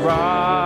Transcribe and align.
rise, 0.00 0.59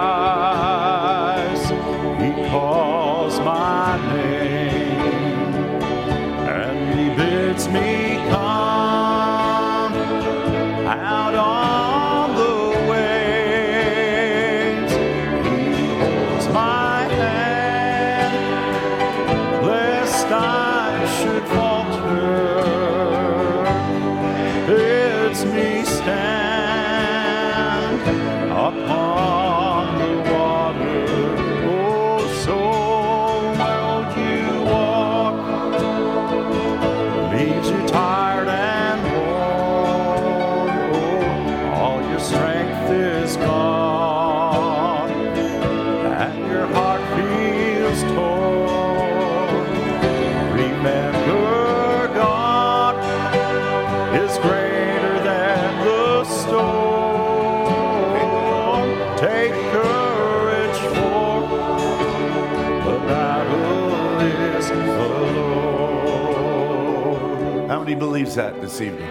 Lord. 67.94 68.10
Believes 68.10 68.34
that 68.34 68.60
this 68.60 68.80
evening? 68.80 69.08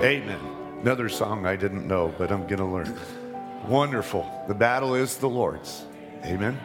Amen. 0.00 0.38
Another 0.82 1.08
song 1.08 1.46
I 1.46 1.56
didn't 1.56 1.88
know, 1.88 2.14
but 2.18 2.30
I'm 2.30 2.42
going 2.42 2.58
to 2.58 2.64
learn. 2.64 2.94
Wonderful. 3.66 4.44
The 4.46 4.54
battle 4.54 4.94
is 4.94 5.16
the 5.16 5.28
Lord's. 5.28 5.84
Amen. 6.24 6.58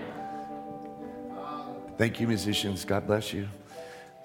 Thank 1.98 2.20
you, 2.20 2.28
musicians. 2.28 2.84
God 2.84 3.08
bless 3.08 3.32
you. 3.34 3.48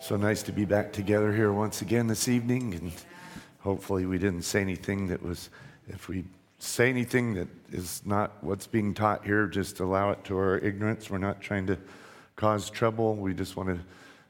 So 0.01 0.17
nice 0.17 0.43
to 0.45 0.53
be 0.53 0.65
back 0.65 0.93
together 0.93 1.33
here 1.33 1.53
once 1.53 1.81
again 1.81 2.09
this 2.09 2.27
evening. 2.27 2.75
And 2.75 2.93
hopefully, 3.61 4.05
we 4.05 4.19
didn't 4.19 4.43
say 4.43 4.61
anything 4.61 5.07
that 5.09 5.23
was, 5.23 5.51
if 5.89 6.09
we 6.09 6.25
say 6.59 6.89
anything 6.89 7.35
that 7.35 7.49
is 7.71 8.03
not 8.05 8.33
what's 8.43 8.67
being 8.67 8.95
taught 8.95 9.25
here, 9.25 9.47
just 9.47 9.79
allow 9.79 10.11
it 10.11 10.25
to 10.25 10.37
our 10.37 10.59
ignorance. 10.59 11.09
We're 11.09 11.19
not 11.19 11.41
trying 11.41 11.67
to 11.69 11.79
cause 12.35 12.69
trouble. 12.69 13.15
We 13.15 13.33
just 13.33 13.57
want 13.57 13.69
to 13.69 13.79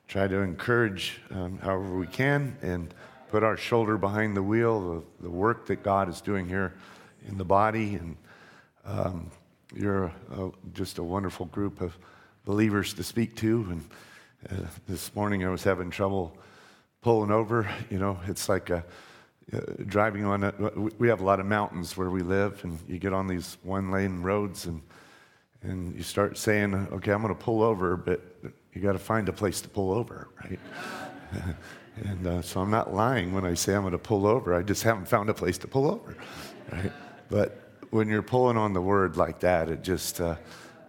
try 0.09 0.27
to 0.27 0.39
encourage 0.39 1.21
um, 1.31 1.59
however 1.59 1.97
we 1.97 2.07
can 2.07 2.57
and 2.63 2.93
put 3.29 3.45
our 3.45 3.59
shoulder 3.59 3.99
behind 3.99 4.35
the 4.35 4.43
wheel, 4.43 5.05
the, 5.21 5.25
the 5.25 5.31
work 5.31 5.67
that 5.67 5.83
God 5.83 6.09
is 6.09 6.23
doing 6.23 6.49
here 6.49 6.73
in 7.29 7.37
the 7.37 7.45
body. 7.45 7.95
And 7.97 8.17
um, 8.87 9.31
you're 9.75 10.11
just 10.73 10.97
a 10.97 11.03
wonderful 11.03 11.47
group 11.47 11.83
of 11.83 11.97
believers 12.47 12.95
to 12.95 13.05
speak 13.05 13.37
to. 13.37 13.67
And 13.71 13.85
uh, 14.51 14.67
this 14.89 15.15
morning 15.15 15.45
I 15.45 15.51
was 15.51 15.63
having 15.63 15.91
trouble 15.91 16.35
pulling 17.03 17.31
over. 17.31 17.69
You 17.91 17.99
know, 17.99 18.19
it's 18.27 18.49
like 18.49 18.71
a, 18.71 18.83
uh, 19.53 19.61
driving 19.87 20.25
on 20.25 20.43
a, 20.45 20.55
we 20.99 21.09
have 21.09 21.21
a 21.21 21.25
lot 21.25 21.39
of 21.39 21.45
mountains 21.45 21.97
where 21.97 22.11
we 22.11 22.23
live, 22.23 22.65
and 22.65 22.79
you 22.89 22.99
get 22.99 23.13
on 23.13 23.27
these 23.27 23.59
one 23.63 23.91
lane 23.91 24.23
roads 24.23 24.67
and 24.67 24.83
and 25.63 25.97
you 25.97 26.05
start 26.05 26.39
saying, 26.39 26.73
okay, 26.93 27.11
I'm 27.11 27.21
going 27.21 27.35
to 27.35 27.41
pull 27.41 27.63
over, 27.63 27.97
but 27.97 28.28
you 28.79 28.85
got 28.85 28.93
to 28.93 28.99
find 29.01 29.29
a 29.29 29.33
place 29.33 29.61
to 29.61 29.69
pull 29.69 29.91
over, 29.91 30.29
right? 30.45 30.61
and 32.05 32.25
uh, 32.29 32.43
so 32.43 32.61
I'm 32.61 32.71
not 32.71 32.95
lying 32.95 33.35
when 33.35 33.45
I 33.45 33.55
say 33.55 33.75
I'm 33.75 33.81
going 33.81 33.91
to 33.91 33.99
pull 33.99 34.25
over. 34.25 34.55
I 34.55 34.63
just 34.63 34.85
haven't 34.85 35.09
found 35.09 35.29
a 35.29 35.35
place 35.35 35.59
to 35.59 35.67
pull 35.67 35.91
over, 35.91 36.17
right? 36.71 36.93
But 37.29 37.61
when 37.91 38.07
you're 38.09 38.23
pulling 38.23 38.57
on 38.57 38.75
the 38.75 38.81
word 38.81 39.17
like 39.17 39.41
that, 39.41 39.69
it 39.69 39.83
just, 39.83 40.21
uh, 40.21 40.37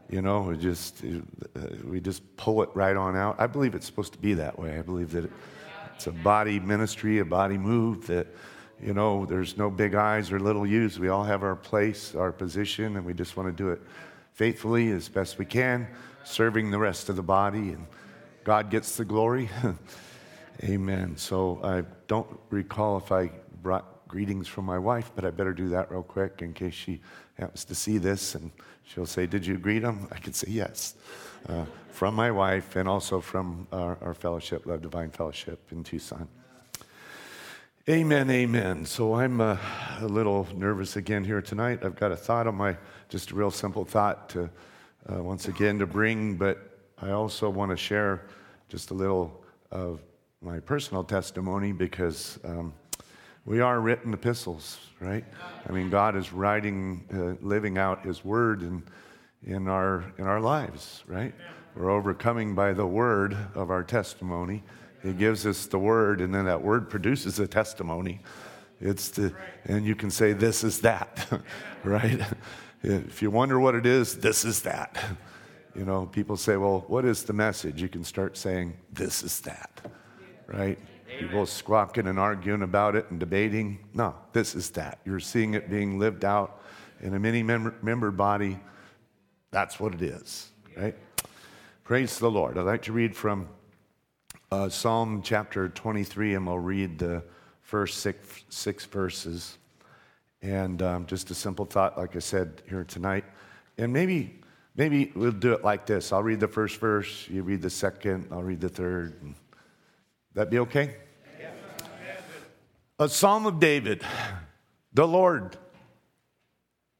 you 0.07 0.21
know, 0.21 0.51
it 0.51 0.59
just, 0.59 1.03
uh, 1.03 1.61
we 1.83 1.99
just 1.99 2.21
pull 2.37 2.61
it 2.61 2.69
right 2.75 2.95
on 2.95 3.17
out. 3.17 3.37
I 3.39 3.47
believe 3.47 3.73
it's 3.73 3.87
supposed 3.87 4.13
to 4.13 4.19
be 4.19 4.35
that 4.35 4.59
way. 4.59 4.77
I 4.77 4.83
believe 4.83 5.09
that 5.13 5.25
it, 5.25 5.31
it's 5.95 6.05
a 6.05 6.11
body 6.11 6.59
ministry, 6.59 7.17
a 7.17 7.25
body 7.25 7.57
move 7.57 8.05
that, 8.05 8.27
you 8.79 8.93
know, 8.93 9.25
there's 9.25 9.57
no 9.57 9.71
big 9.71 9.95
eyes 9.95 10.31
or 10.31 10.39
little 10.39 10.67
U's. 10.67 10.99
We 10.99 11.09
all 11.09 11.23
have 11.23 11.41
our 11.41 11.55
place, 11.55 12.13
our 12.13 12.31
position, 12.31 12.97
and 12.97 13.03
we 13.03 13.15
just 13.15 13.35
want 13.35 13.49
to 13.49 13.63
do 13.63 13.71
it 13.71 13.81
faithfully 14.33 14.91
as 14.91 15.09
best 15.09 15.39
we 15.39 15.45
can, 15.45 15.87
serving 16.29 16.69
the 16.69 16.77
rest 16.77 17.09
of 17.09 17.15
the 17.15 17.23
body, 17.23 17.69
and 17.69 17.87
God 18.43 18.69
gets 18.69 18.97
the 18.97 19.05
glory. 19.05 19.49
Amen. 20.63 21.17
So 21.17 21.59
I 21.63 21.83
don't 22.07 22.27
recall 22.49 22.97
if 22.97 23.11
I 23.11 23.31
brought 23.61 24.07
greetings 24.07 24.47
from 24.47 24.65
my 24.65 24.77
wife, 24.77 25.11
but 25.15 25.25
I 25.25 25.31
better 25.31 25.53
do 25.53 25.69
that 25.69 25.91
real 25.91 26.03
quick 26.03 26.41
in 26.41 26.53
case 26.53 26.73
she 26.73 27.01
happens 27.37 27.65
to 27.65 27.75
see 27.75 27.97
this 27.97 28.35
and 28.35 28.51
she'll 28.83 29.05
say, 29.05 29.25
Did 29.25 29.45
you 29.45 29.57
greet 29.57 29.83
him? 29.83 30.07
I 30.11 30.19
can 30.19 30.33
say 30.33 30.51
yes. 30.51 30.95
Uh, 31.47 31.65
from 31.91 32.13
my 32.13 32.31
wife 32.31 32.75
and 32.75 32.87
also 32.87 33.19
from 33.21 33.67
our, 33.71 33.97
our 34.01 34.13
fellowship, 34.13 34.65
Love 34.65 34.81
Divine 34.81 35.09
Fellowship 35.09 35.59
in 35.71 35.83
Tucson. 35.83 36.27
Amen, 37.87 38.29
amen. 38.29 38.85
So 38.85 39.15
I'm 39.15 39.41
uh, 39.41 39.57
a 39.99 40.05
little 40.05 40.47
nervous 40.55 40.95
again 40.95 41.23
here 41.23 41.41
tonight. 41.41 41.83
I've 41.83 41.95
got 41.95 42.11
a 42.11 42.15
thought 42.15 42.45
on 42.45 42.55
my, 42.55 42.77
just 43.09 43.31
a 43.31 43.35
real 43.35 43.51
simple 43.51 43.83
thought 43.83 44.29
to, 44.29 44.49
uh, 45.11 45.21
once 45.23 45.47
again, 45.47 45.79
to 45.79 45.85
bring, 45.85 46.35
but 46.35 46.77
I 47.01 47.11
also 47.11 47.49
want 47.49 47.71
to 47.71 47.77
share 47.77 48.27
just 48.67 48.91
a 48.91 48.93
little 48.93 49.43
of 49.71 50.01
my 50.41 50.59
personal 50.59 51.03
testimony 51.03 51.71
because 51.71 52.39
um, 52.43 52.73
we 53.45 53.61
are 53.61 53.79
written 53.79 54.13
epistles, 54.13 54.79
right? 54.99 55.25
I 55.67 55.71
mean, 55.71 55.89
God 55.89 56.15
is 56.15 56.31
writing, 56.33 57.05
uh, 57.13 57.45
living 57.45 57.77
out 57.77 58.05
His 58.05 58.23
word 58.23 58.61
in, 58.61 58.83
in, 59.43 59.67
our, 59.67 60.05
in 60.17 60.25
our 60.25 60.39
lives, 60.39 61.03
right? 61.07 61.33
We're 61.75 61.89
overcoming 61.89 62.55
by 62.55 62.73
the 62.73 62.85
word 62.85 63.37
of 63.55 63.71
our 63.71 63.83
testimony. 63.83 64.63
He 65.01 65.13
gives 65.13 65.45
us 65.45 65.65
the 65.65 65.79
word, 65.79 66.21
and 66.21 66.33
then 66.33 66.45
that 66.45 66.61
word 66.61 66.89
produces 66.89 67.39
a 67.39 67.47
testimony. 67.47 68.21
It's 68.81 69.09
the, 69.09 69.33
and 69.65 69.85
you 69.85 69.95
can 69.95 70.11
say, 70.11 70.33
This 70.33 70.63
is 70.63 70.81
that, 70.81 71.27
right? 71.83 72.21
If 72.81 73.21
you 73.21 73.29
wonder 73.29 73.59
what 73.59 73.75
it 73.75 73.85
is, 73.85 74.17
this 74.17 74.45
is 74.45 74.61
that. 74.61 74.97
You 75.75 75.85
know, 75.85 76.05
people 76.05 76.37
say, 76.37 76.57
Well, 76.57 76.85
what 76.87 77.05
is 77.05 77.23
the 77.23 77.33
message? 77.33 77.81
You 77.81 77.89
can 77.89 78.03
start 78.03 78.37
saying, 78.37 78.77
This 78.91 79.21
is 79.21 79.41
that, 79.41 79.91
right? 80.47 80.79
People 81.19 81.45
squawking 81.45 82.07
and 82.07 82.17
arguing 82.17 82.61
about 82.61 82.95
it 82.95 83.09
and 83.11 83.19
debating. 83.19 83.79
No, 83.93 84.15
this 84.31 84.55
is 84.55 84.69
that. 84.71 84.99
You're 85.05 85.19
seeing 85.19 85.53
it 85.53 85.69
being 85.69 85.99
lived 85.99 86.23
out 86.23 86.61
in 87.01 87.13
a 87.13 87.19
many 87.19 87.43
member 87.43 88.11
body. 88.11 88.59
That's 89.51 89.79
what 89.79 89.93
it 89.93 90.01
is, 90.01 90.49
right? 90.75 90.95
Praise 91.83 92.17
the 92.19 92.31
Lord. 92.31 92.57
I'd 92.57 92.61
like 92.61 92.83
to 92.83 92.93
read 92.93 93.15
from 93.15 93.49
uh, 94.51 94.69
Psalm 94.69 95.21
chapter 95.21 95.69
23, 95.69 96.35
and 96.35 96.47
we'll 96.47 96.59
read 96.59 96.97
the 96.97 97.23
first 97.61 97.99
six, 97.99 98.43
six 98.49 98.85
verses. 98.85 99.58
And 100.41 100.81
um, 100.81 101.05
just 101.05 101.29
a 101.31 101.35
simple 101.35 101.65
thought, 101.65 101.97
like 101.97 102.15
I 102.15 102.19
said 102.19 102.61
here 102.67 102.83
tonight. 102.83 103.25
And 103.77 103.91
maybe, 103.91 104.39
maybe 104.75 105.11
we'll 105.15 105.31
do 105.31 105.53
it 105.53 105.63
like 105.63 105.85
this 105.85 106.11
I'll 106.13 106.23
read 106.23 106.39
the 106.39 106.47
first 106.47 106.79
verse, 106.79 107.27
you 107.29 107.43
read 107.43 107.61
the 107.61 107.69
second, 107.69 108.27
I'll 108.31 108.43
read 108.43 108.61
the 108.61 108.69
third. 108.69 109.19
That 110.33 110.49
be 110.49 110.59
okay? 110.59 110.95
A 112.99 113.07
psalm 113.07 113.45
of 113.45 113.59
David. 113.59 114.03
The 114.93 115.07
Lord, 115.07 115.57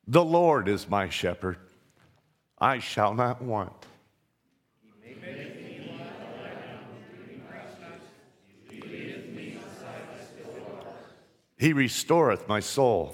the 0.08 0.24
Lord 0.24 0.68
is 0.68 0.88
my 0.88 1.10
shepherd. 1.10 1.58
I 2.58 2.80
shall 2.80 3.14
not 3.14 3.42
want. 3.42 3.86
He 11.58 11.74
restoreth 11.74 12.48
my 12.48 12.62
soul. 12.62 13.14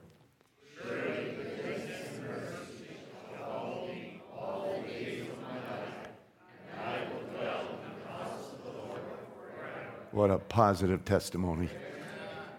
what 10.11 10.29
a 10.29 10.37
positive 10.37 11.05
testimony. 11.05 11.69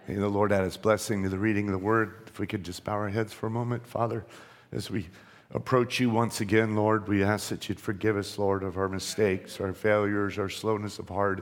May 0.09 0.15
the 0.15 0.29
Lord 0.29 0.53
add 0.53 0.65
his 0.65 0.77
blessing 0.77 1.23
to 1.23 1.29
the 1.29 1.39
reading 1.39 1.67
of 1.67 1.73
the 1.73 1.79
word. 1.79 2.15
If 2.27 2.39
we 2.39 2.47
could 2.47 2.65
just 2.65 2.83
bow 2.83 2.95
our 2.95 3.09
heads 3.09 3.33
for 3.33 3.47
a 3.47 3.51
moment, 3.51 3.87
Father, 3.87 4.25
as 4.73 4.91
we 4.91 5.09
approach 5.53 6.01
you 6.01 6.09
once 6.09 6.41
again, 6.41 6.75
Lord, 6.75 7.07
we 7.09 7.23
ask 7.23 7.51
that 7.51 7.69
you'd 7.69 7.79
forgive 7.79 8.17
us, 8.17 8.39
Lord, 8.39 8.63
of 8.63 8.79
our 8.79 8.89
mistakes, 8.89 9.61
our 9.61 9.75
failures, 9.75 10.39
our 10.39 10.49
slowness 10.49 10.99
of 10.99 11.09
heart. 11.09 11.41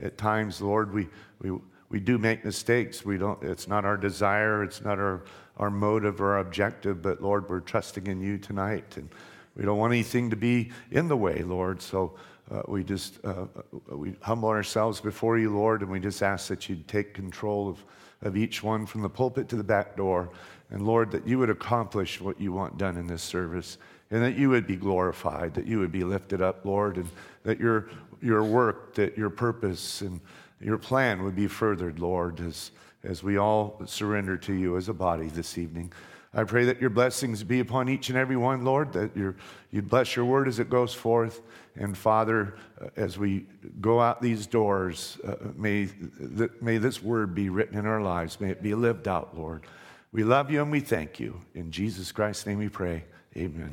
At, 0.00 0.06
at 0.06 0.18
times, 0.18 0.62
Lord, 0.62 0.92
we, 0.92 1.08
we, 1.40 1.52
we 1.90 2.00
do 2.00 2.16
make 2.16 2.44
mistakes. 2.44 3.04
We 3.04 3.18
don't, 3.18 3.42
it's 3.42 3.68
not 3.68 3.84
our 3.84 3.98
desire, 3.98 4.64
it's 4.64 4.82
not 4.82 4.98
our, 4.98 5.22
our 5.58 5.70
motive 5.70 6.20
or 6.22 6.32
our 6.32 6.38
objective, 6.38 7.02
but 7.02 7.22
Lord, 7.22 7.48
we're 7.48 7.60
trusting 7.60 8.06
in 8.06 8.22
you 8.22 8.38
tonight. 8.38 8.96
And 8.96 9.10
we 9.54 9.64
don't 9.64 9.76
want 9.76 9.92
anything 9.92 10.30
to 10.30 10.36
be 10.36 10.70
in 10.90 11.08
the 11.08 11.16
way, 11.16 11.42
Lord. 11.42 11.82
So 11.82 12.14
uh, 12.52 12.62
we 12.68 12.84
just 12.84 13.18
uh, 13.24 13.46
uh, 13.90 13.96
we 13.96 14.14
humble 14.20 14.48
ourselves 14.48 15.00
before 15.00 15.38
you, 15.38 15.54
Lord, 15.54 15.80
and 15.80 15.90
we 15.90 16.00
just 16.00 16.22
ask 16.22 16.48
that 16.48 16.68
you'd 16.68 16.86
take 16.86 17.14
control 17.14 17.68
of, 17.68 17.84
of 18.20 18.36
each 18.36 18.62
one 18.62 18.84
from 18.84 19.02
the 19.02 19.08
pulpit 19.08 19.48
to 19.48 19.56
the 19.56 19.64
back 19.64 19.96
door. 19.96 20.28
And 20.70 20.86
Lord, 20.86 21.10
that 21.12 21.26
you 21.26 21.38
would 21.38 21.50
accomplish 21.50 22.20
what 22.20 22.40
you 22.40 22.52
want 22.52 22.78
done 22.78 22.96
in 22.96 23.06
this 23.06 23.22
service, 23.22 23.78
and 24.10 24.22
that 24.22 24.36
you 24.36 24.50
would 24.50 24.66
be 24.66 24.76
glorified, 24.76 25.54
that 25.54 25.66
you 25.66 25.78
would 25.78 25.92
be 25.92 26.04
lifted 26.04 26.42
up, 26.42 26.64
Lord, 26.64 26.96
and 26.96 27.08
that 27.44 27.58
your, 27.58 27.88
your 28.20 28.44
work, 28.44 28.94
that 28.94 29.16
your 29.16 29.30
purpose 29.30 30.02
and 30.02 30.20
your 30.60 30.78
plan 30.78 31.24
would 31.24 31.36
be 31.36 31.46
furthered, 31.46 31.98
Lord, 31.98 32.40
as, 32.40 32.70
as 33.02 33.22
we 33.22 33.36
all 33.38 33.80
surrender 33.86 34.36
to 34.38 34.52
you 34.52 34.76
as 34.76 34.88
a 34.88 34.94
body 34.94 35.26
this 35.28 35.58
evening. 35.58 35.92
I 36.34 36.44
pray 36.44 36.64
that 36.64 36.80
your 36.80 36.90
blessings 36.90 37.44
be 37.44 37.60
upon 37.60 37.90
each 37.90 38.08
and 38.08 38.16
every 38.16 38.36
one, 38.36 38.64
Lord, 38.64 38.94
that 38.94 39.14
you 39.14 39.82
bless 39.82 40.16
your 40.16 40.24
word 40.24 40.48
as 40.48 40.58
it 40.58 40.70
goes 40.70 40.94
forth. 40.94 41.42
And 41.76 41.96
Father, 41.96 42.54
uh, 42.80 42.88
as 42.96 43.18
we 43.18 43.46
go 43.80 44.00
out 44.00 44.20
these 44.22 44.46
doors, 44.46 45.18
uh, 45.26 45.36
may, 45.56 45.88
th- 46.36 46.50
may 46.60 46.78
this 46.78 47.02
word 47.02 47.34
be 47.34 47.48
written 47.48 47.78
in 47.78 47.86
our 47.86 48.00
lives. 48.00 48.40
May 48.40 48.50
it 48.50 48.62
be 48.62 48.74
lived 48.74 49.08
out, 49.08 49.36
Lord. 49.36 49.62
We 50.10 50.24
love 50.24 50.50
you 50.50 50.62
and 50.62 50.70
we 50.70 50.80
thank 50.80 51.18
you. 51.20 51.40
In 51.54 51.70
Jesus 51.70 52.12
Christ's 52.12 52.46
name 52.46 52.58
we 52.58 52.68
pray. 52.68 53.04
Amen. 53.36 53.72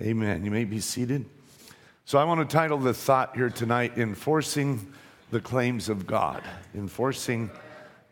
Amen. 0.00 0.44
You 0.44 0.50
may 0.50 0.64
be 0.64 0.80
seated. 0.80 1.24
So 2.04 2.18
I 2.18 2.24
want 2.24 2.48
to 2.48 2.56
title 2.56 2.78
the 2.78 2.94
thought 2.94 3.36
here 3.36 3.50
tonight 3.50 3.98
Enforcing 3.98 4.92
the 5.30 5.40
Claims 5.40 5.88
of 5.88 6.06
God. 6.06 6.42
Enforcing 6.74 7.50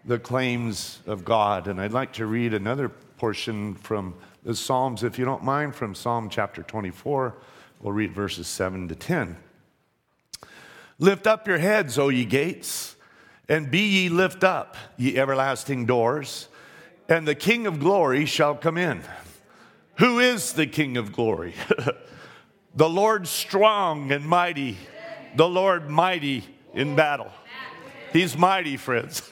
the 0.05 0.19
Claims 0.19 1.01
of 1.07 1.25
God. 1.25 1.67
And 1.67 1.81
I'd 1.81 1.93
like 1.93 2.13
to 2.15 2.27
read 2.27 2.55
another 2.55 2.93
portion 3.17 3.75
from 3.75 4.15
the 4.45 4.55
Psalms, 4.55 5.03
if 5.03 5.19
you 5.19 5.25
don't 5.25 5.43
mind, 5.43 5.75
from 5.75 5.95
Psalm 5.95 6.29
chapter 6.29 6.63
24. 6.63 7.35
We'll 7.81 7.93
read 7.93 8.13
verses 8.13 8.47
7 8.47 8.89
to 8.89 8.95
10. 8.95 9.37
Lift 10.99 11.27
up 11.27 11.49
your 11.49 11.59
heads, 11.59 11.99
O 11.99 12.09
ye 12.09 12.25
gates, 12.25 12.97
and 13.49 13.71
be 13.71 13.81
ye 13.81 14.09
lift 14.09 14.45
up, 14.45 14.77
ye 14.97 15.19
everlasting 15.19 15.87
doors, 15.87 16.49
and 17.09 17.27
the 17.27 17.35
King 17.35 17.67
of 17.67 17.81
glory 17.81 18.25
shall 18.25 18.55
come 18.55 18.79
in. 18.79 19.03
Who 19.99 20.21
is 20.21 20.53
the 20.53 20.67
King 20.67 20.97
of 20.97 21.13
glory? 21.13 21.55
the 22.75 22.89
Lord 22.89 23.27
strong 23.27 24.13
and 24.13 24.25
mighty, 24.25 24.77
the 25.35 25.49
Lord 25.49 25.91
mighty 25.91 26.45
in 26.75 26.97
battle. 26.97 27.31
He's 28.13 28.37
mighty, 28.37 28.77
friends. 28.77 29.31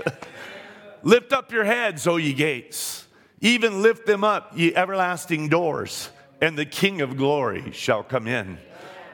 lift 1.03 1.33
up 1.33 1.53
your 1.53 1.65
heads, 1.65 2.07
O 2.07 2.17
ye 2.17 2.33
gates 2.33 3.04
even 3.45 3.83
lift 3.83 4.07
them 4.07 4.25
up, 4.25 4.53
ye 4.57 4.75
everlasting 4.75 5.51
doors, 5.51 6.09
and 6.41 6.57
the 6.57 6.65
King 6.65 7.03
of 7.03 7.19
glory 7.19 7.71
shall 7.73 8.03
come 8.03 8.27
in. 8.27 8.59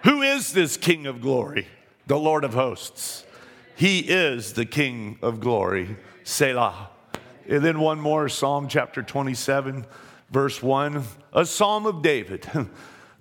Who 0.04 0.22
is 0.22 0.52
this 0.52 0.76
King 0.76 1.06
of 1.06 1.20
glory? 1.20 1.66
The 2.06 2.18
Lord 2.18 2.44
of 2.44 2.54
hosts. 2.54 3.24
He 3.74 3.98
is 3.98 4.52
the 4.52 4.64
King 4.64 5.18
of 5.20 5.40
glory. 5.40 5.96
Selah. 6.22 6.90
And 7.48 7.64
then 7.64 7.80
one 7.80 8.00
more, 8.00 8.28
Psalm 8.28 8.68
chapter 8.68 9.02
27, 9.02 9.84
verse 10.30 10.62
1, 10.62 11.02
a 11.32 11.44
psalm 11.44 11.86
of 11.86 12.00
David. 12.00 12.48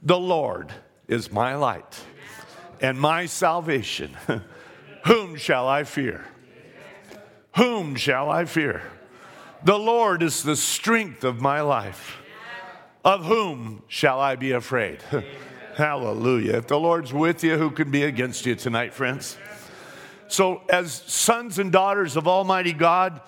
The 0.01 0.17
Lord 0.17 0.71
is 1.09 1.29
my 1.29 1.55
light 1.55 1.99
and 2.79 2.97
my 2.97 3.25
salvation. 3.25 4.15
Whom 5.05 5.35
shall 5.35 5.67
I 5.67 5.83
fear? 5.83 6.25
Whom 7.57 7.95
shall 7.95 8.29
I 8.29 8.45
fear? 8.45 8.81
The 9.63 9.77
Lord 9.77 10.23
is 10.23 10.43
the 10.43 10.55
strength 10.55 11.23
of 11.23 11.41
my 11.41 11.61
life. 11.61 12.17
Of 13.03 13.25
whom 13.25 13.83
shall 13.87 14.19
I 14.19 14.35
be 14.35 14.51
afraid? 14.51 15.01
Hallelujah. 15.75 16.57
If 16.57 16.67
the 16.67 16.79
Lord's 16.79 17.13
with 17.13 17.43
you, 17.43 17.57
who 17.57 17.71
can 17.71 17.91
be 17.91 18.03
against 18.03 18.45
you 18.45 18.55
tonight, 18.55 18.93
friends? 18.93 19.37
So, 20.27 20.61
as 20.69 20.91
sons 20.91 21.57
and 21.59 21.71
daughters 21.71 22.17
of 22.17 22.27
Almighty 22.27 22.73
God, 22.73 23.21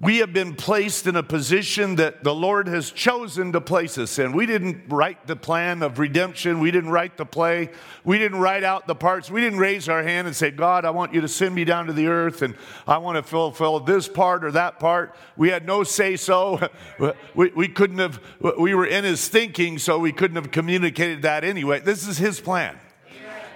we 0.00 0.18
have 0.18 0.32
been 0.32 0.56
placed 0.56 1.06
in 1.06 1.14
a 1.14 1.22
position 1.22 1.96
that 1.96 2.24
the 2.24 2.34
Lord 2.34 2.66
has 2.66 2.90
chosen 2.90 3.52
to 3.52 3.60
place 3.60 3.96
us 3.96 4.18
in. 4.18 4.32
We 4.32 4.44
didn't 4.44 4.82
write 4.88 5.28
the 5.28 5.36
plan 5.36 5.82
of 5.82 6.00
redemption. 6.00 6.58
We 6.58 6.72
didn't 6.72 6.90
write 6.90 7.16
the 7.16 7.24
play. 7.24 7.70
We 8.02 8.18
didn't 8.18 8.40
write 8.40 8.64
out 8.64 8.88
the 8.88 8.96
parts. 8.96 9.30
We 9.30 9.40
didn't 9.40 9.60
raise 9.60 9.88
our 9.88 10.02
hand 10.02 10.26
and 10.26 10.34
say, 10.34 10.50
God, 10.50 10.84
I 10.84 10.90
want 10.90 11.14
you 11.14 11.20
to 11.20 11.28
send 11.28 11.54
me 11.54 11.64
down 11.64 11.86
to 11.86 11.92
the 11.92 12.08
earth 12.08 12.42
and 12.42 12.56
I 12.88 12.98
want 12.98 13.16
to 13.16 13.22
fulfill 13.22 13.78
this 13.80 14.08
part 14.08 14.44
or 14.44 14.50
that 14.50 14.80
part. 14.80 15.14
We 15.36 15.50
had 15.50 15.64
no 15.64 15.84
say 15.84 16.16
so. 16.16 16.68
We, 17.34 17.50
we 17.50 17.68
couldn't 17.68 17.98
have, 17.98 18.20
we 18.58 18.74
were 18.74 18.86
in 18.86 19.04
his 19.04 19.26
thinking, 19.28 19.78
so 19.78 19.98
we 19.98 20.12
couldn't 20.12 20.36
have 20.36 20.50
communicated 20.50 21.22
that 21.22 21.42
anyway. 21.42 21.80
This 21.80 22.06
is 22.06 22.18
his 22.18 22.40
plan. 22.40 22.78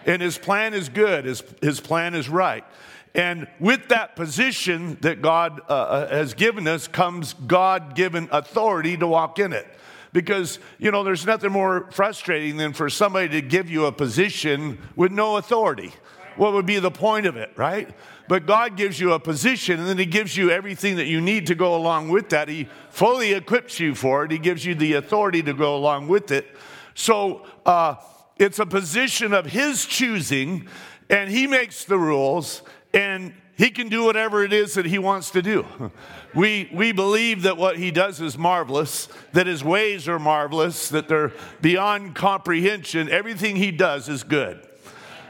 And 0.04 0.20
his 0.20 0.38
plan 0.38 0.74
is 0.74 0.88
good, 0.88 1.24
his, 1.24 1.42
his 1.60 1.80
plan 1.80 2.14
is 2.14 2.28
right. 2.28 2.64
And 3.18 3.48
with 3.58 3.88
that 3.88 4.14
position 4.14 4.96
that 5.00 5.20
God 5.20 5.60
uh, 5.68 5.72
uh 5.72 6.08
has 6.08 6.34
given 6.34 6.68
us 6.68 6.86
comes 6.86 7.34
God 7.34 7.96
given 7.96 8.28
authority 8.30 8.96
to 8.96 9.08
walk 9.08 9.40
in 9.40 9.52
it. 9.52 9.66
Because, 10.12 10.60
you 10.78 10.92
know, 10.92 11.02
there's 11.02 11.26
nothing 11.26 11.50
more 11.50 11.90
frustrating 11.90 12.56
than 12.58 12.72
for 12.72 12.88
somebody 12.88 13.28
to 13.30 13.42
give 13.42 13.68
you 13.68 13.86
a 13.86 13.92
position 13.92 14.78
with 14.94 15.10
no 15.10 15.36
authority. 15.36 15.92
What 16.36 16.52
would 16.52 16.64
be 16.64 16.78
the 16.78 16.92
point 16.92 17.26
of 17.26 17.36
it, 17.36 17.50
right? 17.56 17.90
But 18.28 18.46
God 18.46 18.76
gives 18.76 19.00
you 19.00 19.12
a 19.12 19.18
position 19.18 19.80
and 19.80 19.88
then 19.88 19.98
He 19.98 20.06
gives 20.06 20.36
you 20.36 20.52
everything 20.52 20.94
that 20.96 21.06
you 21.06 21.20
need 21.20 21.48
to 21.48 21.56
go 21.56 21.74
along 21.74 22.10
with 22.10 22.28
that. 22.28 22.48
He 22.48 22.68
fully 22.90 23.32
equips 23.32 23.80
you 23.80 23.96
for 23.96 24.26
it, 24.26 24.30
He 24.30 24.38
gives 24.38 24.64
you 24.64 24.76
the 24.76 24.92
authority 24.92 25.42
to 25.42 25.54
go 25.54 25.74
along 25.74 26.06
with 26.06 26.30
it. 26.30 26.46
So 26.94 27.44
uh, 27.66 27.96
it's 28.36 28.60
a 28.60 28.66
position 28.66 29.34
of 29.34 29.46
His 29.46 29.84
choosing, 29.86 30.68
and 31.10 31.28
He 31.28 31.48
makes 31.48 31.84
the 31.84 31.98
rules 31.98 32.62
and 32.98 33.32
he 33.56 33.70
can 33.70 33.88
do 33.88 34.04
whatever 34.04 34.42
it 34.42 34.52
is 34.52 34.74
that 34.74 34.84
he 34.84 34.98
wants 34.98 35.30
to 35.30 35.42
do. 35.42 35.64
We, 36.34 36.70
we 36.74 36.92
believe 36.92 37.44
that 37.44 37.56
what 37.56 37.78
he 37.78 37.90
does 37.90 38.20
is 38.20 38.36
marvelous, 38.36 39.08
that 39.32 39.46
his 39.46 39.64
ways 39.64 40.08
are 40.08 40.18
marvelous, 40.18 40.90
that 40.90 41.08
they're 41.08 41.32
beyond 41.62 42.14
comprehension. 42.14 43.08
Everything 43.08 43.56
he 43.56 43.70
does 43.70 44.10
is 44.10 44.24
good. 44.24 44.60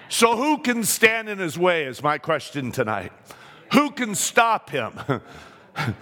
So, 0.09 0.37
who 0.37 0.59
can 0.59 0.83
stand 0.83 1.29
in 1.29 1.39
his 1.39 1.57
way, 1.57 1.85
is 1.85 2.03
my 2.03 2.19
question 2.19 2.73
tonight. 2.73 3.13
Who 3.73 3.93
can 3.93 4.17
stop 4.17 4.71
him? 4.71 4.93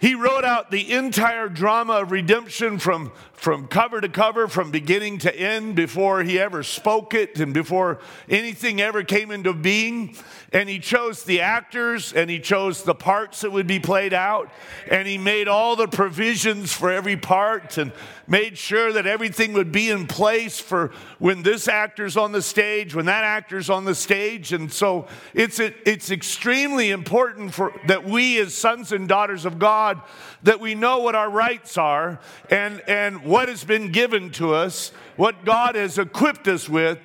He 0.00 0.14
wrote 0.14 0.44
out 0.46 0.70
the 0.70 0.92
entire 0.92 1.50
drama 1.50 1.94
of 1.94 2.10
redemption 2.10 2.78
from, 2.78 3.12
from 3.40 3.66
cover 3.68 4.02
to 4.02 4.08
cover, 4.08 4.48
from 4.48 4.70
beginning 4.70 5.16
to 5.16 5.34
end, 5.34 5.74
before 5.74 6.22
he 6.22 6.38
ever 6.38 6.62
spoke 6.62 7.14
it 7.14 7.40
and 7.40 7.54
before 7.54 7.98
anything 8.28 8.82
ever 8.82 9.02
came 9.02 9.30
into 9.30 9.54
being. 9.54 10.14
And 10.52 10.68
he 10.68 10.78
chose 10.78 11.24
the 11.24 11.40
actors 11.40 12.12
and 12.12 12.28
he 12.28 12.38
chose 12.38 12.82
the 12.82 12.94
parts 12.94 13.40
that 13.40 13.50
would 13.50 13.66
be 13.66 13.80
played 13.80 14.12
out. 14.12 14.50
And 14.90 15.08
he 15.08 15.16
made 15.16 15.48
all 15.48 15.74
the 15.74 15.88
provisions 15.88 16.70
for 16.70 16.90
every 16.90 17.16
part 17.16 17.78
and 17.78 17.92
made 18.26 18.58
sure 18.58 18.92
that 18.92 19.06
everything 19.06 19.54
would 19.54 19.72
be 19.72 19.90
in 19.90 20.06
place 20.06 20.60
for 20.60 20.92
when 21.18 21.42
this 21.42 21.66
actor's 21.66 22.16
on 22.16 22.32
the 22.32 22.42
stage, 22.42 22.94
when 22.94 23.06
that 23.06 23.24
actor's 23.24 23.70
on 23.70 23.86
the 23.86 23.94
stage. 23.94 24.52
And 24.52 24.70
so 24.70 25.06
it's, 25.32 25.58
it's 25.58 26.10
extremely 26.10 26.90
important 26.90 27.54
for, 27.54 27.72
that 27.86 28.04
we, 28.04 28.38
as 28.38 28.54
sons 28.54 28.92
and 28.92 29.08
daughters 29.08 29.46
of 29.46 29.58
God, 29.58 30.02
that 30.42 30.60
we 30.60 30.74
know 30.74 30.98
what 30.98 31.14
our 31.14 31.30
rights 31.30 31.78
are 31.78 32.20
and, 32.50 32.82
and 32.86 33.24
what 33.30 33.48
has 33.48 33.62
been 33.62 33.92
given 33.92 34.28
to 34.28 34.52
us, 34.52 34.90
what 35.14 35.44
God 35.44 35.76
has 35.76 35.98
equipped 35.98 36.48
us 36.48 36.68
with 36.68 36.98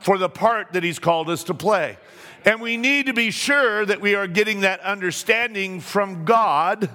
for 0.00 0.16
the 0.16 0.28
part 0.28 0.72
that 0.72 0.82
He's 0.82 0.98
called 0.98 1.28
us 1.28 1.44
to 1.44 1.54
play. 1.54 1.98
And 2.46 2.62
we 2.62 2.78
need 2.78 3.06
to 3.06 3.12
be 3.12 3.30
sure 3.30 3.84
that 3.84 4.00
we 4.00 4.14
are 4.14 4.26
getting 4.26 4.60
that 4.60 4.80
understanding 4.80 5.80
from 5.80 6.24
God 6.24 6.88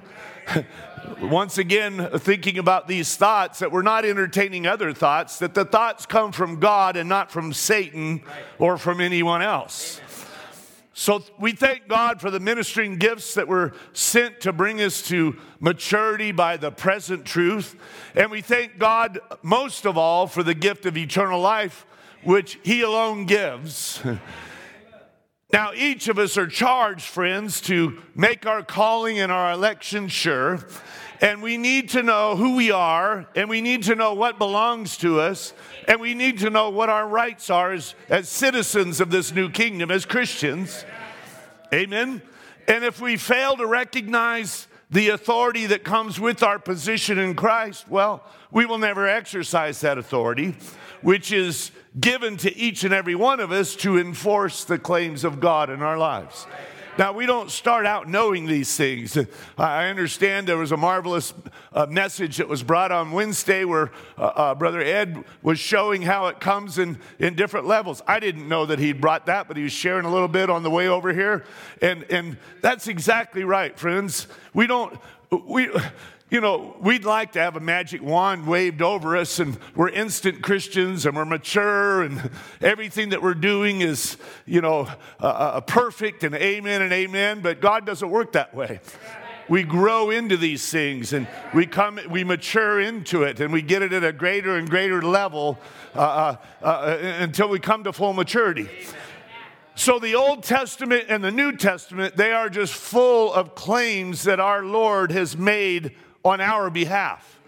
once 1.21 1.59
again 1.59 2.09
thinking 2.17 2.57
about 2.57 2.87
these 2.87 3.15
thoughts 3.15 3.59
that 3.59 3.71
we're 3.71 3.83
not 3.83 4.03
entertaining 4.03 4.65
other 4.65 4.93
thoughts, 4.93 5.37
that 5.37 5.53
the 5.53 5.65
thoughts 5.65 6.07
come 6.07 6.31
from 6.31 6.59
God 6.59 6.97
and 6.97 7.07
not 7.07 7.29
from 7.29 7.53
Satan 7.53 8.23
or 8.57 8.79
from 8.79 8.99
anyone 8.99 9.43
else. 9.43 10.00
So 10.93 11.23
we 11.39 11.53
thank 11.53 11.87
God 11.87 12.19
for 12.19 12.29
the 12.29 12.39
ministering 12.39 12.97
gifts 12.97 13.35
that 13.35 13.47
were 13.47 13.73
sent 13.93 14.41
to 14.41 14.51
bring 14.51 14.81
us 14.81 15.01
to 15.03 15.37
maturity 15.59 16.31
by 16.31 16.57
the 16.57 16.71
present 16.71 17.25
truth. 17.25 17.75
And 18.13 18.29
we 18.29 18.41
thank 18.41 18.77
God 18.77 19.19
most 19.41 19.85
of 19.85 19.97
all 19.97 20.27
for 20.27 20.43
the 20.43 20.53
gift 20.53 20.85
of 20.85 20.97
eternal 20.97 21.39
life, 21.39 21.85
which 22.23 22.59
He 22.63 22.81
alone 22.81 23.25
gives. 23.25 24.01
Now, 25.53 25.73
each 25.75 26.07
of 26.07 26.17
us 26.17 26.37
are 26.37 26.47
charged, 26.47 27.03
friends, 27.03 27.59
to 27.61 28.01
make 28.15 28.45
our 28.45 28.63
calling 28.63 29.19
and 29.19 29.33
our 29.33 29.51
election 29.51 30.07
sure. 30.07 30.65
And 31.21 31.43
we 31.43 31.57
need 31.57 31.89
to 31.89 32.01
know 32.01 32.35
who 32.35 32.55
we 32.55 32.71
are, 32.71 33.27
and 33.35 33.47
we 33.47 33.61
need 33.61 33.83
to 33.83 33.95
know 33.95 34.15
what 34.15 34.39
belongs 34.39 34.97
to 34.97 35.19
us, 35.19 35.53
and 35.87 36.01
we 36.01 36.15
need 36.15 36.39
to 36.39 36.49
know 36.49 36.71
what 36.71 36.89
our 36.89 37.07
rights 37.07 37.51
are 37.51 37.73
as, 37.73 37.93
as 38.09 38.27
citizens 38.27 38.99
of 38.99 39.11
this 39.11 39.31
new 39.31 39.47
kingdom, 39.47 39.91
as 39.91 40.03
Christians. 40.03 40.83
Amen. 41.71 42.23
And 42.67 42.83
if 42.83 42.99
we 42.99 43.17
fail 43.17 43.55
to 43.57 43.67
recognize 43.67 44.67
the 44.89 45.09
authority 45.09 45.67
that 45.67 45.83
comes 45.83 46.19
with 46.19 46.41
our 46.41 46.57
position 46.57 47.19
in 47.19 47.35
Christ, 47.35 47.87
well, 47.87 48.23
we 48.51 48.65
will 48.65 48.79
never 48.79 49.07
exercise 49.07 49.79
that 49.81 49.99
authority, 49.99 50.55
which 51.01 51.31
is 51.31 51.71
given 51.99 52.35
to 52.37 52.55
each 52.57 52.83
and 52.83 52.93
every 52.93 53.15
one 53.15 53.39
of 53.39 53.51
us 53.51 53.75
to 53.75 53.99
enforce 53.99 54.63
the 54.63 54.79
claims 54.79 55.23
of 55.23 55.39
God 55.39 55.69
in 55.69 55.81
our 55.81 55.97
lives. 55.97 56.47
Now, 56.97 57.13
we 57.13 57.25
don't 57.25 57.49
start 57.49 57.85
out 57.85 58.09
knowing 58.09 58.47
these 58.47 58.75
things. 58.75 59.17
I 59.57 59.87
understand 59.87 60.47
there 60.47 60.57
was 60.57 60.73
a 60.73 60.77
marvelous 60.77 61.33
uh, 61.71 61.85
message 61.85 62.37
that 62.37 62.49
was 62.49 62.63
brought 62.63 62.91
on 62.91 63.11
Wednesday 63.11 63.63
where 63.63 63.91
uh, 64.17 64.21
uh, 64.21 64.55
Brother 64.55 64.81
Ed 64.81 65.23
was 65.41 65.57
showing 65.57 66.01
how 66.01 66.27
it 66.27 66.41
comes 66.41 66.77
in, 66.77 66.99
in 67.17 67.35
different 67.35 67.65
levels. 67.65 68.01
I 68.07 68.19
didn't 68.19 68.47
know 68.49 68.65
that 68.65 68.79
he'd 68.79 68.99
brought 68.99 69.27
that, 69.27 69.47
but 69.47 69.55
he 69.55 69.63
was 69.63 69.71
sharing 69.71 70.05
a 70.05 70.11
little 70.11 70.27
bit 70.27 70.49
on 70.49 70.63
the 70.63 70.69
way 70.69 70.89
over 70.89 71.13
here. 71.13 71.45
And, 71.81 72.03
and 72.09 72.37
that's 72.61 72.87
exactly 72.87 73.45
right, 73.45 73.77
friends. 73.79 74.27
We 74.53 74.67
don't, 74.67 74.99
we, 75.45 75.69
you 76.31 76.39
know, 76.39 76.77
we'd 76.79 77.03
like 77.03 77.33
to 77.33 77.39
have 77.39 77.57
a 77.57 77.59
magic 77.59 78.01
wand 78.01 78.47
waved 78.47 78.81
over 78.81 79.17
us 79.17 79.39
and 79.39 79.57
we're 79.75 79.89
instant 79.89 80.41
Christians 80.41 81.05
and 81.05 81.13
we're 81.13 81.25
mature 81.25 82.03
and 82.03 82.31
everything 82.61 83.09
that 83.09 83.21
we're 83.21 83.33
doing 83.33 83.81
is, 83.81 84.15
you 84.45 84.61
know, 84.61 84.87
uh, 85.19 85.25
uh, 85.25 85.61
perfect 85.61 86.23
and 86.23 86.33
amen 86.33 86.81
and 86.81 86.93
amen. 86.93 87.41
But 87.41 87.59
God 87.59 87.85
doesn't 87.85 88.09
work 88.09 88.31
that 88.31 88.55
way. 88.55 88.79
We 89.49 89.63
grow 89.63 90.09
into 90.09 90.37
these 90.37 90.71
things 90.71 91.11
and 91.11 91.27
we 91.53 91.65
come, 91.65 91.99
we 92.09 92.23
mature 92.23 92.79
into 92.79 93.23
it 93.23 93.41
and 93.41 93.51
we 93.51 93.61
get 93.61 93.81
it 93.81 93.91
at 93.91 94.05
a 94.05 94.13
greater 94.13 94.55
and 94.55 94.69
greater 94.69 95.01
level 95.01 95.59
uh, 95.93 96.37
uh, 96.61 96.65
uh 96.65 96.97
until 97.19 97.49
we 97.49 97.59
come 97.59 97.83
to 97.83 97.91
full 97.91 98.13
maturity. 98.13 98.69
So 99.75 99.99
the 99.99 100.15
Old 100.15 100.43
Testament 100.43 101.05
and 101.09 101.21
the 101.21 101.31
New 101.31 101.57
Testament, 101.57 102.15
they 102.15 102.31
are 102.31 102.49
just 102.49 102.73
full 102.73 103.33
of 103.33 103.55
claims 103.55 104.23
that 104.23 104.39
our 104.39 104.63
Lord 104.63 105.11
has 105.11 105.35
made 105.35 105.95
on 106.23 106.41
our 106.41 106.69
behalf. 106.69 107.39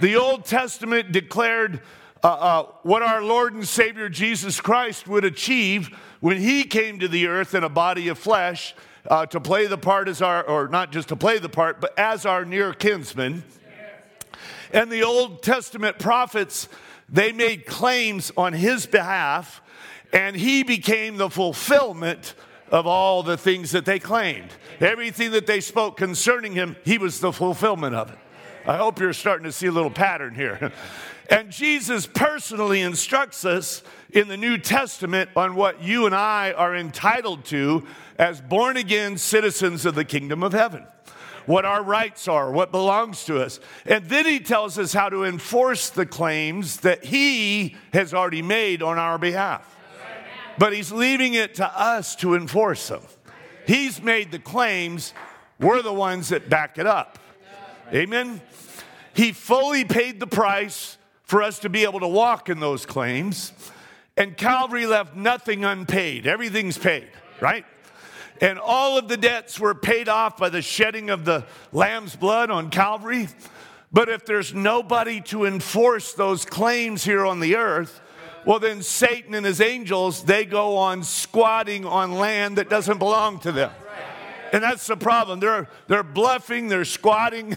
The 0.00 0.16
Old 0.16 0.44
Testament 0.44 1.12
declared 1.12 1.80
uh, 2.24 2.28
uh, 2.28 2.66
what 2.82 3.02
our 3.02 3.22
Lord 3.22 3.54
and 3.54 3.66
Savior 3.66 4.08
Jesus 4.08 4.60
Christ 4.60 5.08
would 5.08 5.24
achieve 5.24 5.88
when 6.20 6.38
he 6.38 6.64
came 6.64 7.00
to 7.00 7.08
the 7.08 7.26
earth 7.26 7.54
in 7.54 7.64
a 7.64 7.68
body 7.68 8.08
of 8.08 8.18
flesh 8.18 8.74
uh, 9.08 9.26
to 9.26 9.40
play 9.40 9.66
the 9.66 9.78
part 9.78 10.08
as 10.08 10.22
our, 10.22 10.42
or 10.44 10.68
not 10.68 10.92
just 10.92 11.08
to 11.08 11.16
play 11.16 11.38
the 11.38 11.48
part, 11.48 11.80
but 11.80 11.98
as 11.98 12.24
our 12.24 12.44
near 12.44 12.72
kinsman. 12.72 13.42
And 14.72 14.90
the 14.90 15.02
Old 15.02 15.42
Testament 15.42 15.98
prophets, 15.98 16.68
they 17.08 17.32
made 17.32 17.66
claims 17.66 18.32
on 18.36 18.52
his 18.52 18.86
behalf, 18.86 19.60
and 20.12 20.36
he 20.36 20.62
became 20.62 21.16
the 21.16 21.28
fulfillment 21.28 22.34
of 22.72 22.86
all 22.86 23.22
the 23.22 23.36
things 23.36 23.70
that 23.70 23.84
they 23.84 23.98
claimed. 24.00 24.48
Everything 24.80 25.30
that 25.32 25.46
they 25.46 25.60
spoke 25.60 25.96
concerning 25.96 26.54
him, 26.54 26.74
he 26.84 26.98
was 26.98 27.20
the 27.20 27.32
fulfillment 27.32 27.94
of 27.94 28.10
it. 28.10 28.18
I 28.66 28.78
hope 28.78 28.98
you're 28.98 29.12
starting 29.12 29.44
to 29.44 29.52
see 29.52 29.66
a 29.66 29.72
little 29.72 29.90
pattern 29.90 30.34
here. 30.34 30.72
And 31.30 31.50
Jesus 31.50 32.06
personally 32.06 32.82
instructs 32.82 33.46
us 33.46 33.82
in 34.10 34.28
the 34.28 34.36
New 34.36 34.58
Testament 34.58 35.30
on 35.34 35.54
what 35.54 35.82
you 35.82 36.04
and 36.04 36.14
I 36.14 36.52
are 36.52 36.76
entitled 36.76 37.46
to 37.46 37.86
as 38.18 38.42
born 38.42 38.76
again 38.76 39.16
citizens 39.16 39.86
of 39.86 39.94
the 39.94 40.04
kingdom 40.04 40.42
of 40.42 40.52
heaven. 40.52 40.84
What 41.46 41.64
our 41.64 41.82
rights 41.82 42.28
are, 42.28 42.50
what 42.50 42.70
belongs 42.70 43.24
to 43.26 43.40
us. 43.40 43.60
And 43.86 44.04
then 44.10 44.26
he 44.26 44.40
tells 44.40 44.78
us 44.78 44.92
how 44.92 45.08
to 45.08 45.24
enforce 45.24 45.88
the 45.88 46.04
claims 46.04 46.78
that 46.78 47.04
he 47.04 47.76
has 47.94 48.12
already 48.12 48.42
made 48.42 48.82
on 48.82 48.98
our 48.98 49.16
behalf. 49.16 49.74
But 50.58 50.72
he's 50.72 50.92
leaving 50.92 51.34
it 51.34 51.54
to 51.56 51.66
us 51.66 52.14
to 52.16 52.34
enforce 52.34 52.88
them. 52.88 53.02
He's 53.66 54.02
made 54.02 54.32
the 54.32 54.38
claims, 54.38 55.14
we're 55.58 55.82
the 55.82 55.92
ones 55.92 56.30
that 56.30 56.48
back 56.48 56.78
it 56.78 56.86
up. 56.86 57.18
Amen? 57.92 58.40
He 59.14 59.32
fully 59.32 59.84
paid 59.84 60.20
the 60.20 60.26
price 60.26 60.98
for 61.24 61.42
us 61.42 61.60
to 61.60 61.70
be 61.70 61.84
able 61.84 62.00
to 62.00 62.08
walk 62.08 62.48
in 62.48 62.60
those 62.60 62.84
claims. 62.84 63.52
And 64.16 64.36
Calvary 64.36 64.84
left 64.84 65.16
nothing 65.16 65.64
unpaid. 65.64 66.26
Everything's 66.26 66.76
paid, 66.76 67.08
right? 67.40 67.64
And 68.42 68.58
all 68.58 68.98
of 68.98 69.08
the 69.08 69.16
debts 69.16 69.58
were 69.58 69.74
paid 69.74 70.08
off 70.08 70.36
by 70.36 70.50
the 70.50 70.60
shedding 70.60 71.08
of 71.08 71.24
the 71.24 71.46
lamb's 71.72 72.16
blood 72.16 72.50
on 72.50 72.68
Calvary. 72.68 73.28
But 73.92 74.10
if 74.10 74.26
there's 74.26 74.52
nobody 74.52 75.22
to 75.22 75.46
enforce 75.46 76.12
those 76.12 76.44
claims 76.44 77.04
here 77.04 77.24
on 77.24 77.40
the 77.40 77.56
earth, 77.56 78.01
well, 78.44 78.58
then 78.58 78.82
Satan 78.82 79.34
and 79.34 79.46
his 79.46 79.60
angels, 79.60 80.24
they 80.24 80.44
go 80.44 80.76
on 80.76 81.02
squatting 81.02 81.84
on 81.84 82.12
land 82.12 82.58
that 82.58 82.68
doesn't 82.68 82.98
belong 82.98 83.38
to 83.40 83.52
them. 83.52 83.70
And 84.52 84.62
that's 84.62 84.86
the 84.86 84.96
problem. 84.96 85.40
They're, 85.40 85.68
they're 85.88 86.02
bluffing, 86.02 86.68
they're 86.68 86.84
squatting. 86.84 87.56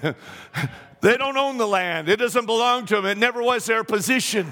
they 1.02 1.18
don't 1.18 1.38
own 1.38 1.58
the 1.58 1.68
land, 1.68 2.08
it 2.08 2.18
doesn't 2.18 2.46
belong 2.46 2.86
to 2.88 2.96
them, 2.96 3.06
it 3.06 3.18
never 3.18 3.42
was 3.42 3.66
their 3.66 3.84
position. 3.84 4.52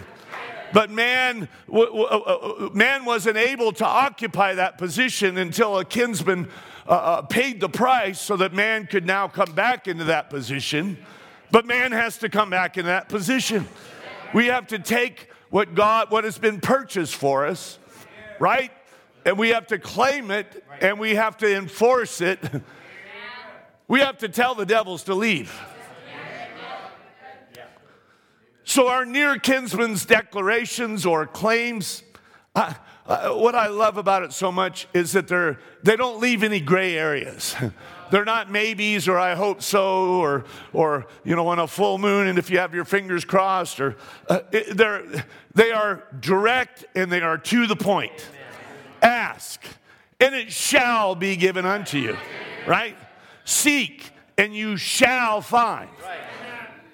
But 0.73 0.89
man, 0.89 1.47
uh, 1.71 1.81
uh, 1.81 2.69
man 2.73 3.05
wasn't 3.05 3.37
able 3.37 3.71
to 3.73 3.85
occupy 3.85 4.55
that 4.55 4.79
position 4.79 5.37
until 5.37 5.77
a 5.77 5.85
kinsman 5.85 6.49
uh, 6.87 6.91
uh, 6.91 7.21
paid 7.21 7.59
the 7.59 7.69
price 7.69 8.19
so 8.19 8.35
that 8.37 8.53
man 8.53 8.87
could 8.87 9.05
now 9.05 9.27
come 9.27 9.53
back 9.53 9.87
into 9.87 10.05
that 10.05 10.31
position. 10.31 10.97
But 11.51 11.67
man 11.67 11.91
has 11.91 12.17
to 12.17 12.29
come 12.29 12.49
back 12.49 12.79
in 12.79 12.87
that 12.87 13.07
position. 13.07 13.67
We 14.33 14.47
have 14.47 14.65
to 14.67 14.79
take 14.79 15.27
what 15.53 15.75
God, 15.75 16.09
what 16.09 16.23
has 16.23 16.39
been 16.39 16.59
purchased 16.59 17.13
for 17.13 17.45
us, 17.45 17.77
right? 18.39 18.71
And 19.23 19.37
we 19.37 19.49
have 19.49 19.67
to 19.67 19.77
claim 19.77 20.31
it 20.31 20.65
and 20.81 20.99
we 20.99 21.13
have 21.13 21.37
to 21.37 21.55
enforce 21.55 22.21
it. 22.21 22.39
We 23.89 23.99
have 23.99 24.17
to 24.19 24.29
tell 24.29 24.55
the 24.55 24.65
devils 24.65 25.03
to 25.03 25.13
leave. 25.13 25.53
So, 28.63 28.87
our 28.87 29.03
near 29.03 29.37
kinsman's 29.37 30.05
declarations 30.05 31.05
or 31.05 31.27
claims, 31.27 32.01
uh, 32.55 32.73
uh, 33.05 33.31
what 33.31 33.55
I 33.55 33.67
love 33.67 33.97
about 33.97 34.23
it 34.23 34.31
so 34.31 34.53
much 34.53 34.87
is 34.93 35.11
that 35.11 35.27
they're, 35.27 35.59
they 35.83 35.97
don't 35.97 36.21
leave 36.21 36.43
any 36.43 36.61
gray 36.61 36.97
areas. 36.97 37.55
They're 38.11 38.25
not 38.25 38.51
maybes 38.51 39.07
or 39.07 39.17
I 39.17 39.35
hope 39.35 39.61
so 39.61 40.19
or, 40.21 40.45
or 40.71 41.07
you 41.23 41.35
know, 41.35 41.47
on 41.47 41.59
a 41.59 41.67
full 41.67 41.97
moon 41.97 42.27
and 42.27 42.37
if 42.37 42.49
you 42.49 42.59
have 42.59 42.73
your 42.73 42.85
fingers 42.85 43.25
crossed 43.25 43.79
or 43.79 43.95
uh, 44.29 44.39
they're, 44.71 45.25
they 45.53 45.71
are 45.71 46.03
direct 46.19 46.85
and 46.95 47.11
they 47.11 47.21
are 47.21 47.37
to 47.37 47.67
the 47.67 47.75
point. 47.75 48.27
Ask 49.01 49.63
and 50.19 50.33
it 50.33 50.51
shall 50.51 51.15
be 51.15 51.35
given 51.35 51.65
unto 51.65 51.97
you, 51.97 52.17
right? 52.65 52.95
Seek 53.43 54.11
and 54.37 54.55
you 54.55 54.77
shall 54.77 55.41
find. 55.41 55.89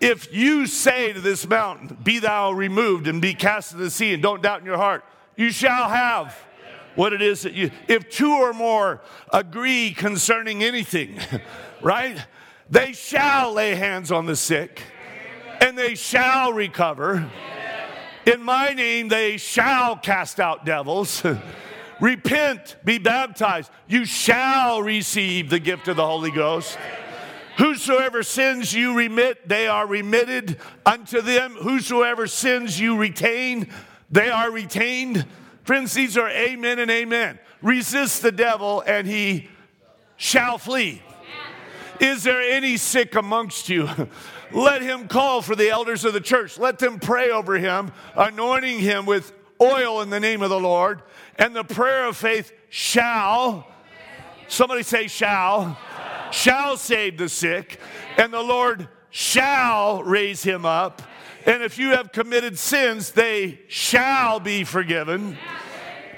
If 0.02 0.34
you 0.34 0.66
say 0.66 1.14
to 1.14 1.20
this 1.20 1.48
mountain, 1.48 1.98
Be 2.04 2.20
thou 2.20 2.52
removed 2.52 3.08
and 3.08 3.22
be 3.22 3.34
cast 3.34 3.74
into 3.74 3.84
the 3.84 3.92
sea, 3.92 4.14
and 4.14 4.24
don't 4.24 4.42
doubt 4.42 4.62
in 4.62 4.66
your 4.66 4.78
heart, 4.78 5.04
you 5.36 5.52
shall 5.52 5.90
have 5.90 6.36
what 6.96 7.14
it 7.14 7.22
is 7.22 7.44
that 7.44 7.54
you, 7.54 7.72
if 7.88 8.10
two 8.10 8.32
or 8.32 8.54
more 8.54 9.02
agree 9.32 9.92
concerning 9.92 10.64
anything, 10.64 11.20
right? 11.82 12.18
They 12.70 12.94
shall 12.94 13.54
lay 13.54 13.76
hands 13.76 14.12
on 14.12 14.26
the 14.26 14.36
sick 14.36 14.82
and 15.62 15.78
they 15.78 15.96
shall 15.96 16.54
recover. 16.54 17.30
In 18.26 18.44
my 18.44 18.74
name, 18.74 19.08
they 19.08 19.38
shall 19.38 19.96
cast 19.96 20.40
out 20.40 20.66
devils. 20.66 21.24
Repent, 22.00 22.78
be 22.86 22.98
baptized. 22.98 23.72
You 23.88 24.06
shall 24.06 24.82
receive 24.82 25.50
the 25.50 25.60
gift 25.60 25.88
of 25.88 25.98
the 25.98 26.06
Holy 26.06 26.32
Ghost. 26.32 26.78
Whosoever 27.58 28.24
sins 28.24 28.74
you 28.74 28.96
remit, 28.96 29.50
they 29.50 29.68
are 29.68 29.86
remitted 29.86 30.58
unto 30.86 31.22
them. 31.22 31.56
Whosoever 31.56 32.26
sins 32.26 32.80
you 32.80 32.96
retain, 32.96 33.68
they 34.10 34.30
are 34.30 34.50
retained. 34.50 35.26
Friends, 35.70 35.94
these 35.94 36.18
are 36.18 36.32
amen 36.32 36.80
and 36.80 36.90
amen. 36.90 37.38
Resist 37.62 38.24
the 38.24 38.32
devil 38.32 38.82
and 38.88 39.06
he 39.06 39.50
shall 40.18 40.58
flee. 40.58 41.04
Is 42.00 42.24
there 42.24 42.42
any 42.42 42.76
sick 42.76 43.14
amongst 43.14 43.70
you? 43.70 43.88
Let 44.52 44.82
him 44.82 45.08
call 45.08 45.44
for 45.44 45.56
the 45.56 45.70
elders 45.70 46.06
of 46.06 46.14
the 46.14 46.22
church. 46.22 46.58
Let 46.58 46.80
them 46.80 47.00
pray 47.00 47.30
over 47.30 47.60
him, 47.60 47.92
anointing 48.16 48.80
him 48.80 49.06
with 49.06 49.32
oil 49.62 50.02
in 50.02 50.10
the 50.10 50.20
name 50.20 50.42
of 50.42 50.50
the 50.50 50.60
Lord. 50.60 51.04
And 51.36 51.56
the 51.56 51.64
prayer 51.64 52.08
of 52.08 52.18
faith 52.18 52.52
shall, 52.70 53.68
somebody 54.48 54.82
say, 54.82 55.06
shall, 55.06 55.78
shall 56.32 56.78
save 56.78 57.20
the 57.20 57.30
sick. 57.30 57.80
And 58.18 58.34
the 58.34 58.42
Lord 58.42 58.90
shall 59.12 60.02
raise 60.02 60.42
him 60.42 60.66
up. 60.66 61.04
And 61.46 61.64
if 61.64 61.78
you 61.78 61.90
have 61.92 62.12
committed 62.12 62.58
sins, 62.60 63.12
they 63.12 63.60
shall 63.68 64.40
be 64.40 64.64
forgiven. 64.64 65.38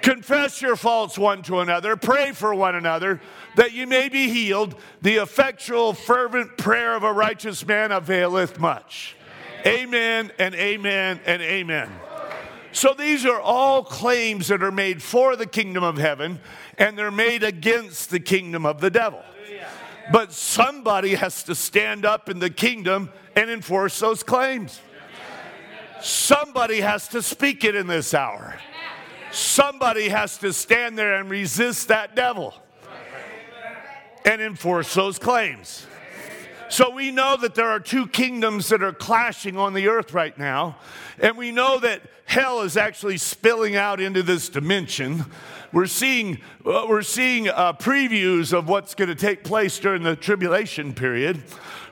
Confess 0.01 0.62
your 0.62 0.75
faults 0.75 1.18
one 1.18 1.44
to 1.44 1.60
another, 1.60 1.96
pray 1.96 2.32
for 2.32 2.56
one 2.56 2.74
another, 2.75 3.22
that 3.56 3.72
you 3.72 3.86
may 3.86 4.10
be 4.10 4.30
healed. 4.30 4.75
The 5.01 5.18
effectual, 5.18 5.94
fervent 5.94 6.58
prayer 6.58 6.96
of 6.96 7.04
a 7.04 7.13
righteous 7.13 7.66
man 7.66 7.92
availeth 7.92 8.60
much. 8.60 9.16
Amen 9.66 10.32
and 10.40 10.56
amen 10.56 11.20
and 11.25 11.42
amen. 11.42 11.92
So 12.72 12.96
these 12.98 13.25
are 13.25 13.40
all 13.40 13.84
claims 13.84 14.48
that 14.48 14.63
are 14.63 14.72
made 14.72 15.04
for 15.04 15.36
the 15.36 15.46
kingdom 15.46 15.84
of 15.84 15.98
heaven, 15.98 16.40
and 16.78 16.98
they're 16.98 17.12
made 17.12 17.44
against 17.44 18.10
the 18.10 18.20
kingdom 18.20 18.66
of 18.66 18.82
the 18.82 18.90
devil. 18.90 19.22
But 20.12 20.34
somebody 20.34 21.16
has 21.16 21.44
to 21.44 21.54
stand 21.54 22.06
up 22.06 22.28
in 22.28 22.40
the 22.40 22.50
kingdom 22.50 23.12
and 23.36 23.50
enforce 23.50 24.00
those 24.00 24.24
claims. 24.24 24.80
Somebody 26.01 26.81
has 26.81 27.08
to 27.10 27.22
speak 27.22 27.63
it 27.63 27.75
in 27.75 27.88
this 27.88 28.13
hour. 28.13 28.55
Somebody 29.31 30.10
has 30.10 30.38
to 30.39 30.51
stand 30.51 30.98
there 30.98 31.15
and 31.15 31.29
resist 31.29 31.88
that 31.88 32.15
devil 32.15 32.53
and 34.25 34.41
enforce 34.41 34.93
those 34.93 35.17
claims. 35.17 35.86
So 36.70 36.89
we 36.89 37.12
know 37.12 37.36
that 37.38 37.53
there 37.53 37.70
are 37.70 37.79
two 37.79 38.08
kingdoms 38.08 38.70
that 38.70 38.81
are 38.81 38.93
clashing 38.93 39.58
on 39.58 39.74
the 39.74 39.89
earth 39.89 40.13
right 40.13 40.38
now, 40.38 40.77
and 41.20 41.38
we 41.38 41.51
know 41.51 41.79
that 41.79 42.01
hell 42.25 42.62
is 42.62 42.77
actually 42.77 43.17
spilling 43.17 43.75
out 43.75 44.00
into 44.00 44.24
this 44.24 44.48
dimension. 44.48 45.25
We're 45.74 45.86
seeing, 45.86 46.42
uh, 46.66 46.86
we're 46.90 47.01
seeing 47.01 47.48
uh, 47.48 47.74
previews 47.74 48.51
of 48.51 48.68
what's 48.68 48.94
going 48.94 49.08
to 49.08 49.16
take 49.16 49.44
place 49.44 49.80
during 49.80 50.04
the 50.04 50.18
tribulation 50.18 50.94
period. 50.94 51.42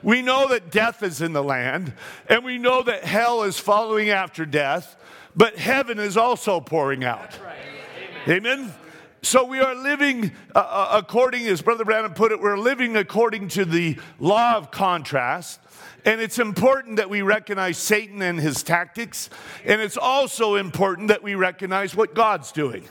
We 0.02 0.20
know 0.20 0.48
that 0.48 0.70
death 0.70 1.02
is 1.02 1.22
in 1.22 1.32
the 1.32 1.42
land, 1.42 1.94
and 2.28 2.44
we 2.44 2.58
know 2.58 2.82
that 2.82 3.04
hell 3.04 3.42
is 3.42 3.58
following 3.58 4.10
after 4.10 4.44
death, 4.44 4.96
but 5.34 5.56
heaven 5.56 5.98
is 5.98 6.16
also 6.16 6.60
pouring 6.60 7.04
out. 7.04 7.38
Amen. 8.26 8.46
Amen? 8.46 8.74
So 9.22 9.44
we 9.44 9.60
are 9.60 9.74
living 9.74 10.32
uh, 10.54 10.58
uh, 10.58 10.88
according, 10.92 11.46
as 11.46 11.60
Brother 11.60 11.84
Branham 11.84 12.14
put 12.14 12.32
it, 12.32 12.40
we're 12.40 12.58
living 12.58 12.96
according 12.96 13.48
to 13.48 13.64
the 13.64 13.98
law 14.18 14.56
of 14.56 14.70
contrast. 14.70 15.60
And 16.06 16.20
it's 16.22 16.38
important 16.38 16.96
that 16.96 17.10
we 17.10 17.20
recognize 17.20 17.76
Satan 17.76 18.22
and 18.22 18.40
his 18.40 18.62
tactics. 18.62 19.28
And 19.66 19.82
it's 19.82 19.98
also 19.98 20.54
important 20.54 21.08
that 21.08 21.22
we 21.22 21.34
recognize 21.34 21.94
what 21.94 22.14
God's 22.14 22.52
doing. 22.52 22.84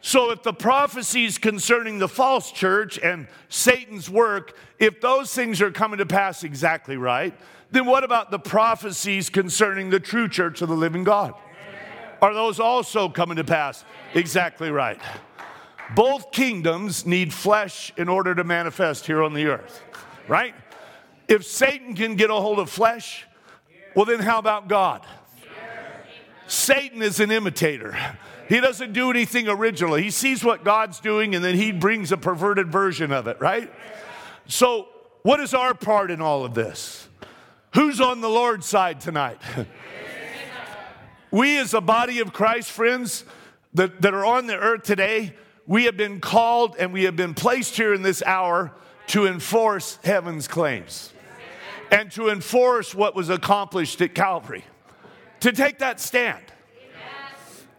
So, 0.00 0.30
if 0.30 0.42
the 0.42 0.52
prophecies 0.52 1.38
concerning 1.38 1.98
the 1.98 2.08
false 2.08 2.52
church 2.52 2.98
and 2.98 3.26
Satan's 3.48 4.08
work, 4.08 4.56
if 4.78 5.00
those 5.00 5.34
things 5.34 5.60
are 5.60 5.72
coming 5.72 5.98
to 5.98 6.06
pass 6.06 6.44
exactly 6.44 6.96
right, 6.96 7.34
then 7.70 7.84
what 7.84 8.04
about 8.04 8.30
the 8.30 8.38
prophecies 8.38 9.28
concerning 9.28 9.90
the 9.90 10.00
true 10.00 10.28
church 10.28 10.62
of 10.62 10.68
the 10.68 10.76
living 10.76 11.04
God? 11.04 11.34
Are 12.22 12.32
those 12.32 12.60
also 12.60 13.08
coming 13.08 13.36
to 13.36 13.44
pass? 13.44 13.84
Exactly 14.14 14.70
right. 14.70 15.00
Both 15.94 16.32
kingdoms 16.32 17.06
need 17.06 17.32
flesh 17.32 17.92
in 17.96 18.08
order 18.08 18.34
to 18.34 18.44
manifest 18.44 19.06
here 19.06 19.22
on 19.22 19.34
the 19.34 19.46
earth, 19.46 19.82
right? 20.26 20.54
If 21.28 21.44
Satan 21.44 21.94
can 21.94 22.14
get 22.14 22.30
a 22.30 22.34
hold 22.34 22.58
of 22.58 22.70
flesh, 22.70 23.26
well, 23.94 24.04
then 24.04 24.20
how 24.20 24.38
about 24.38 24.68
God? 24.68 25.04
Satan 26.46 27.02
is 27.02 27.20
an 27.20 27.30
imitator. 27.30 27.96
He 28.48 28.60
doesn't 28.60 28.92
do 28.92 29.10
anything 29.10 29.48
original. 29.48 29.94
He 29.94 30.10
sees 30.10 30.42
what 30.42 30.64
God's 30.64 31.00
doing 31.00 31.34
and 31.34 31.44
then 31.44 31.54
he 31.54 31.70
brings 31.72 32.12
a 32.12 32.16
perverted 32.16 32.72
version 32.72 33.12
of 33.12 33.26
it, 33.26 33.40
right? 33.40 33.72
So, 34.46 34.88
what 35.22 35.40
is 35.40 35.52
our 35.52 35.74
part 35.74 36.10
in 36.10 36.22
all 36.22 36.44
of 36.44 36.54
this? 36.54 37.08
Who's 37.74 38.00
on 38.00 38.20
the 38.22 38.30
Lord's 38.30 38.66
side 38.66 39.00
tonight? 39.00 39.38
We, 41.30 41.58
as 41.58 41.74
a 41.74 41.80
body 41.80 42.20
of 42.20 42.32
Christ, 42.32 42.70
friends, 42.70 43.24
that, 43.74 44.00
that 44.00 44.14
are 44.14 44.24
on 44.24 44.46
the 44.46 44.56
earth 44.56 44.82
today, 44.82 45.34
we 45.66 45.84
have 45.84 45.96
been 45.96 46.20
called 46.20 46.76
and 46.78 46.92
we 46.92 47.04
have 47.04 47.16
been 47.16 47.34
placed 47.34 47.76
here 47.76 47.92
in 47.92 48.02
this 48.02 48.22
hour 48.22 48.72
to 49.08 49.26
enforce 49.26 49.98
heaven's 50.02 50.48
claims 50.48 51.12
and 51.90 52.10
to 52.12 52.30
enforce 52.30 52.94
what 52.94 53.14
was 53.14 53.28
accomplished 53.28 54.00
at 54.00 54.14
Calvary. 54.14 54.64
To 55.40 55.52
take 55.52 55.78
that 55.80 56.00
stand. 56.00 56.42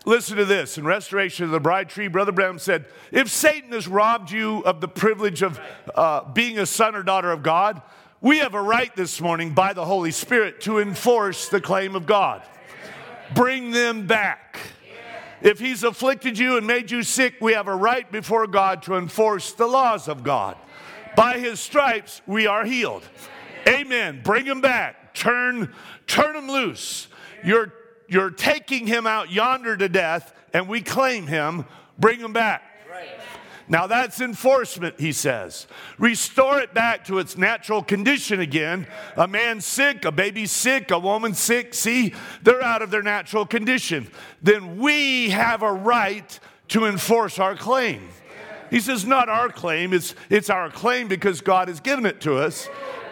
Listen 0.09 0.37
to 0.37 0.45
this. 0.45 0.77
In 0.77 0.85
Restoration 0.85 1.45
of 1.45 1.51
the 1.51 1.59
Bride 1.59 1.87
Tree, 1.87 2.07
Brother 2.07 2.31
Branham 2.31 2.57
said, 2.59 2.85
If 3.11 3.29
Satan 3.29 3.71
has 3.73 3.87
robbed 3.87 4.31
you 4.31 4.59
of 4.61 4.81
the 4.81 4.87
privilege 4.87 5.43
of 5.43 5.59
uh, 5.93 6.23
being 6.31 6.57
a 6.57 6.65
son 6.65 6.95
or 6.95 7.03
daughter 7.03 7.31
of 7.31 7.43
God, 7.43 7.81
we 8.19 8.39
have 8.39 8.55
a 8.55 8.61
right 8.61 8.93
this 8.95 9.21
morning 9.21 9.53
by 9.53 9.73
the 9.73 9.85
Holy 9.85 10.11
Spirit 10.11 10.61
to 10.61 10.79
enforce 10.79 11.47
the 11.47 11.61
claim 11.61 11.95
of 11.95 12.05
God 12.05 12.41
bring 13.33 13.71
them 13.71 14.07
back. 14.07 14.59
If 15.41 15.59
he's 15.59 15.83
afflicted 15.83 16.37
you 16.37 16.57
and 16.57 16.67
made 16.67 16.91
you 16.91 17.03
sick, 17.03 17.35
we 17.39 17.53
have 17.53 17.67
a 17.67 17.75
right 17.75 18.09
before 18.11 18.45
God 18.47 18.83
to 18.83 18.95
enforce 18.95 19.53
the 19.53 19.67
laws 19.67 20.07
of 20.07 20.23
God. 20.23 20.57
By 21.15 21.39
his 21.39 21.59
stripes, 21.59 22.21
we 22.27 22.45
are 22.47 22.65
healed. 22.65 23.07
Amen. 23.67 24.21
Bring 24.23 24.45
them 24.45 24.61
back. 24.61 25.13
Turn, 25.13 25.73
turn 26.07 26.35
him 26.35 26.49
loose. 26.49 27.07
You're, 27.43 27.73
you're 28.09 28.31
taking 28.31 28.87
him 28.87 29.07
out 29.07 29.31
yonder 29.31 29.77
to 29.77 29.89
death, 29.89 30.33
and 30.53 30.67
we 30.67 30.81
claim 30.81 31.27
him. 31.27 31.65
Bring 31.97 32.19
him 32.19 32.33
back. 32.33 32.63
Now 33.71 33.85
that's 33.85 34.19
enforcement, 34.19 34.99
he 34.99 35.11
says. 35.11 35.67
Restore 35.99 36.59
it 36.59 36.73
back 36.73 37.05
to 37.05 37.19
its 37.19 37.37
natural 37.37 37.83
condition 37.83 38.39
again. 38.39 38.87
A 39.15 39.27
man 39.27 39.61
sick, 39.61 40.05
a 40.05 40.11
baby 40.11 40.47
sick, 40.47 40.89
a 40.89 40.97
woman 40.97 41.35
sick, 41.35 41.75
see, 41.75 42.15
they're 42.41 42.63
out 42.63 42.81
of 42.81 42.89
their 42.89 43.03
natural 43.03 43.45
condition. 43.45 44.09
Then 44.41 44.79
we 44.79 45.29
have 45.29 45.61
a 45.61 45.71
right 45.71 46.39
to 46.69 46.85
enforce 46.85 47.37
our 47.37 47.55
claim. 47.55 48.09
He 48.71 48.79
says, 48.79 49.05
not 49.05 49.29
our 49.29 49.49
claim, 49.49 49.93
it's, 49.93 50.15
it's 50.31 50.49
our 50.49 50.71
claim 50.71 51.07
because 51.07 51.41
God 51.41 51.67
has 51.67 51.79
given 51.79 52.07
it 52.07 52.21
to 52.21 52.37
us. 52.37 52.67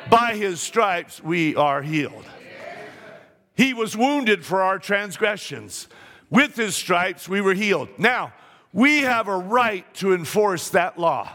By 0.10 0.36
his 0.36 0.60
stripes 0.60 1.22
we 1.22 1.56
are 1.56 1.84
healed. 1.84 2.26
He 3.58 3.74
was 3.74 3.98
wounded 3.98 4.46
for 4.46 4.62
our 4.62 4.78
transgressions. 4.78 5.88
With 6.30 6.56
his 6.56 6.76
stripes 6.76 7.28
we 7.28 7.42
were 7.42 7.56
healed. 7.56 7.90
Now, 7.98 8.34
we 8.72 9.00
have 9.00 9.28
a 9.28 9.38
right 9.38 9.92
to 9.96 10.14
enforce 10.14 10.70
that 10.70 11.00
law. 11.00 11.34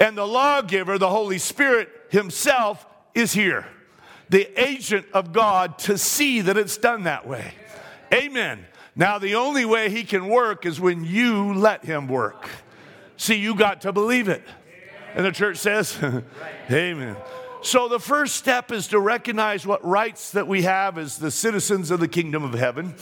And 0.00 0.18
the 0.18 0.26
lawgiver, 0.26 0.98
the 0.98 1.08
Holy 1.08 1.38
Spirit 1.38 1.88
Himself, 2.08 2.84
is 3.14 3.32
here, 3.32 3.66
the 4.28 4.48
agent 4.60 5.06
of 5.12 5.32
God 5.32 5.78
to 5.80 5.96
see 5.96 6.40
that 6.40 6.56
it's 6.56 6.76
done 6.76 7.04
that 7.04 7.28
way. 7.28 7.54
Amen. 8.12 8.66
Now, 8.96 9.18
the 9.18 9.36
only 9.36 9.64
way 9.64 9.90
He 9.90 10.02
can 10.02 10.26
work 10.28 10.66
is 10.66 10.80
when 10.80 11.04
you 11.04 11.54
let 11.54 11.84
Him 11.84 12.08
work. 12.08 12.48
See, 13.16 13.36
you 13.36 13.54
got 13.54 13.82
to 13.82 13.92
believe 13.92 14.28
it. 14.28 14.42
And 15.14 15.24
the 15.24 15.30
church 15.30 15.58
says, 15.58 15.96
Amen. 16.70 17.16
So, 17.64 17.88
the 17.88 17.98
first 17.98 18.34
step 18.34 18.70
is 18.72 18.88
to 18.88 19.00
recognize 19.00 19.66
what 19.66 19.82
rights 19.82 20.32
that 20.32 20.46
we 20.46 20.64
have 20.64 20.98
as 20.98 21.16
the 21.16 21.30
citizens 21.30 21.90
of 21.90 21.98
the 21.98 22.06
kingdom 22.06 22.44
of 22.44 22.52
heaven. 22.52 22.94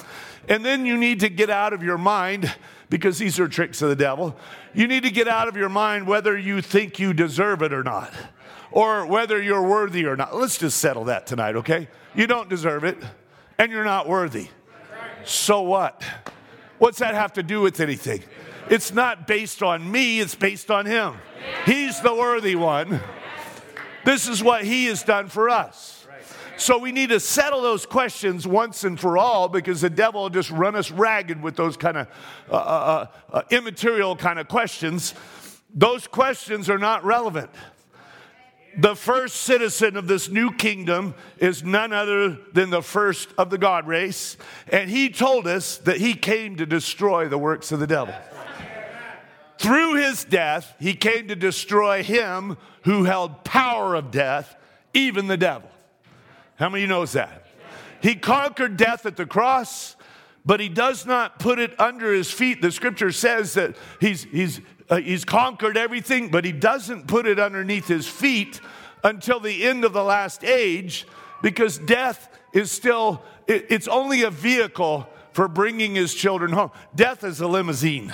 And 0.48 0.64
then 0.64 0.86
you 0.86 0.96
need 0.96 1.18
to 1.18 1.28
get 1.28 1.50
out 1.50 1.72
of 1.72 1.82
your 1.82 1.98
mind 1.98 2.54
because 2.88 3.18
these 3.18 3.40
are 3.40 3.48
tricks 3.48 3.82
of 3.82 3.88
the 3.88 3.96
devil. 3.96 4.36
You 4.72 4.86
need 4.86 5.02
to 5.02 5.10
get 5.10 5.26
out 5.26 5.48
of 5.48 5.56
your 5.56 5.68
mind 5.68 6.06
whether 6.06 6.38
you 6.38 6.62
think 6.62 7.00
you 7.00 7.12
deserve 7.12 7.60
it 7.62 7.72
or 7.72 7.82
not, 7.82 8.14
or 8.70 9.04
whether 9.04 9.42
you're 9.42 9.68
worthy 9.68 10.06
or 10.06 10.14
not. 10.14 10.36
Let's 10.36 10.58
just 10.58 10.78
settle 10.78 11.06
that 11.06 11.26
tonight, 11.26 11.56
okay? 11.56 11.88
You 12.14 12.28
don't 12.28 12.48
deserve 12.48 12.84
it, 12.84 12.98
and 13.58 13.72
you're 13.72 13.82
not 13.82 14.08
worthy. 14.08 14.46
So 15.24 15.62
what? 15.62 16.04
What's 16.78 17.00
that 17.00 17.16
have 17.16 17.32
to 17.32 17.42
do 17.42 17.62
with 17.62 17.80
anything? 17.80 18.22
It's 18.70 18.94
not 18.94 19.26
based 19.26 19.60
on 19.60 19.90
me, 19.90 20.20
it's 20.20 20.36
based 20.36 20.70
on 20.70 20.86
Him. 20.86 21.16
He's 21.66 22.00
the 22.00 22.14
worthy 22.14 22.54
one. 22.54 23.00
This 24.04 24.28
is 24.28 24.42
what 24.42 24.64
He 24.64 24.86
has 24.86 25.02
done 25.02 25.28
for 25.28 25.48
us. 25.48 26.02
So 26.56 26.78
we 26.78 26.92
need 26.92 27.08
to 27.08 27.18
settle 27.18 27.60
those 27.60 27.86
questions 27.86 28.46
once 28.46 28.84
and 28.84 28.98
for 28.98 29.18
all 29.18 29.48
because 29.48 29.80
the 29.80 29.90
devil 29.90 30.22
will 30.22 30.30
just 30.30 30.50
run 30.50 30.76
us 30.76 30.90
ragged 30.90 31.42
with 31.42 31.56
those 31.56 31.76
kind 31.76 31.96
of 31.96 32.08
uh, 32.48 32.54
uh, 32.54 32.56
uh, 32.56 33.06
uh, 33.32 33.42
immaterial 33.50 34.14
kind 34.14 34.38
of 34.38 34.48
questions. 34.48 35.14
Those 35.74 36.06
questions 36.06 36.70
are 36.70 36.78
not 36.78 37.04
relevant. 37.04 37.50
The 38.78 38.94
first 38.94 39.38
citizen 39.38 39.96
of 39.96 40.06
this 40.06 40.28
new 40.28 40.52
kingdom 40.52 41.14
is 41.38 41.62
none 41.62 41.92
other 41.92 42.38
than 42.52 42.70
the 42.70 42.80
first 42.80 43.28
of 43.36 43.50
the 43.50 43.58
God 43.58 43.86
race. 43.86 44.36
And 44.68 44.88
he 44.88 45.10
told 45.10 45.46
us 45.46 45.78
that 45.78 45.98
he 45.98 46.14
came 46.14 46.56
to 46.56 46.64
destroy 46.64 47.28
the 47.28 47.38
works 47.38 47.72
of 47.72 47.80
the 47.80 47.86
devil. 47.86 48.14
Through 49.62 49.94
his 49.94 50.24
death, 50.24 50.74
he 50.80 50.92
came 50.94 51.28
to 51.28 51.36
destroy 51.36 52.02
him 52.02 52.56
who 52.82 53.04
held 53.04 53.44
power 53.44 53.94
of 53.94 54.10
death, 54.10 54.56
even 54.92 55.28
the 55.28 55.36
devil. 55.36 55.70
How 56.56 56.68
many 56.68 56.82
of 56.82 56.88
you 56.88 56.94
knows 56.96 57.12
that? 57.12 57.46
He 58.02 58.16
conquered 58.16 58.76
death 58.76 59.06
at 59.06 59.16
the 59.16 59.24
cross, 59.24 59.94
but 60.44 60.58
he 60.58 60.68
does 60.68 61.06
not 61.06 61.38
put 61.38 61.60
it 61.60 61.78
under 61.78 62.12
his 62.12 62.28
feet. 62.28 62.60
The 62.60 62.72
scripture 62.72 63.12
says 63.12 63.54
that 63.54 63.76
he's, 64.00 64.24
he's, 64.24 64.60
uh, 64.90 64.96
he's 64.96 65.24
conquered 65.24 65.76
everything, 65.76 66.28
but 66.28 66.44
he 66.44 66.50
doesn't 66.50 67.06
put 67.06 67.24
it 67.24 67.38
underneath 67.38 67.86
his 67.86 68.08
feet 68.08 68.60
until 69.04 69.38
the 69.38 69.62
end 69.62 69.84
of 69.84 69.92
the 69.92 70.02
last 70.02 70.42
age 70.42 71.06
because 71.40 71.78
death 71.78 72.28
is 72.52 72.72
still, 72.72 73.22
it, 73.46 73.66
it's 73.68 73.86
only 73.86 74.22
a 74.22 74.30
vehicle 74.30 75.08
for 75.32 75.46
bringing 75.46 75.94
his 75.94 76.14
children 76.14 76.50
home. 76.50 76.72
Death 76.96 77.22
is 77.22 77.40
a 77.40 77.46
limousine. 77.46 78.12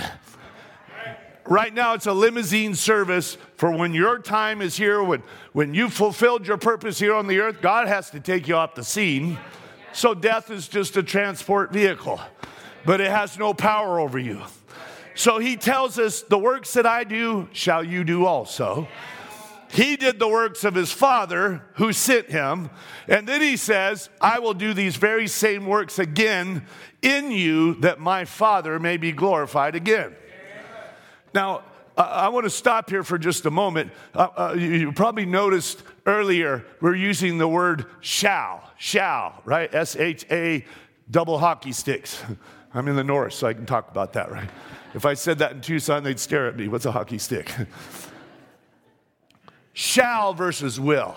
Right 1.49 1.73
now, 1.73 1.95
it's 1.95 2.05
a 2.05 2.13
limousine 2.13 2.75
service 2.75 3.39
for 3.57 3.71
when 3.75 3.95
your 3.95 4.19
time 4.19 4.61
is 4.61 4.77
here, 4.77 5.03
when, 5.03 5.23
when 5.55 5.73
you've 5.73 5.95
fulfilled 5.95 6.47
your 6.47 6.59
purpose 6.59 6.99
here 6.99 7.15
on 7.15 7.27
the 7.27 7.41
earth, 7.41 7.63
God 7.63 7.89
has 7.89 8.11
to 8.11 8.21
take 8.21 8.49
you 8.49 8.55
off 8.55 8.75
the 8.75 8.85
scene. 8.85 9.39
So, 9.95 10.13
death 10.13 10.51
is 10.51 10.69
just 10.69 10.99
a 10.99 11.03
transport 11.03 11.73
vehicle, 11.73 12.21
but 12.85 13.01
it 13.01 13.11
has 13.11 13.39
no 13.39 13.55
power 13.55 13.99
over 13.99 14.19
you. 14.19 14.43
So, 15.15 15.39
he 15.39 15.57
tells 15.57 15.99
us, 15.99 16.21
The 16.21 16.37
works 16.37 16.75
that 16.75 16.85
I 16.85 17.05
do, 17.05 17.49
shall 17.55 17.83
you 17.83 18.05
do 18.05 18.27
also. 18.27 18.87
He 19.71 19.97
did 19.97 20.19
the 20.19 20.29
works 20.29 20.65
of 20.65 20.75
his 20.75 20.93
Father 20.93 21.63
who 21.75 21.95
sent 21.95 22.31
him. 22.31 22.69
And 23.07 23.27
then 23.27 23.41
he 23.41 23.57
says, 23.57 24.11
I 24.21 24.39
will 24.39 24.55
do 24.55 24.75
these 24.75 24.97
very 24.97 25.29
same 25.29 25.65
works 25.65 25.99
again 25.99 26.67
in 27.01 27.31
you 27.31 27.75
that 27.77 28.01
my 28.01 28.27
Father 28.27 28.79
may 28.79 28.99
be 28.99 29.13
glorified 29.13 29.75
again. 29.75 30.15
Now, 31.39 31.63
I 31.97 32.31
want 32.31 32.47
to 32.47 32.51
stop 32.51 32.91
here 32.91 33.05
for 33.05 33.17
just 33.17 33.47
a 33.47 33.51
moment. 33.53 33.93
Uh, 34.13 34.27
uh, 34.37 34.57
you 34.59 34.91
probably 34.91 35.25
noticed 35.25 35.85
earlier 36.05 36.65
we're 36.81 36.97
using 36.97 37.39
the 37.39 37.47
word 37.47 37.87
shall, 38.01 38.69
shall, 38.77 39.41
right? 39.45 39.73
S 39.73 39.95
H 39.95 40.27
A 40.33 40.65
double 41.09 41.39
hockey 41.39 41.71
sticks. 41.71 42.21
I'm 42.75 42.89
in 42.89 42.97
the 42.97 43.05
north, 43.05 43.35
so 43.35 43.47
I 43.47 43.55
can 43.55 43.67
talk 43.67 43.89
about 43.89 44.15
that, 44.15 44.33
right? 44.33 44.51
If 44.95 45.07
I 45.07 45.15
said 45.15 45.39
that 45.39 45.53
in 45.53 45.61
Tucson, 45.61 46.03
they'd 46.03 46.19
stare 46.19 46.49
at 46.49 46.57
me. 46.57 46.67
What's 46.67 46.87
a 46.87 46.91
hockey 46.91 47.19
stick? 47.19 47.49
shall 49.73 50.35
versus 50.35 50.81
will. 50.81 51.17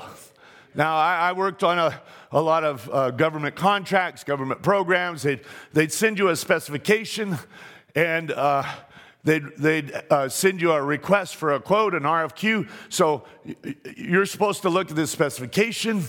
Now, 0.75 0.97
I, 0.97 1.29
I 1.29 1.31
worked 1.31 1.63
on 1.63 1.79
a, 1.79 1.99
a 2.31 2.39
lot 2.39 2.63
of 2.63 2.87
uh, 2.93 3.09
government 3.09 3.55
contracts, 3.55 4.23
government 4.23 4.61
programs. 4.61 5.23
They'd, 5.23 5.41
they'd 5.73 5.91
send 5.91 6.19
you 6.19 6.29
a 6.29 6.35
specification, 6.35 7.39
and 7.95 8.29
uh, 8.29 8.61
They'd, 9.23 9.45
they'd 9.57 9.93
uh, 10.09 10.29
send 10.29 10.61
you 10.61 10.71
a 10.71 10.81
request 10.81 11.35
for 11.35 11.53
a 11.53 11.59
quote, 11.59 11.93
an 11.93 12.03
RFQ. 12.03 12.67
So 12.89 13.23
you're 13.95 14.25
supposed 14.25 14.63
to 14.63 14.69
look 14.69 14.89
at 14.89 14.95
this 14.95 15.11
specification 15.11 16.03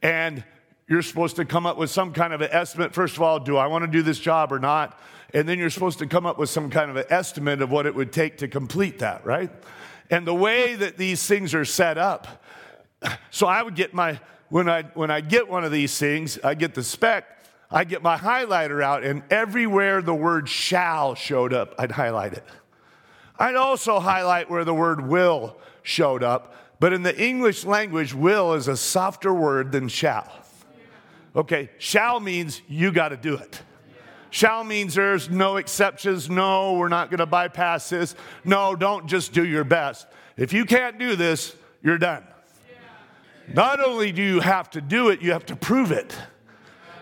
and 0.00 0.44
you're 0.88 1.02
supposed 1.02 1.36
to 1.36 1.44
come 1.44 1.66
up 1.66 1.76
with 1.76 1.90
some 1.90 2.12
kind 2.12 2.32
of 2.32 2.40
an 2.40 2.50
estimate. 2.52 2.94
First 2.94 3.16
of 3.16 3.22
all, 3.22 3.40
do 3.40 3.56
I 3.56 3.66
want 3.66 3.84
to 3.84 3.90
do 3.90 4.02
this 4.02 4.18
job 4.18 4.52
or 4.52 4.58
not? 4.58 4.98
And 5.34 5.48
then 5.48 5.58
you're 5.58 5.70
supposed 5.70 5.98
to 6.00 6.06
come 6.06 6.26
up 6.26 6.38
with 6.38 6.50
some 6.50 6.70
kind 6.70 6.90
of 6.90 6.96
an 6.96 7.06
estimate 7.08 7.62
of 7.62 7.70
what 7.70 7.86
it 7.86 7.94
would 7.94 8.12
take 8.12 8.38
to 8.38 8.48
complete 8.48 8.98
that, 8.98 9.24
right? 9.24 9.50
And 10.10 10.26
the 10.26 10.34
way 10.34 10.74
that 10.74 10.98
these 10.98 11.26
things 11.26 11.54
are 11.54 11.64
set 11.64 11.96
up, 11.98 12.44
so 13.30 13.46
I 13.46 13.62
would 13.62 13.74
get 13.74 13.94
my, 13.94 14.20
when 14.50 14.68
I, 14.68 14.82
when 14.94 15.10
I 15.10 15.20
get 15.20 15.48
one 15.48 15.64
of 15.64 15.72
these 15.72 15.98
things, 15.98 16.38
I 16.44 16.54
get 16.54 16.74
the 16.74 16.82
spec, 16.82 17.41
I 17.72 17.84
get 17.84 18.02
my 18.02 18.18
highlighter 18.18 18.82
out, 18.82 19.02
and 19.02 19.22
everywhere 19.30 20.02
the 20.02 20.14
word 20.14 20.48
shall 20.48 21.14
showed 21.14 21.54
up, 21.54 21.74
I'd 21.78 21.92
highlight 21.92 22.34
it. 22.34 22.44
I'd 23.38 23.56
also 23.56 23.98
highlight 23.98 24.50
where 24.50 24.64
the 24.64 24.74
word 24.74 25.08
will 25.08 25.56
showed 25.82 26.22
up, 26.22 26.54
but 26.78 26.92
in 26.92 27.02
the 27.02 27.18
English 27.18 27.64
language, 27.64 28.12
will 28.12 28.52
is 28.54 28.68
a 28.68 28.76
softer 28.76 29.32
word 29.32 29.72
than 29.72 29.88
shall. 29.88 30.30
Okay, 31.34 31.70
shall 31.78 32.20
means 32.20 32.60
you 32.68 32.92
got 32.92 33.08
to 33.08 33.16
do 33.16 33.36
it. 33.36 33.62
Shall 34.28 34.64
means 34.64 34.94
there's 34.94 35.30
no 35.30 35.56
exceptions. 35.56 36.28
No, 36.28 36.74
we're 36.74 36.88
not 36.88 37.10
going 37.10 37.18
to 37.18 37.26
bypass 37.26 37.88
this. 37.88 38.14
No, 38.44 38.74
don't 38.74 39.06
just 39.06 39.32
do 39.32 39.44
your 39.44 39.64
best. 39.64 40.06
If 40.36 40.52
you 40.52 40.64
can't 40.64 40.98
do 40.98 41.16
this, 41.16 41.54
you're 41.82 41.98
done. 41.98 42.24
Not 43.52 43.84
only 43.84 44.12
do 44.12 44.22
you 44.22 44.40
have 44.40 44.70
to 44.70 44.80
do 44.80 45.08
it, 45.08 45.20
you 45.20 45.32
have 45.32 45.46
to 45.46 45.56
prove 45.56 45.90
it. 45.90 46.16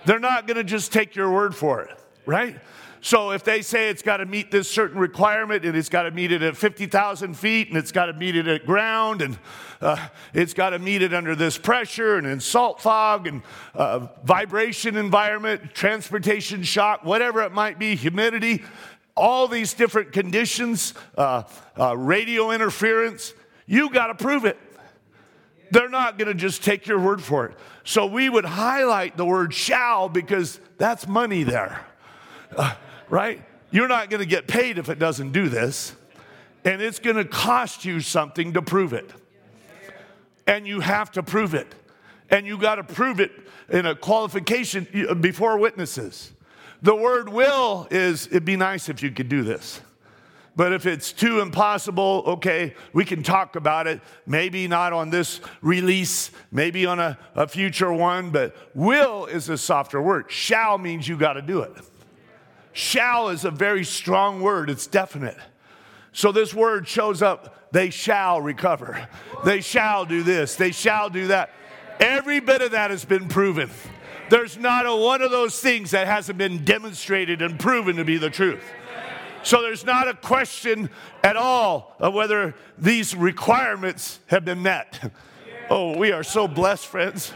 They're 0.05 0.19
not 0.19 0.47
going 0.47 0.57
to 0.57 0.65
just 0.65 0.93
take 0.93 1.15
your 1.15 1.31
word 1.31 1.55
for 1.55 1.81
it, 1.83 1.99
right? 2.27 2.59
So 3.03 3.31
if 3.31 3.45
they 3.45 3.63
say 3.63 3.89
it's 3.89 4.03
got 4.03 4.19
to 4.19 4.27
meet 4.27 4.51
this 4.51 4.71
certain 4.71 4.99
requirement 4.99 5.65
and 5.65 5.75
it's 5.75 5.89
got 5.89 6.03
to 6.03 6.11
meet 6.11 6.33
it 6.33 6.43
at 6.43 6.57
50,000 6.57 7.35
feet 7.35 7.69
and 7.69 7.77
it's 7.79 7.93
got 7.93 8.07
to 8.07 8.13
meet 8.13 8.37
it 8.37 8.47
at 8.47 8.67
ground 8.67 9.23
and 9.23 9.39
uh, 9.81 10.09
it's 10.35 10.53
got 10.53 10.71
to 10.71 10.79
meet 10.79 11.01
it 11.01 11.15
under 11.15 11.35
this 11.35 11.57
pressure 11.57 12.17
and 12.17 12.27
in 12.27 12.41
salt 12.41 12.81
fog 12.81 13.27
and 13.27 13.43
uh, 13.75 14.07
vibration 14.23 14.97
environment, 14.97 15.73
transportation 15.73 16.63
shock, 16.63 17.03
whatever 17.03 17.41
it 17.43 17.53
might 17.53 17.79
be, 17.79 17.97
humidity, 17.97 18.63
all 19.17 19.49
these 19.49 19.73
different 19.73 20.13
conditions, 20.13 20.93
uh, 21.17 21.43
uh 21.79 21.97
radio 21.97 22.51
interference, 22.51 23.33
you 23.67 23.89
got 23.89 24.09
to 24.09 24.15
prove 24.15 24.45
it. 24.45 24.59
They're 25.71 25.89
not 25.89 26.19
going 26.19 26.29
to 26.29 26.35
just 26.35 26.65
take 26.65 26.87
your 26.87 26.99
word 26.99 27.23
for 27.23 27.47
it. 27.47 27.57
So 27.85 28.07
we 28.07 28.29
would 28.29 28.45
highlight 28.45 29.17
the 29.17 29.25
word 29.25 29.55
shall 29.55 30.09
because 30.09 30.61
that's 30.79 31.07
money 31.07 31.45
there, 31.45 31.85
uh, 32.57 32.75
right? 33.09 33.43
You're 33.71 33.89
not 33.89 34.11
going 34.11 34.21
to 34.21 34.27
get 34.27 34.49
paid 34.49 34.79
if 34.79 34.89
it 34.89 34.99
doesn't 34.99 35.33
do 35.33 35.49
this, 35.49 35.95
and 36.65 36.83
it's 36.83 36.99
going 36.99 37.17
to 37.17 37.25
cost 37.25 37.85
you 37.85 38.01
something 38.01 38.53
to 38.55 38.63
prove 38.63 38.93
it. 38.93 39.11
And 40.47 40.67
you 40.67 40.81
have 40.81 41.13
to 41.13 41.23
prove 41.23 41.55
it. 41.55 41.73
And 42.31 42.47
you 42.47 42.59
got 42.59 42.77
to 42.77 42.85
prove 42.85 43.21
it 43.21 43.33
in 43.69 43.87
a 43.87 43.95
qualification 43.95 44.87
before 45.21 45.59
witnesses. 45.59 46.33
The 46.83 46.95
word 46.95 47.29
will 47.29 47.87
is 47.91 48.27
it'd 48.29 48.45
be 48.45 48.57
nice 48.57 48.89
if 48.89 49.03
you 49.03 49.11
could 49.11 49.29
do 49.29 49.43
this. 49.43 49.81
But 50.57 50.73
if 50.73 50.85
it's 50.85 51.13
too 51.13 51.41
impossible, 51.41 52.25
okay, 52.27 52.75
we 52.93 53.05
can 53.05 53.23
talk 53.23 53.57
about 53.57 53.87
it. 53.87 54.01
Maybe 54.27 54.67
not 54.69 54.93
on 54.93 55.11
this 55.11 55.41
release, 55.63 56.31
maybe 56.51 56.87
on 56.87 56.99
a, 56.99 57.19
a 57.35 57.47
future 57.47 57.93
one, 57.93 58.31
but 58.31 58.57
will 58.75 59.27
is 59.27 59.49
a 59.49 59.57
softer 59.57 60.03
word. 60.03 60.31
Shall 60.31 60.77
means 60.77 61.07
you 61.07 61.17
got 61.17 61.35
to 61.35 61.43
do 61.43 61.63
it. 61.63 61.73
Shall 62.73 63.29
is 63.29 63.45
a 63.45 63.51
very 63.51 63.85
strong 63.85 64.41
word, 64.41 64.71
it's 64.71 64.87
definite. 64.87 65.37
So 66.13 66.33
this 66.33 66.53
word 66.53 66.87
shows 66.89 67.23
up, 67.23 67.73
they 67.73 67.91
shall 67.91 68.41
recover. 68.41 69.09
They 69.45 69.61
shall 69.61 70.05
do 70.05 70.23
this, 70.23 70.57
they 70.57 70.73
shall 70.73 71.11
do 71.11 71.29
that. 71.29 71.51
Every 72.01 72.41
bit 72.41 72.63
of 72.63 72.73
that 72.73 72.91
has 72.91 73.05
been 73.05 73.29
proven. 73.29 73.71
There's 74.31 74.57
not 74.57 74.87
a 74.87 74.95
one 74.95 75.23
of 75.23 75.31
those 75.31 75.61
things 75.61 75.91
that 75.91 76.07
hasn't 76.07 76.39
been 76.39 76.65
demonstrated 76.65 77.43
and 77.43 77.59
proven 77.59 77.97
to 77.97 78.05
be 78.05 78.17
the 78.17 78.31
truth. 78.31 78.63
So 79.43 79.63
there's 79.63 79.85
not 79.85 80.09
a 80.09 80.15
question 80.15 80.91
at 81.25 81.37
all 81.37 81.97
of 81.99 82.15
whether 82.15 82.55
these 82.79 83.15
requirements 83.15 84.21
have 84.27 84.45
been 84.45 84.63
met. 84.63 85.13
Oh, 85.73 85.97
we 85.97 86.11
are 86.11 86.25
so 86.25 86.49
blessed, 86.49 86.89
friends. 86.89 87.33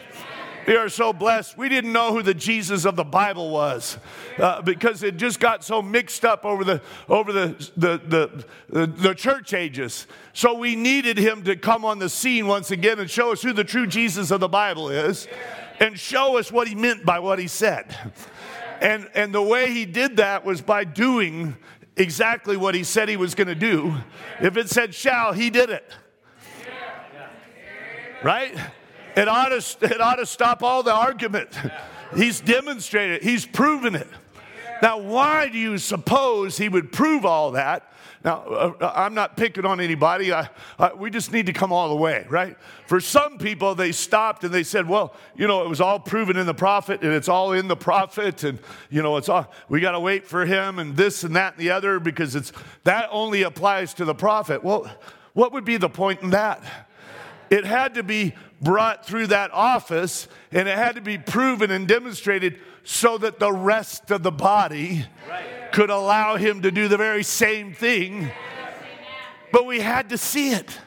We 0.67 0.77
are 0.77 0.89
so 0.89 1.13
blessed. 1.13 1.59
We 1.59 1.69
didn't 1.69 1.93
know 1.93 2.13
who 2.13 2.23
the 2.23 2.35
Jesus 2.35 2.85
of 2.85 2.97
the 2.97 3.05
Bible 3.05 3.51
was 3.51 3.99
uh, 4.39 4.63
because 4.63 5.03
it 5.03 5.17
just 5.19 5.39
got 5.39 5.63
so 5.63 5.83
mixed 5.83 6.25
up 6.25 6.45
over 6.45 6.65
the 6.65 6.81
over 7.09 7.33
the 7.33 7.71
the, 7.77 7.99
the 7.99 8.45
the 8.69 8.87
the 8.87 9.15
church 9.15 9.53
ages. 9.53 10.07
So 10.33 10.55
we 10.55 10.75
needed 10.75 11.19
him 11.19 11.45
to 11.45 11.55
come 11.55 11.85
on 11.85 11.99
the 11.99 12.09
scene 12.09 12.47
once 12.47 12.71
again 12.71 12.99
and 12.99 13.11
show 13.11 13.33
us 13.33 13.43
who 13.43 13.53
the 13.53 13.65
true 13.65 13.87
Jesus 13.87 14.31
of 14.31 14.41
the 14.41 14.49
Bible 14.49 14.89
is, 14.89 15.29
and 15.79 15.99
show 15.99 16.39
us 16.39 16.51
what 16.51 16.67
he 16.67 16.75
meant 16.75 17.05
by 17.05 17.19
what 17.19 17.39
he 17.39 17.47
said. 17.47 17.97
And 18.81 19.09
and 19.15 19.35
the 19.35 19.43
way 19.43 19.71
he 19.71 19.85
did 19.85 20.17
that 20.17 20.45
was 20.45 20.61
by 20.61 20.85
doing 20.85 21.57
exactly 21.97 22.57
what 22.57 22.75
he 22.75 22.85
said 22.85 23.09
he 23.09 23.17
was 23.17 23.35
going 23.35 23.49
to 23.49 23.55
do. 23.55 23.95
If 24.41 24.57
it 24.57 24.69
said 24.69 24.95
shall, 24.95 25.33
he 25.33 25.51
did 25.51 25.71
it. 25.71 25.91
Right? 28.23 28.57
It 29.17 29.29
ought 29.29 29.51
to, 29.51 29.85
it 29.85 30.01
ought 30.01 30.17
to 30.17 30.27
stop 30.27 30.63
all 30.63 30.83
the 30.83 30.93
argument. 30.93 31.51
He's 32.17 32.41
demonstrated, 32.41 33.23
he's 33.23 33.47
proven 33.47 33.95
it. 33.95 34.09
Now, 34.83 34.99
why 34.99 35.49
do 35.49 35.59
you 35.59 35.79
suppose 35.79 36.59
he 36.59 36.69
would 36.69 36.93
prove 36.93 37.25
all 37.25 37.53
that 37.53 37.93
now, 38.25 38.43
uh, 38.47 38.73
uh, 38.81 38.93
I'm 38.95 39.13
not 39.13 39.37
picking 39.37 39.67
on 39.67 39.81
anybody. 39.81 40.33
I, 40.33 40.49
I, 40.79 40.95
we 40.95 41.11
just 41.11 41.31
need 41.31 41.45
to 41.45 41.53
come 41.53 41.73
all 41.73 41.91
the 41.91 41.95
way, 41.95 42.27
right? 42.31 42.57
For 42.87 42.99
some 42.99 43.37
people, 43.37 43.75
they 43.75 43.93
stopped 43.93 44.45
and 44.45 44.53
they 44.53 44.63
said, 44.63 44.89
well, 44.89 45.15
you 45.37 45.47
know, 45.47 45.63
it 45.63 45.69
was 45.69 45.83
all 45.83 46.01
proven 46.01 46.39
in 46.39 46.47
the 46.47 46.55
prophet 46.55 47.03
and 47.03 47.13
it's 47.13 47.29
all 47.29 47.53
in 47.53 47.69
the 47.69 47.77
prophet 47.77 48.43
and, 48.43 48.59
you 48.89 49.03
know, 49.03 49.19
it's 49.19 49.29
all, 49.29 49.53
we 49.69 49.81
got 49.81 49.93
to 49.93 50.01
wait 50.01 50.27
for 50.27 50.47
him 50.47 50.79
and 50.79 50.97
this 50.97 51.23
and 51.23 51.37
that 51.37 51.55
and 51.55 51.63
the 51.63 51.71
other 51.71 52.01
because 52.01 52.35
it's, 52.35 52.51
that 52.85 53.11
only 53.13 53.43
applies 53.43 53.93
to 53.95 54.07
the 54.07 54.15
prophet. 54.15 54.65
Well, 54.65 54.91
what 55.35 55.53
would 55.53 55.67
be 55.67 55.77
the 55.77 55.91
point 55.91 56.23
in 56.23 56.31
that? 56.31 56.63
It 57.51 57.67
had 57.67 57.95
to 57.95 58.03
be 58.03 58.35
brought 58.63 59.05
through 59.05 59.27
that 59.27 59.51
office 59.53 60.29
and 60.51 60.67
it 60.67 60.79
had 60.79 60.95
to 60.95 61.03
be 61.03 61.19
proven 61.19 61.71
and 61.71 61.87
demonstrated 61.87 62.59
so 62.85 63.19
that 63.19 63.39
the 63.39 63.53
rest 63.53 64.11
of 64.11 64.23
the 64.23 64.31
body 64.31 65.07
could 65.73 65.91
allow 65.91 66.37
him 66.37 66.63
to 66.63 66.71
do 66.71 66.87
the 66.87 66.97
very 66.97 67.25
same 67.25 67.75
thing. 67.75 68.31
But 69.51 69.67
we 69.67 69.81
had 69.81 70.11
to 70.11 70.19
see 70.19 70.51
it. 70.51 70.79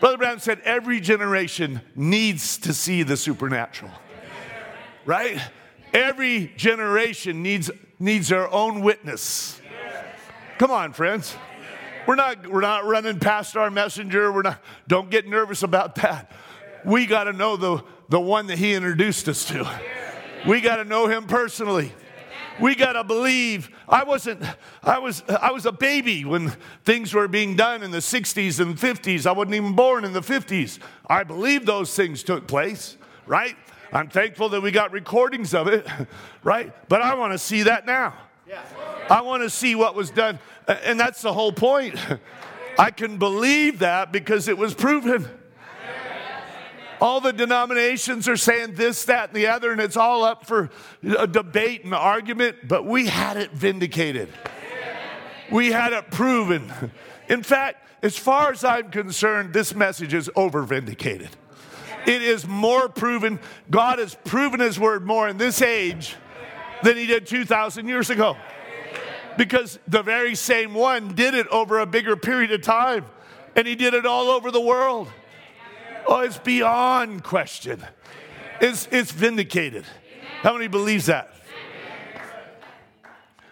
Brother 0.00 0.18
Brown 0.18 0.40
said 0.40 0.60
every 0.60 1.00
generation 1.00 1.80
needs 1.94 2.58
to 2.58 2.72
see 2.72 3.02
the 3.02 3.16
supernatural. 3.16 3.90
Right? 5.04 5.40
Every 5.94 6.52
generation 6.56 7.42
needs, 7.42 7.70
needs 7.98 8.28
their 8.28 8.52
own 8.52 8.82
witness. 8.82 9.60
Come 10.58 10.70
on, 10.70 10.92
friends. 10.92 11.34
We're 12.06 12.16
not, 12.16 12.46
we're 12.46 12.60
not 12.60 12.84
running 12.84 13.18
past 13.18 13.56
our 13.56 13.70
messenger. 13.70 14.32
We're 14.32 14.42
not, 14.42 14.60
don't 14.88 15.10
get 15.10 15.26
nervous 15.26 15.62
about 15.62 15.94
that. 15.96 16.32
We 16.84 17.06
got 17.06 17.24
to 17.24 17.32
know 17.32 17.56
the, 17.56 17.82
the 18.08 18.20
one 18.20 18.46
that 18.48 18.58
he 18.58 18.74
introduced 18.74 19.28
us 19.28 19.44
to. 19.46 19.68
We 20.46 20.60
got 20.60 20.76
to 20.76 20.84
know 20.84 21.06
him 21.06 21.26
personally. 21.26 21.92
We 22.60 22.74
got 22.74 22.92
to 22.92 23.04
believe. 23.04 23.70
I 23.88 24.04
wasn't, 24.04 24.42
I 24.82 24.98
was, 24.98 25.22
I 25.28 25.50
was 25.50 25.66
a 25.66 25.72
baby 25.72 26.24
when 26.24 26.50
things 26.84 27.14
were 27.14 27.28
being 27.28 27.56
done 27.56 27.82
in 27.82 27.90
the 27.90 27.98
60s 27.98 28.60
and 28.60 28.76
50s. 28.76 29.26
I 29.26 29.32
wasn't 29.32 29.54
even 29.54 29.74
born 29.74 30.04
in 30.04 30.12
the 30.12 30.20
50s. 30.20 30.78
I 31.06 31.24
believe 31.24 31.64
those 31.66 31.94
things 31.94 32.22
took 32.22 32.46
place, 32.46 32.96
right? 33.26 33.56
I'm 33.92 34.08
thankful 34.08 34.50
that 34.50 34.60
we 34.60 34.70
got 34.70 34.92
recordings 34.92 35.54
of 35.54 35.68
it, 35.68 35.86
right? 36.42 36.72
But 36.88 37.02
I 37.02 37.14
want 37.14 37.32
to 37.32 37.38
see 37.38 37.64
that 37.64 37.86
now. 37.86 38.14
I 39.08 39.22
want 39.22 39.42
to 39.42 39.50
see 39.50 39.74
what 39.74 39.94
was 39.94 40.10
done. 40.10 40.38
And 40.68 40.98
that's 40.98 41.22
the 41.22 41.32
whole 41.32 41.52
point. 41.52 41.96
I 42.78 42.90
can 42.90 43.18
believe 43.18 43.80
that 43.80 44.12
because 44.12 44.48
it 44.48 44.56
was 44.56 44.74
proven. 44.74 45.28
All 47.00 47.20
the 47.20 47.32
denominations 47.32 48.28
are 48.28 48.36
saying 48.36 48.74
this, 48.74 49.04
that, 49.06 49.30
and 49.30 49.36
the 49.36 49.46
other, 49.46 49.72
and 49.72 49.80
it's 49.80 49.96
all 49.96 50.22
up 50.22 50.46
for 50.46 50.70
a 51.02 51.26
debate 51.26 51.84
and 51.84 51.94
argument, 51.94 52.68
but 52.68 52.84
we 52.84 53.06
had 53.06 53.38
it 53.38 53.52
vindicated. 53.52 54.28
We 55.50 55.72
had 55.72 55.92
it 55.92 56.10
proven. 56.10 56.70
In 57.28 57.42
fact, 57.42 57.88
as 58.02 58.16
far 58.16 58.52
as 58.52 58.64
I'm 58.64 58.90
concerned, 58.90 59.52
this 59.52 59.74
message 59.74 60.14
is 60.14 60.30
over 60.36 60.62
vindicated. 60.62 61.30
It 62.06 62.22
is 62.22 62.46
more 62.46 62.88
proven. 62.88 63.40
God 63.70 63.98
has 63.98 64.14
proven 64.24 64.60
His 64.60 64.78
word 64.78 65.06
more 65.06 65.28
in 65.28 65.38
this 65.38 65.60
age 65.62 66.16
than 66.82 66.96
He 66.96 67.06
did 67.06 67.26
2,000 67.26 67.88
years 67.88 68.10
ago. 68.10 68.36
Because 69.36 69.78
the 69.88 70.02
very 70.02 70.34
same 70.34 70.74
one 70.74 71.14
did 71.14 71.34
it 71.34 71.46
over 71.48 71.78
a 71.78 71.86
bigger 71.86 72.16
period 72.16 72.52
of 72.52 72.62
time, 72.62 73.06
and 73.56 73.66
He 73.66 73.74
did 73.74 73.94
it 73.94 74.04
all 74.04 74.28
over 74.28 74.50
the 74.50 74.60
world. 74.60 75.08
Oh, 76.06 76.20
it's 76.20 76.38
beyond 76.38 77.22
question. 77.22 77.84
It's, 78.60 78.88
it's 78.90 79.10
vindicated. 79.10 79.84
How 80.42 80.52
many 80.52 80.68
believes 80.68 81.06
that? 81.06 81.34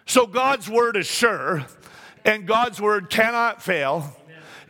So 0.07 0.27
God's 0.27 0.69
word 0.69 0.97
is 0.97 1.07
sure, 1.07 1.67
and 2.25 2.47
God's 2.47 2.81
word 2.81 3.11
cannot 3.11 3.63
fail, 3.63 4.17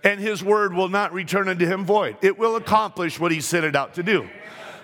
and 0.02 0.18
his 0.18 0.42
word 0.42 0.74
will 0.74 0.88
not 0.88 1.12
return 1.12 1.48
unto 1.48 1.64
him 1.64 1.84
void. 1.84 2.16
It 2.22 2.38
will 2.38 2.56
accomplish 2.56 3.20
what 3.20 3.30
he 3.30 3.40
sent 3.40 3.64
it 3.64 3.76
out 3.76 3.94
to 3.94 4.02
do. 4.02 4.28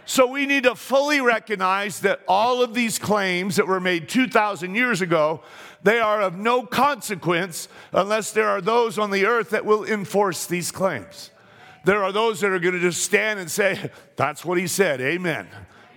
So 0.06 0.26
we 0.26 0.46
need 0.46 0.64
to 0.64 0.74
fully 0.74 1.20
recognize 1.20 2.00
that 2.00 2.20
all 2.28 2.62
of 2.62 2.74
these 2.74 2.98
claims 2.98 3.56
that 3.56 3.66
were 3.66 3.80
made 3.80 4.08
2,000 4.08 4.74
years 4.74 5.00
ago, 5.00 5.42
they 5.82 5.98
are 5.98 6.20
of 6.20 6.36
no 6.36 6.64
consequence 6.64 7.68
unless 7.92 8.30
there 8.30 8.48
are 8.48 8.60
those 8.60 8.98
on 8.98 9.10
the 9.10 9.26
earth 9.26 9.50
that 9.50 9.64
will 9.64 9.84
enforce 9.84 10.46
these 10.46 10.70
claims. 10.70 11.30
There 11.84 12.02
are 12.02 12.12
those 12.12 12.40
that 12.40 12.50
are 12.50 12.58
going 12.58 12.74
to 12.74 12.80
just 12.80 13.02
stand 13.02 13.38
and 13.38 13.50
say, 13.50 13.90
That's 14.16 14.44
what 14.44 14.58
he 14.58 14.66
said. 14.66 15.00
Amen. 15.00 15.46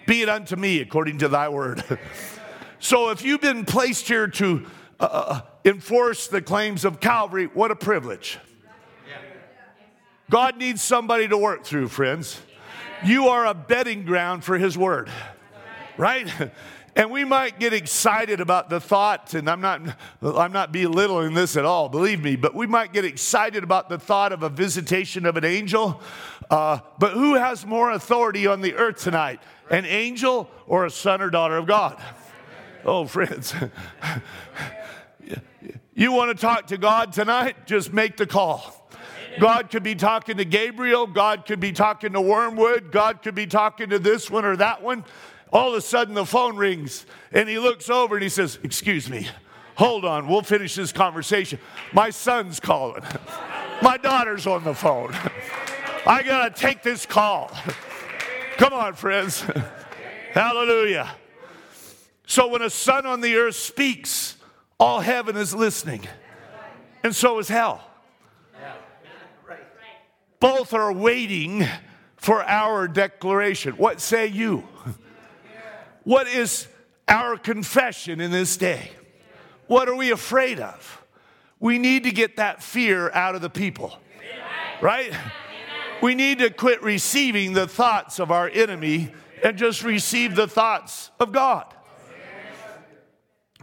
Be 0.06 0.22
it 0.22 0.30
unto 0.30 0.56
me 0.56 0.80
according 0.80 1.20
to 1.20 1.28
thy 1.28 1.50
word. 1.50 1.84
so 2.80 3.10
if 3.10 3.24
you've 3.24 3.42
been 3.42 3.66
placed 3.66 4.08
here 4.08 4.28
to 4.28 4.66
uh, 5.00 5.04
uh, 5.04 5.42
enforce 5.66 6.28
the 6.28 6.42
claims 6.42 6.86
of 6.86 7.00
Calvary, 7.00 7.46
what 7.48 7.72
a 7.72 7.76
privilege. 7.76 8.40
God 10.30 10.58
needs 10.58 10.82
somebody 10.82 11.28
to 11.28 11.38
work 11.38 11.64
through, 11.64 11.88
friends. 11.88 12.42
You 13.06 13.30
are 13.30 13.46
a 13.46 13.54
bedding 13.54 14.04
ground 14.04 14.44
for 14.44 14.58
his 14.58 14.78
word, 14.78 15.10
right? 15.98 16.30
And 16.98 17.12
we 17.12 17.24
might 17.24 17.60
get 17.60 17.74
excited 17.74 18.42
about 18.42 18.72
the 18.72 18.80
thought, 18.80 19.36
and 19.36 19.48
I'm 19.48 19.62
not, 19.62 19.82
I'm 20.24 20.52
not 20.52 20.72
belittling 20.72 21.36
this 21.36 21.56
at 21.56 21.64
all, 21.64 21.90
believe 21.90 22.24
me, 22.24 22.36
but 22.36 22.56
we 22.56 22.66
might 22.66 22.92
get 22.92 23.06
excited 23.06 23.64
about 23.64 23.88
the 23.88 24.00
thought 24.00 24.34
of 24.34 24.42
a 24.42 24.50
visitation 24.50 25.28
of 25.28 25.38
an 25.38 25.46
angel. 25.46 26.02
Uh, 26.50 26.80
but 26.98 27.12
who 27.14 27.36
has 27.36 27.68
more 27.68 27.92
authority 27.92 28.48
on 28.48 28.62
the 28.62 28.74
earth 28.74 29.04
tonight, 29.04 29.40
an 29.70 29.86
angel 29.86 30.50
or 30.66 30.88
a 30.88 30.90
son 30.90 31.22
or 31.22 31.30
daughter 31.30 31.58
of 31.58 31.68
God? 31.68 32.02
Oh, 32.84 33.06
friends. 33.06 33.54
you 35.94 36.12
want 36.12 36.36
to 36.36 36.42
talk 36.42 36.66
to 36.68 36.80
God 36.80 37.14
tonight? 37.14 37.68
Just 37.68 37.94
make 37.94 38.18
the 38.18 38.26
call. 38.26 38.90
God 39.40 39.70
could 39.70 39.84
be 39.84 39.94
talking 39.94 40.38
to 40.38 40.46
Gabriel. 40.46 41.06
God 41.06 41.46
could 41.46 41.60
be 41.60 41.74
talking 41.74 42.14
to 42.14 42.22
Wormwood. 42.22 42.92
God 42.92 43.22
could 43.22 43.36
be 43.36 43.46
talking 43.46 43.92
to 43.92 44.00
this 44.00 44.32
one 44.32 44.46
or 44.46 44.56
that 44.56 44.82
one 44.82 45.06
all 45.52 45.70
of 45.70 45.76
a 45.76 45.82
sudden 45.82 46.14
the 46.14 46.26
phone 46.26 46.58
rings 46.58 47.06
and 47.32 47.48
he 47.48 47.60
looks 47.60 47.90
over 47.90 48.16
and 48.16 48.24
he 48.24 48.30
says, 48.30 48.60
Excuse 48.64 49.10
me, 49.10 49.28
hold 49.76 50.06
on, 50.06 50.28
we'll 50.28 50.42
finish 50.42 50.76
this 50.76 50.92
conversation. 50.92 51.60
My 51.94 52.10
son's 52.10 52.60
calling, 52.60 53.04
my 53.82 53.98
daughter's 53.98 54.48
on 54.48 54.64
the 54.64 54.74
phone. 54.74 55.14
I 56.06 56.24
gotta 56.24 56.54
take 56.54 56.84
this 56.84 57.06
call. 57.06 57.52
Come 58.58 58.74
on, 58.74 58.94
friends. 58.94 59.46
Hallelujah. 60.32 61.12
So 62.26 62.48
when 62.48 62.62
a 62.62 62.70
son 62.70 63.06
on 63.06 63.22
the 63.22 63.36
earth 63.36 63.56
speaks, 63.56 64.38
all 64.80 65.00
heaven 65.00 65.38
is 65.38 65.54
listening, 65.56 66.02
and 67.04 67.16
so 67.16 67.40
is 67.40 67.48
hell. 67.48 67.84
Both 70.40 70.74
are 70.74 70.94
waiting 70.94 71.66
for 72.16 72.44
our 72.44 72.88
declaration. 72.88 73.74
What 73.74 74.02
say 74.02 74.28
you? 74.28 74.64
What 76.08 76.30
is 76.30 76.70
our 77.10 77.36
confession 77.36 78.22
in 78.22 78.32
this 78.32 78.56
day? 78.56 78.92
What 79.66 79.90
are 79.90 79.96
we 79.96 80.12
afraid 80.12 80.58
of? 80.58 81.06
We 81.60 81.80
need 81.80 82.06
to 82.06 82.12
get 82.12 82.38
that 82.38 82.64
fear 82.64 83.12
out 83.12 83.36
of 83.36 83.42
the 83.42 83.50
people, 83.50 84.00
right? 84.80 85.12
We 86.02 86.16
need 86.16 86.40
to 86.40 86.50
quit 86.50 86.82
receiving 86.82 87.52
the 87.52 87.68
thoughts 87.68 88.22
of 88.22 88.32
our 88.32 88.48
enemy 88.48 89.12
and 89.44 89.58
just 89.58 89.84
receive 89.84 90.38
the 90.38 90.48
thoughts 90.48 91.12
of 91.20 91.34
God. 91.34 91.74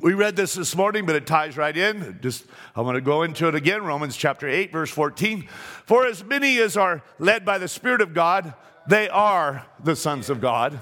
We 0.02 0.12
read 0.12 0.36
this 0.36 0.52
this 0.52 0.76
morning, 0.76 1.06
but 1.06 1.16
it 1.16 1.26
ties 1.26 1.56
right 1.56 1.74
in. 1.74 2.18
Just 2.20 2.44
I 2.76 2.82
want 2.82 2.96
to 2.96 3.00
go 3.00 3.22
into 3.22 3.48
it 3.48 3.54
again. 3.54 3.82
Romans 3.84 4.18
chapter 4.18 4.46
8, 4.46 4.70
verse 4.70 4.90
14. 4.90 5.48
For 5.86 6.04
as 6.04 6.22
many 6.22 6.58
as 6.58 6.76
are 6.76 7.02
led 7.18 7.46
by 7.46 7.56
the 7.56 7.68
Spirit 7.68 8.02
of 8.02 8.12
God, 8.12 8.52
they 8.86 9.08
are 9.08 9.64
the 9.82 9.96
sons 9.96 10.28
of 10.28 10.42
God. 10.42 10.78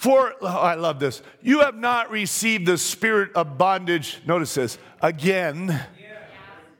For, 0.00 0.32
oh, 0.40 0.46
I 0.46 0.76
love 0.76 0.98
this. 0.98 1.20
You 1.42 1.60
have 1.60 1.74
not 1.74 2.10
received 2.10 2.64
the 2.64 2.78
spirit 2.78 3.32
of 3.34 3.58
bondage, 3.58 4.22
notice 4.26 4.54
this, 4.54 4.78
again. 5.02 5.78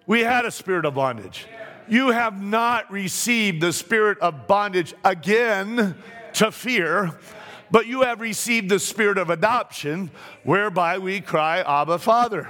We 0.06 0.20
had 0.20 0.46
a 0.46 0.50
spirit 0.50 0.86
of 0.86 0.94
bondage. 0.94 1.46
You 1.86 2.12
have 2.12 2.42
not 2.42 2.90
received 2.90 3.60
the 3.60 3.74
spirit 3.74 4.18
of 4.20 4.46
bondage 4.46 4.94
again 5.04 5.96
to 6.32 6.50
fear, 6.50 7.10
but 7.70 7.86
you 7.86 8.00
have 8.04 8.22
received 8.22 8.70
the 8.70 8.78
spirit 8.78 9.18
of 9.18 9.28
adoption, 9.28 10.10
whereby 10.44 10.96
we 10.96 11.20
cry, 11.20 11.60
Abba, 11.60 11.98
Father. 11.98 12.48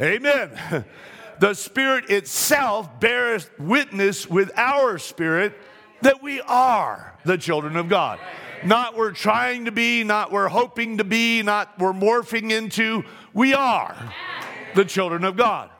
Amen. 0.00 0.84
The 1.40 1.54
Spirit 1.54 2.10
itself 2.10 2.98
bears 2.98 3.48
witness 3.60 4.28
with 4.28 4.50
our 4.56 4.98
spirit 4.98 5.56
that 6.02 6.20
we 6.20 6.40
are 6.40 7.16
the 7.24 7.38
children 7.38 7.76
of 7.76 7.88
God 7.88 8.18
not 8.64 8.96
we're 8.96 9.12
trying 9.12 9.66
to 9.66 9.72
be, 9.72 10.04
not 10.04 10.32
we're 10.32 10.48
hoping 10.48 10.98
to 10.98 11.04
be, 11.04 11.42
not 11.42 11.78
we're 11.78 11.92
morphing 11.92 12.50
into. 12.50 13.04
We 13.32 13.54
are 13.54 13.96
the 14.74 14.84
children 14.84 15.24
of 15.24 15.36
God. 15.36 15.70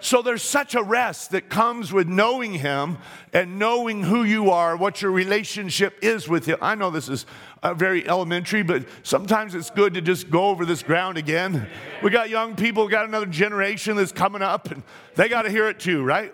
So 0.00 0.22
there's 0.22 0.42
such 0.42 0.74
a 0.74 0.82
rest 0.82 1.30
that 1.30 1.48
comes 1.48 1.92
with 1.92 2.06
knowing 2.06 2.52
Him 2.52 2.98
and 3.32 3.58
knowing 3.58 4.02
who 4.02 4.24
you 4.24 4.50
are, 4.50 4.76
what 4.76 5.02
your 5.02 5.10
relationship 5.10 5.98
is 6.02 6.28
with 6.28 6.46
Him. 6.46 6.58
I 6.60 6.74
know 6.74 6.90
this 6.90 7.08
is 7.08 7.26
uh, 7.62 7.74
very 7.74 8.06
elementary, 8.06 8.62
but 8.62 8.86
sometimes 9.02 9.54
it's 9.54 9.70
good 9.70 9.94
to 9.94 10.00
just 10.00 10.30
go 10.30 10.46
over 10.46 10.64
this 10.64 10.82
ground 10.82 11.16
again. 11.16 11.66
We 12.02 12.10
got 12.10 12.28
young 12.28 12.56
people, 12.56 12.84
we 12.84 12.90
got 12.90 13.06
another 13.06 13.26
generation 13.26 13.96
that's 13.96 14.12
coming 14.12 14.42
up, 14.42 14.70
and 14.70 14.82
they 15.14 15.28
got 15.28 15.42
to 15.42 15.50
hear 15.50 15.68
it 15.68 15.80
too, 15.80 16.04
right? 16.04 16.32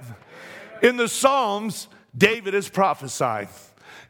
In 0.83 0.97
the 0.97 1.09
Psalms, 1.09 1.89
David 2.17 2.55
is 2.55 2.69
prophesying. 2.69 3.49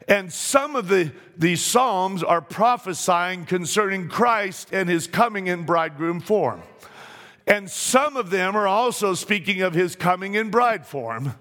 And 0.07 0.31
some 0.31 0.75
of 0.75 0.87
the, 0.87 1.11
the 1.37 1.55
Psalms 1.55 2.23
are 2.23 2.41
prophesying 2.41 3.45
concerning 3.45 4.09
Christ 4.09 4.69
and 4.71 4.89
his 4.89 5.07
coming 5.07 5.47
in 5.47 5.65
bridegroom 5.65 6.19
form. 6.19 6.61
And 7.47 7.69
some 7.69 8.15
of 8.15 8.29
them 8.29 8.55
are 8.55 8.67
also 8.67 9.13
speaking 9.13 9.61
of 9.61 9.73
his 9.73 9.95
coming 9.95 10.35
in 10.35 10.49
bride 10.49 10.85
form. 10.85 11.35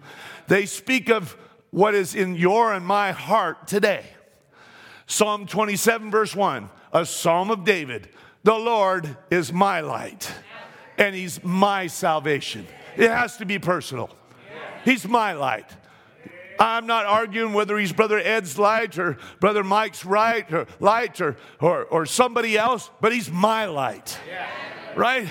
They 0.49 0.67
speak 0.67 1.09
of 1.09 1.37
what 1.71 1.95
is 1.95 2.15
in 2.15 2.35
your 2.35 2.73
and 2.73 2.85
my 2.85 3.13
heart 3.13 3.67
today. 3.67 4.05
Psalm 5.07 5.47
27, 5.47 6.11
verse 6.11 6.35
1, 6.35 6.71
a 6.93 7.07
psalm 7.07 7.51
of 7.51 7.65
David. 7.65 8.09
The 8.45 8.55
Lord 8.55 9.17
is 9.31 9.53
my 9.53 9.81
light, 9.81 10.33
and 10.99 11.15
he's 11.15 11.43
my 11.45 11.87
salvation. 11.87 12.67
It 12.97 13.09
has 13.09 13.37
to 13.37 13.45
be 13.45 13.59
personal. 13.59 14.11
He's 14.85 15.07
my 15.07 15.33
light. 15.33 15.71
I'm 16.63 16.87
not 16.87 17.07
arguing 17.07 17.55
whether 17.55 17.77
he's 17.77 17.93
Brother 17.93 18.21
Ed's 18.21 18.57
light 18.57 18.97
or 18.97 19.17
Brother 19.41 19.65
Mike's 19.65 20.05
right 20.05 20.51
or 20.53 20.69
light 20.79 21.21
or, 21.21 21.37
or, 21.61 21.85
or 21.87 22.07
somebody 22.07 22.57
else, 22.57 22.89
but 23.01 23.13
he's 23.13 23.29
my 23.29 23.65
light. 23.65 24.17
Yeah. 24.29 24.49
Right? 24.95 25.27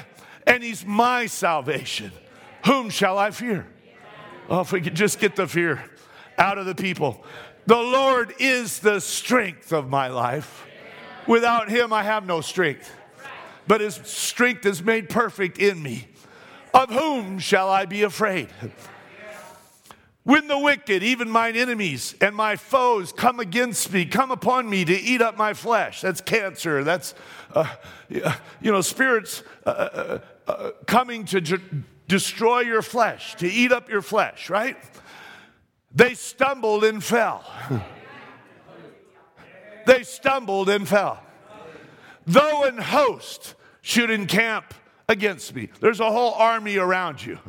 And 0.45 0.61
he's 0.61 0.85
my 0.85 1.27
salvation. 1.27 2.11
Whom 2.65 2.89
shall 2.89 3.17
I 3.17 3.31
fear? 3.31 3.65
Oh, 4.49 4.59
if 4.59 4.73
we 4.73 4.81
could 4.81 4.93
just 4.93 5.19
get 5.19 5.37
the 5.37 5.47
fear 5.47 5.81
out 6.37 6.57
of 6.57 6.65
the 6.65 6.75
people. 6.75 7.23
The 7.65 7.77
Lord 7.77 8.33
is 8.37 8.79
the 8.79 8.99
strength 8.99 9.71
of 9.71 9.89
my 9.89 10.09
life. 10.09 10.67
Without 11.27 11.69
him, 11.69 11.93
I 11.93 12.03
have 12.03 12.25
no 12.25 12.41
strength. 12.41 12.91
but 13.67 13.79
his 13.79 13.95
strength 14.03 14.65
is 14.65 14.83
made 14.83 15.07
perfect 15.07 15.59
in 15.59 15.81
me. 15.81 16.09
Of 16.73 16.89
whom 16.89 17.39
shall 17.39 17.69
I 17.69 17.85
be 17.85 18.03
afraid? 18.03 18.49
When 20.23 20.47
the 20.47 20.57
wicked, 20.57 21.01
even 21.01 21.31
mine 21.31 21.55
enemies 21.55 22.13
and 22.21 22.35
my 22.35 22.55
foes, 22.55 23.11
come 23.11 23.39
against 23.39 23.91
me, 23.91 24.05
come 24.05 24.29
upon 24.29 24.69
me 24.69 24.85
to 24.85 24.93
eat 24.93 25.21
up 25.21 25.35
my 25.35 25.53
flesh. 25.53 26.01
That's 26.01 26.21
cancer. 26.21 26.83
That's, 26.83 27.15
uh, 27.55 27.65
you 28.07 28.71
know, 28.71 28.81
spirits 28.81 29.41
uh, 29.65 29.69
uh, 29.69 30.19
uh 30.47 30.71
coming 30.85 31.25
to 31.25 31.41
j- 31.41 31.57
destroy 32.07 32.59
your 32.59 32.83
flesh, 32.83 33.35
to 33.37 33.47
eat 33.47 33.71
up 33.71 33.89
your 33.89 34.03
flesh, 34.03 34.49
right? 34.49 34.77
They 35.93 36.13
stumbled 36.13 36.83
and 36.83 37.03
fell. 37.03 37.43
they 39.87 40.03
stumbled 40.03 40.69
and 40.69 40.87
fell. 40.87 41.21
Though 42.27 42.65
an 42.65 42.77
host 42.77 43.55
should 43.81 44.11
encamp 44.11 44.75
against 45.09 45.55
me, 45.55 45.69
there's 45.79 45.99
a 45.99 46.11
whole 46.11 46.33
army 46.35 46.77
around 46.77 47.25
you, 47.25 47.39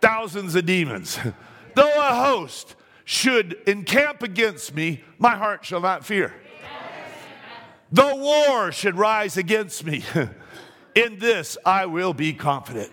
thousands 0.00 0.56
of 0.56 0.66
demons. 0.66 1.20
Though 1.74 1.94
a 1.96 2.14
host 2.14 2.74
should 3.04 3.54
encamp 3.66 4.22
against 4.22 4.74
me, 4.74 5.02
my 5.18 5.36
heart 5.36 5.64
shall 5.64 5.80
not 5.80 6.04
fear. 6.04 6.34
Though 7.90 8.16
war 8.16 8.70
should 8.70 8.96
rise 8.96 9.36
against 9.36 9.84
me, 9.84 10.02
in 10.94 11.18
this 11.18 11.56
I 11.64 11.86
will 11.86 12.12
be 12.12 12.34
confident. 12.34 12.90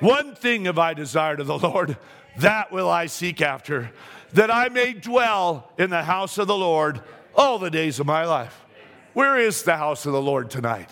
One 0.00 0.34
thing 0.34 0.64
have 0.64 0.78
I 0.78 0.94
desired 0.94 1.40
of 1.40 1.46
the 1.46 1.58
Lord, 1.58 1.96
that 2.38 2.72
will 2.72 2.90
I 2.90 3.06
seek 3.06 3.40
after, 3.40 3.92
that 4.32 4.50
I 4.50 4.68
may 4.68 4.92
dwell 4.92 5.70
in 5.78 5.90
the 5.90 6.02
house 6.02 6.38
of 6.38 6.48
the 6.48 6.56
Lord 6.56 7.00
all 7.36 7.58
the 7.58 7.70
days 7.70 8.00
of 8.00 8.06
my 8.06 8.24
life. 8.24 8.64
Where 9.12 9.38
is 9.38 9.62
the 9.62 9.76
house 9.76 10.06
of 10.06 10.12
the 10.12 10.20
Lord 10.20 10.50
tonight? 10.50 10.90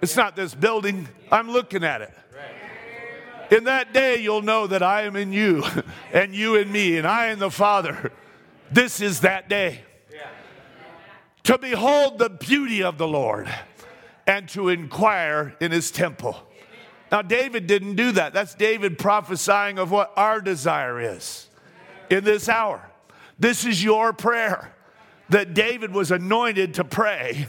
It's 0.00 0.16
not 0.16 0.36
this 0.36 0.54
building, 0.54 1.08
I'm 1.32 1.50
looking 1.50 1.82
at 1.82 2.02
it. 2.02 2.14
In 3.50 3.64
that 3.64 3.92
day, 3.92 4.18
you'll 4.18 4.42
know 4.42 4.66
that 4.66 4.82
I 4.82 5.02
am 5.02 5.16
in 5.16 5.32
you, 5.32 5.64
and 6.12 6.34
you 6.34 6.56
in 6.56 6.70
me, 6.70 6.96
and 6.96 7.06
I 7.06 7.28
in 7.28 7.38
the 7.38 7.50
Father. 7.50 8.12
This 8.70 9.00
is 9.00 9.20
that 9.20 9.48
day. 9.48 9.82
To 11.44 11.56
behold 11.58 12.18
the 12.18 12.28
beauty 12.28 12.82
of 12.82 12.98
the 12.98 13.06
Lord 13.06 13.48
and 14.26 14.48
to 14.48 14.68
inquire 14.68 15.54
in 15.60 15.70
his 15.70 15.92
temple. 15.92 16.42
Now, 17.12 17.22
David 17.22 17.68
didn't 17.68 17.94
do 17.94 18.10
that. 18.12 18.32
That's 18.32 18.54
David 18.56 18.98
prophesying 18.98 19.78
of 19.78 19.92
what 19.92 20.12
our 20.16 20.40
desire 20.40 21.00
is 21.00 21.48
in 22.10 22.24
this 22.24 22.48
hour. 22.48 22.90
This 23.38 23.64
is 23.64 23.82
your 23.82 24.12
prayer 24.12 24.74
that 25.28 25.54
David 25.54 25.92
was 25.92 26.10
anointed 26.10 26.74
to 26.74 26.84
pray, 26.84 27.46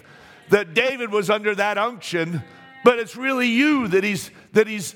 that 0.50 0.74
David 0.74 1.12
was 1.12 1.30
under 1.30 1.56
that 1.56 1.78
unction, 1.78 2.44
but 2.84 3.00
it's 3.00 3.16
really 3.16 3.48
you 3.48 3.88
that 3.88 4.04
he's, 4.04 4.30
that 4.54 4.68
he's, 4.68 4.96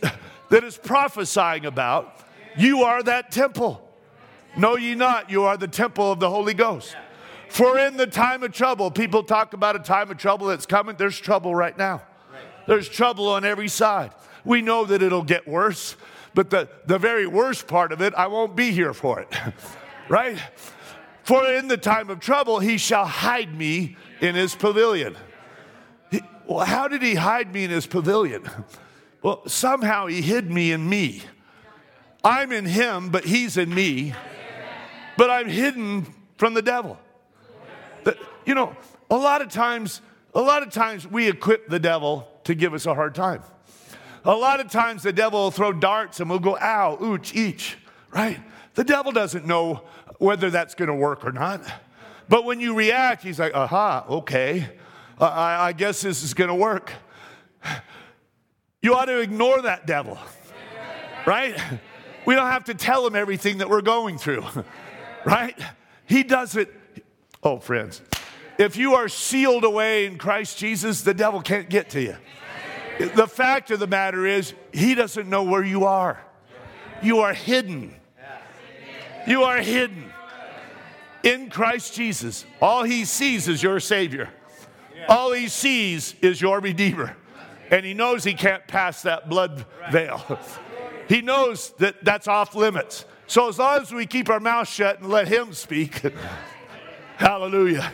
that 0.51 0.63
is 0.63 0.77
prophesying 0.77 1.65
about. 1.65 2.19
You 2.57 2.83
are 2.83 3.01
that 3.03 3.31
temple. 3.31 3.87
Know 4.57 4.77
ye 4.77 4.95
not, 4.95 5.31
you 5.31 5.43
are 5.43 5.57
the 5.57 5.67
temple 5.67 6.11
of 6.11 6.19
the 6.19 6.29
Holy 6.29 6.53
Ghost. 6.53 6.95
For 7.49 7.79
in 7.79 7.97
the 7.97 8.05
time 8.05 8.43
of 8.43 8.51
trouble, 8.51 8.91
people 8.91 9.23
talk 9.23 9.53
about 9.53 9.75
a 9.75 9.79
time 9.79 10.11
of 10.11 10.17
trouble 10.17 10.47
that's 10.47 10.65
coming. 10.65 10.95
There's 10.97 11.17
trouble 11.17 11.55
right 11.55 11.77
now. 11.77 12.03
There's 12.67 12.87
trouble 12.87 13.29
on 13.29 13.45
every 13.45 13.69
side. 13.69 14.11
We 14.43 14.61
know 14.61 14.85
that 14.85 15.01
it'll 15.01 15.23
get 15.23 15.47
worse, 15.47 15.95
but 16.33 16.49
the, 16.49 16.69
the 16.85 16.97
very 16.97 17.27
worst 17.27 17.67
part 17.67 17.91
of 17.91 18.01
it, 18.01 18.13
I 18.15 18.27
won't 18.27 18.55
be 18.55 18.71
here 18.71 18.93
for 18.93 19.21
it. 19.21 19.29
right? 20.09 20.37
For 21.23 21.45
in 21.45 21.67
the 21.69 21.77
time 21.77 22.09
of 22.09 22.19
trouble, 22.19 22.59
he 22.59 22.77
shall 22.77 23.05
hide 23.05 23.55
me 23.57 23.95
in 24.19 24.35
his 24.35 24.53
pavilion. 24.53 25.15
He, 26.09 26.21
well, 26.45 26.65
how 26.65 26.89
did 26.89 27.01
he 27.01 27.15
hide 27.15 27.53
me 27.53 27.63
in 27.63 27.69
his 27.69 27.87
pavilion? 27.87 28.43
Well, 29.21 29.47
somehow 29.47 30.07
he 30.07 30.21
hid 30.21 30.49
me 30.49 30.71
in 30.71 30.87
me. 30.87 31.21
I'm 32.23 32.51
in 32.51 32.65
him, 32.65 33.09
but 33.09 33.25
he's 33.25 33.57
in 33.57 33.73
me. 33.73 34.13
But 35.17 35.29
I'm 35.29 35.47
hidden 35.47 36.07
from 36.37 36.53
the 36.53 36.61
devil. 36.61 36.97
But, 38.03 38.17
you 38.45 38.55
know, 38.55 38.75
a 39.09 39.15
lot 39.15 39.41
of 39.41 39.49
times, 39.49 40.01
a 40.33 40.41
lot 40.41 40.63
of 40.63 40.71
times 40.71 41.05
we 41.05 41.27
equip 41.27 41.67
the 41.67 41.79
devil 41.79 42.27
to 42.45 42.55
give 42.55 42.73
us 42.73 42.85
a 42.85 42.95
hard 42.95 43.13
time. 43.13 43.43
A 44.23 44.35
lot 44.35 44.59
of 44.59 44.71
times 44.71 45.03
the 45.03 45.13
devil 45.13 45.39
will 45.43 45.51
throw 45.51 45.73
darts 45.73 46.19
and 46.19 46.29
we'll 46.29 46.39
go, 46.39 46.57
ow, 46.57 46.97
ooch, 47.01 47.35
each, 47.35 47.77
right? 48.11 48.39
The 48.75 48.83
devil 48.83 49.11
doesn't 49.11 49.45
know 49.45 49.83
whether 50.17 50.49
that's 50.49 50.75
going 50.75 50.87
to 50.87 50.95
work 50.95 51.25
or 51.25 51.31
not. 51.31 51.63
But 52.29 52.45
when 52.45 52.59
you 52.59 52.75
react, 52.75 53.23
he's 53.23 53.39
like, 53.39 53.53
aha, 53.53 54.05
okay, 54.07 54.69
I, 55.19 55.67
I 55.67 55.73
guess 55.73 56.01
this 56.01 56.23
is 56.23 56.33
going 56.33 56.49
to 56.49 56.55
work. 56.55 56.93
You 58.81 58.95
ought 58.95 59.05
to 59.05 59.19
ignore 59.19 59.61
that 59.61 59.85
devil, 59.85 60.17
right? 61.27 61.55
We 62.25 62.35
don't 62.35 62.47
have 62.47 62.65
to 62.65 62.73
tell 62.73 63.05
him 63.05 63.15
everything 63.15 63.59
that 63.59 63.69
we're 63.69 63.81
going 63.81 64.17
through, 64.17 64.43
right? 65.25 65.57
He 66.05 66.23
does 66.23 66.55
it. 66.55 66.73
Oh, 67.43 67.59
friends, 67.59 68.01
if 68.57 68.77
you 68.77 68.95
are 68.95 69.07
sealed 69.07 69.63
away 69.63 70.05
in 70.05 70.17
Christ 70.17 70.57
Jesus, 70.57 71.01
the 71.01 71.13
devil 71.13 71.41
can't 71.41 71.69
get 71.69 71.89
to 71.91 72.01
you. 72.01 72.15
The 73.15 73.27
fact 73.27 73.71
of 73.71 73.79
the 73.79 73.87
matter 73.87 74.25
is, 74.25 74.53
he 74.71 74.95
doesn't 74.95 75.29
know 75.29 75.43
where 75.43 75.63
you 75.63 75.85
are. 75.85 76.23
You 77.01 77.19
are 77.19 77.33
hidden. 77.33 77.95
You 79.27 79.43
are 79.43 79.57
hidden 79.57 80.11
in 81.23 81.49
Christ 81.49 81.93
Jesus. 81.93 82.45
All 82.61 82.83
he 82.83 83.05
sees 83.05 83.47
is 83.47 83.61
your 83.61 83.79
Savior, 83.79 84.29
all 85.07 85.31
he 85.31 85.47
sees 85.47 86.15
is 86.21 86.41
your 86.41 86.59
Redeemer. 86.59 87.15
And 87.71 87.85
he 87.85 87.93
knows 87.93 88.23
he 88.23 88.33
can't 88.33 88.67
pass 88.67 89.01
that 89.03 89.29
blood 89.29 89.65
veil. 89.91 90.39
He 91.07 91.21
knows 91.21 91.71
that 91.79 92.03
that's 92.03 92.27
off 92.27 92.53
limits. 92.53 93.05
So 93.27 93.47
as 93.47 93.57
long 93.57 93.81
as 93.81 93.93
we 93.93 94.05
keep 94.05 94.29
our 94.29 94.41
mouth 94.41 94.67
shut 94.67 94.99
and 94.99 95.09
let 95.09 95.27
him 95.27 95.53
speak, 95.53 96.03
hallelujah. 97.17 97.91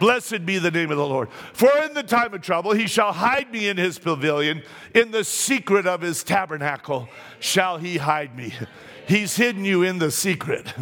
Blessed 0.00 0.44
be 0.44 0.58
the 0.58 0.70
name 0.70 0.90
of 0.90 0.96
the 0.96 1.06
Lord. 1.06 1.28
For 1.52 1.70
in 1.84 1.94
the 1.94 2.02
time 2.02 2.34
of 2.34 2.42
trouble 2.42 2.72
he 2.72 2.88
shall 2.88 3.12
hide 3.12 3.52
me 3.52 3.68
in 3.68 3.76
his 3.76 4.00
pavilion, 4.00 4.62
in 4.94 5.12
the 5.12 5.22
secret 5.22 5.86
of 5.86 6.00
his 6.00 6.24
tabernacle 6.24 7.08
shall 7.38 7.78
he 7.78 7.98
hide 7.98 8.36
me. 8.36 8.52
He's 9.06 9.36
hidden 9.36 9.64
you 9.64 9.84
in 9.84 9.98
the 9.98 10.10
secret. 10.10 10.74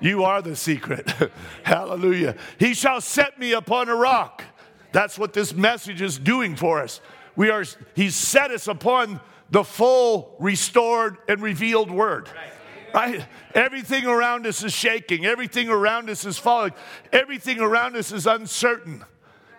You 0.00 0.24
are 0.24 0.42
the 0.42 0.54
secret. 0.56 1.12
Hallelujah. 1.62 2.36
He 2.58 2.74
shall 2.74 3.00
set 3.00 3.38
me 3.38 3.52
upon 3.52 3.88
a 3.88 3.96
rock. 3.96 4.44
That's 4.92 5.18
what 5.18 5.32
this 5.32 5.54
message 5.54 6.02
is 6.02 6.18
doing 6.18 6.54
for 6.54 6.80
us. 6.82 7.00
We 7.36 7.50
are, 7.50 7.64
he's 7.94 8.14
set 8.14 8.50
us 8.50 8.68
upon 8.68 9.20
the 9.50 9.64
full, 9.64 10.36
restored, 10.38 11.18
and 11.28 11.42
revealed 11.42 11.90
word. 11.90 12.28
Right? 12.94 13.26
Everything 13.54 14.06
around 14.06 14.46
us 14.46 14.62
is 14.62 14.72
shaking. 14.72 15.24
Everything 15.24 15.68
around 15.68 16.10
us 16.10 16.24
is 16.24 16.38
falling. 16.38 16.72
Everything 17.12 17.60
around 17.60 17.96
us 17.96 18.12
is 18.12 18.26
uncertain. 18.26 19.04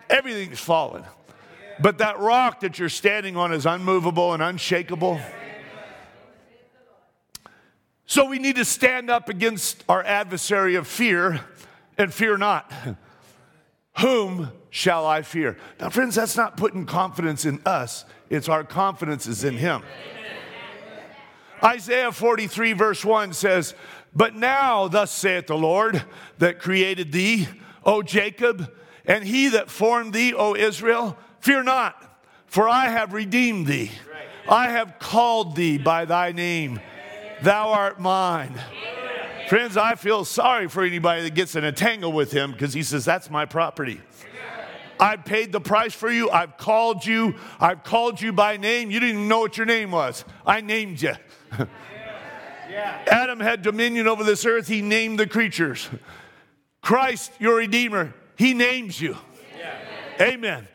Everything's 0.08 0.60
fallen. 0.60 1.04
But 1.80 1.98
that 1.98 2.20
rock 2.20 2.60
that 2.60 2.78
you're 2.78 2.88
standing 2.88 3.36
on 3.36 3.52
is 3.52 3.66
unmovable 3.66 4.32
and 4.32 4.42
unshakable. 4.42 5.20
So 8.06 8.26
we 8.26 8.38
need 8.38 8.56
to 8.56 8.64
stand 8.64 9.10
up 9.10 9.28
against 9.28 9.82
our 9.88 10.02
adversary 10.04 10.74
of 10.74 10.86
fear 10.86 11.40
and 11.98 12.12
fear 12.12 12.36
not. 12.36 12.72
Whom 13.98 14.50
shall 14.74 15.06
I 15.06 15.22
fear? 15.22 15.56
Now, 15.78 15.88
friends, 15.88 16.16
that's 16.16 16.36
not 16.36 16.56
putting 16.56 16.84
confidence 16.84 17.44
in 17.44 17.62
us, 17.64 18.04
it's 18.28 18.48
our 18.48 18.64
confidence 18.64 19.28
is 19.28 19.44
in 19.44 19.56
Him. 19.56 19.84
Isaiah 21.62 22.10
43, 22.10 22.72
verse 22.72 23.04
1 23.04 23.34
says, 23.34 23.76
But 24.16 24.34
now, 24.34 24.88
thus 24.88 25.12
saith 25.12 25.46
the 25.46 25.56
Lord 25.56 26.02
that 26.38 26.58
created 26.58 27.12
thee, 27.12 27.46
O 27.84 28.02
Jacob, 28.02 28.68
and 29.06 29.22
he 29.22 29.48
that 29.50 29.70
formed 29.70 30.12
thee, 30.12 30.34
O 30.34 30.56
Israel, 30.56 31.16
fear 31.38 31.62
not, 31.62 32.20
for 32.46 32.68
I 32.68 32.88
have 32.88 33.12
redeemed 33.12 33.68
thee. 33.68 33.92
I 34.48 34.70
have 34.70 34.98
called 34.98 35.54
thee 35.54 35.78
by 35.78 36.04
thy 36.04 36.32
name. 36.32 36.80
Thou 37.42 37.68
art 37.68 38.00
mine. 38.00 38.60
Friends, 39.48 39.76
I 39.76 39.94
feel 39.94 40.24
sorry 40.24 40.68
for 40.68 40.82
anybody 40.82 41.22
that 41.22 41.34
gets 41.34 41.54
in 41.54 41.62
a 41.62 41.72
tangle 41.72 42.12
with 42.12 42.32
him 42.32 42.50
because 42.50 42.74
he 42.74 42.82
says, 42.82 43.04
That's 43.04 43.30
my 43.30 43.44
property. 43.44 44.00
I've 45.00 45.24
paid 45.24 45.52
the 45.52 45.60
price 45.60 45.94
for 45.94 46.10
you. 46.10 46.30
I've 46.30 46.56
called 46.56 47.04
you. 47.04 47.34
I've 47.60 47.84
called 47.84 48.20
you 48.20 48.32
by 48.32 48.56
name. 48.56 48.90
You 48.90 49.00
didn't 49.00 49.16
even 49.16 49.28
know 49.28 49.40
what 49.40 49.56
your 49.56 49.66
name 49.66 49.90
was. 49.90 50.24
I 50.46 50.60
named 50.60 51.02
you. 51.02 51.14
Yeah. 52.70 53.04
Adam 53.06 53.38
had 53.38 53.62
dominion 53.62 54.08
over 54.08 54.24
this 54.24 54.44
earth. 54.44 54.66
He 54.66 54.82
named 54.82 55.20
the 55.20 55.28
creatures. 55.28 55.88
Christ, 56.80 57.30
your 57.38 57.56
Redeemer, 57.56 58.14
He 58.36 58.52
names 58.52 59.00
you. 59.00 59.16
Yeah. 59.56 59.76
Amen. 60.20 60.66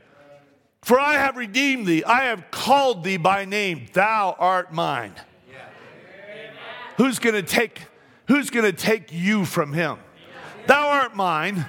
For 0.81 0.99
I 0.99 1.13
have 1.15 1.35
redeemed 1.35 1.87
thee. 1.87 2.03
I 2.03 2.25
have 2.25 2.49
called 2.51 3.03
thee 3.03 3.17
by 3.17 3.45
name. 3.45 3.87
Thou 3.91 4.35
art 4.39 4.73
mine. 4.73 5.13
Yeah. 5.51 5.57
Who's 6.97 7.19
going 7.19 7.35
to 7.35 7.43
take 7.43 7.81
who's 8.27 8.49
going 8.49 8.65
to 8.65 8.71
take 8.71 9.11
you 9.11 9.43
from 9.43 9.73
him? 9.73 9.97
Thou 10.67 10.87
art 10.87 11.15
mine. 11.15 11.65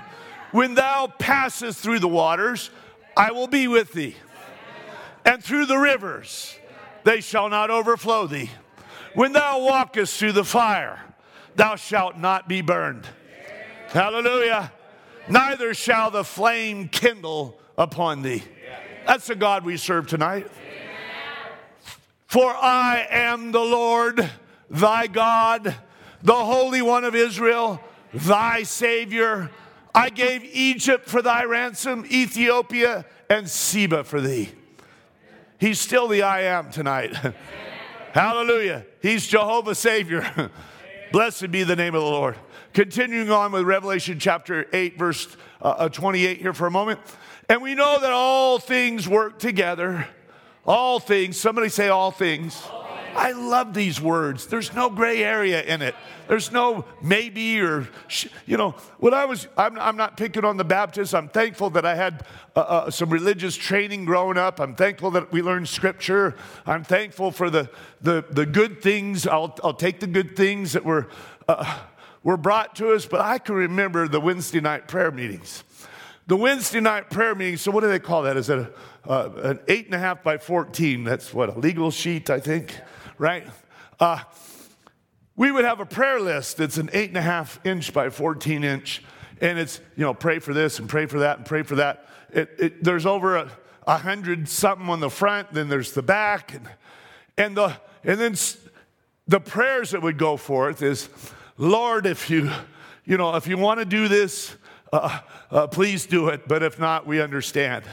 When 0.52 0.74
thou 0.74 1.06
passest 1.06 1.78
through 1.78 2.00
the 2.00 2.08
waters, 2.08 2.70
I 3.16 3.32
will 3.32 3.46
be 3.46 3.68
with 3.68 3.92
thee. 3.92 4.16
and 5.24 5.42
through 5.42 5.66
the 5.66 5.76
rivers, 5.78 6.56
they 7.04 7.20
shall 7.20 7.48
not 7.48 7.70
overflow 7.70 8.26
thee. 8.26 8.50
When 9.14 9.32
thou 9.32 9.60
walkest 9.60 10.18
through 10.18 10.32
the 10.32 10.44
fire, 10.44 11.00
thou 11.56 11.76
shalt 11.76 12.18
not 12.18 12.48
be 12.48 12.60
burned. 12.60 13.06
Hallelujah. 13.88 14.72
Neither 15.28 15.74
shall 15.74 16.10
the 16.10 16.24
flame 16.24 16.88
kindle 16.88 17.58
upon 17.76 18.22
thee. 18.22 18.42
That's 19.06 19.26
the 19.26 19.34
God 19.34 19.64
we 19.64 19.76
serve 19.76 20.06
tonight. 20.06 20.48
For 22.26 22.54
I 22.54 23.06
am 23.10 23.50
the 23.50 23.60
Lord 23.60 24.30
thy 24.70 25.08
God, 25.08 25.74
the 26.22 26.32
Holy 26.32 26.80
One 26.82 27.04
of 27.04 27.16
Israel, 27.16 27.80
thy 28.14 28.62
Savior. 28.62 29.50
I 30.00 30.08
gave 30.08 30.42
Egypt 30.44 31.10
for 31.10 31.20
thy 31.20 31.44
ransom, 31.44 32.06
Ethiopia 32.10 33.04
and 33.28 33.46
Seba 33.46 34.02
for 34.02 34.18
thee. 34.18 34.48
He's 35.58 35.78
still 35.78 36.08
the 36.08 36.22
I 36.22 36.44
am 36.44 36.70
tonight. 36.70 37.14
Hallelujah. 38.14 38.86
He's 39.02 39.26
Jehovah 39.26 39.74
Savior. 39.74 40.50
Blessed 41.12 41.50
be 41.50 41.64
the 41.64 41.76
name 41.76 41.94
of 41.94 42.00
the 42.00 42.08
Lord. 42.08 42.36
Continuing 42.72 43.30
on 43.30 43.52
with 43.52 43.64
Revelation 43.64 44.18
chapter 44.18 44.66
8, 44.72 44.96
verse 44.96 45.36
uh, 45.60 45.68
uh 45.68 45.88
28 45.90 46.38
here 46.38 46.54
for 46.54 46.66
a 46.66 46.70
moment. 46.70 46.98
And 47.50 47.60
we 47.60 47.74
know 47.74 48.00
that 48.00 48.10
all 48.10 48.58
things 48.58 49.06
work 49.06 49.38
together. 49.38 50.08
All 50.64 50.98
things. 50.98 51.36
Somebody 51.36 51.68
say 51.68 51.88
all 51.88 52.10
things. 52.10 52.58
All 52.72 52.79
I 53.16 53.32
love 53.32 53.74
these 53.74 54.00
words. 54.00 54.46
There's 54.46 54.72
no 54.74 54.88
gray 54.88 55.22
area 55.24 55.62
in 55.62 55.82
it. 55.82 55.94
There's 56.28 56.52
no 56.52 56.84
maybe 57.02 57.60
or, 57.60 57.88
you 58.46 58.56
know, 58.56 58.72
when 58.98 59.14
I 59.14 59.24
was, 59.24 59.48
I'm, 59.56 59.78
I'm 59.78 59.96
not 59.96 60.16
picking 60.16 60.44
on 60.44 60.56
the 60.56 60.64
Baptists. 60.64 61.12
I'm 61.12 61.28
thankful 61.28 61.70
that 61.70 61.84
I 61.84 61.94
had 61.94 62.24
uh, 62.54 62.60
uh, 62.60 62.90
some 62.90 63.10
religious 63.10 63.56
training 63.56 64.04
growing 64.04 64.38
up. 64.38 64.60
I'm 64.60 64.74
thankful 64.74 65.10
that 65.12 65.32
we 65.32 65.42
learned 65.42 65.68
scripture. 65.68 66.36
I'm 66.66 66.84
thankful 66.84 67.32
for 67.32 67.50
the, 67.50 67.68
the, 68.00 68.24
the 68.30 68.46
good 68.46 68.80
things. 68.80 69.26
I'll, 69.26 69.56
I'll 69.64 69.74
take 69.74 70.00
the 70.00 70.06
good 70.06 70.36
things 70.36 70.72
that 70.74 70.84
were, 70.84 71.08
uh, 71.48 71.80
were 72.22 72.36
brought 72.36 72.76
to 72.76 72.92
us, 72.92 73.06
but 73.06 73.20
I 73.20 73.38
can 73.38 73.56
remember 73.56 74.06
the 74.06 74.20
Wednesday 74.20 74.60
night 74.60 74.86
prayer 74.88 75.10
meetings. 75.10 75.64
The 76.28 76.36
Wednesday 76.36 76.80
night 76.80 77.10
prayer 77.10 77.34
meetings, 77.34 77.60
so 77.60 77.72
what 77.72 77.80
do 77.80 77.88
they 77.88 77.98
call 77.98 78.22
that? 78.22 78.36
Is 78.36 78.48
it 78.50 78.58
a, 78.60 78.70
uh, 79.10 79.30
an 79.42 79.60
eight 79.66 79.86
and 79.86 79.94
a 79.94 79.98
half 79.98 80.22
by 80.22 80.38
14? 80.38 81.02
That's 81.02 81.34
what, 81.34 81.48
a 81.48 81.58
legal 81.58 81.90
sheet, 81.90 82.30
I 82.30 82.38
think 82.38 82.72
right? 83.20 83.46
Uh, 84.00 84.18
we 85.36 85.52
would 85.52 85.66
have 85.66 85.78
a 85.78 85.86
prayer 85.86 86.18
list 86.18 86.56
that's 86.56 86.78
an 86.78 86.88
eight 86.94 87.10
and 87.10 87.18
a 87.18 87.22
half 87.22 87.60
inch 87.64 87.92
by 87.92 88.08
14 88.08 88.64
inch, 88.64 89.04
and 89.42 89.58
it's, 89.58 89.78
you 89.94 90.04
know, 90.04 90.14
pray 90.14 90.38
for 90.38 90.54
this 90.54 90.78
and 90.78 90.88
pray 90.88 91.04
for 91.04 91.20
that 91.20 91.36
and 91.36 91.46
pray 91.46 91.62
for 91.62 91.76
that. 91.76 92.08
It, 92.32 92.50
it, 92.58 92.84
there's 92.84 93.04
over 93.04 93.36
a, 93.36 93.50
a, 93.86 93.98
hundred 93.98 94.48
something 94.48 94.88
on 94.88 95.00
the 95.00 95.10
front, 95.10 95.52
then 95.52 95.68
there's 95.68 95.92
the 95.92 96.02
back, 96.02 96.54
and, 96.54 96.66
and, 97.36 97.56
the, 97.56 97.76
and 98.02 98.18
then 98.18 98.34
the 99.28 99.40
prayers 99.40 99.90
that 99.90 100.00
would 100.00 100.16
go 100.16 100.38
forth 100.38 100.80
is, 100.80 101.10
Lord, 101.58 102.06
if 102.06 102.30
you, 102.30 102.50
you 103.04 103.18
know, 103.18 103.36
if 103.36 103.46
you 103.46 103.58
want 103.58 103.80
to 103.80 103.84
do 103.84 104.08
this, 104.08 104.56
uh, 104.94 105.20
uh, 105.50 105.66
please 105.66 106.06
do 106.06 106.28
it, 106.28 106.48
but 106.48 106.62
if 106.62 106.78
not, 106.78 107.06
we 107.06 107.20
understand. 107.20 107.84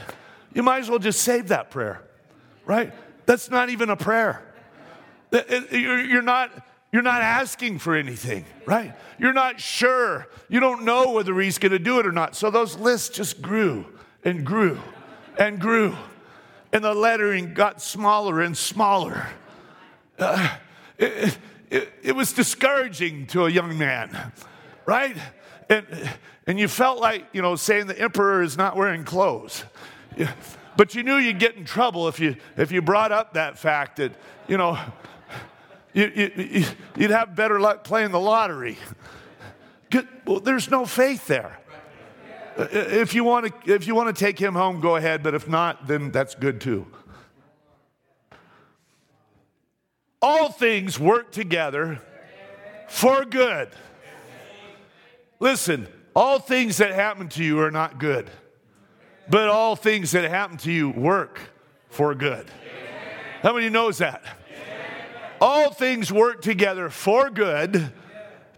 You 0.54 0.62
might 0.62 0.78
as 0.78 0.88
well 0.88 0.98
just 0.98 1.20
save 1.20 1.48
that 1.48 1.70
prayer, 1.70 2.02
right? 2.64 2.94
That's 3.26 3.50
not 3.50 3.68
even 3.68 3.90
a 3.90 3.96
prayer. 3.96 4.47
You're 5.30 6.22
not, 6.22 6.50
you're 6.92 7.02
not 7.02 7.22
asking 7.22 7.78
for 7.80 7.94
anything, 7.94 8.44
right? 8.66 8.94
You're 9.18 9.32
not 9.32 9.60
sure. 9.60 10.26
You 10.48 10.60
don't 10.60 10.84
know 10.84 11.12
whether 11.12 11.38
he's 11.40 11.58
going 11.58 11.72
to 11.72 11.78
do 11.78 11.98
it 12.00 12.06
or 12.06 12.12
not. 12.12 12.34
So 12.34 12.50
those 12.50 12.76
lists 12.76 13.10
just 13.10 13.42
grew 13.42 13.86
and 14.24 14.44
grew 14.44 14.80
and 15.38 15.60
grew. 15.60 15.96
And 16.72 16.84
the 16.84 16.94
lettering 16.94 17.54
got 17.54 17.80
smaller 17.80 18.40
and 18.40 18.56
smaller. 18.56 19.26
Uh, 20.18 20.56
it, 20.98 21.38
it, 21.70 21.92
it 22.02 22.12
was 22.16 22.32
discouraging 22.32 23.26
to 23.28 23.46
a 23.46 23.50
young 23.50 23.78
man, 23.78 24.32
right? 24.86 25.16
And, 25.68 25.86
and 26.46 26.58
you 26.58 26.68
felt 26.68 26.98
like, 26.98 27.26
you 27.32 27.42
know, 27.42 27.56
saying 27.56 27.86
the 27.86 27.98
emperor 27.98 28.42
is 28.42 28.56
not 28.56 28.76
wearing 28.76 29.04
clothes. 29.04 29.64
But 30.76 30.94
you 30.94 31.02
knew 31.02 31.16
you'd 31.16 31.38
get 31.38 31.56
in 31.56 31.64
trouble 31.64 32.08
if 32.08 32.20
you, 32.20 32.36
if 32.56 32.72
you 32.72 32.80
brought 32.82 33.12
up 33.12 33.34
that 33.34 33.58
fact 33.58 33.96
that, 33.96 34.12
you 34.46 34.56
know, 34.56 34.78
you, 35.92 36.64
would 36.96 37.10
have 37.10 37.34
better 37.34 37.58
luck 37.60 37.84
playing 37.84 38.10
the 38.10 38.20
lottery. 38.20 38.78
Well, 40.26 40.40
there's 40.40 40.70
no 40.70 40.84
faith 40.84 41.26
there. 41.26 41.58
If 42.58 43.14
you, 43.14 43.24
want 43.24 43.64
to, 43.64 43.74
if 43.74 43.86
you 43.86 43.94
want 43.94 44.14
to 44.14 44.24
take 44.24 44.38
him 44.38 44.54
home, 44.54 44.80
go 44.80 44.96
ahead, 44.96 45.22
but 45.22 45.34
if 45.34 45.48
not, 45.48 45.86
then 45.86 46.10
that's 46.10 46.34
good 46.34 46.60
too. 46.60 46.86
All 50.20 50.50
things 50.50 50.98
work 50.98 51.30
together 51.30 52.00
for 52.88 53.24
good. 53.24 53.68
Listen, 55.38 55.86
all 56.16 56.40
things 56.40 56.78
that 56.78 56.90
happen 56.90 57.28
to 57.30 57.44
you 57.44 57.60
are 57.60 57.70
not 57.70 58.00
good, 58.00 58.28
but 59.30 59.48
all 59.48 59.76
things 59.76 60.10
that 60.10 60.28
happen 60.28 60.56
to 60.58 60.72
you 60.72 60.90
work 60.90 61.38
for 61.90 62.12
good. 62.14 62.46
How 63.42 63.54
many 63.54 63.68
knows 63.68 63.98
that? 63.98 64.24
All 65.40 65.70
things 65.70 66.12
work 66.12 66.42
together 66.42 66.90
for 66.90 67.30
good 67.30 67.92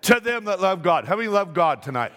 to 0.02 0.20
them 0.20 0.44
that 0.44 0.60
love 0.60 0.82
God. 0.82 1.04
How 1.04 1.16
many 1.16 1.28
love 1.28 1.54
God 1.54 1.82
tonight? 1.82 2.12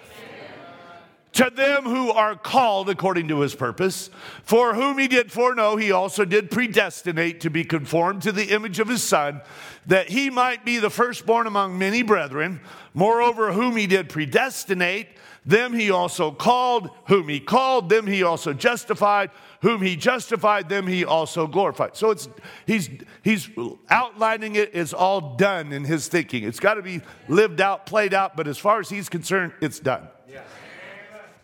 To 1.34 1.50
them 1.50 1.84
who 1.84 2.12
are 2.12 2.36
called 2.36 2.90
according 2.90 3.28
to 3.30 3.40
his 3.40 3.56
purpose, 3.56 4.12
for 4.44 4.76
whom 4.76 5.00
he 5.00 5.08
did 5.08 5.32
foreknow, 5.32 5.78
he 5.78 5.92
also 5.92 6.26
did 6.26 6.52
predestinate 6.52 7.42
to 7.42 7.50
be 7.50 7.64
conformed 7.64 8.22
to 8.22 8.32
the 8.32 8.52
image 8.52 8.80
of 8.80 8.88
his 8.88 9.02
son, 9.02 9.42
that 9.88 10.10
he 10.10 10.30
might 10.30 10.64
be 10.64 10.78
the 10.78 10.92
firstborn 10.92 11.48
among 11.48 11.80
many 11.80 12.04
brethren. 12.04 12.62
Moreover, 12.94 13.52
whom 13.52 13.76
he 13.76 13.88
did 13.88 14.10
predestinate, 14.10 15.08
them 15.46 15.74
he 15.74 15.92
also 15.92 16.32
called, 16.32 16.90
whom 17.08 17.28
he 17.28 17.40
called, 17.40 17.90
them 17.90 18.08
he 18.08 18.24
also 18.24 18.54
justified, 18.54 19.30
whom 19.62 19.82
he 19.82 19.96
justified, 19.96 20.70
them 20.70 20.88
he 20.88 21.04
also 21.04 21.48
glorified. 21.48 21.96
So 21.96 22.12
it's 22.12 22.30
he's 22.66 22.90
he's 23.24 23.50
outlining 23.90 24.56
it, 24.56 24.72
it's 24.74 24.94
all 24.94 25.36
done 25.36 25.74
in 25.74 25.84
his 25.84 26.08
thinking. 26.08 26.44
It's 26.44 26.60
got 26.60 26.76
to 26.76 26.82
be 26.82 27.02
lived 27.28 27.60
out, 27.60 27.86
played 27.86 28.14
out, 28.14 28.38
but 28.38 28.48
as 28.48 28.58
far 28.58 28.80
as 28.80 28.90
he's 28.90 29.10
concerned, 29.10 29.54
it's 29.62 29.80
done. 29.80 30.08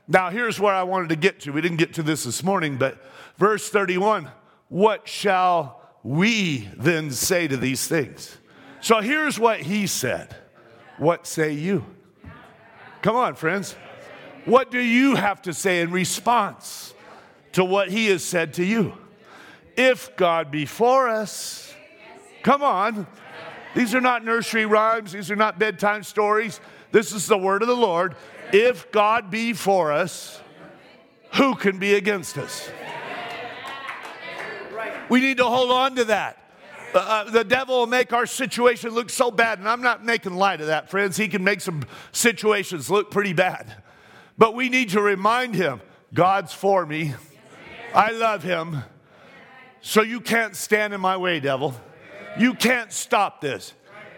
Now 0.08 0.30
here's 0.30 0.60
where 0.60 0.74
I 0.74 0.84
wanted 0.84 1.10
to 1.10 1.16
get 1.16 1.42
to. 1.42 1.52
We 1.52 1.62
didn't 1.62 1.78
get 1.78 1.94
to 1.96 2.04
this 2.04 2.24
this 2.24 2.42
morning, 2.42 2.78
but 2.78 2.98
verse 3.38 3.70
31, 3.70 4.30
what 4.70 5.08
shall 5.08 5.82
we 6.04 6.70
then 6.78 7.12
say 7.12 7.48
to 7.48 7.58
these 7.58 7.88
things? 7.88 8.38
So 8.82 9.02
here's 9.02 9.38
what 9.38 9.60
he 9.60 9.88
said. 9.88 10.36
What 10.98 11.28
say 11.28 11.52
you? 11.52 11.86
Come 13.02 13.16
on, 13.16 13.36
friends. 13.36 13.76
What 14.46 14.72
do 14.72 14.80
you 14.80 15.16
have 15.16 15.42
to 15.44 15.54
say 15.54 15.82
in 15.82 15.92
response 15.92 16.94
to 17.54 17.64
what 17.64 17.90
he 17.90 18.08
has 18.08 18.24
said 18.24 18.54
to 18.56 18.64
you? 18.64 18.94
If 19.76 20.16
God 20.16 20.52
be 20.52 20.66
for 20.66 21.08
us, 21.08 21.74
come 22.44 22.64
on. 22.64 23.08
These 23.76 23.94
are 23.94 24.02
not 24.02 24.26
nursery 24.26 24.66
rhymes, 24.66 25.12
these 25.12 25.30
are 25.30 25.36
not 25.36 25.60
bedtime 25.60 26.04
stories. 26.04 26.60
This 26.92 27.14
is 27.14 27.28
the 27.28 27.38
word 27.38 27.62
of 27.62 27.68
the 27.68 27.76
Lord. 27.76 28.16
If 28.52 28.92
God 28.92 29.30
be 29.30 29.54
for 29.54 29.92
us, 29.92 30.42
who 31.36 31.56
can 31.56 31.78
be 31.78 31.94
against 31.94 32.38
us? 32.38 32.70
We 35.08 35.22
need 35.22 35.38
to 35.38 35.46
hold 35.46 35.72
on 35.72 35.96
to 35.96 36.06
that. 36.06 36.38
Uh, 36.94 36.98
uh, 36.98 37.30
the 37.30 37.44
devil 37.44 37.80
will 37.80 37.88
make 37.88 38.14
our 38.14 38.26
situation 38.26 38.92
look 38.92 39.10
so 39.12 39.30
bad, 39.30 39.60
and 39.60 39.70
I'm 39.70 39.82
not 39.82 40.04
making 40.04 40.36
light 40.36 40.62
of 40.62 40.68
that, 40.68 40.90
friends. 40.90 41.18
He 41.18 41.28
can 41.28 41.44
make 41.44 41.62
some 41.62 41.84
situations 42.12 42.90
look 42.90 43.12
pretty 43.12 43.34
bad. 43.34 43.76
But 44.40 44.56
we 44.56 44.70
need 44.70 44.90
to 44.92 45.02
remind 45.02 45.54
him 45.54 45.82
God's 46.14 46.54
for 46.54 46.86
me. 46.86 47.14
I 47.94 48.12
love 48.12 48.42
him. 48.42 48.84
So 49.82 50.02
you 50.02 50.22
can't 50.22 50.56
stand 50.56 50.94
in 50.94 51.02
my 51.02 51.18
way, 51.18 51.40
devil. 51.40 51.76
You 52.40 52.54
can't 52.54 52.92
stop 52.92 53.42
this. 53.42 53.74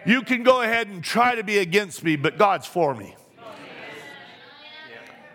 You 0.05 0.21
can 0.21 0.43
go 0.43 0.61
ahead 0.61 0.87
and 0.87 1.03
try 1.03 1.35
to 1.35 1.43
be 1.43 1.57
against 1.57 2.03
me, 2.03 2.15
but 2.15 2.37
God's 2.37 2.67
for 2.67 2.93
me. 2.95 3.15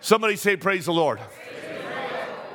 Somebody 0.01 0.37
say, 0.37 0.57
Praise 0.57 0.87
the 0.87 0.93
Lord. 0.93 1.21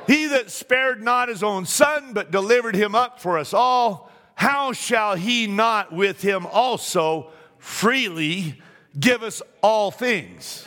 He 0.06 0.26
that 0.26 0.50
spared 0.50 1.02
not 1.02 1.28
his 1.28 1.42
own 1.42 1.66
son, 1.66 2.12
but 2.14 2.30
delivered 2.30 2.74
him 2.74 2.94
up 2.94 3.20
for 3.20 3.38
us 3.38 3.54
all, 3.54 4.10
how 4.34 4.72
shall 4.72 5.14
he 5.16 5.46
not 5.46 5.92
with 5.92 6.22
him 6.22 6.46
also 6.46 7.30
freely 7.58 8.60
give 8.98 9.22
us 9.22 9.42
all 9.62 9.90
things? 9.90 10.66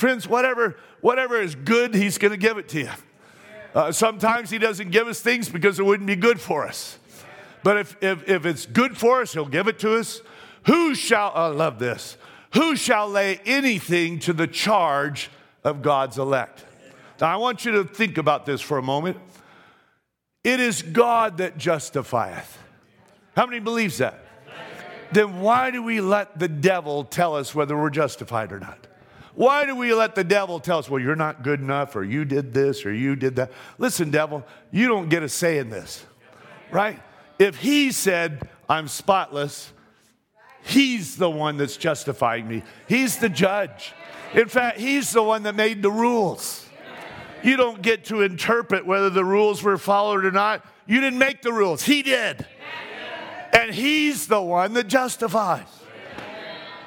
Friends, 0.00 0.26
whatever, 0.26 0.76
whatever 1.02 1.38
is 1.38 1.54
good, 1.54 1.94
He's 1.94 2.16
going 2.16 2.30
to 2.30 2.38
give 2.38 2.56
it 2.56 2.70
to 2.70 2.80
you. 2.80 2.90
Uh, 3.74 3.92
sometimes 3.92 4.48
He 4.48 4.56
doesn't 4.56 4.92
give 4.92 5.06
us 5.06 5.20
things 5.20 5.50
because 5.50 5.78
it 5.78 5.84
wouldn't 5.84 6.06
be 6.06 6.16
good 6.16 6.40
for 6.40 6.66
us. 6.66 6.98
But 7.62 7.76
if, 7.76 8.02
if, 8.02 8.26
if 8.26 8.46
it's 8.46 8.64
good 8.64 8.96
for 8.96 9.20
us, 9.20 9.34
He'll 9.34 9.44
give 9.44 9.68
it 9.68 9.78
to 9.80 9.96
us. 9.96 10.22
Who 10.64 10.94
shall, 10.94 11.32
I 11.34 11.48
love 11.48 11.78
this, 11.78 12.16
who 12.54 12.76
shall 12.76 13.10
lay 13.10 13.42
anything 13.44 14.20
to 14.20 14.32
the 14.32 14.46
charge 14.46 15.28
of 15.64 15.82
God's 15.82 16.16
elect? 16.16 16.64
Now, 17.20 17.26
I 17.26 17.36
want 17.36 17.66
you 17.66 17.72
to 17.72 17.84
think 17.84 18.16
about 18.16 18.46
this 18.46 18.62
for 18.62 18.78
a 18.78 18.82
moment. 18.82 19.18
It 20.42 20.60
is 20.60 20.80
God 20.80 21.36
that 21.36 21.58
justifieth. 21.58 22.56
How 23.36 23.44
many 23.44 23.60
believes 23.60 23.98
that? 23.98 24.24
Then 25.12 25.40
why 25.42 25.70
do 25.70 25.82
we 25.82 26.00
let 26.00 26.38
the 26.38 26.48
devil 26.48 27.04
tell 27.04 27.36
us 27.36 27.54
whether 27.54 27.76
we're 27.76 27.90
justified 27.90 28.50
or 28.50 28.60
not? 28.60 28.86
Why 29.34 29.64
do 29.64 29.76
we 29.76 29.94
let 29.94 30.14
the 30.14 30.24
devil 30.24 30.60
tell 30.60 30.78
us, 30.78 30.90
well, 30.90 31.00
you're 31.00 31.16
not 31.16 31.42
good 31.42 31.60
enough, 31.60 31.94
or 31.94 32.02
you 32.02 32.24
did 32.24 32.52
this, 32.52 32.84
or 32.84 32.92
you 32.92 33.16
did 33.16 33.36
that? 33.36 33.52
Listen, 33.78 34.10
devil, 34.10 34.44
you 34.70 34.88
don't 34.88 35.08
get 35.08 35.22
a 35.22 35.28
say 35.28 35.58
in 35.58 35.70
this, 35.70 36.04
right? 36.70 37.00
If 37.38 37.56
he 37.56 37.92
said, 37.92 38.48
I'm 38.68 38.88
spotless, 38.88 39.72
he's 40.62 41.16
the 41.16 41.30
one 41.30 41.56
that's 41.56 41.76
justifying 41.76 42.46
me. 42.46 42.62
He's 42.88 43.18
the 43.18 43.28
judge. 43.28 43.92
In 44.34 44.48
fact, 44.48 44.78
he's 44.78 45.12
the 45.12 45.22
one 45.22 45.44
that 45.44 45.54
made 45.54 45.82
the 45.82 45.90
rules. 45.90 46.66
You 47.42 47.56
don't 47.56 47.80
get 47.80 48.04
to 48.06 48.22
interpret 48.22 48.86
whether 48.86 49.10
the 49.10 49.24
rules 49.24 49.62
were 49.62 49.78
followed 49.78 50.24
or 50.24 50.30
not. 50.30 50.64
You 50.86 51.00
didn't 51.00 51.18
make 51.18 51.40
the 51.42 51.52
rules, 51.52 51.82
he 51.82 52.02
did. 52.02 52.46
And 53.52 53.72
he's 53.72 54.26
the 54.26 54.40
one 54.40 54.74
that 54.74 54.86
justifies. 54.86 55.66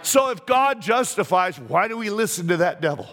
So 0.03 0.29
if 0.29 0.45
God 0.45 0.81
justifies, 0.81 1.59
why 1.59 1.87
do 1.87 1.97
we 1.97 2.09
listen 2.09 2.49
to 2.49 2.57
that 2.57 2.81
devil? 2.81 3.07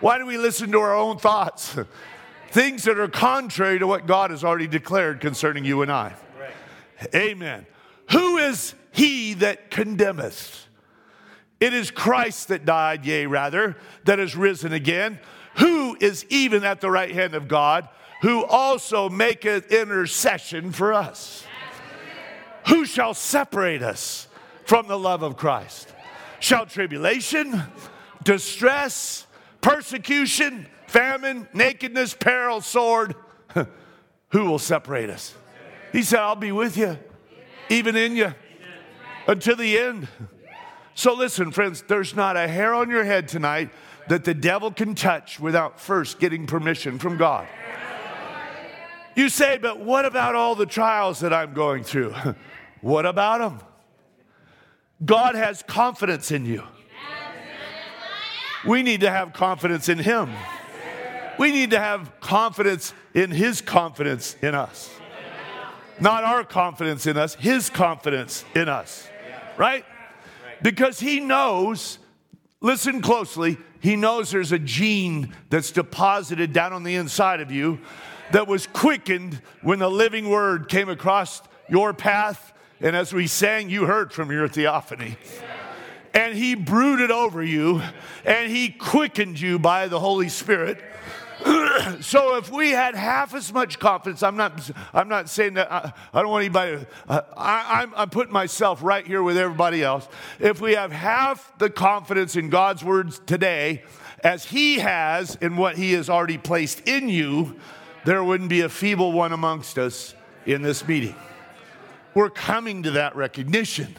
Why 0.00 0.18
do 0.18 0.26
we 0.26 0.38
listen 0.38 0.70
to 0.72 0.80
our 0.80 0.94
own 0.94 1.18
thoughts? 1.18 1.76
Things 2.50 2.84
that 2.84 2.98
are 2.98 3.08
contrary 3.08 3.78
to 3.78 3.86
what 3.86 4.06
God 4.06 4.30
has 4.30 4.44
already 4.44 4.66
declared 4.66 5.20
concerning 5.20 5.64
you 5.64 5.82
and 5.82 5.90
I. 5.90 6.14
Amen. 7.14 7.66
Who 8.10 8.38
is 8.38 8.74
he 8.92 9.34
that 9.34 9.70
condemneth? 9.70 10.66
It 11.60 11.72
is 11.72 11.90
Christ 11.90 12.48
that 12.48 12.64
died, 12.64 13.04
yea, 13.04 13.26
rather, 13.26 13.76
that 14.04 14.18
is 14.18 14.34
risen 14.34 14.72
again, 14.72 15.20
who 15.56 15.96
is 16.00 16.26
even 16.28 16.64
at 16.64 16.80
the 16.80 16.90
right 16.90 17.12
hand 17.12 17.34
of 17.34 17.48
God, 17.48 17.88
who 18.22 18.44
also 18.44 19.08
maketh 19.08 19.70
intercession 19.70 20.72
for 20.72 20.92
us. 20.92 21.44
Who 22.68 22.84
shall 22.84 23.14
separate 23.14 23.82
us 23.82 24.28
from 24.64 24.86
the 24.86 24.98
love 24.98 25.22
of 25.22 25.36
Christ? 25.36 25.92
Shall 26.40 26.66
tribulation, 26.66 27.62
distress, 28.24 29.26
persecution, 29.60 30.66
famine, 30.86 31.46
nakedness, 31.52 32.14
peril, 32.14 32.62
sword, 32.62 33.14
who 34.30 34.44
will 34.46 34.58
separate 34.58 35.10
us? 35.10 35.34
He 35.92 36.02
said, 36.02 36.20
I'll 36.20 36.36
be 36.36 36.52
with 36.52 36.76
you, 36.76 36.98
even 37.68 37.94
in 37.94 38.16
you, 38.16 38.34
until 39.26 39.56
the 39.56 39.78
end. 39.78 40.08
So 40.94 41.14
listen, 41.14 41.52
friends, 41.52 41.82
there's 41.86 42.16
not 42.16 42.36
a 42.36 42.48
hair 42.48 42.74
on 42.74 42.90
your 42.90 43.04
head 43.04 43.28
tonight 43.28 43.70
that 44.08 44.24
the 44.24 44.34
devil 44.34 44.70
can 44.70 44.94
touch 44.94 45.38
without 45.38 45.78
first 45.78 46.18
getting 46.18 46.46
permission 46.46 46.98
from 46.98 47.16
God. 47.16 47.46
You 49.14 49.28
say, 49.28 49.58
but 49.58 49.80
what 49.80 50.04
about 50.04 50.34
all 50.34 50.54
the 50.54 50.66
trials 50.66 51.20
that 51.20 51.32
I'm 51.32 51.52
going 51.52 51.84
through? 51.84 52.14
What 52.82 53.04
about 53.04 53.40
them? 53.40 53.69
God 55.04 55.34
has 55.34 55.62
confidence 55.62 56.30
in 56.30 56.44
you. 56.44 56.62
We 58.66 58.82
need 58.82 59.00
to 59.00 59.10
have 59.10 59.32
confidence 59.32 59.88
in 59.88 59.98
Him. 59.98 60.30
We 61.38 61.52
need 61.52 61.70
to 61.70 61.78
have 61.78 62.20
confidence 62.20 62.92
in 63.14 63.30
His 63.30 63.62
confidence 63.62 64.36
in 64.42 64.54
us. 64.54 64.90
Not 65.98 66.24
our 66.24 66.44
confidence 66.44 67.06
in 67.06 67.16
us, 67.16 67.34
His 67.34 67.70
confidence 67.70 68.44
in 68.54 68.68
us. 68.68 69.08
Right? 69.56 69.84
Because 70.60 71.00
He 71.00 71.20
knows, 71.20 71.98
listen 72.60 73.00
closely, 73.00 73.56
He 73.80 73.96
knows 73.96 74.30
there's 74.30 74.52
a 74.52 74.58
gene 74.58 75.34
that's 75.48 75.70
deposited 75.70 76.52
down 76.52 76.74
on 76.74 76.82
the 76.82 76.96
inside 76.96 77.40
of 77.40 77.50
you 77.50 77.80
that 78.32 78.46
was 78.46 78.66
quickened 78.66 79.40
when 79.62 79.78
the 79.78 79.90
living 79.90 80.28
word 80.28 80.68
came 80.68 80.90
across 80.90 81.40
your 81.70 81.94
path 81.94 82.52
and 82.80 82.96
as 82.96 83.12
we 83.12 83.26
sang, 83.26 83.68
you 83.68 83.84
heard 83.84 84.12
from 84.12 84.30
your 84.30 84.48
theophany. 84.48 85.16
And 86.12 86.34
he 86.34 86.54
brooded 86.54 87.10
over 87.10 87.42
you 87.42 87.82
and 88.24 88.50
he 88.50 88.70
quickened 88.70 89.40
you 89.40 89.58
by 89.58 89.86
the 89.86 90.00
Holy 90.00 90.28
Spirit. 90.28 90.82
so 92.00 92.36
if 92.36 92.50
we 92.50 92.70
had 92.70 92.94
half 92.94 93.34
as 93.34 93.52
much 93.52 93.78
confidence, 93.78 94.22
I'm 94.22 94.36
not, 94.36 94.70
I'm 94.92 95.08
not 95.08 95.28
saying 95.28 95.54
that, 95.54 95.70
I, 95.70 95.92
I 96.12 96.20
don't 96.20 96.30
want 96.30 96.42
anybody 96.42 96.84
uh, 97.08 97.20
I, 97.36 97.82
I'm, 97.82 97.92
I'm 97.96 98.10
putting 98.10 98.32
myself 98.32 98.82
right 98.82 99.06
here 99.06 99.22
with 99.22 99.38
everybody 99.38 99.82
else. 99.82 100.08
If 100.38 100.60
we 100.60 100.74
have 100.74 100.92
half 100.92 101.52
the 101.58 101.70
confidence 101.70 102.36
in 102.36 102.50
God's 102.50 102.84
words 102.84 103.20
today 103.24 103.84
as 104.22 104.44
he 104.44 104.80
has 104.80 105.36
in 105.36 105.56
what 105.56 105.76
he 105.76 105.92
has 105.92 106.10
already 106.10 106.38
placed 106.38 106.86
in 106.88 107.08
you, 107.08 107.56
there 108.04 108.22
wouldn't 108.24 108.50
be 108.50 108.62
a 108.62 108.68
feeble 108.68 109.12
one 109.12 109.32
amongst 109.32 109.78
us 109.78 110.14
in 110.44 110.62
this 110.62 110.86
meeting. 110.86 111.14
We're 112.14 112.30
coming 112.30 112.82
to 112.84 112.92
that 112.92 113.16
recognition. 113.16 113.96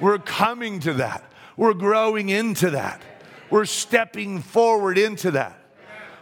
We're 0.00 0.18
coming 0.18 0.80
to 0.80 0.94
that. 0.94 1.24
We're 1.56 1.74
growing 1.74 2.28
into 2.28 2.70
that. 2.70 3.00
We're 3.50 3.66
stepping 3.66 4.40
forward 4.40 4.98
into 4.98 5.32
that. 5.32 5.58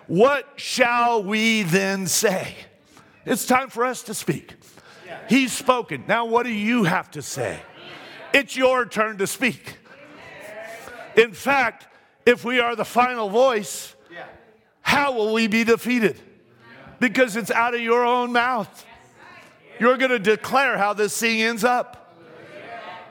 What 0.07 0.47
shall 0.57 1.23
we 1.23 1.63
then 1.63 2.07
say? 2.07 2.55
It's 3.25 3.47
time 3.47 3.71
for 3.71 3.85
us 3.85 4.03
to 4.05 4.15
speak. 4.15 4.55
He's 5.29 5.53
spoken. 5.53 6.05
Now, 6.09 6.25
what 6.25 6.45
do 6.45 6.51
you 6.53 6.85
have 6.85 7.11
to 7.13 7.23
say? 7.23 7.61
It's 8.35 8.57
your 8.57 8.87
turn 8.87 9.19
to 9.19 9.27
speak. 9.27 9.77
In 11.17 11.33
fact, 11.33 11.87
if 12.27 12.45
we 12.45 12.61
are 12.61 12.75
the 12.75 12.85
final 12.85 13.29
voice, 13.29 13.95
how 14.83 15.13
will 15.13 15.33
we 15.33 15.47
be 15.47 15.63
defeated? 15.65 16.21
Because 16.99 17.37
it's 17.37 17.51
out 17.51 17.75
of 17.75 17.81
your 17.81 18.05
own 18.05 18.33
mouth. 18.33 18.85
You're 19.81 19.97
going 19.97 20.11
to 20.11 20.19
declare 20.19 20.77
how 20.77 20.93
this 20.93 21.19
thing 21.19 21.41
ends 21.41 21.65
up. 21.65 22.15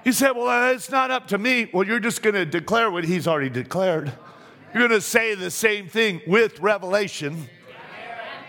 You 0.05 0.13
said, 0.13 0.32
Well, 0.32 0.72
it's 0.72 0.91
not 0.91 1.09
up 1.09 1.28
to 1.30 1.38
me. 1.39 1.67
Well, 1.74 1.86
you're 1.86 1.99
just 1.99 2.22
going 2.22 2.36
to 2.36 2.45
declare 2.45 2.91
what 2.91 3.03
he's 3.03 3.28
already 3.28 3.49
declared. 3.49 4.13
You're 4.74 4.88
going 4.88 4.99
to 4.99 5.05
say 5.05 5.34
the 5.34 5.49
same 5.49 5.89
thing 5.89 6.22
with 6.28 6.59
revelation. 6.59 7.49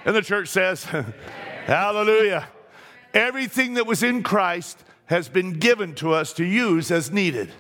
And 0.05 0.15
the 0.15 0.21
church 0.21 0.49
says, 0.49 0.85
Hallelujah. 1.65 2.47
Everything 3.15 3.75
that 3.75 3.87
was 3.87 4.03
in 4.03 4.23
Christ 4.23 4.79
has 5.07 5.29
been 5.31 5.55
given 5.55 5.95
to 5.97 6.13
us 6.13 6.35
to 6.35 6.45
use 6.45 6.91
as 6.91 7.11
needed. 7.11 7.51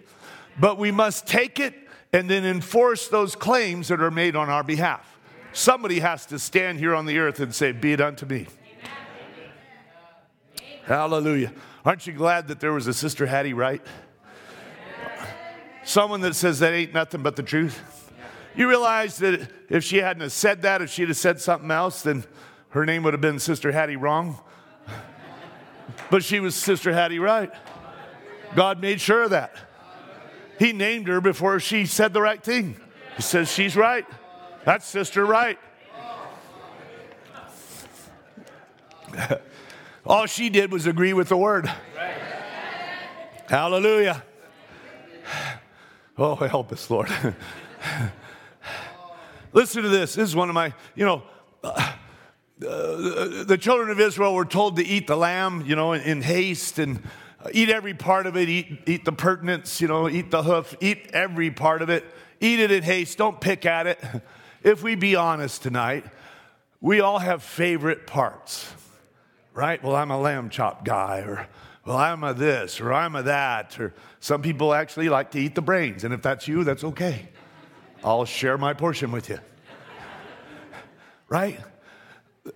But 0.60 0.76
we 0.78 0.90
must 0.90 1.26
take 1.26 1.58
it 1.58 1.74
and 2.12 2.28
then 2.28 2.44
enforce 2.44 3.08
those 3.08 3.34
claims 3.34 3.88
that 3.88 4.00
are 4.00 4.10
made 4.10 4.36
on 4.36 4.50
our 4.50 4.62
behalf. 4.62 5.18
Somebody 5.52 6.00
has 6.00 6.26
to 6.26 6.38
stand 6.38 6.78
here 6.78 6.94
on 6.94 7.06
the 7.06 7.18
earth 7.18 7.40
and 7.40 7.54
say, 7.54 7.72
Be 7.72 7.94
it 7.94 8.00
unto 8.00 8.26
me. 8.26 8.46
Hallelujah. 10.90 11.52
Aren't 11.84 12.08
you 12.08 12.12
glad 12.12 12.48
that 12.48 12.58
there 12.58 12.72
was 12.72 12.88
a 12.88 12.92
Sister 12.92 13.24
Hattie 13.24 13.52
Wright? 13.52 13.80
Someone 15.84 16.20
that 16.22 16.34
says 16.34 16.58
that 16.58 16.72
ain't 16.72 16.92
nothing 16.92 17.22
but 17.22 17.36
the 17.36 17.44
truth. 17.44 18.10
You 18.56 18.68
realize 18.68 19.18
that 19.18 19.48
if 19.68 19.84
she 19.84 19.98
hadn't 19.98 20.22
have 20.22 20.32
said 20.32 20.62
that, 20.62 20.82
if 20.82 20.90
she'd 20.90 21.06
have 21.06 21.16
said 21.16 21.40
something 21.40 21.70
else, 21.70 22.02
then 22.02 22.24
her 22.70 22.84
name 22.84 23.04
would 23.04 23.14
have 23.14 23.20
been 23.20 23.38
Sister 23.38 23.70
Hattie 23.70 23.94
Wrong. 23.94 24.40
But 26.10 26.24
she 26.24 26.40
was 26.40 26.56
Sister 26.56 26.92
Hattie 26.92 27.20
Right. 27.20 27.52
God 28.56 28.80
made 28.80 29.00
sure 29.00 29.22
of 29.22 29.30
that. 29.30 29.54
He 30.58 30.72
named 30.72 31.06
her 31.06 31.20
before 31.20 31.60
she 31.60 31.86
said 31.86 32.12
the 32.12 32.20
right 32.20 32.42
thing. 32.42 32.80
He 33.14 33.22
says 33.22 33.48
she's 33.48 33.76
right. 33.76 34.06
That's 34.64 34.86
Sister 34.86 35.24
Right. 35.24 35.60
All 40.06 40.26
she 40.26 40.48
did 40.48 40.72
was 40.72 40.86
agree 40.86 41.12
with 41.12 41.28
the 41.28 41.36
word. 41.36 41.66
Right. 41.96 42.14
Hallelujah. 43.48 44.22
Oh, 46.16 46.34
help 46.36 46.72
us, 46.72 46.88
Lord. 46.90 47.10
Listen 49.52 49.82
to 49.82 49.88
this. 49.88 50.14
This 50.14 50.28
is 50.28 50.36
one 50.36 50.48
of 50.48 50.54
my, 50.54 50.72
you 50.94 51.04
know, 51.04 51.22
uh, 51.64 51.94
the 52.58 53.58
children 53.58 53.90
of 53.90 54.00
Israel 54.00 54.34
were 54.34 54.44
told 54.44 54.76
to 54.76 54.84
eat 54.84 55.06
the 55.06 55.16
lamb, 55.16 55.64
you 55.66 55.76
know, 55.76 55.92
in, 55.92 56.02
in 56.02 56.22
haste 56.22 56.78
and 56.78 57.02
eat 57.52 57.70
every 57.70 57.94
part 57.94 58.26
of 58.26 58.36
it, 58.36 58.48
eat, 58.48 58.80
eat 58.86 59.04
the 59.04 59.12
purtenance, 59.12 59.80
you 59.80 59.88
know, 59.88 60.08
eat 60.08 60.30
the 60.30 60.42
hoof, 60.42 60.74
eat 60.80 61.10
every 61.12 61.50
part 61.50 61.82
of 61.82 61.90
it, 61.90 62.04
eat 62.40 62.60
it 62.60 62.70
in 62.70 62.82
haste, 62.82 63.18
don't 63.18 63.40
pick 63.40 63.66
at 63.66 63.86
it. 63.86 63.98
If 64.62 64.82
we 64.82 64.94
be 64.94 65.16
honest 65.16 65.62
tonight, 65.62 66.04
we 66.80 67.00
all 67.00 67.18
have 67.18 67.42
favorite 67.42 68.06
parts 68.06 68.74
right? 69.60 69.82
Well, 69.84 69.94
I'm 69.94 70.10
a 70.10 70.18
lamb 70.18 70.48
chop 70.48 70.86
guy, 70.86 71.18
or 71.18 71.46
well, 71.84 71.98
I'm 71.98 72.24
a 72.24 72.32
this, 72.32 72.80
or 72.80 72.94
I'm 72.94 73.14
a 73.14 73.22
that, 73.24 73.78
or 73.78 73.92
some 74.18 74.40
people 74.40 74.72
actually 74.72 75.10
like 75.10 75.32
to 75.32 75.38
eat 75.38 75.54
the 75.54 75.60
brains, 75.60 76.02
and 76.02 76.14
if 76.14 76.22
that's 76.22 76.48
you, 76.48 76.64
that's 76.64 76.82
okay. 76.82 77.28
I'll 78.02 78.24
share 78.24 78.56
my 78.56 78.72
portion 78.72 79.12
with 79.12 79.28
you. 79.28 79.38
right? 81.28 81.60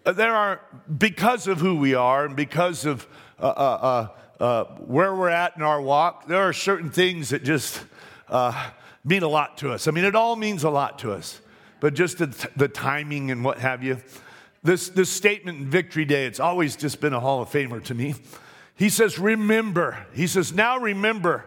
There 0.04 0.34
are, 0.34 0.62
because 0.96 1.46
of 1.46 1.60
who 1.60 1.76
we 1.76 1.92
are 1.94 2.24
and 2.24 2.34
because 2.34 2.86
of 2.86 3.06
uh, 3.38 3.48
uh, 3.48 4.08
uh, 4.40 4.42
uh 4.42 4.64
where 4.86 5.14
we're 5.14 5.28
at 5.28 5.58
in 5.58 5.62
our 5.62 5.82
walk, 5.82 6.26
there 6.26 6.40
are 6.40 6.54
certain 6.54 6.88
things 6.90 7.28
that 7.28 7.44
just 7.44 7.82
uh, 8.30 8.70
mean 9.04 9.22
a 9.22 9.28
lot 9.28 9.58
to 9.58 9.72
us. 9.72 9.88
I 9.88 9.90
mean, 9.90 10.04
it 10.04 10.14
all 10.14 10.36
means 10.36 10.64
a 10.64 10.70
lot 10.70 11.00
to 11.00 11.12
us, 11.12 11.38
but 11.80 11.92
just 11.92 12.16
the, 12.16 12.48
the 12.56 12.68
timing 12.68 13.30
and 13.30 13.44
what 13.44 13.58
have 13.58 13.84
you 13.84 13.98
this, 14.64 14.88
this 14.88 15.10
statement 15.10 15.58
in 15.58 15.70
Victory 15.70 16.04
Day, 16.04 16.26
it's 16.26 16.40
always 16.40 16.74
just 16.74 17.00
been 17.00 17.12
a 17.12 17.20
Hall 17.20 17.42
of 17.42 17.50
Famer 17.50 17.82
to 17.84 17.94
me. 17.94 18.14
He 18.74 18.88
says, 18.88 19.18
Remember. 19.18 20.06
He 20.14 20.26
says, 20.26 20.52
Now 20.52 20.78
remember, 20.78 21.46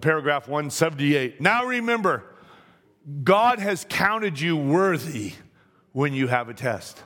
paragraph 0.00 0.48
178. 0.48 1.40
Now 1.40 1.64
remember, 1.64 2.24
God 3.22 3.60
has 3.60 3.86
counted 3.88 4.38
you 4.38 4.56
worthy 4.56 5.34
when 5.92 6.12
you 6.12 6.26
have 6.26 6.48
a 6.48 6.54
test. 6.54 7.02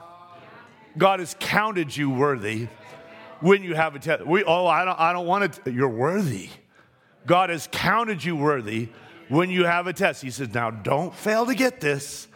God 0.97 1.20
has 1.20 1.36
counted 1.38 1.97
you 1.97 2.11
worthy 2.11 2.68
when 3.40 3.62
you 3.62 3.74
have 3.74 3.95
a 3.95 3.99
test. 3.99 4.26
We, 4.26 4.45
oh, 4.45 4.66
I 4.66 4.84
don't, 4.84 4.99
I 4.99 5.12
don't 5.12 5.26
want 5.26 5.45
it. 5.66 5.72
You're 5.72 5.88
worthy. 5.88 6.49
God 7.26 7.51
has 7.51 7.68
counted 7.70 8.24
you 8.24 8.36
worthy 8.36 8.88
when 9.28 9.51
you 9.51 9.64
have 9.64 9.86
a 9.86 9.92
test. 9.92 10.22
He 10.22 10.30
says, 10.30 10.53
now 10.55 10.70
don't 10.70 11.14
fail 11.14 11.47
to 11.47 11.55
get 11.55 11.80
this. 11.80 12.28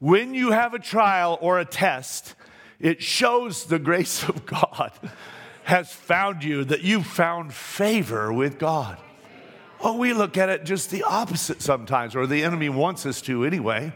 When 0.00 0.34
you 0.34 0.50
have 0.50 0.74
a 0.74 0.78
trial 0.78 1.38
or 1.40 1.58
a 1.60 1.64
test, 1.64 2.34
it 2.80 3.02
shows 3.02 3.66
the 3.66 3.78
grace 3.78 4.22
of 4.28 4.46
God 4.46 4.92
has 5.64 5.90
found 5.90 6.44
you, 6.44 6.64
that 6.64 6.82
you've 6.82 7.06
found 7.06 7.54
favor 7.54 8.32
with 8.32 8.58
God. 8.58 8.98
Oh, 9.80 9.96
we 9.96 10.12
look 10.12 10.36
at 10.36 10.48
it 10.48 10.64
just 10.64 10.90
the 10.90 11.02
opposite 11.02 11.62
sometimes, 11.62 12.14
or 12.14 12.26
the 12.26 12.42
enemy 12.42 12.68
wants 12.68 13.06
us 13.06 13.20
to 13.22 13.44
anyway. 13.44 13.92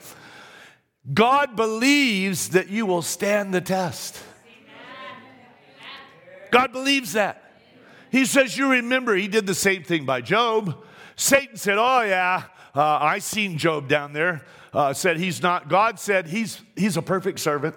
God 1.12 1.57
believes 1.57 2.51
that 2.51 2.68
you 2.68 2.87
will 2.87 3.03
stand 3.03 3.55
the 3.55 3.61
test. 3.61 4.22
God 6.51 6.72
believes 6.72 7.12
that. 7.12 7.53
He 8.11 8.24
says, 8.24 8.57
You 8.57 8.70
remember, 8.70 9.14
he 9.14 9.29
did 9.29 9.47
the 9.47 9.55
same 9.55 9.83
thing 9.83 10.07
by 10.07 10.20
Job. 10.20 10.85
Satan 11.16 11.57
said, 11.57 11.76
Oh, 11.79 12.03
yeah, 12.03 12.45
uh, 12.74 12.99
I 13.01 13.18
seen 13.18 13.59
Job 13.59 13.89
down 13.89 14.12
there. 14.12 14.43
Uh, 14.72 14.93
said 14.93 15.16
he's 15.16 15.43
not, 15.43 15.68
God 15.68 15.99
said 15.99 16.29
he's, 16.29 16.61
he's 16.76 16.97
a 16.97 17.03
perfect 17.03 17.41
servant. 17.41 17.74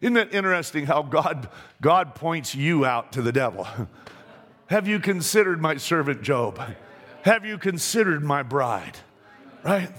Isn't 0.00 0.16
it 0.16 0.32
interesting 0.32 0.86
how 0.86 1.02
God, 1.02 1.48
God 1.80 2.14
points 2.14 2.54
you 2.54 2.84
out 2.84 3.12
to 3.12 3.22
the 3.22 3.32
devil? 3.32 3.66
Have 4.66 4.86
you 4.86 5.00
considered 5.00 5.60
my 5.60 5.76
servant 5.76 6.22
Job? 6.22 6.60
Have 7.22 7.44
you 7.44 7.58
considered 7.58 8.22
my 8.22 8.42
bride? 8.42 8.98
Right? 9.64 9.90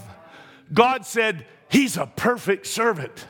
God 0.73 1.05
said, 1.05 1.45
He's 1.69 1.97
a 1.97 2.07
perfect 2.07 2.65
servant. 2.65 3.27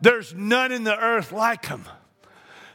There's 0.00 0.34
none 0.34 0.70
in 0.70 0.84
the 0.84 0.96
earth 0.96 1.32
like 1.32 1.66
him. 1.66 1.84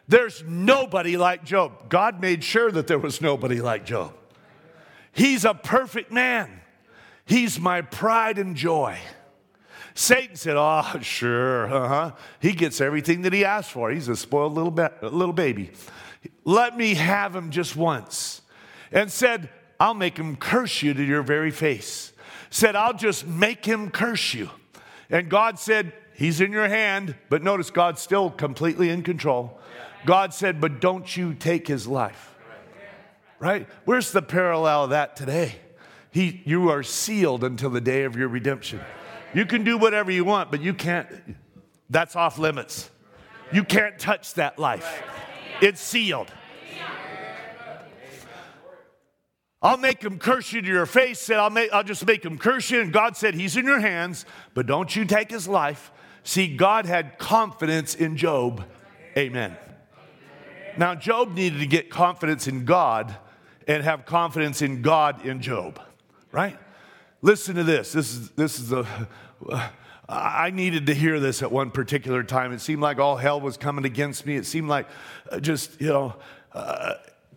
There's 0.07 0.43
nobody 0.45 1.15
like 1.15 1.45
Job. 1.45 1.89
God 1.89 2.19
made 2.19 2.43
sure 2.43 2.71
that 2.71 2.87
there 2.87 2.97
was 2.97 3.21
nobody 3.21 3.61
like 3.61 3.85
Job. 3.85 4.13
He's 5.11 5.45
a 5.45 5.53
perfect 5.53 6.11
man. 6.11 6.61
He's 7.25 7.59
my 7.59 7.81
pride 7.81 8.39
and 8.39 8.55
joy. 8.55 8.97
Satan 9.93 10.35
said, 10.35 10.55
Oh, 10.57 10.99
sure, 11.01 11.71
uh 11.73 11.87
huh. 11.87 12.11
He 12.39 12.53
gets 12.53 12.81
everything 12.81 13.23
that 13.23 13.33
he 13.33 13.43
asked 13.43 13.71
for. 13.71 13.91
He's 13.91 14.07
a 14.07 14.15
spoiled 14.15 14.53
little, 14.53 14.71
ba- 14.71 14.93
little 15.01 15.33
baby. 15.33 15.71
Let 16.45 16.77
me 16.77 16.95
have 16.95 17.35
him 17.35 17.51
just 17.51 17.75
once. 17.75 18.41
And 18.91 19.11
said, 19.11 19.49
I'll 19.79 19.93
make 19.93 20.17
him 20.17 20.35
curse 20.35 20.81
you 20.81 20.93
to 20.93 21.03
your 21.03 21.21
very 21.21 21.51
face. 21.51 22.11
Said, 22.49 22.75
I'll 22.75 22.93
just 22.93 23.27
make 23.27 23.65
him 23.65 23.91
curse 23.91 24.33
you. 24.33 24.49
And 25.09 25.29
God 25.29 25.59
said, 25.59 25.93
He's 26.13 26.41
in 26.41 26.51
your 26.51 26.67
hand, 26.67 27.15
but 27.29 27.43
notice 27.43 27.71
God's 27.71 28.01
still 28.01 28.29
completely 28.29 28.89
in 28.89 29.03
control. 29.03 29.57
God 30.05 30.33
said, 30.33 30.59
But 30.59 30.81
don't 30.81 31.15
you 31.15 31.33
take 31.33 31.67
his 31.67 31.87
life. 31.87 32.35
Right? 33.39 33.67
Where's 33.85 34.11
the 34.11 34.21
parallel 34.21 34.85
of 34.85 34.89
that 34.89 35.15
today? 35.15 35.55
He, 36.11 36.41
you 36.43 36.69
are 36.69 36.83
sealed 36.83 37.43
until 37.43 37.69
the 37.69 37.79
day 37.79 38.03
of 38.03 38.17
your 38.17 38.27
redemption. 38.27 38.81
You 39.33 39.45
can 39.45 39.63
do 39.63 39.77
whatever 39.77 40.11
you 40.11 40.25
want, 40.25 40.51
but 40.51 40.61
you 40.61 40.73
can't, 40.73 41.07
that's 41.89 42.15
off 42.15 42.39
limits. 42.39 42.89
You 43.51 43.63
can't 43.63 43.97
touch 43.99 44.35
that 44.35 44.57
life. 44.57 45.03
It's 45.61 45.81
sealed. 45.81 46.31
I'll 49.61 49.77
make 49.77 50.01
him 50.01 50.19
curse 50.19 50.53
you 50.53 50.61
to 50.61 50.67
your 50.67 50.85
face. 50.85 51.19
Said, 51.19 51.37
I'll, 51.37 51.49
make, 51.49 51.71
I'll 51.73 51.83
just 51.83 52.05
make 52.05 52.23
him 52.23 52.37
curse 52.37 52.71
you. 52.71 52.79
And 52.79 52.93
God 52.93 53.17
said, 53.17 53.33
He's 53.33 53.57
in 53.57 53.65
your 53.65 53.81
hands, 53.81 54.25
but 54.53 54.65
don't 54.65 54.95
you 54.95 55.03
take 55.03 55.29
his 55.29 55.47
life. 55.47 55.91
See, 56.23 56.55
God 56.55 56.85
had 56.85 57.17
confidence 57.17 57.95
in 57.95 58.15
Job. 58.15 58.63
Amen. 59.17 59.57
Now, 60.77 60.95
Job 60.95 61.33
needed 61.33 61.59
to 61.59 61.65
get 61.65 61.89
confidence 61.89 62.47
in 62.47 62.63
God 62.63 63.15
and 63.67 63.83
have 63.83 64.05
confidence 64.05 64.61
in 64.61 64.81
God 64.81 65.25
in 65.25 65.41
Job, 65.41 65.81
right? 66.31 66.57
Listen 67.21 67.55
to 67.55 67.63
this. 67.63 67.91
This 67.91 68.13
is, 68.13 68.29
this 68.31 68.59
is 68.59 68.71
a. 68.71 68.85
I 70.11 70.49
needed 70.49 70.87
to 70.87 70.95
hear 70.95 71.19
this 71.19 71.43
at 71.43 71.51
one 71.51 71.69
particular 71.69 72.23
time. 72.23 72.51
It 72.51 72.61
seemed 72.61 72.81
like 72.81 72.97
all 72.97 73.17
hell 73.17 73.39
was 73.39 73.57
coming 73.57 73.85
against 73.85 74.25
me. 74.25 74.37
It 74.37 74.45
seemed 74.47 74.67
like 74.67 74.87
uh, 75.31 75.39
just, 75.39 75.79
you 75.79 75.89
know, 75.89 76.15
uh, 76.51 76.95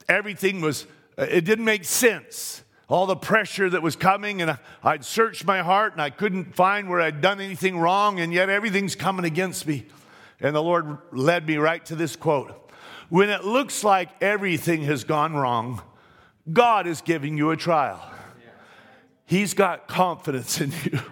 everything 0.09 0.63
was, 0.63 0.87
uh, 1.19 1.27
it 1.29 1.45
didn't 1.45 1.67
make 1.67 1.85
sense. 1.85 2.63
All 2.89 3.05
the 3.05 3.17
pressure 3.17 3.69
that 3.69 3.83
was 3.83 3.95
coming, 3.95 4.41
and 4.41 4.59
I'd 4.83 5.05
searched 5.05 5.45
my 5.45 5.61
heart 5.61 5.93
and 5.93 6.01
I 6.01 6.09
couldn't 6.09 6.57
find 6.57 6.89
where 6.89 7.03
I'd 7.03 7.21
done 7.21 7.43
anything 7.43 7.79
wrong, 7.79 8.21
and 8.21 8.33
yet 8.33 8.49
everything's 8.49 8.97
coming 8.97 9.27
against 9.27 9.67
me. 9.67 9.87
And 10.41 10.57
the 10.57 10.63
Lord 10.63 10.97
led 11.11 11.47
me 11.47 11.57
right 11.57 11.85
to 11.87 11.95
this 11.95 12.17
quote 12.17 12.71
When 13.11 13.29
it 13.29 13.45
looks 13.45 13.85
like 13.85 14.09
everything 14.23 14.83
has 14.85 15.05
gone 15.05 15.35
wrong, 15.35 15.83
God 16.51 16.87
is 16.87 17.03
giving 17.03 17.37
you 17.37 17.51
a 17.51 17.57
trial. 17.57 18.01
He's 19.27 19.55
got 19.55 19.89
confidence 19.89 20.61
in 20.61 20.73
you. 20.85 21.01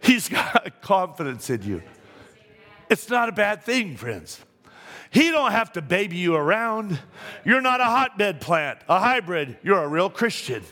He's 0.00 0.28
got 0.28 0.80
confidence 0.80 1.50
in 1.50 1.62
you. 1.62 1.82
It's 2.88 3.10
not 3.10 3.28
a 3.28 3.32
bad 3.32 3.62
thing, 3.62 3.96
friends. 3.96 4.40
He 5.10 5.30
don't 5.30 5.52
have 5.52 5.72
to 5.72 5.82
baby 5.82 6.16
you 6.16 6.34
around. 6.34 6.98
You're 7.44 7.60
not 7.60 7.80
a 7.80 7.84
hotbed 7.84 8.40
plant, 8.40 8.78
a 8.88 8.98
hybrid. 8.98 9.56
You're 9.62 9.82
a 9.82 9.88
real 9.88 10.10
Christian. 10.10 10.62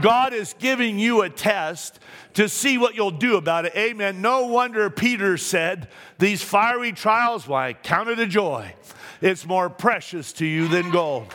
God 0.00 0.32
is 0.32 0.54
giving 0.58 0.98
you 0.98 1.22
a 1.22 1.30
test 1.30 1.98
to 2.34 2.48
see 2.48 2.78
what 2.78 2.94
you'll 2.94 3.10
do 3.10 3.36
about 3.36 3.64
it. 3.64 3.74
Amen. 3.74 4.22
No 4.22 4.46
wonder 4.46 4.88
Peter 4.88 5.36
said, 5.36 5.88
These 6.18 6.42
fiery 6.42 6.92
trials, 6.92 7.48
why, 7.48 7.72
count 7.72 8.08
it 8.08 8.18
a 8.18 8.26
joy. 8.26 8.74
It's 9.20 9.44
more 9.44 9.68
precious 9.68 10.32
to 10.34 10.46
you 10.46 10.68
than 10.68 10.90
gold. 10.90 11.34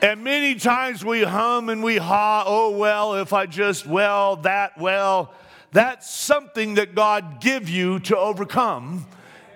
And 0.00 0.22
many 0.22 0.54
times 0.54 1.04
we 1.04 1.22
hum 1.22 1.68
and 1.68 1.82
we 1.82 1.96
ha, 1.96 2.44
oh, 2.46 2.70
well, 2.70 3.16
if 3.16 3.32
I 3.32 3.46
just, 3.46 3.84
well, 3.84 4.36
that, 4.36 4.78
well, 4.78 5.32
that's 5.72 6.08
something 6.08 6.74
that 6.74 6.94
God 6.94 7.40
give 7.40 7.68
you 7.68 7.98
to 8.00 8.16
overcome, 8.16 9.06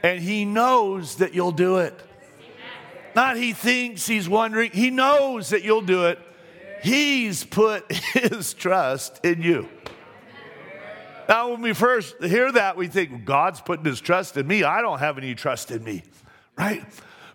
and 0.03 0.21
He 0.21 0.45
knows 0.45 1.17
that 1.17 1.33
you'll 1.33 1.53
do 1.53 1.79
it. 1.79 1.99
Not 3.15 3.37
He 3.37 3.53
thinks, 3.53 4.07
He's 4.07 4.29
wondering, 4.29 4.73
He 4.73 4.91
knows 4.91 5.51
that 5.51 5.63
you'll 5.63 5.81
do 5.81 6.07
it. 6.07 6.19
He's 6.83 7.45
put 7.45 7.91
His 7.93 8.53
trust 8.53 9.25
in 9.25 9.43
you. 9.43 9.69
Now, 11.29 11.53
when 11.53 11.63
we 11.63 11.73
first 11.73 12.17
hear 12.21 12.51
that, 12.51 12.77
we 12.77 12.89
think, 12.89 13.25
God's 13.25 13.61
putting 13.61 13.85
His 13.85 14.01
trust 14.01 14.37
in 14.37 14.49
me. 14.49 14.65
I 14.65 14.81
don't 14.81 14.99
have 14.99 15.19
any 15.19 15.37
trust 15.37 15.71
in 15.71 15.85
me, 15.85 16.03
right? 16.59 16.85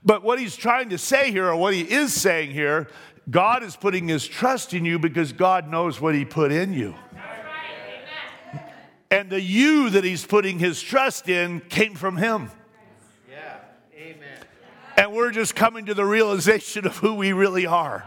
But 0.07 0.23
what 0.23 0.39
he's 0.39 0.55
trying 0.55 0.87
to 0.91 0.97
say 0.97 1.31
here, 1.31 1.47
or 1.47 1.57
what 1.57 1.73
he 1.73 1.81
is 1.81 2.13
saying 2.13 2.51
here, 2.51 2.87
God 3.29 3.61
is 3.61 3.75
putting 3.75 4.07
his 4.07 4.25
trust 4.25 4.73
in 4.73 4.85
you 4.85 4.99
because 4.99 5.33
God 5.33 5.69
knows 5.69 5.99
what 5.99 6.15
he 6.15 6.23
put 6.23 6.53
in 6.53 6.71
you. 6.73 6.95
And 9.11 9.29
the 9.29 9.41
you 9.41 9.89
that 9.89 10.05
he's 10.05 10.25
putting 10.25 10.59
his 10.59 10.81
trust 10.81 11.27
in 11.27 11.59
came 11.59 11.93
from 11.93 12.15
him. 12.15 12.49
Yeah. 13.29 13.57
Amen. 13.97 14.39
And 14.95 15.11
we're 15.11 15.31
just 15.31 15.55
coming 15.55 15.87
to 15.87 15.93
the 15.93 16.05
realization 16.05 16.87
of 16.87 16.95
who 16.95 17.15
we 17.15 17.33
really 17.33 17.65
are. 17.65 18.05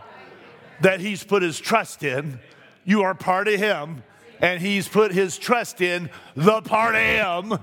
That 0.81 1.01
he's 1.01 1.23
put 1.23 1.43
his 1.43 1.61
trust 1.61 2.03
in. 2.03 2.41
You 2.87 3.03
are 3.03 3.15
part 3.15 3.47
of 3.47 3.61
him. 3.61 4.05
And 4.41 4.63
he's 4.63 4.89
put 4.89 5.13
his 5.13 5.37
trust 5.37 5.83
in 5.83 6.09
the 6.35 6.63
part 6.63 6.95
of 6.95 7.03
him 7.03 7.59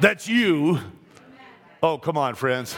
that's 0.00 0.28
you. 0.28 0.80
Oh, 1.80 1.96
come 1.96 2.18
on, 2.18 2.34
friends. 2.34 2.74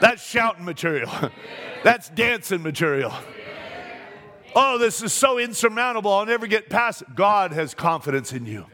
That's 0.00 0.24
shouting 0.24 0.64
material. 0.64 1.10
That's 1.84 2.08
dancing 2.10 2.62
material. 2.62 3.12
Oh, 4.54 4.78
this 4.78 5.02
is 5.02 5.12
so 5.12 5.38
insurmountable. 5.38 6.12
I'll 6.12 6.26
never 6.26 6.46
get 6.46 6.70
past 6.70 7.02
it. 7.02 7.14
God 7.14 7.52
has 7.52 7.74
confidence 7.74 8.32
in 8.32 8.46
you. 8.46 8.66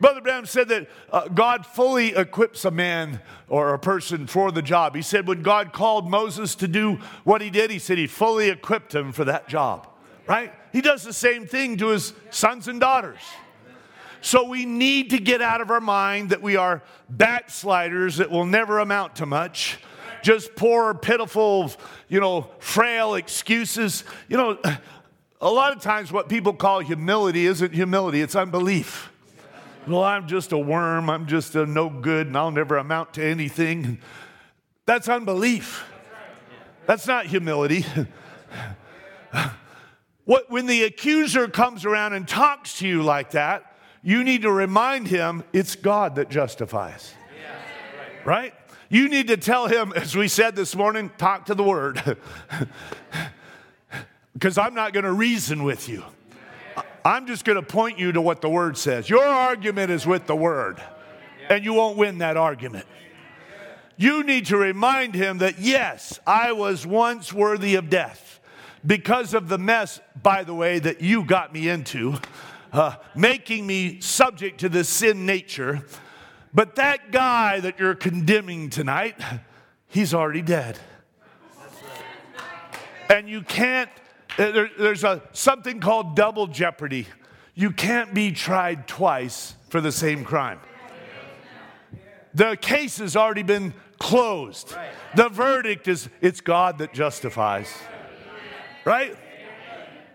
Brother 0.00 0.20
Branham 0.20 0.46
said 0.46 0.68
that 0.68 0.88
uh, 1.10 1.28
God 1.28 1.66
fully 1.66 2.14
equips 2.14 2.64
a 2.64 2.70
man 2.70 3.20
or 3.48 3.74
a 3.74 3.78
person 3.78 4.26
for 4.26 4.52
the 4.52 4.62
job. 4.62 4.94
He 4.94 5.02
said 5.02 5.26
when 5.26 5.42
God 5.42 5.72
called 5.72 6.08
Moses 6.08 6.54
to 6.56 6.68
do 6.68 6.98
what 7.24 7.40
he 7.40 7.50
did, 7.50 7.70
he 7.70 7.80
said 7.80 7.98
he 7.98 8.06
fully 8.06 8.48
equipped 8.48 8.94
him 8.94 9.10
for 9.10 9.24
that 9.24 9.48
job, 9.48 9.88
right? 10.28 10.52
He 10.72 10.80
does 10.80 11.02
the 11.02 11.12
same 11.12 11.46
thing 11.46 11.76
to 11.78 11.88
his 11.88 12.12
sons 12.30 12.68
and 12.68 12.78
daughters. 12.78 13.18
So 14.20 14.48
we 14.48 14.64
need 14.64 15.10
to 15.10 15.18
get 15.18 15.40
out 15.40 15.60
of 15.60 15.70
our 15.70 15.80
mind 15.80 16.30
that 16.30 16.42
we 16.42 16.56
are 16.56 16.82
backsliders 17.08 18.16
that 18.16 18.30
will 18.30 18.46
never 18.46 18.78
amount 18.78 19.16
to 19.16 19.26
much. 19.26 19.78
Just 20.22 20.56
poor, 20.56 20.94
pitiful, 20.94 21.70
you 22.08 22.20
know, 22.20 22.50
frail 22.58 23.14
excuses. 23.14 24.04
You 24.28 24.36
know, 24.36 24.58
a 25.40 25.50
lot 25.50 25.76
of 25.76 25.82
times 25.82 26.10
what 26.10 26.28
people 26.28 26.52
call 26.52 26.80
humility 26.80 27.46
isn't 27.46 27.72
humility, 27.72 28.20
it's 28.20 28.34
unbelief. 28.34 29.12
well, 29.86 30.02
I'm 30.02 30.26
just 30.26 30.52
a 30.52 30.58
worm, 30.58 31.08
I'm 31.08 31.26
just 31.26 31.54
a 31.54 31.64
no 31.64 31.88
good, 31.88 32.26
and 32.26 32.36
I'll 32.36 32.50
never 32.50 32.76
amount 32.76 33.14
to 33.14 33.24
anything. 33.24 34.00
That's 34.86 35.08
unbelief. 35.08 35.84
That's 36.86 37.06
not 37.06 37.26
humility. 37.26 37.84
what, 40.24 40.50
when 40.50 40.66
the 40.66 40.84
accuser 40.84 41.46
comes 41.46 41.84
around 41.84 42.14
and 42.14 42.26
talks 42.26 42.78
to 42.78 42.88
you 42.88 43.02
like 43.02 43.32
that, 43.32 43.67
you 44.02 44.24
need 44.24 44.42
to 44.42 44.52
remind 44.52 45.08
him 45.08 45.44
it's 45.52 45.76
God 45.76 46.16
that 46.16 46.30
justifies. 46.30 47.14
Right? 48.24 48.54
You 48.88 49.08
need 49.08 49.28
to 49.28 49.36
tell 49.36 49.66
him, 49.66 49.92
as 49.94 50.16
we 50.16 50.28
said 50.28 50.56
this 50.56 50.74
morning, 50.74 51.10
talk 51.18 51.46
to 51.46 51.54
the 51.54 51.64
word. 51.64 52.16
Because 54.38 54.56
I'm 54.56 54.72
not 54.72 54.92
going 54.92 55.04
to 55.04 55.12
reason 55.12 55.64
with 55.64 55.88
you. 55.88 56.04
I'm 57.04 57.26
just 57.26 57.44
going 57.44 57.56
to 57.56 57.62
point 57.62 57.98
you 57.98 58.12
to 58.12 58.20
what 58.20 58.40
the 58.40 58.48
word 58.48 58.78
says. 58.78 59.10
Your 59.10 59.24
argument 59.24 59.90
is 59.90 60.06
with 60.06 60.28
the 60.28 60.36
word, 60.36 60.80
and 61.50 61.64
you 61.64 61.72
won't 61.72 61.98
win 61.98 62.18
that 62.18 62.36
argument. 62.36 62.86
You 63.96 64.22
need 64.22 64.46
to 64.46 64.56
remind 64.56 65.14
him 65.14 65.38
that, 65.38 65.58
yes, 65.58 66.20
I 66.24 66.52
was 66.52 66.86
once 66.86 67.32
worthy 67.32 67.74
of 67.74 67.90
death 67.90 68.38
because 68.86 69.34
of 69.34 69.48
the 69.48 69.58
mess, 69.58 69.98
by 70.22 70.44
the 70.44 70.54
way, 70.54 70.78
that 70.78 71.00
you 71.00 71.24
got 71.24 71.52
me 71.52 71.68
into, 71.68 72.14
uh, 72.72 72.96
making 73.14 73.66
me 73.66 74.00
subject 74.00 74.60
to 74.60 74.68
this 74.68 74.88
sin 74.88 75.26
nature. 75.26 75.84
But 76.52 76.76
that 76.76 77.10
guy 77.10 77.60
that 77.60 77.78
you're 77.78 77.94
condemning 77.94 78.70
tonight, 78.70 79.20
he's 79.88 80.14
already 80.14 80.42
dead. 80.42 80.78
And 83.10 83.28
you 83.28 83.42
can't, 83.42 83.90
uh, 84.38 84.50
there, 84.50 84.70
there's 84.78 85.04
a, 85.04 85.22
something 85.32 85.80
called 85.80 86.14
double 86.14 86.46
jeopardy. 86.46 87.06
You 87.54 87.70
can't 87.70 88.12
be 88.12 88.32
tried 88.32 88.86
twice 88.86 89.54
for 89.68 89.80
the 89.80 89.92
same 89.92 90.24
crime. 90.24 90.60
The 92.34 92.56
case 92.56 92.98
has 92.98 93.16
already 93.16 93.42
been 93.42 93.74
closed. 93.98 94.74
The 95.16 95.28
verdict 95.28 95.88
is 95.88 96.08
it's 96.20 96.40
God 96.40 96.78
that 96.78 96.92
justifies. 96.92 97.72
Right? 98.84 99.16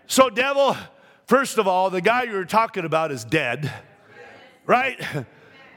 So, 0.06 0.30
devil, 0.30 0.76
first 1.26 1.58
of 1.58 1.66
all, 1.66 1.90
the 1.90 2.00
guy 2.00 2.24
you 2.24 2.32
were 2.32 2.44
talking 2.44 2.84
about 2.84 3.10
is 3.10 3.24
dead. 3.24 3.72
Right? 4.66 4.98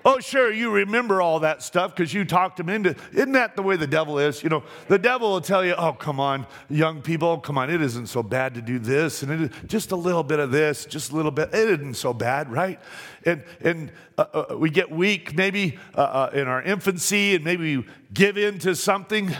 Oh, 0.09 0.19
sure, 0.19 0.53
you 0.53 0.71
remember 0.71 1.21
all 1.21 1.41
that 1.41 1.61
stuff 1.61 1.93
because 1.93 2.13
you 2.13 2.23
talked 2.23 2.57
him 2.57 2.69
into. 2.69 2.95
Isn't 3.11 3.33
that 3.33 3.57
the 3.57 3.61
way 3.61 3.75
the 3.75 3.87
devil 3.87 4.19
is? 4.19 4.41
You 4.41 4.47
know, 4.47 4.63
the 4.87 4.97
devil 4.97 5.31
will 5.31 5.41
tell 5.41 5.65
you, 5.65 5.75
"Oh, 5.75 5.91
come 5.91 6.17
on, 6.17 6.47
young 6.69 7.01
people, 7.01 7.39
come 7.39 7.57
on, 7.57 7.69
it 7.69 7.81
isn't 7.81 8.07
so 8.07 8.23
bad 8.23 8.53
to 8.53 8.61
do 8.61 8.79
this, 8.79 9.21
and 9.21 9.31
it 9.33 9.41
is 9.41 9.49
just 9.67 9.91
a 9.91 9.97
little 9.97 10.23
bit 10.23 10.39
of 10.39 10.49
this, 10.49 10.85
just 10.85 11.11
a 11.11 11.15
little 11.17 11.31
bit. 11.31 11.53
It 11.53 11.81
isn't 11.81 11.95
so 11.95 12.13
bad, 12.13 12.49
right?" 12.49 12.79
And 13.25 13.43
and 13.59 13.91
uh, 14.17 14.45
uh, 14.51 14.57
we 14.57 14.69
get 14.69 14.89
weak, 14.89 15.35
maybe 15.35 15.77
uh, 15.93 15.99
uh 15.99 16.29
in 16.31 16.47
our 16.47 16.61
infancy, 16.61 17.35
and 17.35 17.43
maybe 17.43 17.75
we 17.75 17.85
give 18.13 18.37
in 18.37 18.59
to 18.59 18.77
something, 18.77 19.35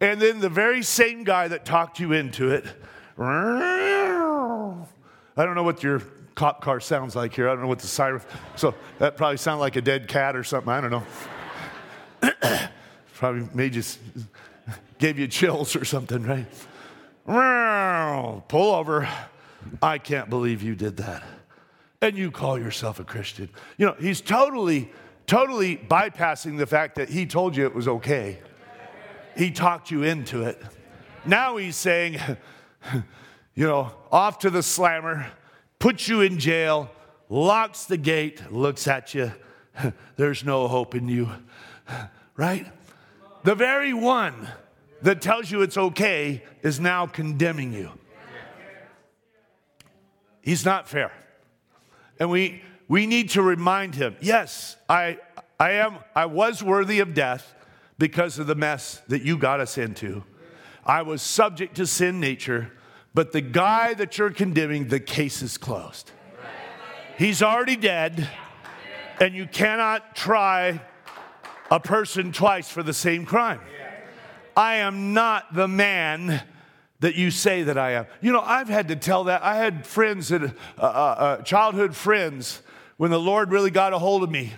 and 0.00 0.18
then 0.18 0.40
the 0.40 0.48
very 0.48 0.82
same 0.82 1.24
guy 1.24 1.46
that 1.48 1.66
talked 1.66 2.00
you 2.00 2.12
into 2.12 2.50
it. 2.52 2.64
I 5.36 5.44
don't 5.44 5.54
know 5.54 5.62
what 5.62 5.82
your 5.82 6.02
cop 6.34 6.62
car 6.62 6.80
sounds 6.80 7.16
like 7.16 7.34
here. 7.34 7.48
I 7.48 7.52
don't 7.52 7.62
know 7.62 7.68
what 7.68 7.80
the 7.80 7.86
siren. 7.86 8.22
So 8.56 8.74
that 8.98 9.16
probably 9.16 9.36
sounded 9.36 9.60
like 9.60 9.76
a 9.76 9.80
dead 9.82 10.08
cat 10.08 10.36
or 10.36 10.44
something. 10.44 10.72
I 10.72 10.80
don't 10.80 10.90
know. 10.90 11.04
probably 13.14 13.48
made 13.54 13.74
you, 13.74 13.82
gave 14.98 15.18
you 15.18 15.26
chills 15.26 15.74
or 15.74 15.84
something, 15.84 16.22
right? 16.22 16.46
Pull 18.48 18.74
over. 18.74 19.08
I 19.82 19.98
can't 19.98 20.30
believe 20.30 20.62
you 20.62 20.74
did 20.74 20.98
that. 20.98 21.22
And 22.00 22.16
you 22.16 22.30
call 22.30 22.58
yourself 22.58 23.00
a 23.00 23.04
Christian. 23.04 23.48
You 23.78 23.86
know, 23.86 23.96
he's 23.98 24.20
totally, 24.20 24.92
totally 25.26 25.76
bypassing 25.76 26.58
the 26.58 26.66
fact 26.66 26.94
that 26.96 27.08
he 27.08 27.26
told 27.26 27.56
you 27.56 27.66
it 27.66 27.74
was 27.74 27.88
okay. 27.88 28.38
He 29.36 29.50
talked 29.50 29.90
you 29.90 30.02
into 30.02 30.42
it. 30.42 30.62
Now 31.24 31.56
he's 31.56 31.76
saying, 31.76 32.18
you 33.56 33.66
know, 33.66 33.90
off 34.12 34.38
to 34.40 34.50
the 34.50 34.62
slammer 34.62 35.26
puts 35.80 36.06
you 36.08 36.20
in 36.20 36.38
jail, 36.38 36.90
locks 37.28 37.86
the 37.86 37.96
gate, 37.96 38.52
looks 38.52 38.86
at 38.86 39.14
you. 39.14 39.32
There's 40.16 40.44
no 40.44 40.68
hope 40.68 40.94
in 40.94 41.08
you, 41.08 41.28
right? 42.36 42.66
The 43.42 43.54
very 43.54 43.92
one 43.92 44.48
that 45.02 45.20
tells 45.20 45.50
you 45.50 45.62
it's 45.62 45.76
okay 45.76 46.42
is 46.62 46.78
now 46.78 47.06
condemning 47.06 47.72
you. 47.72 47.90
He's 50.42 50.64
not 50.64 50.88
fair. 50.88 51.10
And 52.20 52.30
we, 52.30 52.62
we 52.88 53.06
need 53.06 53.30
to 53.30 53.42
remind 53.42 53.94
him 53.94 54.16
yes, 54.20 54.76
I, 54.88 55.18
I, 55.58 55.72
am, 55.72 55.98
I 56.14 56.26
was 56.26 56.62
worthy 56.62 57.00
of 57.00 57.14
death 57.14 57.54
because 57.98 58.38
of 58.38 58.46
the 58.46 58.54
mess 58.54 59.02
that 59.08 59.22
you 59.22 59.38
got 59.38 59.60
us 59.60 59.78
into. 59.78 60.22
I 60.84 61.02
was 61.02 61.20
subject 61.22 61.76
to 61.76 61.86
sin 61.86 62.20
nature, 62.20 62.72
but 63.16 63.32
the 63.32 63.40
guy 63.40 63.94
that 63.94 64.18
you're 64.18 64.30
condemning, 64.30 64.88
the 64.88 65.00
case 65.00 65.40
is 65.40 65.56
closed. 65.56 66.10
He's 67.16 67.42
already 67.42 67.76
dead, 67.76 68.28
and 69.18 69.34
you 69.34 69.46
cannot 69.46 70.14
try 70.14 70.82
a 71.70 71.80
person 71.80 72.30
twice 72.30 72.68
for 72.68 72.82
the 72.82 72.92
same 72.92 73.24
crime. 73.24 73.60
I 74.54 74.76
am 74.76 75.14
not 75.14 75.54
the 75.54 75.66
man 75.66 76.42
that 77.00 77.14
you 77.14 77.30
say 77.30 77.62
that 77.62 77.78
I 77.78 77.92
am. 77.92 78.06
You 78.20 78.32
know, 78.32 78.42
I've 78.42 78.68
had 78.68 78.88
to 78.88 78.96
tell 78.96 79.24
that. 79.24 79.42
I 79.42 79.56
had 79.56 79.86
friends 79.86 80.28
that, 80.28 80.42
uh, 80.42 80.48
uh, 80.78 80.82
uh, 80.82 81.42
childhood 81.42 81.96
friends, 81.96 82.60
when 82.98 83.10
the 83.10 83.18
Lord 83.18 83.50
really 83.50 83.70
got 83.70 83.94
a 83.94 83.98
hold 83.98 84.24
of 84.24 84.30
me. 84.30 84.52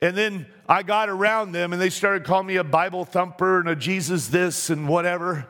And 0.00 0.16
then 0.16 0.46
I 0.68 0.84
got 0.84 1.08
around 1.08 1.50
them 1.50 1.72
and 1.72 1.82
they 1.82 1.90
started 1.90 2.22
calling 2.22 2.46
me 2.46 2.56
a 2.56 2.64
Bible 2.64 3.04
thumper 3.04 3.58
and 3.58 3.68
a 3.68 3.74
Jesus 3.74 4.28
this 4.28 4.70
and 4.70 4.86
whatever. 4.86 5.48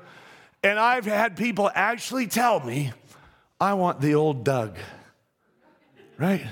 And 0.63 0.79
I've 0.79 1.05
had 1.05 1.37
people 1.37 1.71
actually 1.75 2.27
tell 2.27 2.61
me, 2.61 2.93
I 3.61 3.75
want 3.75 4.01
the 4.01 4.15
old 4.15 4.45
Doug, 4.45 4.77
right? 6.17 6.45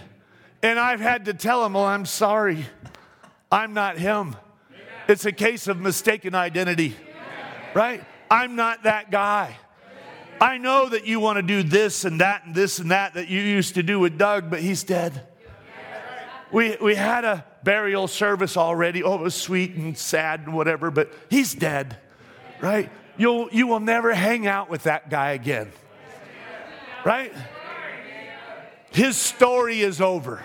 And 0.63 0.79
I've 0.79 1.01
had 1.01 1.27
to 1.27 1.35
tell 1.35 1.63
them, 1.63 1.75
well, 1.75 1.85
I'm 1.85 2.07
sorry, 2.07 2.67
I'm 3.51 3.75
not 3.75 3.99
him. 3.99 4.37
It's 5.09 5.25
a 5.25 5.33
case 5.33 5.69
of 5.69 5.79
mistaken 5.79 6.35
identity, 6.35 6.97
right? 7.75 8.05
I'm 8.31 8.57
not 8.57 8.85
that 8.85 9.11
guy. 9.11 9.57
I 10.41 10.59
know 10.59 10.89
that 10.89 11.07
you 11.07 11.21
want 11.21 11.37
to 11.37 11.43
do 11.43 11.63
this 11.63 12.05
and 12.05 12.21
that 12.21 12.45
and 12.45 12.55
this 12.55 12.79
and 12.79 12.91
that 12.91 13.15
that 13.15 13.29
you 13.29 13.41
used 13.41 13.75
to 13.75 13.83
do 13.83 13.99
with 13.99 14.19
Doug, 14.19 14.51
but 14.51 14.61
he's 14.61 14.83
dead. 14.83 15.27
We, 16.53 16.77
we 16.81 16.95
had 16.95 17.25
a 17.25 17.45
burial 17.65 18.07
service 18.07 18.57
already. 18.57 19.03
Oh, 19.03 19.15
it 19.15 19.21
was 19.21 19.35
sweet 19.35 19.75
and 19.75 19.97
sad 19.97 20.41
and 20.41 20.55
whatever, 20.55 20.91
but 20.91 21.13
he's 21.29 21.55
dead, 21.55 21.97
right? 22.61 22.91
You'll, 23.17 23.49
you 23.51 23.67
will 23.67 23.81
never 23.81 24.15
hang 24.15 24.47
out 24.47 24.69
with 24.71 24.85
that 24.85 25.11
guy 25.11 25.33
again. 25.33 25.71
Right? 27.05 27.33
His 28.91 29.17
story 29.17 29.81
is 29.81 30.01
over. 30.01 30.43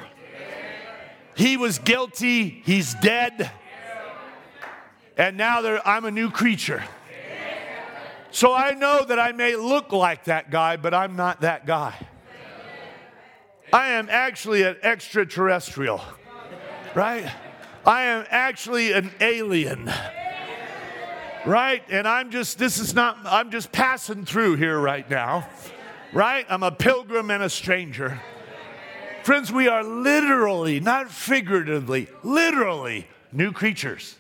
He 1.36 1.58
was 1.58 1.80
guilty, 1.80 2.62
he's 2.66 2.94
dead, 2.96 3.50
and 5.18 5.38
now 5.38 5.80
I'm 5.86 6.06
a 6.06 6.12
new 6.12 6.30
creature. 6.30 6.84
So 8.32 8.54
I 8.54 8.72
know 8.72 9.04
that 9.06 9.20
I 9.20 9.32
may 9.32 9.56
look 9.56 9.92
like 9.92 10.26
that 10.26 10.52
guy, 10.52 10.78
but 10.78 10.94
I'm 10.94 11.16
not 11.16 11.42
that 11.42 11.66
guy. 11.66 11.96
I 13.74 13.92
am 13.92 14.08
actually 14.10 14.64
an 14.64 14.78
extraterrestrial, 14.84 16.02
right? 16.94 17.32
I 17.86 18.04
am 18.04 18.26
actually 18.30 18.92
an 18.92 19.12
alien 19.20 19.92
right? 21.46 21.84
And 21.90 22.08
I'm 22.08 22.32
just, 22.32 22.58
this 22.58 22.80
is 22.80 22.94
not, 22.94 23.18
I'm 23.26 23.52
just 23.52 23.72
passing 23.72 24.26
through 24.26 24.56
here 24.56 24.80
right 24.80 25.10
now, 25.10 25.48
right? 26.14 26.46
I'm 26.50 26.64
a 26.64 26.72
pilgrim 26.72 27.32
and 27.32 27.44
a 27.44 27.50
stranger. 27.50 28.22
Friends, 29.24 29.52
we 29.52 29.68
are 29.68 29.84
literally, 29.84 30.80
not 30.80 31.10
figuratively, 31.12 32.08
literally 32.24 33.08
new 33.32 33.52
creatures. 33.52 34.16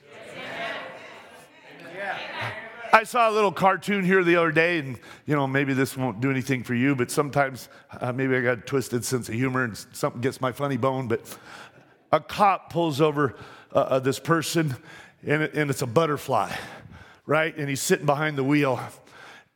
I 2.93 3.03
saw 3.03 3.29
a 3.29 3.31
little 3.31 3.53
cartoon 3.53 4.03
here 4.03 4.21
the 4.21 4.35
other 4.35 4.51
day, 4.51 4.79
and 4.79 4.99
you 5.25 5.33
know, 5.33 5.47
maybe 5.47 5.73
this 5.73 5.95
won't 5.95 6.19
do 6.19 6.29
anything 6.29 6.61
for 6.61 6.73
you, 6.73 6.93
but 6.93 7.09
sometimes 7.09 7.69
uh, 8.01 8.11
maybe 8.11 8.35
I 8.35 8.41
got 8.41 8.57
a 8.57 8.61
twisted 8.61 9.05
sense 9.05 9.29
of 9.29 9.35
humor 9.35 9.63
and 9.63 9.77
something 9.93 10.19
gets 10.19 10.41
my 10.41 10.51
funny 10.51 10.75
bone. 10.75 11.07
But 11.07 11.21
a 12.11 12.19
cop 12.19 12.69
pulls 12.69 12.99
over 12.99 13.35
uh, 13.73 13.79
uh, 13.79 13.99
this 13.99 14.19
person, 14.19 14.75
and, 15.25 15.41
it, 15.41 15.53
and 15.53 15.69
it's 15.69 15.81
a 15.81 15.87
butterfly 15.87 16.51
right? 17.25 17.55
And 17.55 17.69
he's 17.69 17.81
sitting 17.81 18.05
behind 18.05 18.37
the 18.37 18.43
wheel. 18.43 18.79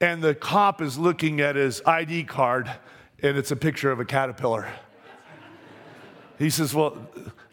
And 0.01 0.21
the 0.21 0.35
cop 0.35 0.81
is 0.81 0.97
looking 0.97 1.41
at 1.41 1.55
his 1.55 1.81
ID 1.85 2.25
card, 2.25 2.69
and 3.21 3.37
it's 3.37 3.51
a 3.51 3.55
picture 3.55 3.91
of 3.91 3.99
a 3.99 4.05
caterpillar. 4.05 4.67
He 6.37 6.49
says, 6.49 6.73
Well, 6.73 7.07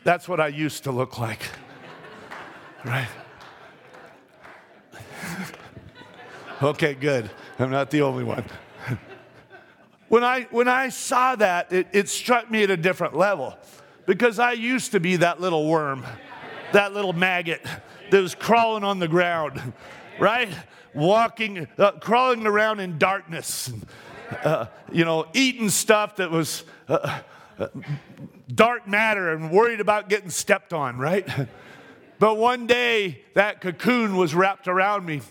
that's 0.04 0.28
what 0.28 0.40
I 0.40 0.48
used 0.48 0.84
to 0.84 0.92
look 0.92 1.18
like, 1.18 1.40
right? 2.84 3.08
okay, 6.62 6.94
good. 6.94 7.30
I'm 7.58 7.70
not 7.70 7.90
the 7.90 8.02
only 8.02 8.24
one. 8.24 8.44
when, 10.08 10.24
I, 10.24 10.48
when 10.50 10.68
I 10.68 10.88
saw 10.88 11.36
that, 11.36 11.72
it, 11.72 11.86
it 11.92 12.08
struck 12.08 12.50
me 12.50 12.64
at 12.64 12.70
a 12.70 12.76
different 12.76 13.16
level 13.16 13.56
because 14.06 14.38
I 14.38 14.52
used 14.52 14.92
to 14.92 15.00
be 15.00 15.16
that 15.16 15.40
little 15.40 15.68
worm, 15.68 16.04
that 16.72 16.92
little 16.92 17.12
maggot 17.12 17.64
that 18.10 18.20
was 18.20 18.34
crawling 18.34 18.84
on 18.84 18.98
the 18.98 19.08
ground, 19.08 19.60
right? 20.18 20.48
Walking, 20.94 21.66
uh, 21.78 21.92
crawling 21.92 22.46
around 22.46 22.80
in 22.80 22.98
darkness, 22.98 23.72
uh, 24.44 24.66
you 24.92 25.04
know, 25.04 25.26
eating 25.32 25.68
stuff 25.68 26.16
that 26.16 26.30
was 26.30 26.64
uh, 26.88 27.20
uh, 27.58 27.68
dark 28.54 28.86
matter 28.86 29.32
and 29.32 29.50
worried 29.50 29.80
about 29.80 30.08
getting 30.08 30.30
stepped 30.30 30.72
on, 30.72 30.98
right? 30.98 31.28
But 32.18 32.36
one 32.36 32.68
day 32.68 33.20
that 33.34 33.60
cocoon 33.60 34.14
was 34.14 34.32
wrapped 34.32 34.68
around 34.68 35.04
me, 35.04 35.22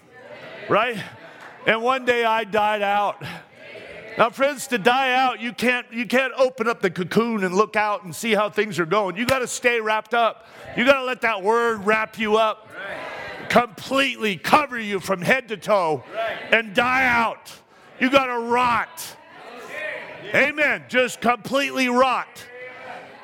right? 0.67 1.01
And 1.65 1.81
one 1.81 2.03
day 2.03 2.25
I 2.25 2.43
died 2.43 2.81
out. 2.81 3.23
Now, 4.17 4.29
friends, 4.29 4.67
to 4.67 4.77
die 4.77 5.13
out, 5.13 5.39
you 5.39 5.53
can't, 5.53 5.87
you 5.93 6.05
can't 6.05 6.33
open 6.33 6.67
up 6.67 6.81
the 6.81 6.91
cocoon 6.91 7.45
and 7.45 7.55
look 7.55 7.77
out 7.77 8.03
and 8.03 8.13
see 8.13 8.33
how 8.33 8.49
things 8.49 8.77
are 8.77 8.85
going. 8.85 9.15
You 9.15 9.25
got 9.25 9.39
to 9.39 9.47
stay 9.47 9.79
wrapped 9.79 10.13
up. 10.13 10.47
You 10.75 10.83
got 10.83 10.99
to 10.99 11.05
let 11.05 11.21
that 11.21 11.41
word 11.41 11.85
wrap 11.85 12.19
you 12.19 12.35
up, 12.35 12.67
completely 13.51 14.37
cover 14.37 14.79
you 14.79 15.01
from 15.01 15.21
head 15.21 15.49
to 15.49 15.57
toe, 15.57 16.01
and 16.51 16.73
die 16.73 17.05
out. 17.05 17.51
You 17.99 18.09
got 18.09 18.27
to 18.27 18.39
rot. 18.39 19.17
Amen. 20.33 20.85
Just 20.87 21.19
completely 21.19 21.89
rot. 21.89 22.45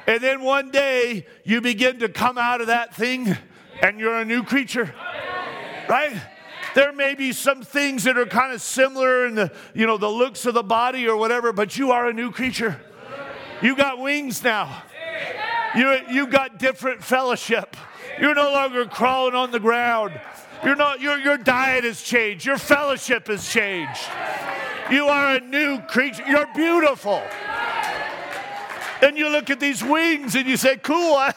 And 0.05 0.21
then 0.21 0.41
one 0.41 0.69
day 0.69 1.25
you 1.45 1.61
begin 1.61 1.99
to 1.99 2.09
come 2.09 2.37
out 2.37 2.59
of 2.59 2.67
that 2.67 2.93
thing 2.93 3.37
and 3.81 3.99
you're 3.99 4.17
a 4.17 4.25
new 4.25 4.43
creature. 4.43 4.93
Right? 5.87 6.21
There 6.75 6.91
may 6.91 7.15
be 7.15 7.31
some 7.31 7.61
things 7.61 8.03
that 8.03 8.17
are 8.17 8.25
kind 8.25 8.53
of 8.53 8.61
similar 8.61 9.27
in 9.27 9.35
the, 9.35 9.53
you 9.73 9.87
know, 9.87 9.97
the 9.97 10.09
looks 10.09 10.45
of 10.45 10.53
the 10.53 10.63
body 10.63 11.07
or 11.07 11.15
whatever, 11.15 11.53
but 11.53 11.77
you 11.77 11.91
are 11.91 12.09
a 12.09 12.13
new 12.13 12.31
creature. 12.31 12.81
You 13.61 13.77
got 13.77 13.99
wings 13.99 14.43
now. 14.43 14.83
You, 15.73 15.97
you 16.09 16.27
got 16.27 16.59
different 16.59 17.01
fellowship. 17.01 17.77
You're 18.19 18.35
no 18.35 18.51
longer 18.51 18.85
crawling 18.85 19.35
on 19.35 19.51
the 19.51 19.59
ground. 19.59 20.19
You're 20.63 20.75
not, 20.75 21.01
your, 21.01 21.17
your 21.19 21.37
diet 21.37 21.83
has 21.83 22.01
changed. 22.01 22.45
Your 22.45 22.57
fellowship 22.57 23.27
has 23.27 23.47
changed. 23.47 24.01
You 24.89 25.05
are 25.07 25.35
a 25.35 25.39
new 25.39 25.79
creature. 25.81 26.23
You're 26.27 26.47
beautiful. 26.55 27.21
And 29.01 29.17
you 29.17 29.29
look 29.29 29.49
at 29.49 29.59
these 29.59 29.83
wings 29.83 30.35
and 30.35 30.47
you 30.47 30.57
say, 30.57 30.77
Cool, 30.77 31.13
I, 31.13 31.33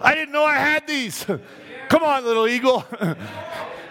I 0.00 0.14
didn't 0.14 0.32
know 0.32 0.44
I 0.44 0.54
had 0.54 0.86
these. 0.86 1.24
Come 1.88 2.02
on, 2.02 2.24
little 2.24 2.46
eagle. 2.46 2.84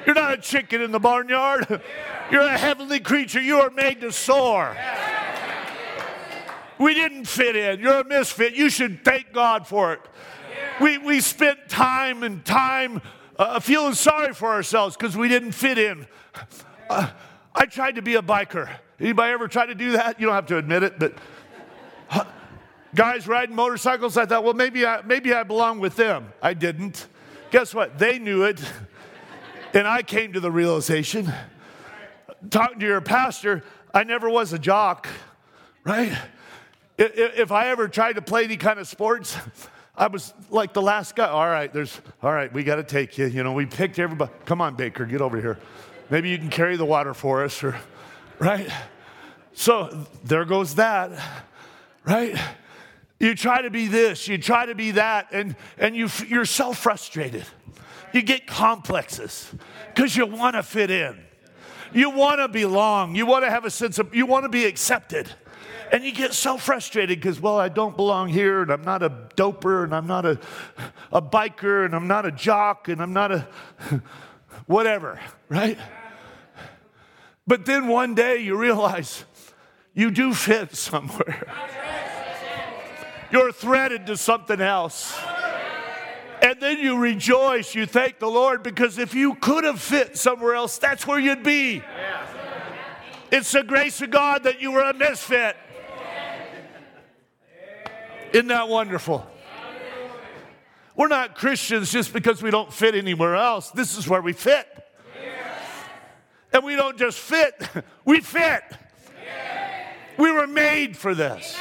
You're 0.06 0.16
not 0.16 0.34
a 0.34 0.38
chicken 0.38 0.82
in 0.82 0.92
the 0.92 1.00
barnyard. 1.00 1.82
You're 2.32 2.42
a 2.42 2.58
heavenly 2.58 3.00
creature. 3.00 3.42
You 3.42 3.60
are 3.60 3.70
made 3.70 4.02
to 4.02 4.12
soar. 4.12 4.76
We 6.80 6.94
didn't 6.94 7.26
fit 7.26 7.56
in. 7.56 7.80
You're 7.80 8.00
a 8.00 8.04
misfit. 8.04 8.56
You 8.56 8.70
should 8.70 9.06
thank 9.06 9.32
God 9.32 9.68
for 9.68 9.94
it. 9.94 10.02
We, 10.82 10.98
we 10.98 11.20
spent 11.22 11.70
time 11.70 12.24
and 12.24 12.44
time 12.44 13.02
uh, 13.38 13.60
feeling 13.60 13.94
sorry 13.94 14.34
for 14.34 14.50
ourselves 14.50 14.96
because 14.96 15.16
we 15.16 15.28
didn't 15.28 15.54
fit 15.54 15.78
in. 15.78 16.08
Uh, 16.90 17.10
I 17.56 17.66
tried 17.66 17.96
to 17.96 18.02
be 18.02 18.16
a 18.16 18.22
biker. 18.22 18.70
Anybody 19.00 19.34
ever 19.34 19.48
tried 19.48 19.68
to 19.68 19.76
do 19.76 19.94
that? 19.94 20.20
You 20.20 20.28
don't 20.28 20.36
have 20.36 20.48
to 20.48 20.58
admit 20.58 20.84
it, 20.84 21.00
but 21.00 21.14
uh, 22.10 22.26
guys 22.96 23.28
riding 23.28 23.56
motorcycles, 23.56 24.18
I 24.18 24.26
thought, 24.26 24.44
well, 24.44 24.54
maybe 24.54 24.86
I, 24.86 25.02
maybe 25.02 25.34
I 25.34 25.44
belong 25.44 25.80
with 25.80 25.96
them. 25.96 26.34
I 26.42 26.54
didn't. 26.54 27.08
Guess 27.52 27.74
what? 27.74 28.00
They 28.00 28.20
knew 28.20 28.44
it. 28.44 28.62
And 29.74 29.88
I 29.88 30.04
came 30.04 30.34
to 30.34 30.40
the 30.40 30.52
realization, 30.52 31.34
talking 32.50 32.80
to 32.80 32.86
your 32.86 33.02
pastor, 33.02 33.64
I 33.94 34.04
never 34.04 34.30
was 34.30 34.54
a 34.54 34.60
jock, 34.60 35.08
right? 35.84 36.16
If 36.98 37.52
I 37.52 37.70
ever 37.70 37.88
tried 37.88 38.14
to 38.14 38.22
play 38.22 38.44
any 38.44 38.58
kind 38.58 38.80
of 38.80 38.88
sports, 38.88 39.36
I 39.96 40.08
was 40.08 40.34
like 40.50 40.74
the 40.74 40.82
last 40.82 41.16
guy. 41.16 41.28
All 41.28 41.48
right, 41.48 41.72
there's, 41.72 42.02
all 42.22 42.34
right, 42.34 42.52
we 42.52 42.64
got 42.64 42.76
to 42.78 42.84
take 42.84 43.18
you. 43.18 43.28
You 43.28 43.44
know, 43.44 43.54
we 43.54 43.66
picked 43.66 44.00
everybody. 44.00 44.32
Come 44.46 44.62
on, 44.62 44.76
Baker, 44.76 45.06
get 45.06 45.22
over 45.22 45.40
here. 45.40 45.60
Maybe 46.10 46.30
you 46.30 46.38
can 46.38 46.50
carry 46.50 46.78
the 46.78 46.86
water 46.86 47.14
for 47.14 47.44
us, 47.44 47.64
or, 47.64 47.76
right? 48.40 48.70
So 49.54 50.08
there 50.24 50.46
goes 50.46 50.76
that, 50.76 51.12
right? 52.06 52.38
You 53.20 53.36
try 53.36 53.62
to 53.62 53.70
be 53.70 53.88
this, 53.88 54.28
you 54.28 54.38
try 54.38 54.66
to 54.66 54.76
be 54.76 54.92
that, 54.92 55.28
and, 55.32 55.56
and 55.78 55.96
you, 55.96 56.10
you're 56.28 56.46
so 56.46 56.74
frustrated. 56.74 57.46
You 58.14 58.22
get 58.22 58.48
complexes 58.48 59.52
because 59.94 60.16
you 60.16 60.26
want 60.26 60.56
to 60.56 60.64
fit 60.64 60.92
in. 60.92 61.18
You 61.94 62.10
want 62.10 62.40
to 62.40 62.48
belong. 62.48 63.16
You 63.16 63.26
want 63.26 63.46
to 63.46 63.50
have 63.50 63.66
a 63.66 63.72
sense 63.72 64.00
of, 64.00 64.14
you 64.14 64.26
want 64.26 64.44
to 64.44 64.50
be 64.50 64.66
accepted. 64.66 65.30
And 65.92 66.04
you 66.04 66.12
get 66.12 66.34
so 66.34 66.58
frustrated 66.58 67.20
because, 67.20 67.40
well, 67.40 67.60
I 67.60 67.70
don't 67.70 67.96
belong 67.96 68.30
here, 68.30 68.62
and 68.62 68.72
I'm 68.72 68.84
not 68.84 69.04
a 69.04 69.10
doper, 69.10 69.84
and 69.84 69.94
I'm 69.94 70.08
not 70.08 70.26
a, 70.26 70.40
a 71.12 71.22
biker, 71.22 71.86
and 71.86 71.96
I'm 71.96 72.08
not 72.08 72.26
a 72.26 72.32
jock, 72.32 72.88
and 72.88 73.02
I'm 73.02 73.14
not 73.14 73.32
a 73.32 73.48
whatever, 74.66 75.20
right? 75.50 75.78
But 77.46 77.66
then 77.66 77.88
one 77.88 78.16
day 78.16 78.40
you 78.40 78.58
realize 78.58 79.26
you 79.94 80.12
do 80.12 80.34
fit 80.34 80.76
somewhere. 80.76 81.48
You're 83.32 83.52
threaded 83.52 84.08
to 84.08 84.18
something 84.18 84.62
else. 84.62 85.20
And 86.42 86.60
then 86.60 86.80
you 86.80 86.98
rejoice, 86.98 87.74
you 87.74 87.86
thank 87.86 88.20
the 88.20 88.28
Lord, 88.28 88.64
because 88.64 88.98
if 88.98 89.14
you 89.16 89.36
could 89.36 89.64
have 89.64 89.82
fit 89.82 90.18
somewhere 90.18 90.56
else, 90.56 90.78
that's 90.78 91.08
where 91.08 91.20
you'd 91.20 91.44
be. 91.44 91.82
It's 93.32 93.52
the 93.52 93.64
grace 93.64 94.02
of 94.02 94.12
God 94.12 94.44
that 94.44 94.62
you 94.62 94.72
were 94.72 94.82
a 94.84 94.94
misfit. 94.94 95.56
Isn't 98.34 98.48
that 98.48 98.68
wonderful? 98.68 99.26
We're 100.96 101.08
not 101.08 101.36
Christians 101.36 101.92
just 101.92 102.12
because 102.14 102.42
we 102.42 102.52
don't 102.52 102.74
fit 102.74 102.96
anywhere 102.96 103.36
else. 103.36 103.72
This 103.72 103.98
is 103.98 104.08
where 104.08 104.22
we 104.22 104.34
fit. 104.34 104.68
And 106.52 106.64
we 106.64 106.76
don't 106.76 106.98
just 106.98 107.18
fit, 107.18 107.56
we 108.06 108.22
fit. 108.22 108.64
We 110.18 110.32
were 110.32 110.48
made 110.48 110.96
for 110.98 111.16
this. 111.16 111.56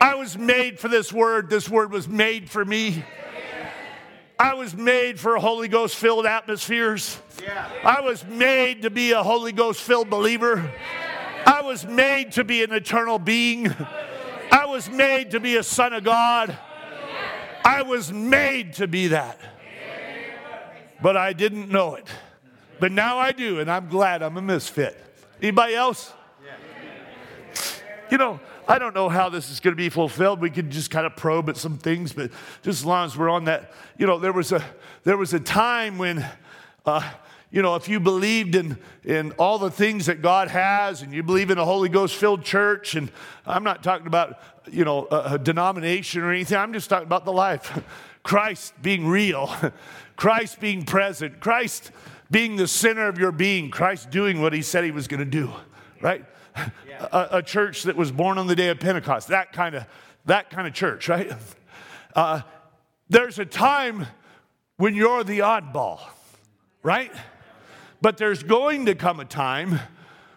I 0.00 0.14
was 0.14 0.38
made 0.38 0.78
for 0.78 0.86
this 0.86 1.12
word. 1.12 1.50
This 1.50 1.68
word 1.68 1.90
was 1.90 2.06
made 2.06 2.48
for 2.48 2.64
me. 2.64 3.04
I 4.38 4.54
was 4.54 4.76
made 4.76 5.18
for 5.18 5.36
Holy 5.36 5.66
Ghost 5.66 5.96
filled 5.96 6.24
atmospheres. 6.24 7.18
I 7.84 8.00
was 8.00 8.24
made 8.24 8.82
to 8.82 8.90
be 8.90 9.10
a 9.10 9.22
Holy 9.24 9.50
Ghost 9.50 9.82
filled 9.82 10.08
believer. 10.08 10.72
I 11.44 11.62
was 11.62 11.84
made 11.84 12.32
to 12.32 12.44
be 12.44 12.62
an 12.62 12.72
eternal 12.72 13.18
being. 13.18 13.74
I 14.50 14.66
was 14.66 14.88
made 14.88 15.32
to 15.32 15.40
be 15.40 15.56
a 15.56 15.62
son 15.62 15.92
of 15.92 16.04
God. 16.04 16.56
I 17.64 17.82
was 17.82 18.12
made 18.12 18.74
to 18.74 18.88
be 18.88 19.08
that. 19.08 19.38
But 21.02 21.16
I 21.16 21.32
didn't 21.32 21.68
know 21.68 21.94
it. 21.94 22.06
But 22.80 22.92
now 22.92 23.18
I 23.18 23.32
do, 23.32 23.60
and 23.60 23.70
I'm 23.70 23.88
glad 23.88 24.22
I'm 24.22 24.36
a 24.36 24.42
misfit. 24.42 24.96
Anybody 25.42 25.74
else? 25.74 26.12
You 28.10 28.18
know, 28.18 28.40
I 28.66 28.78
don't 28.78 28.94
know 28.94 29.08
how 29.08 29.28
this 29.28 29.50
is 29.50 29.60
going 29.60 29.72
to 29.72 29.76
be 29.76 29.88
fulfilled. 29.88 30.40
We 30.40 30.50
could 30.50 30.70
just 30.70 30.90
kind 30.90 31.06
of 31.06 31.14
probe 31.16 31.48
at 31.48 31.56
some 31.56 31.78
things, 31.78 32.12
but 32.12 32.30
just 32.62 32.80
as 32.80 32.84
long 32.84 33.06
as 33.06 33.16
we're 33.16 33.28
on 33.28 33.44
that, 33.44 33.72
you 33.96 34.06
know, 34.06 34.18
there 34.18 34.32
was 34.32 34.52
a 34.52 34.64
there 35.04 35.16
was 35.16 35.34
a 35.34 35.40
time 35.40 35.98
when, 35.98 36.26
uh, 36.84 37.02
you 37.50 37.62
know, 37.62 37.76
if 37.76 37.88
you 37.88 37.98
believed 37.98 38.54
in 38.54 38.78
in 39.04 39.32
all 39.32 39.58
the 39.58 39.70
things 39.70 40.06
that 40.06 40.20
God 40.20 40.48
has, 40.48 41.02
and 41.02 41.12
you 41.12 41.22
believe 41.22 41.50
in 41.50 41.58
a 41.58 41.64
Holy 41.64 41.88
Ghost 41.88 42.16
filled 42.16 42.44
church, 42.44 42.94
and 42.94 43.10
I'm 43.46 43.64
not 43.64 43.82
talking 43.82 44.06
about 44.06 44.38
you 44.70 44.84
know 44.84 45.08
a, 45.10 45.34
a 45.34 45.38
denomination 45.38 46.22
or 46.22 46.30
anything. 46.30 46.58
I'm 46.58 46.72
just 46.72 46.90
talking 46.90 47.06
about 47.06 47.24
the 47.24 47.32
life, 47.32 47.82
Christ 48.22 48.74
being 48.82 49.06
real, 49.06 49.54
Christ 50.16 50.60
being 50.60 50.84
present, 50.84 51.40
Christ 51.40 51.90
being 52.30 52.56
the 52.56 52.68
center 52.68 53.08
of 53.08 53.18
your 53.18 53.32
being, 53.32 53.70
Christ 53.70 54.10
doing 54.10 54.42
what 54.42 54.52
He 54.52 54.62
said 54.62 54.84
He 54.84 54.90
was 54.90 55.08
going 55.08 55.20
to 55.20 55.24
do, 55.24 55.50
right? 56.02 56.24
a, 57.00 57.28
a, 57.32 57.42
church 57.42 57.84
that 57.84 57.96
was 57.96 58.12
born 58.12 58.38
on 58.38 58.46
the 58.46 58.56
day 58.56 58.68
of 58.68 58.80
Pentecost, 58.80 59.28
that 59.28 59.52
kind 59.52 59.74
of, 59.74 59.86
that 60.26 60.50
kind 60.50 60.66
of 60.66 60.74
church, 60.74 61.08
right? 61.08 61.32
Uh, 62.14 62.42
there's 63.08 63.38
a 63.38 63.46
time 63.46 64.06
when 64.76 64.94
you're 64.94 65.24
the 65.24 65.40
oddball, 65.40 66.00
right? 66.82 67.12
But 68.00 68.16
there's 68.16 68.42
going 68.42 68.86
to 68.86 68.94
come 68.94 69.20
a 69.20 69.24
time 69.24 69.80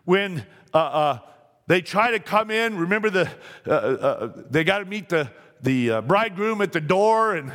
when 0.06 0.46
uh, 0.74 0.78
uh, 0.78 1.20
they 1.68 1.82
try 1.82 2.12
to 2.12 2.20
come 2.20 2.50
in. 2.50 2.78
Remember, 2.78 3.10
the, 3.10 3.30
uh, 3.68 3.72
uh, 3.72 4.32
they 4.50 4.64
got 4.64 4.80
to 4.80 4.86
meet 4.86 5.10
the, 5.10 5.30
the 5.62 5.92
uh, 5.92 6.02
bridegroom 6.02 6.62
at 6.62 6.72
the 6.72 6.82
door, 6.82 7.36
and, 7.36 7.54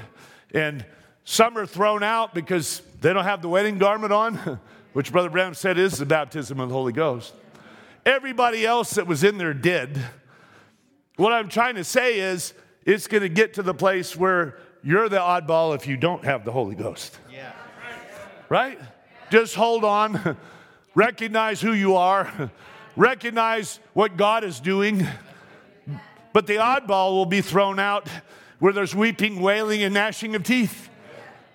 and 0.55 0.87
some 1.25 1.59
are 1.59 1.67
thrown 1.67 2.03
out 2.03 2.35
because 2.35 2.83
they 3.01 3.13
don't 3.13 3.25
have 3.25 3.43
the 3.43 3.49
wedding 3.49 3.79
garment 3.79 4.13
on, 4.13 4.61
which 4.93 5.11
Brother 5.11 5.31
Branham 5.31 5.55
said 5.55 5.77
is 5.77 5.99
the 5.99 6.07
baptism 6.07 6.61
of 6.61 6.69
the 6.69 6.75
Holy 6.75 6.93
Ghost. 6.93 7.35
Everybody 8.05 8.65
else 8.65 8.95
that 8.95 9.09
was 9.09 9.25
in 9.25 9.39
there 9.39 9.55
did. 9.55 10.01
What 11.17 11.33
I'm 11.33 11.49
trying 11.49 11.75
to 11.75 11.85
say 11.85 12.21
is, 12.21 12.55
it's 12.85 13.09
going 13.09 13.23
to 13.23 13.29
get 13.29 13.55
to 13.55 13.63
the 13.63 13.75
place 13.75 14.15
where 14.15 14.59
you're 14.85 15.09
the 15.09 15.19
oddball 15.19 15.75
if 15.75 15.89
you 15.89 15.97
don't 15.97 16.25
have 16.25 16.45
the 16.45 16.53
Holy 16.53 16.77
Ghost. 16.77 17.19
Yeah. 17.33 17.53
Right? 18.49 18.79
Just 19.31 19.55
hold 19.55 19.85
on. 19.85 20.37
Recognize 20.95 21.61
who 21.61 21.73
you 21.73 21.97
are. 21.97 22.51
Recognize 22.97 23.81
what 23.93 24.17
God 24.17 24.45
is 24.45 24.61
doing. 24.61 25.07
But 26.33 26.47
the 26.47 26.57
oddball 26.57 27.13
will 27.13 27.27
be 27.27 27.41
thrown 27.41 27.79
out 27.79 28.09
where 28.59 28.73
there's 28.73 28.95
weeping, 28.95 29.41
wailing, 29.41 29.83
and 29.83 29.93
gnashing 29.93 30.35
of 30.35 30.43
teeth. 30.43 30.89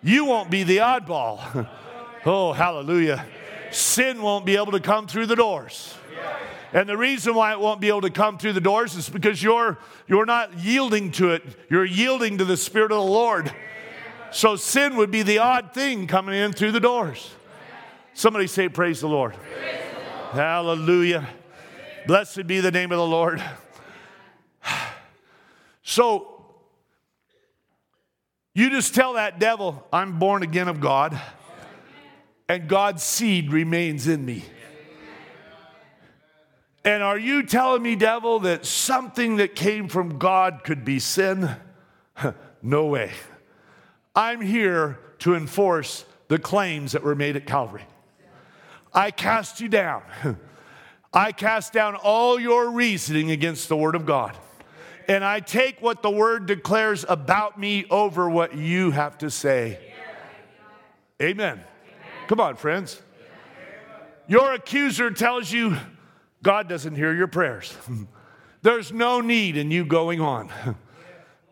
You 0.04 0.26
won't 0.26 0.50
be 0.50 0.64
the 0.64 0.78
oddball. 0.78 1.68
oh, 2.26 2.54
hallelujah. 2.54 3.26
Sin 3.72 4.22
won't 4.22 4.46
be 4.46 4.56
able 4.56 4.72
to 4.74 4.80
come 4.80 5.08
through 5.08 5.28
the 5.28 5.36
doors. 5.36 5.96
And 6.74 6.88
the 6.88 6.98
reason 6.98 7.36
why 7.36 7.52
it 7.52 7.60
won't 7.60 7.82
be 7.82 7.90
able 7.90 8.02
to 8.02 8.10
come 8.10 8.38
through 8.38 8.54
the 8.54 8.62
doors 8.62 8.96
is 8.96 9.10
because 9.10 9.44
you're, 9.44 9.78
you're 10.08 10.26
not 10.26 10.60
yielding 10.60 11.12
to 11.14 11.32
it. 11.32 11.44
You're 11.70 11.86
yielding 11.86 12.38
to 12.38 12.46
the 12.46 12.56
Spirit 12.56 12.92
of 12.92 12.98
the 12.98 13.12
Lord. 13.12 13.52
So 14.32 14.56
sin 14.56 14.96
would 14.96 15.12
be 15.12 15.24
the 15.24 15.40
odd 15.40 15.74
thing 15.74 16.08
coming 16.08 16.36
in 16.36 16.54
through 16.54 16.72
the 16.72 16.80
doors. 16.80 17.32
Somebody 18.14 18.48
say, 18.48 18.70
Praise 18.70 19.02
the 19.02 19.08
Lord. 19.08 19.34
Praise 19.34 19.80
the 19.94 20.00
Lord. 20.00 20.36
Hallelujah. 20.36 21.28
Blessed 22.08 22.48
be 22.48 22.60
the 22.60 22.72
name 22.72 22.92
of 22.92 22.98
the 22.98 23.06
Lord. 23.06 23.44
So, 25.84 26.32
you 28.54 28.70
just 28.70 28.94
tell 28.94 29.14
that 29.14 29.40
devil, 29.40 29.86
I'm 29.92 30.20
born 30.20 30.44
again 30.44 30.68
of 30.68 30.80
God, 30.80 31.20
and 32.48 32.70
God's 32.70 33.04
seed 33.04 33.52
remains 33.52 34.08
in 34.08 34.24
me. 34.24 34.46
And 36.84 37.04
are 37.04 37.18
you 37.18 37.44
telling 37.44 37.84
me, 37.84 37.96
devil, 37.96 38.40
that 38.42 38.66
something 38.66 39.38
that 39.38 39.56
came 39.56 39.88
from 39.88 40.18
God 40.18 40.62
could 40.64 40.84
be 40.84 41.00
sin? 41.00 41.56
no 42.62 42.86
way. 42.86 43.12
I'm 44.16 44.42
here 44.42 45.00
to 45.20 45.36
enforce 45.36 46.06
the 46.28 46.40
claims 46.40 46.94
that 46.94 47.04
were 47.04 47.16
made 47.16 47.36
at 47.36 47.46
Calvary. 47.46 47.84
I 48.94 49.12
cast 49.12 49.60
you 49.60 49.70
down. 49.70 50.04
I 51.14 51.32
cast 51.32 51.74
down 51.74 51.96
all 51.96 52.40
your 52.40 52.72
reasoning 52.72 53.32
against 53.32 53.70
the 53.70 53.76
Word 53.76 53.96
of 53.96 54.06
God. 54.06 54.38
And 55.08 55.24
I 55.24 55.40
take 55.40 55.82
what 55.82 56.02
the 56.02 56.12
Word 56.12 56.46
declares 56.46 57.06
about 57.08 57.60
me 57.60 57.86
over 57.90 58.30
what 58.30 58.56
you 58.56 58.92
have 58.92 59.18
to 59.20 59.30
say. 59.30 59.80
Amen. 61.22 61.62
Come 62.28 62.40
on, 62.40 62.56
friends. 62.56 63.02
Your 64.28 64.54
accuser 64.54 65.12
tells 65.12 65.52
you 65.52 65.78
God 66.42 66.70
doesn't 66.70 66.96
hear 66.96 67.14
your 67.14 67.28
prayers. 67.28 67.76
There's 68.62 68.92
no 68.92 69.22
need 69.22 69.58
in 69.58 69.72
you 69.72 69.86
going 69.86 70.22
on. 70.22 70.50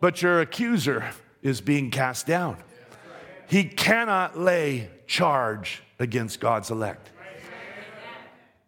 But 0.00 0.22
your 0.22 0.40
accuser 0.40 1.10
is 1.42 1.60
being 1.60 1.90
cast 1.90 2.26
down. 2.26 2.56
He 3.48 3.64
cannot 3.64 4.38
lay 4.38 4.88
charge 5.06 5.82
against 5.98 6.40
God's 6.40 6.70
elect. 6.70 7.10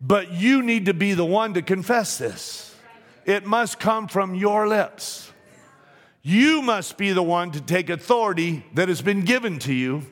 But 0.03 0.33
you 0.33 0.63
need 0.63 0.87
to 0.87 0.95
be 0.95 1.15
the 1.15 1.25
one 1.25 1.55
to 1.55 1.63
confess 1.63 2.19
this. 2.19 2.75
It 3.25 3.47
must 3.47 3.79
come 3.79 4.09
from 4.09 4.35
your 4.35 4.67
lips. 4.67 5.31
You 6.23 6.61
must 6.61 6.99
be 6.99 7.13
the 7.13 7.23
one 7.23 7.53
to 7.53 7.61
take 7.61 7.89
authority 7.89 8.67
that 8.75 8.89
has 8.89 9.01
been 9.01 9.23
given 9.23 9.61
to 9.61 9.73
you, 9.73 10.03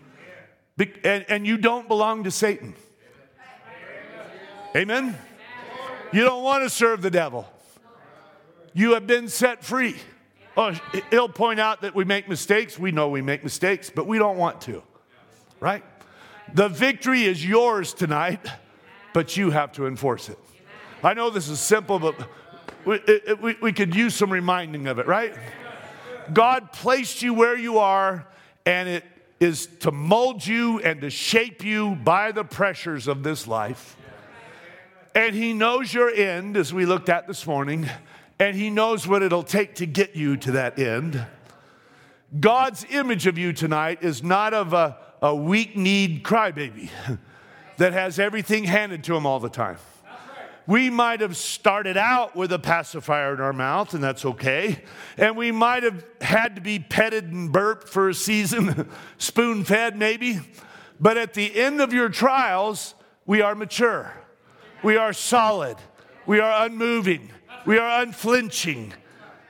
and, 0.79 1.25
and 1.29 1.47
you 1.47 1.57
don't 1.57 1.89
belong 1.89 2.25
to 2.25 2.31
Satan. 2.31 2.75
Amen? 4.75 5.17
You 6.13 6.23
don't 6.23 6.43
want 6.43 6.65
to 6.65 6.71
serve 6.71 7.03
the 7.03 7.11
devil. 7.11 7.49
You 8.73 8.95
have 8.95 9.07
been 9.07 9.29
set 9.29 9.65
free. 9.65 9.97
Oh, 10.57 10.73
he'll 11.11 11.29
point 11.29 11.59
out 11.59 11.83
that 11.83 11.95
we 11.95 12.05
make 12.05 12.29
mistakes. 12.29 12.79
We 12.79 12.93
know 12.93 13.09
we 13.09 13.23
make 13.23 13.43
mistakes, 13.43 13.91
but 13.93 14.07
we 14.07 14.19
don't 14.19 14.37
want 14.37 14.61
to, 14.63 14.83
right? 15.59 15.85
The 16.55 16.69
victory 16.69 17.25
is 17.25 17.45
yours 17.45 17.95
tonight, 17.95 18.47
but 19.13 19.37
you 19.37 19.51
have 19.51 19.73
to 19.73 19.87
enforce 19.87 20.29
it. 20.29 20.39
I 21.03 21.15
know 21.15 21.31
this 21.31 21.49
is 21.49 21.61
simple, 21.61 21.99
but 21.99 22.29
we, 22.85 22.97
it, 23.07 23.41
we, 23.41 23.57
we 23.61 23.73
could 23.73 23.95
use 23.95 24.15
some 24.15 24.31
reminding 24.31 24.87
of 24.87 24.99
it, 24.99 25.07
right? 25.07 25.35
God 26.33 26.73
placed 26.73 27.23
you 27.23 27.35
where 27.35 27.57
you 27.57 27.79
are, 27.79 28.27
and 28.67 28.89
it 28.89 29.05
is 29.41 29.67
to 29.81 29.91
mold 29.91 30.47
you 30.47 30.81
and 30.81 31.01
to 31.01 31.11
shape 31.11 31.65
you 31.65 31.97
by 31.97 32.33
the 32.33 32.45
pressures 32.45 33.09
of 33.09 33.23
this 33.23 33.47
life. 33.47 33.97
And 35.15 35.35
He 35.35 35.53
knows 35.53 35.93
your 35.93 36.11
end, 36.11 36.57
as 36.57 36.73
we 36.73 36.87
looked 36.87 37.09
at 37.09 37.27
this 37.27 37.47
morning 37.47 37.89
and 38.41 38.57
He 38.57 38.71
knows 38.71 39.07
what 39.07 39.23
it'll 39.23 39.43
take 39.43 39.77
to 39.77 39.87
get 39.87 40.17
you 40.17 40.37
to 40.39 40.53
that 40.53 40.79
end. 40.79 41.25
God's 42.39 42.87
image 42.91 43.27
of 43.27 43.37
you 43.37 43.53
tonight 43.53 44.03
is 44.03 44.23
not 44.23 44.55
of 44.55 44.73
a, 44.73 44.97
a 45.21 45.35
weak 45.35 45.77
kneed 45.77 46.25
crybaby 46.25 46.89
that 47.81 47.95
has 47.95 48.19
everything 48.19 48.65
handed 48.65 49.03
to 49.03 49.17
him 49.17 49.25
all 49.25 49.41
the 49.41 49.49
time. 49.49 49.79
We 50.67 50.91
might 50.91 51.23
have 51.23 51.35
started 51.35 51.97
out 51.97 52.37
with 52.37 52.53
a 52.53 52.59
pacifier 52.59 53.33
in 53.33 53.41
our 53.41 53.55
mouth, 53.55 53.95
and 53.95 54.05
that's 54.05 54.27
okay. 54.27 54.83
And 55.17 55.35
we 55.35 55.51
might 55.51 55.83
have 55.83 56.05
had 56.21 56.57
to 56.57 56.61
be 56.61 56.79
petted 56.79 57.33
and 57.33 57.51
burped 57.51 57.89
for 57.89 58.11
a 58.11 58.15
season, 58.15 58.87
spoon 59.19 59.65
fed 59.65 59.97
maybe. 59.97 60.41
But 61.01 61.17
at 61.17 61.33
the 61.33 61.59
end 61.59 61.81
of 61.81 61.95
your 61.95 62.11
trials, 62.11 62.95
we 63.25 63.41
are 63.41 63.55
mature, 63.55 64.13
we 64.85 64.99
are 64.99 65.15
solid, 65.15 65.79
we 66.27 66.39
are 66.39 66.67
unmoving, 66.67 67.31
we 67.65 67.79
are 67.79 68.03
unflinching 68.03 68.93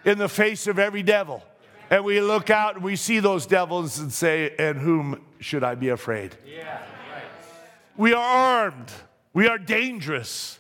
in 0.05 0.19
the 0.19 0.29
face 0.29 0.69
of 0.69 0.79
every 0.79 1.03
devil. 1.03 1.43
And 1.91 2.05
we 2.05 2.21
look 2.21 2.49
out 2.49 2.77
and 2.77 2.85
we 2.85 2.95
see 2.95 3.19
those 3.19 3.45
devils 3.45 3.99
and 3.99 4.13
say, 4.13 4.55
And 4.57 4.79
whom 4.79 5.21
should 5.41 5.65
I 5.65 5.75
be 5.75 5.89
afraid? 5.89 6.37
Yeah, 6.47 6.81
We 8.01 8.15
are 8.15 8.65
armed, 8.65 8.91
we 9.35 9.47
are 9.47 9.59
dangerous 9.59 10.59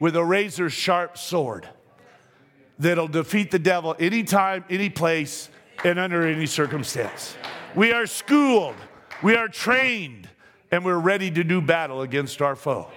with 0.00 0.16
a 0.16 0.24
razor 0.24 0.68
sharp 0.68 1.16
sword 1.16 1.68
that'll 2.80 3.06
defeat 3.06 3.52
the 3.52 3.60
devil 3.60 3.94
anytime, 4.00 4.64
any 4.68 4.90
place, 4.90 5.50
and 5.84 6.00
under 6.00 6.26
any 6.26 6.46
circumstance. 6.46 7.36
We 7.76 7.92
are 7.92 8.08
schooled, 8.08 8.74
we 9.22 9.36
are 9.36 9.46
trained, 9.46 10.28
and 10.72 10.84
we're 10.84 10.98
ready 10.98 11.30
to 11.30 11.44
do 11.44 11.60
battle 11.60 12.02
against 12.02 12.42
our 12.42 12.56
foe. 12.56 12.88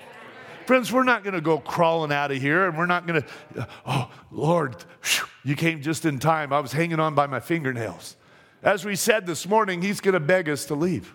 Friends, 0.65 0.91
we're 0.91 1.03
not 1.03 1.23
going 1.23 1.35
to 1.35 1.41
go 1.41 1.59
crawling 1.59 2.11
out 2.11 2.31
of 2.31 2.41
here 2.41 2.65
and 2.65 2.75
we're 2.75 2.87
not 2.87 3.05
going 3.05 3.21
to, 3.21 3.67
oh, 3.85 4.11
Lord, 4.31 4.75
you 5.43 5.55
came 5.55 5.83
just 5.83 6.03
in 6.03 6.17
time. 6.17 6.51
I 6.51 6.61
was 6.61 6.71
hanging 6.71 6.99
on 6.99 7.13
by 7.13 7.27
my 7.27 7.39
fingernails. 7.39 8.15
As 8.63 8.85
we 8.85 8.95
said 8.95 9.27
this 9.27 9.47
morning, 9.47 9.83
He's 9.83 10.01
going 10.01 10.13
to 10.13 10.19
beg 10.19 10.49
us 10.49 10.65
to 10.65 10.73
leave. 10.73 11.13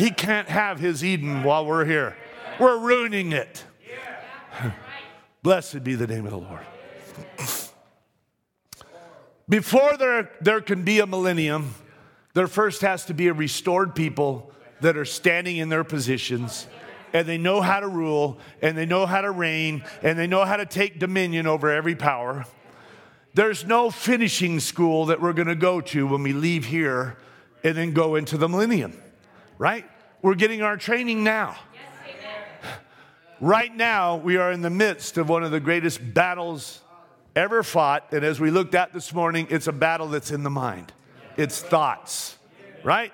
He, 0.00 0.10
can't 0.10 0.48
have 0.48 0.80
His 0.80 1.04
Eden 1.04 1.42
while 1.42 1.66
we're 1.66 1.84
here. 1.84 2.16
We're 2.58 2.78
ruining 2.78 3.32
it. 3.32 3.64
Blessed 5.42 5.84
be 5.84 5.94
the 5.94 6.06
name 6.06 6.24
of 6.24 6.30
the 6.30 6.38
Lord. 6.38 6.66
Before 9.48 9.96
there, 9.96 10.30
there 10.40 10.60
can 10.60 10.84
be 10.84 11.00
a 11.00 11.06
millennium, 11.06 11.74
there 12.34 12.46
first 12.46 12.82
has 12.82 13.04
to 13.06 13.14
be 13.14 13.28
a 13.28 13.32
restored 13.32 13.94
people 13.94 14.52
that 14.80 14.96
are 14.96 15.04
standing 15.04 15.56
in 15.56 15.68
their 15.68 15.84
positions 15.84 16.66
and 17.12 17.26
they 17.26 17.38
know 17.38 17.60
how 17.60 17.80
to 17.80 17.88
rule 17.88 18.38
and 18.62 18.76
they 18.76 18.86
know 18.86 19.06
how 19.06 19.20
to 19.20 19.30
reign 19.30 19.82
and 20.02 20.18
they 20.18 20.26
know 20.26 20.44
how 20.44 20.56
to 20.56 20.66
take 20.66 20.98
dominion 20.98 21.46
over 21.46 21.70
every 21.70 21.96
power. 21.96 22.46
There's 23.34 23.64
no 23.64 23.90
finishing 23.90 24.60
school 24.60 25.06
that 25.06 25.20
we're 25.20 25.32
going 25.32 25.48
to 25.48 25.54
go 25.54 25.80
to 25.80 26.06
when 26.06 26.22
we 26.22 26.32
leave 26.32 26.66
here 26.66 27.18
and 27.62 27.76
then 27.76 27.92
go 27.92 28.16
into 28.16 28.36
the 28.36 28.48
millennium, 28.48 29.00
right? 29.60 29.84
We're 30.22 30.36
getting 30.36 30.62
our 30.62 30.78
training 30.78 31.22
now. 31.22 31.54
right 33.42 33.76
now, 33.76 34.16
we 34.16 34.38
are 34.38 34.50
in 34.50 34.62
the 34.62 34.70
midst 34.70 35.18
of 35.18 35.28
one 35.28 35.44
of 35.44 35.50
the 35.50 35.60
greatest 35.60 36.14
battles 36.14 36.80
ever 37.36 37.62
fought. 37.62 38.10
And 38.10 38.24
as 38.24 38.40
we 38.40 38.50
looked 38.50 38.74
at 38.74 38.94
this 38.94 39.12
morning, 39.12 39.46
it's 39.50 39.66
a 39.66 39.72
battle 39.72 40.08
that's 40.08 40.30
in 40.30 40.44
the 40.44 40.50
mind, 40.50 40.92
it's 41.36 41.60
thoughts, 41.60 42.38
right? 42.82 43.12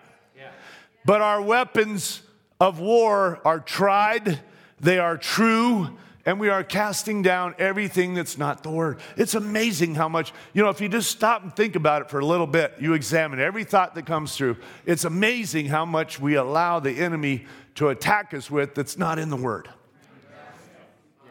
But 1.04 1.20
our 1.20 1.42
weapons 1.42 2.22
of 2.60 2.78
war 2.78 3.40
are 3.44 3.58
tried, 3.58 4.40
they 4.78 5.00
are 5.00 5.18
true, 5.18 5.98
and 6.26 6.40
we 6.40 6.48
are 6.48 6.64
casting 6.64 7.22
down 7.22 7.54
everything 7.56 8.14
that's 8.14 8.36
not 8.36 8.64
the 8.64 8.70
word. 8.70 8.98
It's 9.16 9.34
amazing 9.34 9.94
how 9.94 10.08
much, 10.08 10.32
you 10.52 10.62
know, 10.62 10.68
if 10.68 10.80
you 10.80 10.88
just 10.88 11.10
stop 11.10 11.44
and 11.44 11.54
think 11.54 11.76
about 11.76 12.02
it 12.02 12.10
for 12.10 12.18
a 12.18 12.26
little 12.26 12.48
bit, 12.48 12.74
you 12.80 12.94
examine 12.94 13.38
every 13.38 13.62
thought 13.62 13.94
that 13.94 14.06
comes 14.06 14.36
through, 14.36 14.56
it's 14.84 15.04
amazing 15.04 15.66
how 15.66 15.84
much 15.84 16.20
we 16.20 16.34
allow 16.34 16.80
the 16.80 16.98
enemy 16.98 17.46
to 17.76 17.88
attack 17.88 18.34
us 18.34 18.50
with 18.50 18.74
that's 18.74 18.98
not 18.98 19.20
in 19.20 19.30
the 19.30 19.36
word. 19.36 19.70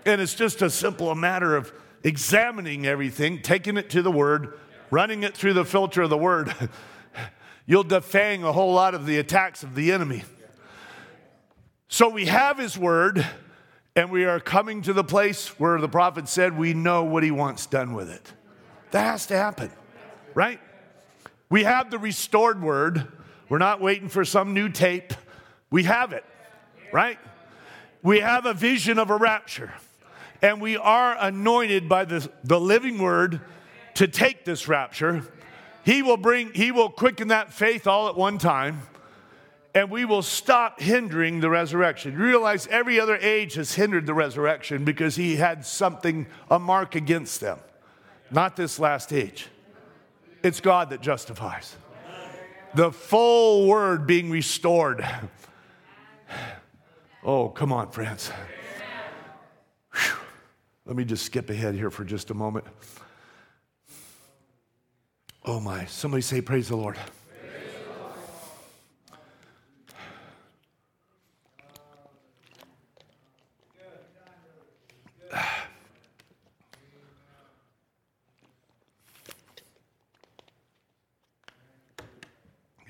And 0.05 0.21
it's 0.21 0.35
just 0.35 0.61
a 0.61 0.69
simple 0.69 1.13
matter 1.13 1.57
of 1.57 1.73
examining 2.03 2.85
everything, 2.85 3.41
taking 3.41 3.75
it 3.75 3.89
to 3.89 4.01
the 4.01 4.11
word, 4.11 4.57
running 4.91 5.23
it 5.23 5.35
through 5.35 5.53
the 5.53 5.65
filter 5.65 6.03
of 6.03 6.09
the 6.09 6.17
word. 6.17 6.53
You'll 7.65 7.83
defang 7.83 8.43
a 8.43 8.53
whole 8.53 8.73
lot 8.73 8.95
of 8.95 9.05
the 9.05 9.17
attacks 9.17 9.61
of 9.63 9.75
the 9.75 9.91
enemy. 9.91 10.23
So 11.87 12.07
we 12.09 12.27
have 12.27 12.59
his 12.59 12.77
word, 12.77 13.25
and 13.95 14.11
we 14.11 14.25
are 14.25 14.39
coming 14.39 14.81
to 14.81 14.93
the 14.93 15.03
place 15.03 15.57
where 15.59 15.79
the 15.79 15.87
prophet 15.87 16.27
said 16.27 16.57
we 16.57 16.73
know 16.73 17.03
what 17.03 17.23
he 17.23 17.31
wants 17.31 17.65
done 17.65 17.93
with 17.93 18.09
it. 18.09 18.33
That 18.91 19.03
has 19.03 19.25
to 19.27 19.37
happen, 19.37 19.71
right? 20.33 20.59
We 21.49 21.63
have 21.63 21.91
the 21.91 21.97
restored 21.97 22.61
word. 22.61 23.07
We're 23.47 23.57
not 23.57 23.79
waiting 23.79 24.09
for 24.09 24.25
some 24.25 24.53
new 24.53 24.69
tape. 24.69 25.13
We 25.69 25.83
have 25.83 26.11
it, 26.11 26.25
right? 26.91 27.19
We 28.03 28.19
have 28.19 28.45
a 28.45 28.53
vision 28.53 28.99
of 28.99 29.09
a 29.09 29.17
rapture, 29.17 29.73
and 30.41 30.61
we 30.61 30.77
are 30.77 31.15
anointed 31.19 31.87
by 31.87 32.05
the, 32.05 32.29
the 32.43 32.59
living 32.59 32.97
word 32.99 33.41
to 33.95 34.07
take 34.07 34.45
this 34.45 34.67
rapture 34.67 35.23
He 35.85 36.01
will 36.01 36.17
bring, 36.17 36.53
He 36.53 36.71
will 36.71 36.89
quicken 36.89 37.29
that 37.29 37.53
faith 37.53 37.87
all 37.87 38.09
at 38.09 38.17
one 38.17 38.37
time, 38.37 38.81
and 39.75 39.91
we 39.91 40.05
will 40.05 40.21
stop 40.21 40.79
hindering 40.79 41.41
the 41.41 41.49
resurrection. 41.49 42.13
You 42.13 42.19
realize 42.19 42.65
every 42.67 42.97
other 42.97 43.17
age 43.17 43.55
has 43.55 43.75
hindered 43.75 44.05
the 44.05 44.13
resurrection 44.13 44.85
because 44.85 45.17
He 45.17 45.35
had 45.35 45.65
something, 45.65 46.27
a 46.49 46.57
mark 46.57 46.95
against 46.95 47.41
them. 47.41 47.59
Not 48.31 48.55
this 48.55 48.79
last 48.79 49.11
age. 49.11 49.49
It's 50.41 50.61
God 50.61 50.91
that 50.91 51.01
justifies. 51.01 51.75
The 52.73 52.91
full 52.91 53.67
word 53.67 54.07
being 54.07 54.31
restored. 54.31 55.05
Oh, 57.23 57.49
come 57.49 57.73
on, 57.73 57.89
friends. 57.89 58.31
Whew. 59.93 60.17
Let 60.85 60.95
me 60.95 61.03
just 61.03 61.25
skip 61.25 61.49
ahead 61.49 61.73
here 61.73 61.89
for 61.89 62.03
just 62.03 62.29
a 62.29 62.33
moment. 62.33 62.65
Oh 65.43 65.59
my, 65.59 65.85
somebody 65.85 66.21
say, 66.21 66.41
Praise 66.41 66.69
the 66.69 66.75
Lord. 66.75 66.97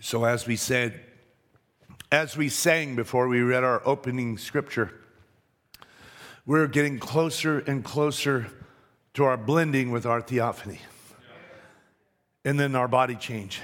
So, 0.05 0.23
as 0.23 0.45
we 0.45 0.55
said, 0.55 0.99
as 2.11 2.37
we 2.37 2.47
sang 2.47 2.95
before 2.95 3.27
we 3.27 3.41
read 3.41 3.63
our 3.63 3.81
opening 3.87 4.37
scripture, 4.37 4.93
we're 6.45 6.67
getting 6.67 6.99
closer 6.99 7.57
and 7.57 7.83
closer 7.83 8.45
to 9.15 9.23
our 9.23 9.35
blending 9.35 9.89
with 9.89 10.05
our 10.05 10.21
theophany 10.21 10.79
and 12.43 12.59
then 12.59 12.75
our 12.75 12.87
body 12.87 13.15
change. 13.15 13.61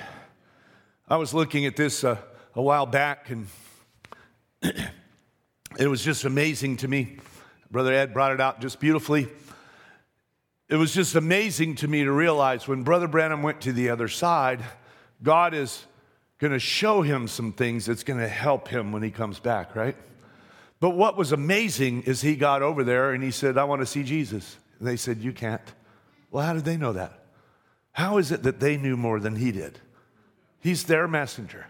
I 1.07 1.17
was 1.17 1.31
looking 1.31 1.67
at 1.67 1.75
this 1.75 2.03
uh, 2.03 2.17
a 2.55 2.61
while 2.63 2.87
back 2.87 3.29
and 3.29 3.45
it 4.63 5.87
was 5.87 6.03
just 6.03 6.25
amazing 6.25 6.77
to 6.77 6.87
me. 6.87 7.19
Brother 7.69 7.93
Ed 7.93 8.15
brought 8.15 8.31
it 8.31 8.41
out 8.41 8.61
just 8.61 8.79
beautifully. 8.79 9.27
It 10.69 10.77
was 10.77 10.91
just 10.91 11.13
amazing 11.13 11.75
to 11.75 11.87
me 11.87 12.03
to 12.03 12.11
realize 12.11 12.67
when 12.67 12.81
Brother 12.81 13.07
Branham 13.07 13.43
went 13.43 13.61
to 13.61 13.71
the 13.71 13.91
other 13.91 14.07
side, 14.07 14.63
God 15.21 15.53
is 15.53 15.85
going 16.41 16.53
to 16.53 16.59
show 16.59 17.03
him 17.03 17.27
some 17.27 17.53
things 17.53 17.85
that's 17.85 18.03
going 18.03 18.19
to 18.19 18.27
help 18.27 18.67
him 18.67 18.91
when 18.91 19.03
he 19.03 19.11
comes 19.11 19.39
back, 19.39 19.75
right? 19.75 19.95
But 20.79 20.91
what 20.91 21.15
was 21.15 21.31
amazing 21.31 22.01
is 22.03 22.21
he 22.21 22.35
got 22.35 22.63
over 22.63 22.83
there 22.83 23.11
and 23.11 23.23
he 23.23 23.29
said, 23.29 23.59
I 23.59 23.63
want 23.63 23.81
to 23.83 23.85
see 23.85 24.01
Jesus. 24.01 24.57
And 24.79 24.87
they 24.87 24.97
said, 24.97 25.19
You 25.19 25.31
can't. 25.31 25.61
Well, 26.31 26.43
how 26.43 26.53
did 26.53 26.65
they 26.65 26.77
know 26.77 26.93
that? 26.93 27.13
How 27.91 28.17
is 28.17 28.31
it 28.31 28.41
that 28.43 28.59
they 28.59 28.75
knew 28.77 28.97
more 28.97 29.19
than 29.19 29.35
he 29.35 29.51
did? 29.51 29.77
He's 30.59 30.85
their 30.85 31.07
messenger, 31.07 31.67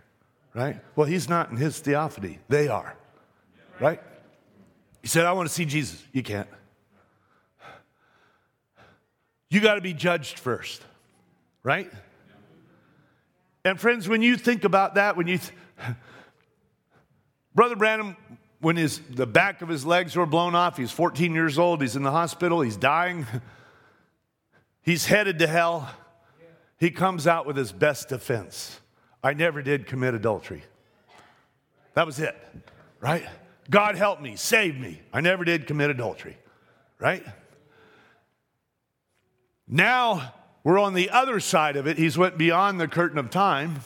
right? 0.53 0.79
Well, 0.95 1.07
he's 1.07 1.27
not 1.27 1.49
in 1.49 1.57
his 1.57 1.79
theophany. 1.79 2.39
They 2.47 2.69
are, 2.69 2.95
right? 3.79 4.01
He 5.01 5.09
said, 5.09 5.25
I 5.25 5.33
want 5.33 5.49
to 5.49 5.53
see 5.53 5.65
Jesus. 5.65 6.01
You 6.13 6.23
can't. 6.23 6.47
You 9.49 9.59
got 9.59 9.75
to 9.75 9.81
be 9.81 9.93
judged 9.93 10.39
first, 10.39 10.81
right? 11.63 11.91
And 13.63 13.79
friends, 13.79 14.09
when 14.09 14.21
you 14.21 14.37
think 14.37 14.63
about 14.63 14.95
that, 14.95 15.15
when 15.15 15.27
you, 15.27 15.37
th- 15.37 15.53
Brother 17.53 17.75
Branham, 17.75 18.17
when 18.59 18.75
his, 18.75 18.99
the 18.99 19.27
back 19.27 19.61
of 19.61 19.69
his 19.69 19.85
legs 19.85 20.15
were 20.15 20.25
blown 20.25 20.55
off, 20.55 20.77
he's 20.77 20.91
14 20.91 21.33
years 21.33 21.59
old, 21.59 21.81
he's 21.81 21.95
in 21.95 22.03
the 22.03 22.11
hospital, 22.11 22.61
he's 22.61 22.77
dying, 22.77 23.25
he's 24.81 25.05
headed 25.05 25.39
to 25.39 25.47
hell. 25.47 25.89
He 26.79 26.89
comes 26.89 27.27
out 27.27 27.45
with 27.45 27.57
his 27.57 27.71
best 27.71 28.09
defense 28.09 28.79
I 29.23 29.33
never 29.33 29.61
did 29.61 29.85
commit 29.85 30.15
adultery. 30.15 30.63
That 31.93 32.05
was 32.05 32.19
it, 32.19 32.35
right? 32.99 33.23
God 33.69 33.95
help 33.95 34.19
me, 34.19 34.35
save 34.35 34.79
me. 34.79 34.99
I 35.13 35.21
never 35.21 35.45
did 35.45 35.67
commit 35.67 35.91
adultery, 35.91 36.37
right? 36.99 37.23
Now 39.67 40.33
we're 40.63 40.79
on 40.79 40.93
the 40.93 41.09
other 41.09 41.39
side 41.39 41.75
of 41.75 41.87
it. 41.87 41.97
He's 41.97 42.17
went 42.17 42.37
beyond 42.37 42.79
the 42.79 42.87
curtain 42.87 43.17
of 43.17 43.29
time 43.29 43.81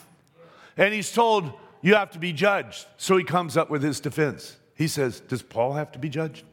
and 0.78 0.94
he's 0.94 1.12
told 1.12 1.54
you 1.82 1.96
have 1.96 2.12
to 2.12 2.20
be 2.20 2.34
judged. 2.34 2.86
So 2.98 3.18
he 3.18 3.24
comes 3.24 3.56
up 3.56 3.70
with 3.70 3.84
his 3.84 4.00
defense. 4.00 4.58
He 4.76 4.88
says, 4.88 5.20
Does 5.22 5.42
Paul 5.42 5.74
have 5.74 5.92
to 5.94 6.00
be 6.00 6.10
judged? 6.10 6.44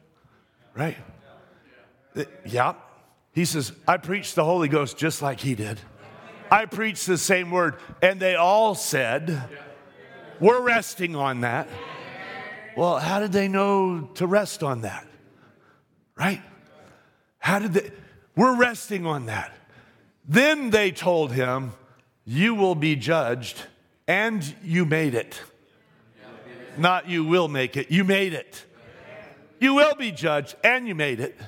Right? 0.75 0.97
Uh, 2.15 2.25
yeah. 2.45 2.75
He 3.33 3.45
says, 3.45 3.73
I 3.89 3.97
preached 3.97 4.35
the 4.35 4.45
Holy 4.45 4.69
Ghost 4.69 4.97
just 4.97 5.23
like 5.23 5.41
he 5.41 5.55
did. 5.55 5.81
I 6.51 6.67
preached 6.67 7.07
the 7.07 7.19
same 7.19 7.51
word. 7.51 7.77
And 8.03 8.21
they 8.21 8.35
all 8.35 8.75
said, 8.75 9.43
We're 10.39 10.61
resting 10.61 11.17
on 11.17 11.41
that. 11.41 11.69
Well, 12.77 12.99
how 12.99 13.21
did 13.21 13.33
they 13.33 13.49
know 13.49 14.11
to 14.15 14.27
rest 14.27 14.63
on 14.63 14.83
that? 14.83 15.07
Right? 16.17 16.43
How 17.39 17.59
did 17.59 17.73
they? 17.73 17.91
We're 18.37 18.57
resting 18.57 19.07
on 19.07 19.27
that. 19.27 19.53
Then 20.33 20.71
they 20.71 20.93
told 20.93 21.33
him, 21.33 21.75
You 22.25 22.55
will 22.55 22.75
be 22.75 22.97
judged, 22.97 23.61
and 24.09 24.43
you 24.65 24.87
made 24.87 25.15
it. 25.15 25.39
Not 26.79 27.07
you 27.07 27.23
will 27.23 27.49
make 27.49 27.77
it, 27.77 27.91
you 27.91 28.03
made 28.03 28.33
it. 28.33 28.65
You 29.61 29.75
will 29.75 29.95
be 29.95 30.11
judged, 30.11 30.57
and 30.65 30.89
you 30.89 30.95
made 30.95 31.21
it. 31.21 31.39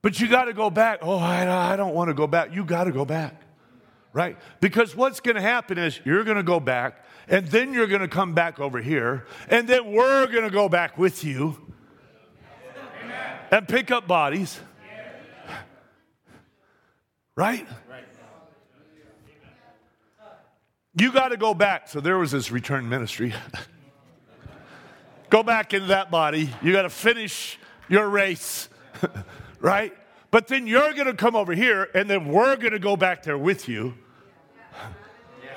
But 0.00 0.18
you 0.20 0.26
got 0.26 0.46
to 0.46 0.54
go 0.54 0.70
back. 0.70 1.00
Oh, 1.02 1.18
I, 1.18 1.72
I 1.72 1.76
don't 1.76 1.94
want 1.94 2.08
to 2.08 2.14
go 2.14 2.26
back. 2.26 2.54
You 2.54 2.64
got 2.64 2.84
to 2.84 2.92
go 2.92 3.04
back, 3.04 3.42
right? 4.14 4.38
Because 4.60 4.96
what's 4.96 5.20
going 5.20 5.34
to 5.34 5.42
happen 5.42 5.76
is 5.76 6.00
you're 6.06 6.24
going 6.24 6.38
to 6.38 6.42
go 6.42 6.60
back, 6.60 7.04
and 7.28 7.46
then 7.48 7.74
you're 7.74 7.86
going 7.86 8.00
to 8.00 8.08
come 8.08 8.32
back 8.32 8.58
over 8.58 8.80
here, 8.80 9.26
and 9.50 9.68
then 9.68 9.92
we're 9.92 10.26
going 10.28 10.44
to 10.44 10.50
go 10.50 10.70
back 10.70 10.96
with 10.96 11.24
you 11.24 11.58
and 13.50 13.68
pick 13.68 13.90
up 13.90 14.08
bodies. 14.08 14.58
Right? 17.38 17.68
You 20.96 21.12
got 21.12 21.28
to 21.28 21.36
go 21.36 21.54
back. 21.54 21.86
So 21.86 22.00
there 22.00 22.18
was 22.18 22.32
this 22.32 22.50
return 22.50 22.88
ministry. 22.88 23.32
go 25.30 25.44
back 25.44 25.72
into 25.72 25.86
that 25.86 26.10
body. 26.10 26.50
You 26.60 26.72
got 26.72 26.82
to 26.82 26.90
finish 26.90 27.56
your 27.88 28.08
race. 28.08 28.68
right? 29.60 29.96
But 30.32 30.48
then 30.48 30.66
you're 30.66 30.92
going 30.94 31.06
to 31.06 31.14
come 31.14 31.36
over 31.36 31.54
here, 31.54 31.88
and 31.94 32.10
then 32.10 32.26
we're 32.26 32.56
going 32.56 32.72
to 32.72 32.80
go 32.80 32.96
back 32.96 33.22
there 33.22 33.38
with 33.38 33.68
you. 33.68 33.94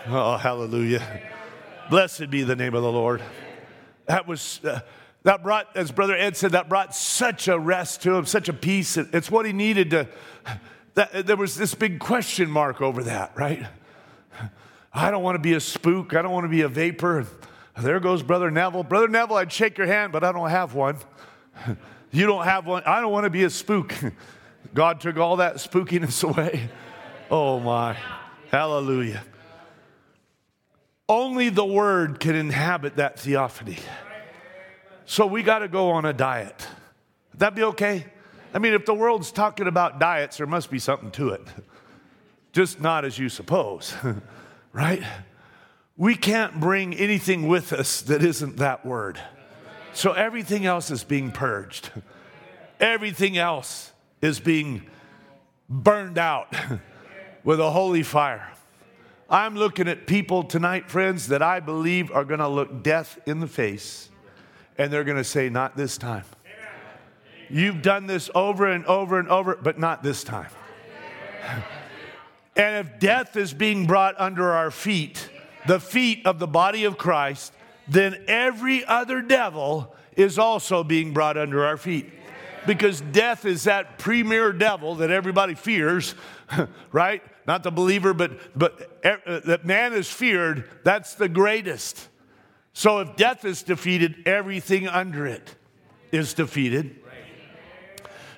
Oh, 0.08 0.36
hallelujah. 0.36 1.22
Blessed 1.91 2.32
be 2.32 2.41
the 2.41 2.56
name 2.56 2.74
of 2.74 2.82
the 2.82 2.91
Lord. 2.91 3.22
That 4.08 4.28
was. 4.28 4.60
Uh, 4.64 4.80
that 5.24 5.44
brought, 5.44 5.68
as 5.78 5.91
Brother 5.91 6.16
Ed 6.16 6.36
said, 6.36 6.53
that 6.53 6.68
brought 6.68 6.95
such 6.95 7.48
a 7.48 7.60
rest 7.60 8.02
to 8.03 8.16
him, 8.16 8.26
such 8.26 8.49
a 8.49 8.53
peace. 8.53 8.98
It's 8.98 9.30
what 9.30 9.45
he 9.45 9.53
needed 9.53 9.91
to. 9.91 10.08
That, 10.96 11.26
there 11.26 11.38
was 11.38 11.56
this 11.56 11.74
big 11.74 12.00
question 12.00 12.50
mark 12.50 12.82
over 12.82 13.04
that, 13.04 13.32
right? 13.36 13.66
I 14.94 15.10
don't 15.10 15.24
want 15.24 15.36
to 15.36 15.40
be 15.40 15.54
a 15.54 15.60
spook. 15.60 16.14
I 16.14 16.22
don't 16.22 16.32
want 16.32 16.44
to 16.44 16.50
be 16.50 16.62
a 16.62 16.68
vapor. 16.68 17.26
There 17.80 18.00
goes 18.00 18.24
Brother 18.24 18.52
Neville. 18.52 18.84
Brother 18.84 19.08
Neville, 19.08 19.38
I'd 19.38 19.52
shake 19.52 19.78
your 19.78 19.88
hand, 19.88 20.12
but 20.12 20.24
I 20.24 20.32
don't 20.32 20.50
have 20.50 20.74
one. 20.74 20.98
You 22.12 22.28
don't 22.28 22.44
have 22.44 22.66
one. 22.66 22.84
I 22.86 23.00
don't 23.00 23.12
want 23.12 23.24
to 23.24 23.30
be 23.30 23.44
a 23.44 23.50
spook. 23.50 23.94
God 24.74 25.00
took 25.00 25.18
all 25.18 25.38
that 25.38 25.56
spookiness 25.56 26.24
away. 26.24 26.70
Oh 27.30 27.60
my. 27.60 27.98
Hallelujah. 28.50 29.24
Only 31.08 31.50
the 31.50 31.66
word 31.66 32.20
can 32.20 32.36
inhabit 32.36 32.98
that 32.98 33.18
theophany. 33.18 33.78
So 35.06 35.26
we 35.26 35.44
got 35.44 35.60
to 35.60 35.70
go 35.70 35.92
on 35.92 36.06
a 36.06 36.14
diet. 36.14 36.68
Would 37.32 37.40
that 37.40 37.56
be 37.56 37.64
okay? 37.64 38.06
I 38.53 38.60
mean, 38.60 38.73
if 38.73 38.86
the 38.86 38.94
world's 38.94 39.32
talking 39.32 39.68
about 39.68 39.99
diets, 39.99 40.38
there 40.38 40.48
must 40.48 40.69
be 40.69 40.80
something 40.80 41.11
to 41.11 41.30
it. 41.30 41.41
Just 42.52 42.82
not 42.82 43.06
as 43.06 43.18
you 43.18 43.30
suppose, 43.30 43.95
right? 44.73 45.03
We 45.95 46.15
can't 46.15 46.60
bring 46.60 46.94
anything 46.94 47.48
with 47.48 47.72
us 47.72 48.02
that 48.03 48.23
isn't 48.23 48.57
that 48.57 48.86
word. 48.86 49.19
So 49.94 50.14
everything 50.14 50.65
else 50.65 50.91
is 50.91 51.03
being 51.03 51.32
purged. 51.32 51.91
Everything 52.80 53.38
else 53.38 53.91
is 54.22 54.40
being 54.40 54.84
burned 55.69 56.18
out 56.18 56.53
with 57.44 57.60
a 57.60 57.72
holy 57.72 58.03
fire. 58.03 58.52
I'm 59.30 59.56
looking 59.56 59.88
at 59.88 60.07
people 60.07 60.44
tonight, 60.44 60.90
friends, 60.90 61.28
that 61.28 61.41
I 61.41 61.61
believe 61.61 62.11
are 62.11 62.26
going 62.26 62.41
to 62.41 62.49
look 62.49 62.84
death 62.84 63.18
in 63.26 63.40
the 63.40 63.48
face 63.48 64.10
and 64.78 64.91
they're 64.91 65.03
going 65.03 65.18
to 65.18 65.23
say, 65.23 65.49
Not 65.49 65.78
this 65.78 65.98
time. 65.98 66.26
You've 67.52 67.82
done 67.82 68.07
this 68.07 68.30
over 68.34 68.68
and 68.68 68.86
over 68.86 69.19
and 69.19 69.28
over, 69.28 69.57
but 69.61 69.78
not 69.78 70.03
this 70.03 70.23
time. 70.23 70.49
And 72.56 72.86
if 72.86 72.99
death 72.99 73.36
is 73.36 73.53
being 73.53 73.88
brought 73.88 74.15
under 74.19 74.52
our 74.52 74.72
feet, 74.72 75.30
the 75.68 75.80
feet 75.80 76.26
of 76.26 76.40
the 76.40 76.48
body 76.48 76.86
of 76.86 76.98
Christ, 76.98 77.53
then 77.88 78.23
every 78.28 78.86
other 78.86 79.22
devil 79.22 79.95
is 80.15 80.38
also 80.38 80.84
being 80.84 81.14
brought 81.14 81.38
under 81.38 81.65
our 81.65 81.78
feet. 81.78 82.10
Because 82.68 83.02
death 83.02 83.45
is 83.45 83.64
that 83.64 83.98
premier 83.98 84.53
devil 84.53 84.95
that 84.95 85.10
everybody 85.10 85.56
fears, 85.56 86.14
right? 86.91 87.23
Not 87.48 87.64
the 87.64 87.72
believer, 87.72 88.14
but, 88.14 88.57
but 88.57 88.99
uh, 89.03 89.40
that 89.45 89.65
man 89.65 89.94
is 89.94 90.10
feared, 90.10 90.69
that's 90.84 91.15
the 91.15 91.28
greatest. 91.28 92.07
So 92.73 92.99
if 92.99 93.15
death 93.15 93.45
is 93.45 93.64
defeated, 93.64 94.28
everything 94.28 94.88
under 94.88 95.26
it 95.26 95.56
is 96.11 96.34
defeated. 96.34 97.01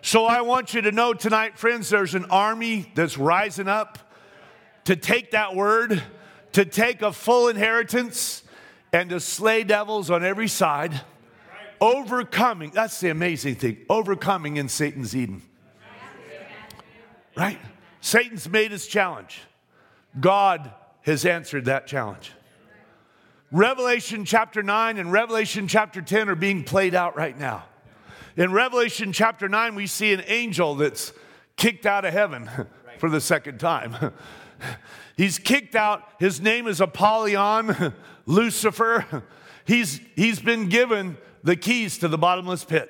So 0.05 0.25
I 0.25 0.41
want 0.41 0.73
you 0.73 0.81
to 0.81 0.91
know 0.91 1.13
tonight, 1.13 1.57
friends, 1.57 1.89
there's 1.89 2.13
an 2.13 2.25
army 2.25 2.91
that's 2.93 3.17
rising 3.17 3.69
up 3.69 3.97
to 4.83 4.97
take 4.97 5.31
that 5.31 5.55
word, 5.55 6.03
to 6.51 6.65
take 6.65 7.01
a 7.01 7.13
full 7.13 7.47
inheritance, 7.47 8.43
and 8.91 9.09
to 9.11 9.21
slay 9.21 9.63
devils 9.63 10.11
on 10.11 10.25
every 10.25 10.49
side. 10.49 10.99
Overcoming, 11.79 12.71
that's 12.71 12.99
the 12.99 13.11
amazing 13.11 13.55
thing, 13.55 13.77
overcoming 13.89 14.57
in 14.57 14.67
Satan's 14.67 15.15
Eden. 15.15 15.41
Right? 17.37 17.59
Satan's 18.01 18.49
made 18.49 18.71
his 18.71 18.85
challenge. 18.85 19.39
God 20.19 20.69
has 21.03 21.25
answered 21.25 21.63
that 21.65 21.87
challenge. 21.87 22.33
Revelation 23.53 24.25
chapter 24.25 24.61
9 24.61 24.97
and 24.97 25.13
Revelation 25.13 25.69
chapter 25.69 26.01
10 26.01 26.27
are 26.27 26.35
being 26.35 26.65
played 26.65 26.93
out 26.93 27.15
right 27.15 27.39
now. 27.39 27.63
In 28.35 28.51
Revelation 28.51 29.13
chapter 29.13 29.47
9, 29.47 29.75
we 29.75 29.85
see 29.85 30.11
an 30.11 30.23
angel 30.25 30.73
that's 30.73 31.13
kicked 31.55 31.85
out 31.85 32.03
of 32.03 32.13
heaven 32.13 32.49
for 32.97 33.07
the 33.09 33.21
second 33.21 33.59
time. 33.59 33.95
He's 35.17 35.37
kicked 35.37 35.75
out. 35.75 36.03
His 36.19 36.41
name 36.41 36.65
is 36.65 36.81
Apollyon, 36.81 37.93
Lucifer. 38.25 39.23
He's, 39.65 40.01
he's 40.15 40.39
been 40.39 40.67
given 40.67 41.17
the 41.43 41.55
keys 41.55 41.99
to 41.99 42.07
the 42.07 42.17
bottomless 42.17 42.63
pit. 42.63 42.89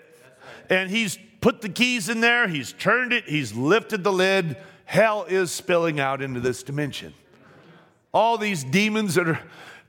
And 0.69 0.89
he's 0.89 1.19
put 1.41 1.61
the 1.61 1.67
keys 1.67 2.07
in 2.07 2.21
there, 2.21 2.47
he's 2.47 2.71
turned 2.71 3.11
it, 3.11 3.25
he's 3.25 3.53
lifted 3.53 4.03
the 4.03 4.13
lid. 4.13 4.55
Hell 4.85 5.25
is 5.25 5.51
spilling 5.51 5.99
out 5.99 6.21
into 6.21 6.39
this 6.39 6.63
dimension. 6.63 7.13
All 8.13 8.37
these 8.37 8.63
demons 8.63 9.15
that 9.15 9.27
are, 9.27 9.39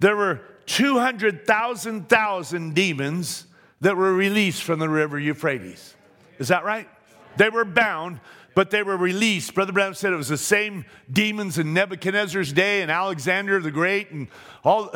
there 0.01 0.17
were 0.17 0.41
200,000 0.67 2.09
thousand 2.09 2.75
demons 2.75 3.47
that 3.81 3.97
were 3.97 4.15
released 4.15 4.63
from 4.63 4.79
the 4.79 4.89
river 4.89 5.19
Euphrates. 5.19 5.95
Is 6.39 6.49
that 6.49 6.65
right? 6.65 6.89
They 7.37 7.49
were 7.49 7.65
bound, 7.65 8.21
but 8.55 8.71
they 8.71 8.83
were 8.83 8.97
released. 8.97 9.55
Brother 9.55 9.73
Brown 9.73 9.95
said 9.95 10.13
it 10.13 10.17
was 10.17 10.29
the 10.29 10.39
same 10.39 10.85
demons 11.11 11.59
in 11.59 11.75
Nebuchadnezzar's 11.75 12.53
day 12.53 12.83
and 12.83 12.91
Alexander 12.91 13.61
the 13.61 13.71
Great 13.71 14.11
and 14.11 14.29
all 14.63 14.95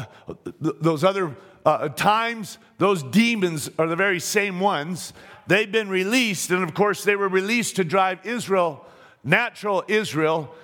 those 0.60 1.04
other 1.04 1.36
uh, 1.64 1.88
times. 1.88 2.58
Those 2.78 3.02
demons 3.02 3.70
are 3.78 3.86
the 3.86 3.96
very 3.96 4.20
same 4.20 4.60
ones. 4.60 5.12
They've 5.46 5.70
been 5.70 5.88
released, 5.88 6.50
and 6.50 6.62
of 6.62 6.74
course, 6.74 7.04
they 7.04 7.16
were 7.16 7.28
released 7.28 7.76
to 7.76 7.84
drive 7.84 8.24
Israel, 8.24 8.86
natural 9.24 9.84
Israel, 9.88 10.54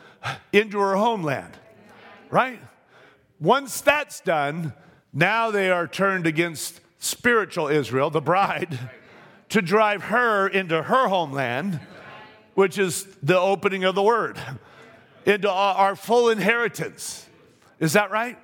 into 0.52 0.78
her 0.78 0.96
homeland. 0.96 1.52
Right? 2.30 2.60
Once 3.40 3.80
that's 3.80 4.20
done, 4.20 4.72
now 5.12 5.50
they 5.50 5.70
are 5.70 5.86
turned 5.86 6.26
against 6.26 6.80
spiritual 7.04 7.68
Israel, 7.68 8.10
the 8.10 8.20
bride, 8.20 8.78
to 9.50 9.60
drive 9.60 10.04
her 10.04 10.48
into 10.48 10.82
her 10.82 11.08
homeland, 11.08 11.80
which 12.54 12.78
is 12.78 13.06
the 13.22 13.38
opening 13.38 13.84
of 13.84 13.94
the 13.94 14.02
word, 14.02 14.38
into 15.26 15.50
our 15.50 15.96
full 15.96 16.30
inheritance. 16.30 17.26
Is 17.78 17.92
that 17.92 18.10
right? 18.10 18.38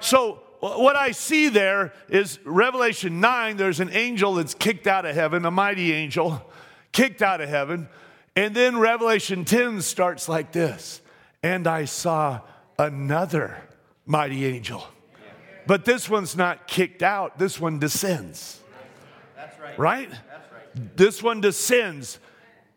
So, 0.00 0.42
what 0.60 0.96
I 0.96 1.12
see 1.12 1.48
there 1.48 1.94
is 2.08 2.38
Revelation 2.44 3.20
9, 3.20 3.56
there's 3.56 3.80
an 3.80 3.90
angel 3.92 4.34
that's 4.34 4.52
kicked 4.52 4.86
out 4.86 5.06
of 5.06 5.14
heaven, 5.14 5.46
a 5.46 5.50
mighty 5.50 5.92
angel, 5.92 6.42
kicked 6.92 7.22
out 7.22 7.40
of 7.40 7.48
heaven. 7.48 7.88
And 8.36 8.54
then 8.54 8.78
Revelation 8.78 9.44
10 9.44 9.80
starts 9.80 10.28
like 10.28 10.52
this 10.52 11.00
And 11.42 11.66
I 11.66 11.86
saw 11.86 12.40
another 12.78 13.62
mighty 14.04 14.44
angel 14.44 14.86
but 15.66 15.84
this 15.84 16.08
one's 16.08 16.36
not 16.36 16.66
kicked 16.66 17.02
out, 17.02 17.38
this 17.38 17.60
one 17.60 17.78
descends. 17.78 18.60
That's 19.36 19.58
right. 19.58 19.78
Right? 19.78 20.10
That's 20.10 20.52
right. 20.52 20.96
This 20.96 21.22
one 21.22 21.40
descends, 21.40 22.18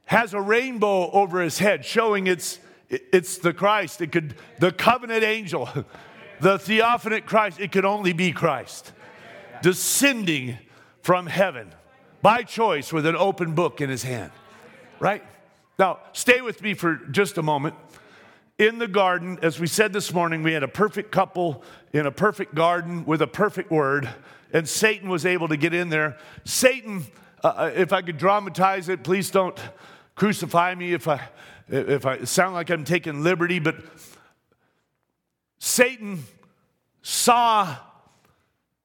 has 0.05 0.33
a 0.33 0.41
rainbow 0.41 1.11
over 1.11 1.41
his 1.41 1.59
head, 1.59 1.85
showing 1.85 2.27
it's, 2.27 2.59
it's 2.89 3.37
the 3.37 3.53
Christ. 3.53 4.01
It 4.01 4.11
could, 4.11 4.35
the 4.59 4.71
covenant 4.71 5.23
angel, 5.23 5.65
the 6.39 6.57
theophanic 6.57 7.25
Christ, 7.25 7.59
it 7.59 7.71
could 7.71 7.85
only 7.85 8.13
be 8.13 8.31
Christ 8.31 8.91
descending 9.63 10.57
from 11.01 11.25
heaven 11.25 11.73
by 12.21 12.43
choice 12.43 12.93
with 12.93 13.05
an 13.07 13.15
open 13.15 13.55
book 13.55 13.81
in 13.81 13.89
his 13.89 14.03
hand. 14.03 14.31
Right? 14.99 15.23
Now, 15.79 15.99
stay 16.11 16.41
with 16.41 16.61
me 16.61 16.75
for 16.75 16.95
just 16.95 17.37
a 17.39 17.41
moment 17.41 17.75
in 18.59 18.77
the 18.77 18.87
garden, 18.87 19.39
as 19.41 19.59
we 19.59 19.67
said 19.67 19.93
this 19.93 20.13
morning, 20.13 20.43
we 20.43 20.53
had 20.53 20.63
a 20.63 20.67
perfect 20.67 21.11
couple 21.11 21.63
in 21.91 22.05
a 22.05 22.11
perfect 22.11 22.53
garden 22.55 23.05
with 23.05 23.21
a 23.21 23.27
perfect 23.27 23.71
word, 23.71 24.07
and 24.51 24.67
Satan 24.67 25.09
was 25.09 25.25
able 25.25 25.47
to 25.47 25.57
get 25.57 25.73
in 25.73 25.89
there. 25.89 26.17
Satan, 26.43 27.05
uh, 27.43 27.47
uh, 27.47 27.71
if 27.75 27.91
I 27.91 28.01
could 28.01 28.17
dramatize 28.17 28.89
it, 28.89 29.03
please 29.03 29.31
don't 29.31 29.59
crucify 30.15 30.75
me 30.75 30.93
if 30.93 31.07
I, 31.07 31.21
if 31.67 32.05
I 32.05 32.23
sound 32.25 32.53
like 32.53 32.69
I'm 32.69 32.83
taking 32.83 33.23
liberty, 33.23 33.59
but 33.59 33.75
Satan 35.59 36.23
saw 37.01 37.75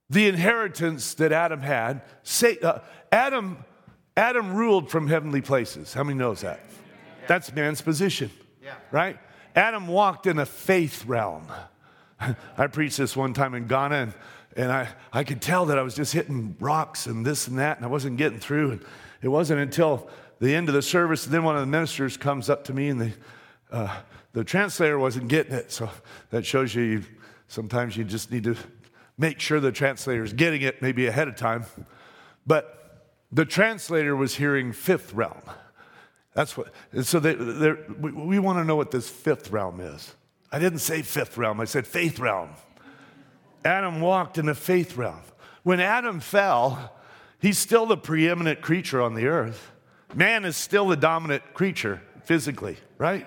the 0.09 0.28
inheritance 0.28 1.15
that 1.15 1.32
Adam 1.32 1.61
had. 1.61 2.03
Say, 2.23 2.59
uh, 2.62 2.78
Adam, 3.12 3.59
Adam 4.16 4.55
ruled 4.55 4.90
from 4.90 5.07
heavenly 5.09 5.43
places. 5.43 5.93
How 5.93 6.03
many 6.03 6.19
knows 6.19 6.40
that? 6.40 6.61
That's 7.27 7.53
man's 7.53 7.82
position, 7.82 8.31
Yeah. 8.62 8.74
right? 8.90 9.19
Adam 9.59 9.89
walked 9.89 10.28
in 10.28 10.39
a 10.39 10.47
faith 10.47 11.05
realm. 11.05 11.44
I 12.56 12.68
preached 12.68 12.97
this 12.97 13.16
one 13.16 13.35
time 13.35 13.55
in 13.55 13.66
Ghana, 13.66 13.94
and, 13.97 14.14
and 14.56 14.70
I, 14.70 14.89
I 15.12 15.24
could 15.24 15.43
tell 15.43 15.66
that 15.66 15.76
I 15.76 15.82
was 15.82 15.97
just 15.97 16.12
hitting 16.12 16.55
rocks 16.60 17.06
and 17.06 17.26
this 17.26 17.48
and 17.48 17.59
that, 17.59 17.76
and 17.76 17.85
I 17.85 17.89
wasn't 17.89 18.18
getting 18.18 18.39
through. 18.39 18.70
And 18.70 18.86
it 19.20 19.26
wasn't 19.26 19.59
until 19.60 20.09
the 20.39 20.55
end 20.55 20.68
of 20.68 20.76
the 20.76 20.82
service, 20.82 21.24
then 21.24 21.43
one 21.43 21.56
of 21.56 21.60
the 21.60 21.66
ministers 21.66 22.16
comes 22.16 22.48
up 22.48 22.62
to 22.66 22.72
me, 22.72 22.89
and 22.89 23.01
the, 23.01 23.12
uh, 23.72 23.97
the 24.32 24.44
translator 24.44 24.97
wasn't 24.97 25.26
getting 25.26 25.55
it. 25.55 25.72
So 25.72 25.90
that 26.30 26.47
shows 26.47 26.72
you, 26.72 26.82
you 26.82 27.05
sometimes 27.48 27.97
you 27.97 28.05
just 28.05 28.30
need 28.30 28.44
to 28.44 28.55
make 29.18 29.40
sure 29.40 29.59
the 29.59 29.72
translator 29.72 30.22
is 30.22 30.32
getting 30.32 30.62
it, 30.62 30.80
maybe 30.82 31.06
ahead 31.06 31.26
of 31.26 31.35
time. 31.35 31.64
But 32.47 33.02
the 33.32 33.44
translator 33.44 34.14
was 34.14 34.36
hearing 34.36 34.72
fifth 34.72 35.12
realm. 35.14 35.43
That's 36.34 36.56
what, 36.56 36.72
so 37.02 37.20
they, 37.20 37.34
we, 38.00 38.12
we 38.12 38.38
want 38.38 38.59
to 38.59 38.64
know 38.64 38.76
what 38.76 38.90
this 38.90 39.09
fifth 39.09 39.50
realm 39.50 39.80
is. 39.80 40.14
I 40.52 40.59
didn't 40.59 40.78
say 40.78 41.02
fifth 41.02 41.36
realm, 41.36 41.60
I 41.60 41.64
said 41.64 41.86
faith 41.86 42.18
realm. 42.18 42.50
Adam 43.64 44.00
walked 44.00 44.38
in 44.38 44.46
the 44.46 44.55
faith 44.55 44.96
realm. 44.96 45.20
When 45.62 45.80
Adam 45.80 46.20
fell, 46.20 46.92
he's 47.40 47.59
still 47.59 47.86
the 47.86 47.96
preeminent 47.96 48.60
creature 48.60 49.02
on 49.02 49.14
the 49.14 49.26
earth. 49.26 49.72
Man 50.14 50.44
is 50.44 50.56
still 50.56 50.86
the 50.88 50.96
dominant 50.96 51.42
creature 51.55 52.00
physically, 52.24 52.76
right? 52.96 53.26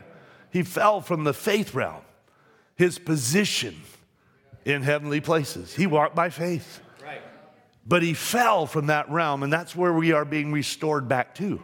He 0.51 0.63
fell 0.63 1.01
from 1.01 1.23
the 1.23 1.33
faith 1.33 1.73
realm, 1.73 2.01
his 2.75 2.97
position 2.97 3.81
in 4.65 4.81
heavenly 4.81 5.21
places. 5.21 5.73
He 5.73 5.87
walked 5.87 6.15
by 6.15 6.29
faith. 6.29 6.81
Right. 7.03 7.21
But 7.85 8.03
he 8.03 8.13
fell 8.13 8.65
from 8.65 8.87
that 8.87 9.09
realm, 9.09 9.43
and 9.43 9.51
that's 9.51 9.75
where 9.75 9.93
we 9.93 10.11
are 10.11 10.25
being 10.25 10.51
restored 10.51 11.07
back 11.07 11.35
to, 11.35 11.61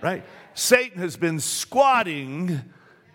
right? 0.00 0.24
Satan 0.56 1.00
has 1.02 1.18
been 1.18 1.38
squatting 1.38 2.62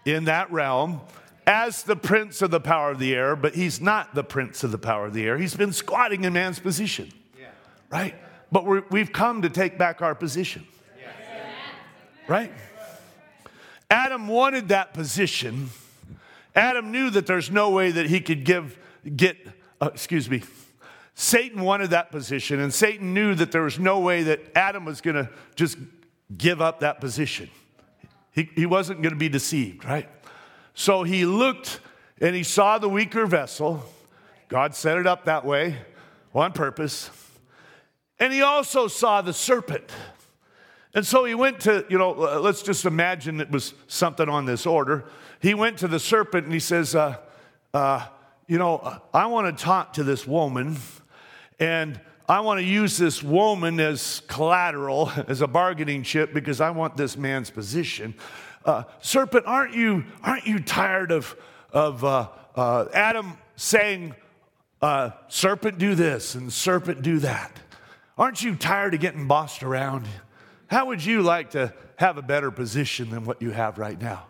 in 0.05 0.25
that 0.25 0.51
realm 0.51 1.01
as 1.47 1.81
the 1.81 1.95
prince 1.95 2.43
of 2.43 2.51
the 2.51 2.59
power 2.59 2.91
of 2.91 2.99
the 2.99 3.15
air, 3.15 3.35
but 3.35 3.55
he's 3.55 3.81
not 3.81 4.13
the 4.13 4.23
prince 4.23 4.63
of 4.63 4.71
the 4.71 4.77
power 4.77 5.07
of 5.07 5.13
the 5.13 5.25
air. 5.25 5.39
He's 5.39 5.55
been 5.55 5.73
squatting 5.73 6.23
in 6.23 6.33
man's 6.33 6.59
position, 6.59 7.11
Yeah. 7.37 7.47
right? 7.89 8.13
But 8.51 8.91
we 8.91 8.99
have 8.99 9.11
come 9.11 9.41
to 9.41 9.49
take 9.49 9.79
back 9.79 10.03
our 10.03 10.13
position, 10.13 10.67
right? 12.27 12.53
Adam 13.89 14.27
wanted 14.27 14.67
that 14.67 14.93
position. 14.93 15.71
Adam 16.55 16.91
knew 16.91 17.09
that 17.09 17.25
there's 17.25 17.49
no 17.49 17.71
way 17.71 17.89
that 17.89 18.05
he 18.05 18.21
could 18.21 18.43
give, 18.43 18.77
get, 19.15 19.35
uh, 19.81 19.89
excuse 19.91 20.29
me, 20.29 20.43
Satan 21.15 21.61
wanted 21.61 21.89
that 21.89 22.11
position, 22.11 22.59
and 22.59 22.71
Satan 22.71 23.15
knew 23.15 23.33
that 23.33 23.51
there 23.51 23.63
was 23.63 23.79
no 23.79 23.99
way 23.99 24.21
that 24.23 24.41
Adam 24.55 24.85
was 24.85 25.01
going 25.01 25.15
to 25.15 25.29
just 25.55 25.77
give 26.37 26.61
up 26.61 26.79
that 26.79 27.01
position. 27.01 27.49
He, 28.31 28.49
he 28.55 28.65
wasn't 28.65 29.01
going 29.01 29.13
to 29.13 29.19
be 29.19 29.29
deceived, 29.29 29.85
right? 29.85 30.07
So 30.73 31.03
he 31.03 31.25
looked 31.25 31.79
and 32.19 32.35
he 32.35 32.43
saw 32.43 32.77
the 32.77 32.89
weaker 32.89 33.25
vessel. 33.25 33.83
God 34.47 34.75
set 34.75 34.97
it 34.97 35.07
up 35.07 35.25
that 35.25 35.45
way 35.45 35.77
on 36.33 36.53
purpose. 36.53 37.09
And 38.19 38.31
he 38.31 38.41
also 38.41 38.87
saw 38.87 39.21
the 39.21 39.33
serpent. 39.33 39.91
And 40.93 41.05
so 41.05 41.25
he 41.25 41.33
went 41.33 41.61
to, 41.61 41.85
you 41.89 41.97
know, 41.97 42.11
uh, 42.11 42.39
let's 42.39 42.61
just 42.61 42.85
imagine 42.85 43.39
it 43.39 43.49
was 43.49 43.73
something 43.87 44.29
on 44.29 44.45
this 44.45 44.65
order. 44.65 45.05
He 45.39 45.53
went 45.53 45.77
to 45.79 45.87
the 45.87 45.99
serpent 45.99 46.45
and 46.45 46.53
he 46.53 46.59
says, 46.59 46.95
uh, 46.95 47.17
uh, 47.73 48.05
You 48.47 48.57
know, 48.57 49.01
I 49.13 49.25
want 49.25 49.57
to 49.57 49.63
talk 49.63 49.93
to 49.93 50.03
this 50.03 50.27
woman. 50.27 50.77
And 51.59 51.99
I 52.31 52.39
want 52.39 52.61
to 52.61 52.65
use 52.65 52.97
this 52.97 53.21
woman 53.21 53.77
as 53.81 54.21
collateral, 54.27 55.11
as 55.27 55.41
a 55.41 55.47
bargaining 55.47 56.01
chip, 56.01 56.33
because 56.33 56.61
I 56.61 56.69
want 56.69 56.95
this 56.95 57.17
man's 57.17 57.49
position. 57.49 58.13
uh, 58.63 58.83
serpent, 59.01 59.45
aren't 59.45 59.75
you, 59.75 60.05
aren't 60.23 60.47
you 60.47 60.61
tired 60.61 61.11
of, 61.11 61.35
of 61.73 62.05
uh, 62.05 62.29
uh, 62.55 62.85
Adam 62.93 63.33
saying, 63.57 64.15
uh, 64.81 65.09
serpent, 65.27 65.77
do 65.77 65.93
this 65.93 66.33
and 66.35 66.53
serpent, 66.53 67.01
do 67.01 67.19
that? 67.19 67.51
Aren't 68.17 68.41
you 68.41 68.55
tired 68.55 68.93
of 68.93 69.01
getting 69.01 69.27
bossed 69.27 69.61
around? 69.61 70.07
How 70.67 70.85
would 70.85 71.03
you 71.03 71.23
like 71.23 71.49
to 71.49 71.73
have 71.97 72.17
a 72.17 72.21
better 72.21 72.49
position 72.49 73.09
than 73.09 73.25
what 73.25 73.41
you 73.41 73.51
have 73.51 73.77
right 73.77 73.99
now? 73.99 74.25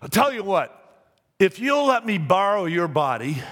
I'll 0.00 0.08
tell 0.08 0.32
you 0.32 0.44
what, 0.44 0.74
if 1.38 1.58
you'll 1.58 1.88
let 1.88 2.06
me 2.06 2.16
borrow 2.16 2.64
your 2.64 2.88
body, 2.88 3.42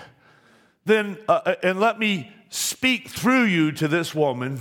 then, 0.87 1.19
uh, 1.29 1.41
uh, 1.45 1.55
and 1.63 1.79
let 1.79 1.99
me 1.99 2.33
speak 2.57 3.09
through 3.09 3.45
you 3.45 3.71
to 3.73 3.87
this 3.87 4.15
woman, 4.15 4.61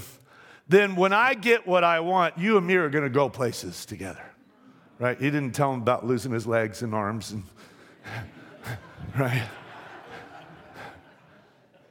then 0.67 0.95
when 0.95 1.13
I 1.13 1.33
get 1.33 1.65
what 1.65 1.83
I 1.83 2.01
want, 2.01 2.37
you 2.37 2.57
and 2.57 2.67
me 2.67 2.75
are 2.75 2.89
going 2.89 3.03
to 3.03 3.09
go 3.09 3.29
places 3.29 3.85
together. 3.85 4.23
Right? 4.99 5.19
He 5.19 5.25
didn't 5.25 5.53
tell 5.53 5.73
him 5.73 5.81
about 5.81 6.05
losing 6.05 6.31
his 6.31 6.45
legs 6.45 6.81
and 6.81 6.93
arms 6.93 7.31
and 7.31 7.43
right? 9.17 9.43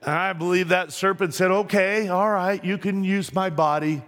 I 0.06 0.32
believe 0.34 0.68
that 0.68 0.92
serpent 0.92 1.34
said, 1.34 1.50
Okay, 1.50 2.08
all 2.08 2.30
right, 2.30 2.62
you 2.62 2.78
can 2.78 3.04
use 3.04 3.32
my 3.34 3.50
body. 3.50 4.02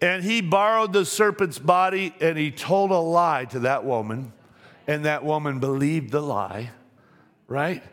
And 0.00 0.24
he 0.24 0.40
borrowed 0.40 0.92
the 0.92 1.04
serpent's 1.04 1.60
body 1.60 2.12
and 2.20 2.36
he 2.36 2.50
told 2.50 2.90
a 2.90 2.98
lie 2.98 3.44
to 3.46 3.60
that 3.60 3.84
woman. 3.84 4.32
And 4.88 5.04
that 5.04 5.24
woman 5.24 5.60
believed 5.60 6.10
the 6.10 6.20
lie, 6.20 6.70
right? 7.46 7.84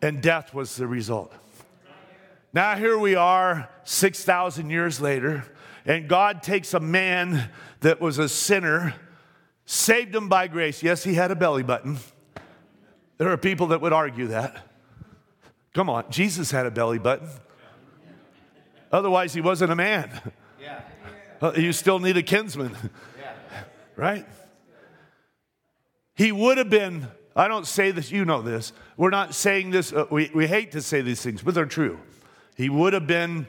And 0.00 0.22
death 0.22 0.54
was 0.54 0.76
the 0.76 0.86
result. 0.86 1.32
Now, 2.56 2.74
here 2.74 2.96
we 2.96 3.14
are, 3.16 3.68
6,000 3.84 4.70
years 4.70 4.98
later, 4.98 5.44
and 5.84 6.08
God 6.08 6.42
takes 6.42 6.72
a 6.72 6.80
man 6.80 7.50
that 7.80 8.00
was 8.00 8.18
a 8.18 8.30
sinner, 8.30 8.94
saved 9.66 10.14
him 10.14 10.30
by 10.30 10.48
grace. 10.48 10.82
Yes, 10.82 11.04
he 11.04 11.12
had 11.12 11.30
a 11.30 11.36
belly 11.36 11.62
button. 11.62 11.98
There 13.18 13.28
are 13.28 13.36
people 13.36 13.66
that 13.66 13.82
would 13.82 13.92
argue 13.92 14.28
that. 14.28 14.70
Come 15.74 15.90
on, 15.90 16.10
Jesus 16.10 16.50
had 16.50 16.64
a 16.64 16.70
belly 16.70 16.98
button. 16.98 17.28
Otherwise, 18.90 19.34
he 19.34 19.42
wasn't 19.42 19.70
a 19.70 19.76
man. 19.76 20.18
Yeah. 20.58 20.80
Uh, 21.42 21.52
you 21.58 21.74
still 21.74 21.98
need 21.98 22.16
a 22.16 22.22
kinsman, 22.22 22.74
yeah. 23.20 23.34
right? 23.96 24.26
He 26.14 26.32
would 26.32 26.56
have 26.56 26.70
been, 26.70 27.08
I 27.36 27.48
don't 27.48 27.66
say 27.66 27.90
this, 27.90 28.10
you 28.10 28.24
know 28.24 28.40
this. 28.40 28.72
We're 28.96 29.10
not 29.10 29.34
saying 29.34 29.72
this, 29.72 29.92
uh, 29.92 30.06
we, 30.10 30.30
we 30.34 30.46
hate 30.46 30.72
to 30.72 30.80
say 30.80 31.02
these 31.02 31.20
things, 31.20 31.42
but 31.42 31.54
they're 31.54 31.66
true. 31.66 31.98
He 32.56 32.68
would 32.68 32.94
have 32.94 33.06
been, 33.06 33.46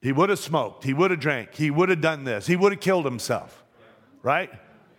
he 0.00 0.12
would 0.12 0.28
have 0.28 0.38
smoked, 0.38 0.84
he 0.84 0.92
would 0.92 1.10
have 1.10 1.20
drank, 1.20 1.54
he 1.54 1.70
would 1.70 1.88
have 1.88 2.00
done 2.00 2.24
this, 2.24 2.46
he 2.46 2.54
would 2.54 2.72
have 2.72 2.80
killed 2.80 3.04
himself, 3.04 3.64
right? 4.22 4.50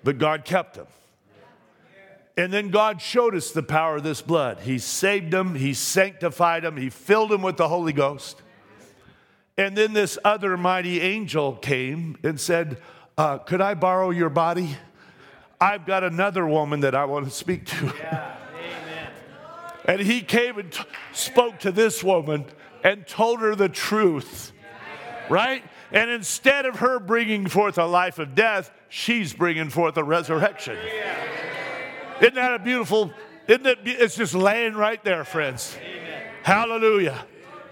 But 0.03 0.17
God 0.17 0.43
kept 0.43 0.75
him. 0.75 0.87
And 2.35 2.51
then 2.51 2.69
God 2.69 2.99
showed 2.99 3.35
us 3.35 3.51
the 3.51 3.61
power 3.61 3.97
of 3.97 4.03
this 4.03 4.21
blood. 4.21 4.61
He 4.61 4.79
saved 4.79 5.31
him, 5.31 5.53
He 5.53 5.75
sanctified 5.75 6.65
him, 6.65 6.77
He 6.77 6.89
filled 6.89 7.31
him 7.31 7.43
with 7.43 7.57
the 7.57 7.67
Holy 7.67 7.93
Ghost. 7.93 8.41
And 9.55 9.77
then 9.77 9.93
this 9.93 10.17
other 10.25 10.57
mighty 10.57 10.99
angel 10.99 11.53
came 11.53 12.17
and 12.23 12.39
said, 12.39 12.81
uh, 13.19 13.37
Could 13.37 13.61
I 13.61 13.75
borrow 13.75 14.09
your 14.09 14.29
body? 14.29 14.75
I've 15.61 15.85
got 15.85 16.03
another 16.03 16.47
woman 16.47 16.79
that 16.79 16.95
I 16.95 17.05
want 17.05 17.25
to 17.25 17.31
speak 17.31 17.65
to. 17.67 17.85
Yeah, 17.85 18.35
amen. 18.57 19.11
And 19.85 20.01
he 20.01 20.21
came 20.21 20.57
and 20.57 20.71
t- 20.71 20.83
spoke 21.13 21.59
to 21.59 21.71
this 21.71 22.03
woman 22.03 22.45
and 22.83 23.07
told 23.07 23.39
her 23.39 23.55
the 23.55 23.69
truth, 23.69 24.51
right? 25.29 25.63
And 25.91 26.09
instead 26.09 26.65
of 26.65 26.79
her 26.79 26.99
bringing 26.99 27.47
forth 27.47 27.77
a 27.77 27.85
life 27.85 28.19
of 28.19 28.35
death, 28.35 28.71
she's 28.89 29.33
bringing 29.33 29.69
forth 29.69 29.97
a 29.97 30.03
resurrection. 30.03 30.77
Isn't 32.19 32.35
that 32.35 32.53
a 32.53 32.59
beautiful? 32.59 33.11
Isn't 33.47 33.65
it? 33.65 33.79
It's 33.85 34.15
just 34.15 34.33
laying 34.33 34.73
right 34.73 35.03
there, 35.03 35.23
friends. 35.23 35.75
Hallelujah. 36.43 37.25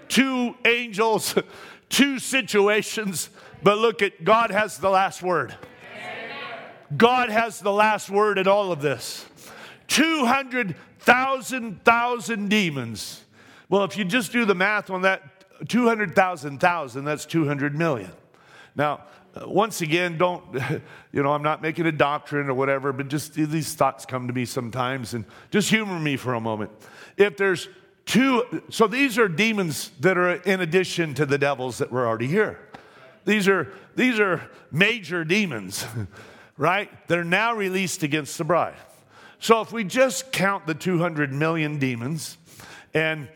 Two 0.08 0.54
angels, 0.64 1.34
two 1.88 2.18
situations, 2.18 3.30
but 3.62 3.78
look 3.78 4.02
at 4.02 4.24
God 4.24 4.50
has 4.50 4.78
the 4.78 4.90
last 4.90 5.22
word. 5.22 5.56
God 6.96 7.30
has 7.30 7.60
the 7.60 7.72
last 7.72 8.10
word 8.10 8.38
in 8.38 8.46
all 8.46 8.72
of 8.72 8.82
this. 8.82 9.24
200,000 9.88 10.76
thousand 11.84 12.48
demons. 12.48 13.21
Well, 13.72 13.84
if 13.84 13.96
you 13.96 14.04
just 14.04 14.32
do 14.32 14.44
the 14.44 14.54
math 14.54 14.90
on 14.90 15.00
that 15.00 15.66
200,000 15.66 16.58
thousand, 16.58 17.06
that's 17.06 17.24
200 17.24 17.74
million. 17.74 18.12
Now, 18.76 19.04
uh, 19.34 19.48
once 19.48 19.80
again, 19.80 20.18
don't, 20.18 20.44
you 21.12 21.22
know, 21.22 21.32
I'm 21.32 21.42
not 21.42 21.62
making 21.62 21.86
a 21.86 21.92
doctrine 21.92 22.50
or 22.50 22.54
whatever, 22.54 22.92
but 22.92 23.08
just 23.08 23.32
these 23.32 23.72
thoughts 23.72 24.04
come 24.04 24.26
to 24.26 24.34
me 24.34 24.44
sometimes 24.44 25.14
and 25.14 25.24
just 25.50 25.70
humor 25.70 25.98
me 25.98 26.18
for 26.18 26.34
a 26.34 26.40
moment. 26.40 26.70
If 27.16 27.38
there's 27.38 27.66
two, 28.04 28.62
so 28.68 28.86
these 28.86 29.16
are 29.16 29.26
demons 29.26 29.90
that 30.00 30.18
are 30.18 30.32
in 30.32 30.60
addition 30.60 31.14
to 31.14 31.24
the 31.24 31.38
devils 31.38 31.78
that 31.78 31.90
were 31.90 32.06
already 32.06 32.26
here. 32.26 32.60
These 33.24 33.48
are, 33.48 33.72
these 33.96 34.20
are 34.20 34.50
major 34.70 35.24
demons, 35.24 35.86
right? 36.58 36.90
That 37.08 37.18
are 37.18 37.24
now 37.24 37.54
released 37.54 38.02
against 38.02 38.36
the 38.36 38.44
bride. 38.44 38.76
So 39.38 39.62
if 39.62 39.72
we 39.72 39.84
just 39.84 40.30
count 40.30 40.66
the 40.66 40.74
200 40.74 41.32
million 41.32 41.78
demons 41.78 42.36
and 42.92 43.28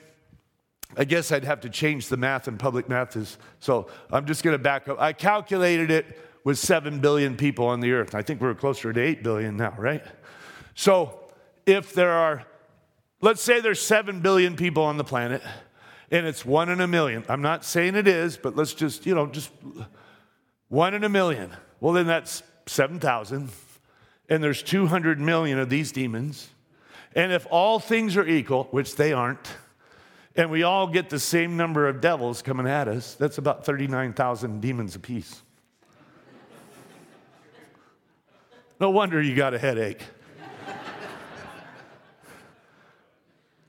I 0.97 1.05
guess 1.05 1.31
I'd 1.31 1.45
have 1.45 1.61
to 1.61 1.71
change 1.71 2.09
the 2.09 2.17
math 2.17 2.49
in 2.49 2.57
public 2.57 2.89
math. 2.89 3.17
Is, 3.17 3.39
so 3.61 3.89
I'm 4.11 4.27
just 4.27 4.43
going 4.43 4.55
to 4.55 4.63
back 4.63 4.89
up. 4.89 5.01
I 5.01 5.13
calculated 5.13 5.91
it 5.91 6.19
with 6.45 6.59
7 6.59 7.01
billion 7.01 7.37
people 7.37 7.67
on 7.67 7.81
the 7.81 7.93
earth. 7.93 8.15
I 8.15 8.23
think 8.23 8.41
we're 8.41 8.55
closer 8.55 8.93
to 8.93 9.01
8 9.01 9.23
billion 9.23 9.57
now, 9.57 9.75
right? 9.77 10.03
So 10.75 11.19
if 11.67 11.93
there 11.93 12.13
are, 12.13 12.45
let's 13.21 13.43
say 13.43 13.61
there's 13.61 13.81
7 13.81 14.21
billion 14.21 14.57
people 14.57 14.85
on 14.85 14.97
the 14.97 15.05
planet 15.05 15.43
and 16.11 16.27
it's 16.27 16.45
one 16.45 16.69
in 16.69 16.81
a 16.81 16.87
million. 16.87 17.25
I'm 17.29 17.43
not 17.43 17.65
saying 17.65 17.97
it 17.97 18.07
is, 18.07 18.37
but 18.37 18.55
let's 18.55 18.75
just, 18.75 19.07
you 19.07 19.15
know, 19.15 19.27
just 19.27 19.51
one 20.69 20.95
in 20.95 21.05
a 21.05 21.09
million. 21.09 21.51
Well, 21.81 21.93
then 21.93 22.07
that's 22.07 22.43
7,000. 22.67 23.51
And 24.29 24.43
there's 24.43 24.63
200 24.63 25.21
million 25.21 25.59
of 25.59 25.69
these 25.69 25.93
demons. 25.93 26.49
And 27.15 27.33
if 27.33 27.47
all 27.51 27.81
things 27.81 28.17
are 28.17 28.27
equal, 28.27 28.65
which 28.71 28.97
they 28.97 29.13
aren't, 29.13 29.57
and 30.37 30.51
we 30.51 30.63
all 30.63 30.87
get 30.87 31.09
the 31.11 31.19
same 31.19 31.57
number 31.57 31.89
of 31.89 32.01
devils 32.01 32.43
coming 32.43 32.67
at 32.67 32.89
us, 32.89 33.15
that's 33.15 33.39
about 33.39 33.65
39,000 33.65 34.61
demons 34.61 34.95
apiece. 34.95 35.43
No 38.79 38.91
wonder 38.91 39.21
you 39.21 39.35
got 39.35 39.55
a 39.55 39.59
headache. 39.59 40.03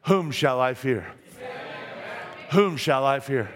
Whom 0.03 0.31
shall 0.31 0.60
I 0.60 0.73
fear? 0.73 1.06
Whom 2.52 2.77
shall 2.77 3.06
I 3.06 3.19
fear? 3.19 3.49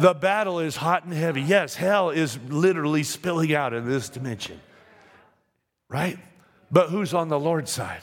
The 0.00 0.14
battle 0.14 0.58
is 0.58 0.76
hot 0.76 1.04
and 1.04 1.12
heavy. 1.12 1.42
Yes, 1.42 1.74
hell 1.74 2.10
is 2.10 2.38
literally 2.48 3.02
spilling 3.02 3.54
out 3.54 3.72
in 3.72 3.86
this 3.86 4.08
dimension. 4.08 4.60
Right? 5.88 6.18
But 6.70 6.88
who's 6.88 7.14
on 7.14 7.28
the 7.28 7.38
Lord's 7.38 7.70
side? 7.70 8.00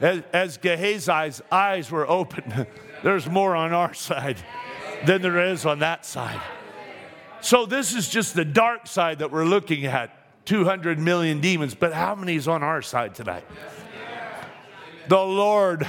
As, 0.00 0.22
as 0.32 0.58
Gehazi's 0.58 1.42
eyes 1.50 1.90
were 1.90 2.08
opened, 2.08 2.66
there's 3.02 3.28
more 3.28 3.54
on 3.54 3.72
our 3.72 3.94
side 3.94 4.42
than 5.06 5.22
there 5.22 5.52
is 5.52 5.66
on 5.66 5.80
that 5.80 6.04
side. 6.04 6.40
So, 7.42 7.64
this 7.66 7.94
is 7.94 8.08
just 8.08 8.34
the 8.34 8.44
dark 8.44 8.86
side 8.86 9.20
that 9.20 9.30
we're 9.30 9.44
looking 9.44 9.86
at 9.86 10.44
200 10.46 10.98
million 10.98 11.40
demons, 11.40 11.74
but 11.74 11.92
how 11.92 12.14
many 12.14 12.34
is 12.34 12.48
on 12.48 12.62
our 12.62 12.82
side 12.82 13.14
tonight? 13.14 13.44
The 15.08 15.18
Lord 15.18 15.86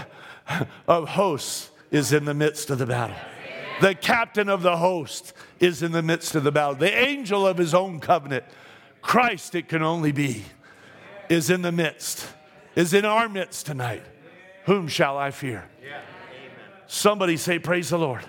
of 0.88 1.10
hosts 1.10 1.72
is 1.91 2.14
in 2.14 2.26
the 2.26 2.34
midst 2.34 2.69
of 2.69 2.80
the 2.80 2.85
battle. 2.85 3.18
The 3.81 3.95
captain 3.95 4.48
of 4.48 4.61
the 4.61 4.77
host 4.77 5.34
is 5.60 5.84
in 5.84 5.91
the 5.91 6.02
midst 6.02 6.35
of 6.35 6.43
the 6.43 6.52
battle. 6.52 6.76
The 6.76 6.95
angel 6.95 7.45
of 7.48 7.57
his 7.57 7.73
own 7.73 7.99
covenant, 7.99 8.45
Christ, 9.02 9.56
it 9.56 9.68
can 9.68 9.81
only 9.81 10.11
be, 10.11 10.43
is 11.30 11.49
in 11.49 11.61
the 11.61 11.72
midst 11.72 12.27
is 12.76 12.93
in 12.93 13.06
our 13.06 13.27
midst 13.27 13.65
tonight. 13.65 14.03
Whom 14.65 14.88
shall 14.88 15.18
I 15.18 15.31
fear? 15.31 15.68
Somebody 16.88 17.38
say, 17.38 17.60
Praise 17.60 17.89
the 17.89 17.98
Lord. 17.98 18.23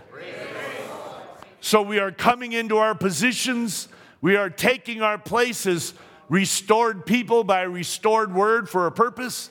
So 1.61 1.81
we 1.81 2.01
are 2.01 2.11
coming 2.11 2.53
into 2.53 2.79
our 2.79 2.95
positions, 2.95 3.89
we 4.21 4.35
are 4.35 4.51
taking 4.51 5.01
our 5.01 5.17
places, 5.17 5.95
restored 6.29 7.07
people 7.07 7.45
by 7.45 7.63
restored 7.63 8.35
word 8.35 8.69
for 8.69 8.87
a 8.87 8.93
purpose. 8.93 9.51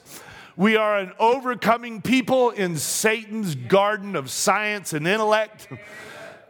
We 0.54 0.76
are 0.76 0.98
an 0.98 1.12
overcoming 1.18 2.02
people 2.02 2.50
in 2.50 2.76
Satan's 2.76 3.54
garden 3.54 4.14
of 4.14 4.30
science 4.30 4.92
and 4.92 5.08
intellect. 5.08 5.68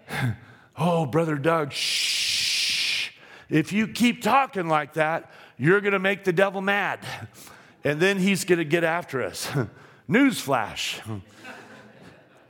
oh, 0.77 1.07
Brother 1.07 1.37
Doug, 1.37 1.73
shh. 1.73 3.11
If 3.49 3.73
you 3.73 3.87
keep 3.87 4.21
talking 4.23 4.67
like 4.67 4.95
that, 4.95 5.31
you're 5.59 5.81
going 5.81 5.93
to 5.93 6.01
make 6.01 6.25
the 6.25 6.33
devil 6.33 6.61
mad 6.61 6.99
and 7.85 8.01
then 8.01 8.19
he's 8.19 8.45
going 8.45 8.59
to 8.59 8.65
get 8.65 8.85
after 8.85 9.23
us. 9.23 9.51
Newsflash. 10.09 11.21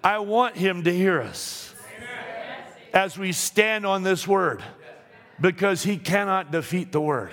I 0.04 0.18
want 0.18 0.56
him 0.56 0.84
to 0.84 0.92
hear 0.92 1.20
us 1.20 1.74
as 2.92 3.16
we 3.16 3.32
stand 3.32 3.86
on 3.86 4.02
this 4.02 4.26
word 4.26 4.62
because 5.40 5.82
he 5.82 5.96
cannot 5.96 6.50
defeat 6.50 6.92
the 6.92 7.00
word. 7.00 7.30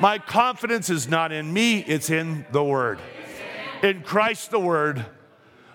My 0.00 0.18
confidence 0.18 0.90
is 0.90 1.08
not 1.08 1.32
in 1.32 1.52
me, 1.52 1.80
it's 1.80 2.08
in 2.08 2.46
the 2.52 2.62
Word. 2.62 3.00
In 3.82 4.02
Christ 4.02 4.52
the 4.52 4.60
Word. 4.60 5.04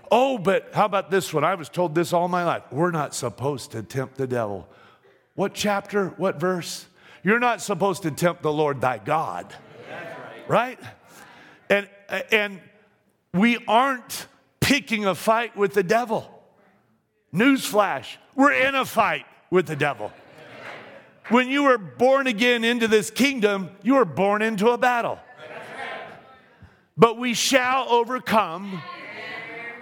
Oh, 0.10 0.38
but 0.38 0.70
how 0.74 0.86
about 0.86 1.12
this 1.12 1.34
one? 1.34 1.44
I 1.44 1.56
was 1.56 1.68
told 1.68 1.94
this 1.94 2.14
all 2.14 2.28
my 2.30 2.46
life. 2.46 2.64
We're 2.72 2.92
not 2.92 3.14
supposed 3.14 3.72
to 3.72 3.84
tempt 3.84 4.16
the 4.16 4.28
devil. 4.28 4.68
What 5.36 5.54
chapter? 5.54 6.10
What 6.18 6.40
verse? 6.40 6.86
You're 7.24 7.40
not 7.40 7.62
supposed 7.62 8.04
to 8.04 8.12
tempt 8.12 8.44
the 8.44 8.52
Lord 8.52 8.80
thy 8.80 8.98
God. 8.98 9.54
Right? 10.48 10.80
And, 11.74 11.90
and 12.32 12.62
we 13.34 13.58
aren't 13.68 14.28
picking 14.60 15.08
a 15.08 15.16
fight 15.16 15.58
with 15.58 15.74
the 15.74 15.82
devil. 15.82 16.30
Newsflash, 17.34 18.06
we're 18.36 18.54
in 18.54 18.76
a 18.76 18.86
fight 18.86 19.26
with 19.50 19.66
the 19.66 19.76
devil. 19.76 20.12
When 21.30 21.50
you 21.50 21.64
were 21.64 21.80
born 21.80 22.28
again 22.28 22.64
into 22.64 22.88
this 22.88 23.10
kingdom, 23.10 23.72
you 23.82 23.96
were 23.96 24.06
born 24.06 24.44
into 24.44 24.70
a 24.70 24.78
battle. 24.78 25.18
But 26.96 27.18
we 27.18 27.34
shall 27.34 27.90
overcome 27.90 28.80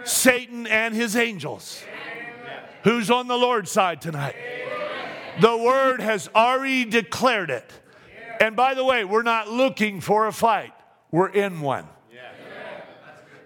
Satan 0.06 0.68
and 0.68 0.96
his 0.96 1.18
angels. 1.18 1.84
Who's 2.86 3.12
on 3.12 3.28
the 3.28 3.38
Lord's 3.38 3.70
side 3.70 4.00
tonight? 4.00 4.36
The 5.42 5.58
word 5.58 6.00
has 6.00 6.30
already 6.34 6.86
declared 6.86 7.50
it. 7.50 7.70
And 8.40 8.56
by 8.56 8.76
the 8.76 8.86
way, 8.86 9.04
we're 9.04 9.24
not 9.24 9.50
looking 9.50 10.00
for 10.00 10.28
a 10.28 10.32
fight, 10.32 10.72
we're 11.12 11.30
in 11.30 11.62
one. 11.62 11.88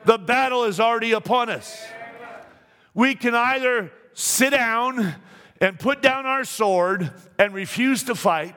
The 0.06 0.20
battle 0.20 0.66
is 0.66 0.80
already 0.80 1.14
upon 1.14 1.50
us. 1.50 1.84
We 2.94 3.16
can 3.16 3.34
either 3.34 3.92
sit 4.14 4.52
down 4.52 5.16
and 5.60 5.80
put 5.80 6.02
down 6.02 6.26
our 6.26 6.44
sword 6.44 7.12
and 7.40 7.54
refuse 7.54 8.04
to 8.04 8.16
fight 8.16 8.56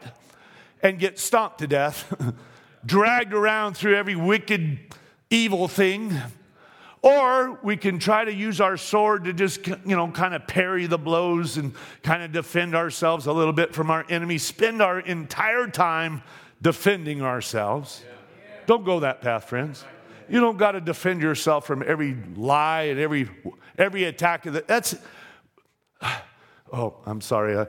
and 0.83 0.99
get 0.99 1.19
stomped 1.19 1.59
to 1.59 1.67
death, 1.67 2.15
dragged 2.87 3.33
around 3.33 3.75
through 3.77 3.97
every 3.97 4.15
wicked, 4.15 4.79
evil 5.31 5.69
thing, 5.69 6.15
or 7.01 7.59
we 7.63 7.77
can 7.77 7.99
try 7.99 8.25
to 8.25 8.33
use 8.33 8.61
our 8.61 8.77
sword 8.77 9.25
to 9.25 9.33
just, 9.33 9.67
you 9.67 9.97
know, 9.97 10.09
kind 10.09 10.35
of 10.35 10.47
parry 10.47 10.87
the 10.87 10.99
blows 10.99 11.57
and 11.57 11.73
kind 12.03 12.23
of 12.23 12.33
defend 12.33 12.75
ourselves 12.75 13.27
a 13.27 13.33
little 13.33 13.53
bit 13.53 13.75
from 13.75 13.91
our 13.91 14.05
enemies, 14.09 14.43
spend 14.43 14.83
our 14.83 15.01
entire 15.01 15.67
time 15.67 16.23
defending 16.61 17.23
ourselves. 17.23 18.03
Don't 18.69 18.85
go 18.85 19.01
that 19.01 19.23
path, 19.23 19.45
friends. 19.45 19.83
You 20.29 20.41
don't 20.41 20.59
got 20.59 20.73
to 20.73 20.83
defend 20.83 21.23
yourself 21.23 21.67
from 21.67 21.83
every 21.87 22.19
lie 22.37 22.83
and 22.83 23.01
every, 23.01 23.31
every 23.79 24.05
attack 24.05 24.45
of 24.45 24.53
the, 24.53 24.65
that's, 24.67 24.95
oh, 26.73 26.97
I'm 27.07 27.23
sorry. 27.23 27.57
I, 27.57 27.67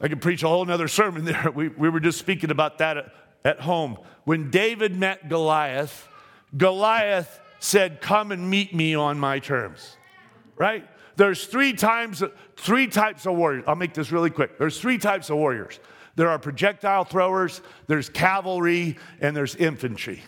I 0.00 0.08
could 0.08 0.20
preach 0.20 0.42
a 0.42 0.48
whole 0.48 0.64
nother 0.64 0.88
sermon 0.88 1.24
there. 1.26 1.52
We, 1.54 1.68
we 1.68 1.88
were 1.88 2.00
just 2.00 2.18
speaking 2.18 2.50
about 2.50 2.78
that 2.78 2.96
at, 2.96 3.14
at 3.44 3.60
home. 3.60 3.96
When 4.24 4.50
David 4.50 4.96
met 4.96 5.28
Goliath, 5.28 6.08
Goliath 6.56 7.38
said, 7.60 8.00
Come 8.00 8.32
and 8.32 8.50
meet 8.50 8.74
me 8.74 8.96
on 8.96 9.20
my 9.20 9.38
terms. 9.38 9.96
Right? 10.56 10.84
There's 11.14 11.46
three 11.46 11.74
times, 11.74 12.24
three 12.56 12.88
types 12.88 13.24
of 13.24 13.36
warriors. 13.36 13.62
I'll 13.68 13.76
make 13.76 13.94
this 13.94 14.10
really 14.10 14.30
quick. 14.30 14.58
There's 14.58 14.80
three 14.80 14.98
types 14.98 15.30
of 15.30 15.36
warriors. 15.36 15.78
There 16.14 16.28
are 16.28 16.38
projectile 16.38 17.04
throwers, 17.04 17.60
there's 17.86 18.08
cavalry, 18.08 18.98
and 19.20 19.36
there's 19.36 19.54
infantry. 19.56 20.22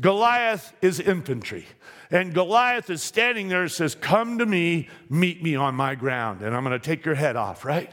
Goliath 0.00 0.72
is 0.80 0.98
infantry. 0.98 1.66
And 2.10 2.34
Goliath 2.34 2.90
is 2.90 3.02
standing 3.02 3.48
there 3.48 3.62
and 3.62 3.70
says, 3.70 3.94
Come 3.94 4.38
to 4.38 4.46
me, 4.46 4.88
meet 5.08 5.42
me 5.42 5.54
on 5.56 5.74
my 5.74 5.94
ground, 5.94 6.42
and 6.42 6.56
I'm 6.56 6.64
going 6.64 6.78
to 6.78 6.84
take 6.84 7.04
your 7.04 7.14
head 7.14 7.36
off, 7.36 7.64
right? 7.64 7.92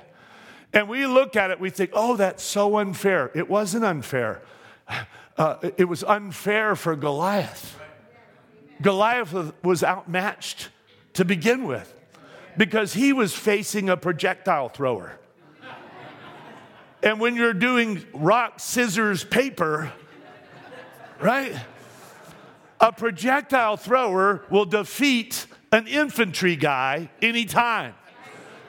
And 0.74 0.90
we 0.90 1.06
look 1.06 1.36
at 1.36 1.52
it, 1.52 1.60
we 1.60 1.70
think, 1.70 1.92
Oh, 1.94 2.16
that's 2.16 2.44
so 2.44 2.78
unfair. 2.78 3.32
It 3.36 3.50
wasn't 3.50 3.86
unfair. 3.86 4.42
Uh, 5.38 5.70
it 5.78 5.86
was 5.86 6.04
unfair 6.04 6.76
for 6.76 6.96
Goliath. 6.96 7.78
Goliath 8.82 9.54
was 9.64 9.84
outmatched 9.84 10.70
to 11.14 11.26
begin 11.26 11.66
with 11.66 11.94
because 12.58 12.94
he 12.94 13.14
was 13.14 13.36
facing 13.36 13.88
a 13.88 13.98
projectile 13.98 14.70
thrower. 14.70 15.20
And 17.04 17.20
when 17.20 17.36
you're 17.36 17.54
doing 17.54 18.06
rock, 18.14 18.60
scissors, 18.60 19.24
paper, 19.24 19.92
right? 21.22 21.56
A 22.80 22.92
projectile 22.92 23.78
thrower 23.78 24.44
will 24.50 24.66
defeat 24.66 25.48
an 25.72 25.88
infantry 25.88 26.56
guy 26.56 27.10
anytime, 27.22 27.94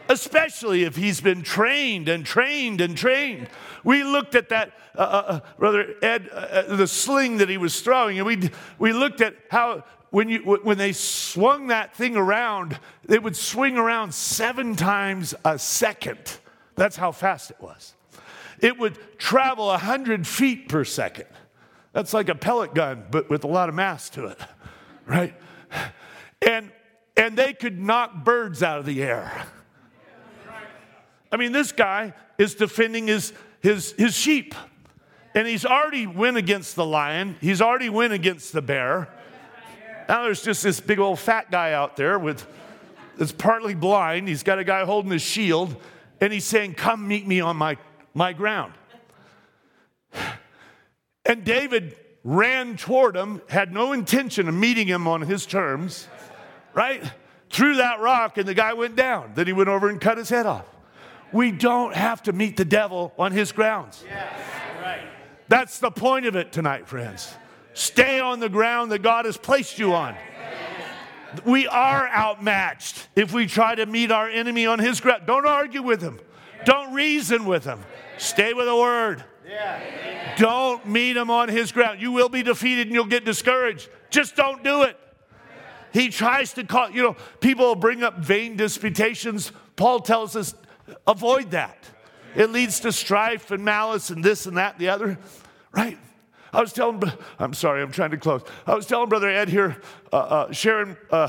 especially 0.09 0.84
if 0.84 0.96
he's 0.96 1.20
been 1.20 1.42
trained 1.42 2.09
and 2.09 2.24
trained 2.24 2.80
and 2.80 2.96
trained. 2.96 3.48
We 3.84 4.02
looked 4.02 4.34
at 4.34 4.48
that, 4.50 4.72
uh, 4.96 5.00
uh, 5.00 5.05
uh 5.05 5.40
Brother 5.59 5.94
Ed, 6.02 6.28
uh, 6.32 6.36
uh, 6.36 6.76
the 6.76 6.86
sling 6.86 7.38
that 7.38 7.48
he 7.48 7.56
was 7.56 7.80
throwing, 7.80 8.18
and 8.18 8.26
we, 8.26 8.50
we 8.78 8.92
looked 8.92 9.20
at 9.20 9.36
how 9.50 9.84
when, 10.10 10.28
you, 10.28 10.40
when 10.40 10.78
they 10.78 10.92
swung 10.92 11.68
that 11.68 11.94
thing 11.94 12.16
around, 12.16 12.78
it 13.09 13.22
would 13.22 13.36
swing 13.36 13.76
around 13.76 14.14
seven 14.14 14.74
times 14.74 15.34
a 15.44 15.59
second. 15.59 16.38
That's 16.76 16.96
how 16.96 17.12
fast 17.12 17.50
it 17.50 17.60
was. 17.60 17.94
It 18.60 18.78
would 18.78 18.98
travel 19.18 19.66
100 19.66 20.26
feet 20.26 20.68
per 20.68 20.85
second. 20.85 21.26
That's 21.93 22.12
like 22.12 22.28
a 22.28 22.35
pellet 22.35 22.74
gun, 22.74 23.05
but 23.10 23.30
with 23.30 23.44
a 23.44 23.48
lot 23.48 23.68
of 23.68 23.74
mass 23.74 24.10
to 24.10 24.26
it, 24.26 24.39
right? 25.06 25.35
And, 26.47 26.70
and 27.16 27.36
they 27.36 27.52
could 27.52 27.80
knock 27.80 28.24
birds 28.24 28.62
out 28.62 28.78
of 28.78 28.86
the 28.86 29.02
air. 29.02 29.47
I 31.30 31.36
mean, 31.36 31.52
this 31.52 31.72
guy 31.72 32.14
is 32.39 32.55
defending 32.55 33.09
his, 33.09 33.32
his, 33.60 33.93
his 33.93 34.16
sheep. 34.16 34.55
And 35.35 35.47
he's 35.47 35.64
already 35.64 36.06
win 36.06 36.36
against 36.36 36.74
the 36.74 36.86
lion. 36.86 37.36
He's 37.40 37.60
already 37.60 37.89
win 37.89 38.12
against 38.12 38.52
the 38.52 38.62
bear. 38.62 39.09
Now 40.09 40.22
there's 40.22 40.43
just 40.43 40.62
this 40.62 40.80
big 40.80 40.98
old 40.98 41.18
fat 41.18 41.51
guy 41.51 41.72
out 41.72 41.97
there 41.97 42.18
with 42.18 42.47
that's 43.18 43.32
partly 43.32 43.74
blind. 43.74 44.28
He's 44.28 44.43
got 44.43 44.59
a 44.59 44.64
guy 44.64 44.85
holding 44.85 45.10
his 45.10 45.22
shield, 45.22 45.76
and 46.20 46.32
he's 46.32 46.44
saying, 46.44 46.74
Come 46.74 47.06
meet 47.06 47.26
me 47.26 47.40
on 47.40 47.56
my, 47.56 47.76
my 48.19 48.35
ground. 48.35 48.74
And 51.24 51.45
David 51.45 51.97
ran 52.24 52.77
toward 52.77 53.16
him, 53.16 53.40
had 53.49 53.73
no 53.73 53.93
intention 53.93 54.49
of 54.49 54.55
meeting 54.55 54.86
him 54.89 55.07
on 55.07 55.23
his 55.23 55.47
terms, 55.47 56.09
right? 56.74 57.03
Threw 57.49 57.77
that 57.77 58.01
rock, 58.01 58.36
and 58.36 58.47
the 58.47 58.55
guy 58.55 58.74
went 58.74 58.97
down. 58.97 59.32
Then 59.35 59.47
he 59.47 59.53
went 59.53 59.69
over 59.69 59.89
and 59.89 60.01
cut 60.01 60.19
his 60.19 60.28
head 60.28 60.45
off. 60.45 60.66
We 61.32 61.53
don't 61.53 61.95
have 61.95 62.23
to 62.24 62.32
meet 62.32 62.57
the 62.57 62.65
devil 62.65 63.12
on 63.19 63.32
his 63.32 63.53
grounds. 63.53 64.05
That's 65.49 65.78
the 65.78 65.90
point 65.90 66.27
of 66.27 66.36
it 66.36 66.53
tonight, 66.53 66.89
friends. 66.89 67.32
Stay 67.73 68.20
on 68.20 68.40
the 68.40 68.49
ground 68.49 68.90
that 68.93 69.03
God 69.03 69.24
has 69.24 69.36
placed 69.36 69.78
you 69.78 69.95
on. 69.95 70.15
We 71.45 71.69
are 71.69 72.09
outmatched 72.09 73.09
if 73.15 73.32
we 73.32 73.47
try 73.47 73.74
to 73.77 73.86
meet 73.86 74.11
our 74.11 74.28
enemy 74.28 74.66
on 74.66 74.78
his 74.78 75.01
ground. 75.01 75.24
Don't 75.27 75.47
argue 75.47 75.82
with 75.82 76.03
him, 76.03 76.19
don't 76.65 76.93
reason 76.93 77.45
with 77.45 77.65
him. 77.65 77.81
Stay 78.19 78.53
with 78.53 78.66
the 78.66 78.77
word. 78.77 79.24
Don't 80.36 80.86
meet 80.86 81.16
him 81.16 81.31
on 81.31 81.49
his 81.49 81.73
ground. 81.73 82.01
You 82.01 82.12
will 82.12 82.28
be 82.28 82.43
defeated 82.43 82.86
and 82.89 82.95
you'll 82.95 83.07
get 83.07 83.24
discouraged. 83.24 83.89
Just 84.11 84.36
don't 84.36 84.62
do 84.62 84.82
it. 84.82 84.97
He 85.93 86.11
tries 86.11 86.53
to 86.55 86.65
call, 86.65 86.90
you 86.90 87.03
know, 87.03 87.16
people 87.40 87.74
bring 87.74 88.03
up 88.03 88.19
vain 88.19 88.57
disputations. 88.57 89.53
Paul 89.77 90.01
tells 90.01 90.36
us 90.36 90.55
avoid 91.07 91.53
that. 91.53 91.78
It 92.36 92.51
leads 92.51 92.81
to 92.81 92.93
strife 92.93 93.51
and 93.51 93.65
malice 93.65 94.11
and 94.11 94.23
this 94.23 94.47
and 94.47 94.59
that 94.59 94.74
and 94.74 94.81
the 94.81 94.90
other, 94.90 95.19
right? 95.73 95.99
I 96.53 96.61
was 96.61 96.73
telling, 96.73 97.03
I'm 97.39 97.55
sorry, 97.55 97.82
I'm 97.82 97.93
trying 97.93 98.11
to 98.11 98.16
close. 98.16 98.43
I 98.66 98.74
was 98.74 98.86
telling 98.86 99.09
Brother 99.09 99.28
Ed 99.28 99.49
here, 99.49 99.81
uh, 100.12 100.16
uh, 100.16 100.53
sharing 100.53 100.97
uh, 101.11 101.28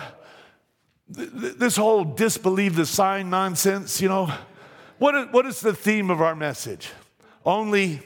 th- 1.16 1.30
this 1.32 1.76
whole 1.76 2.04
disbelieve 2.04 2.76
the 2.76 2.86
sign 2.86 3.30
nonsense, 3.30 4.02
you 4.02 4.10
know. 4.10 4.32
What 5.00 5.16
is, 5.16 5.28
what 5.32 5.46
is 5.46 5.62
the 5.62 5.74
theme 5.74 6.10
of 6.10 6.22
our 6.22 6.36
message? 6.36 6.92
Only, 7.46 8.02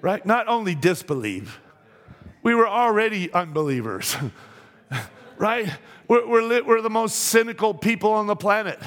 right? 0.00 0.24
Not 0.24 0.46
only 0.46 0.76
disbelieve. 0.76 1.60
We 2.44 2.54
were 2.54 2.68
already 2.68 3.32
unbelievers, 3.32 4.16
right? 5.36 5.68
We're, 6.06 6.26
we're, 6.26 6.62
we're 6.62 6.80
the 6.80 6.88
most 6.88 7.16
cynical 7.16 7.74
people 7.74 8.12
on 8.12 8.28
the 8.28 8.36
planet. 8.36 8.78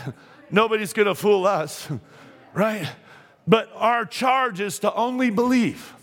Nobody's 0.49 0.93
gonna 0.93 1.13
fool 1.13 1.45
us, 1.45 1.89
right? 2.53 2.89
But 3.45 3.69
our 3.75 4.05
charge 4.05 4.61
is 4.61 4.79
to 4.79 4.93
only 4.93 5.29
believe 5.29 5.93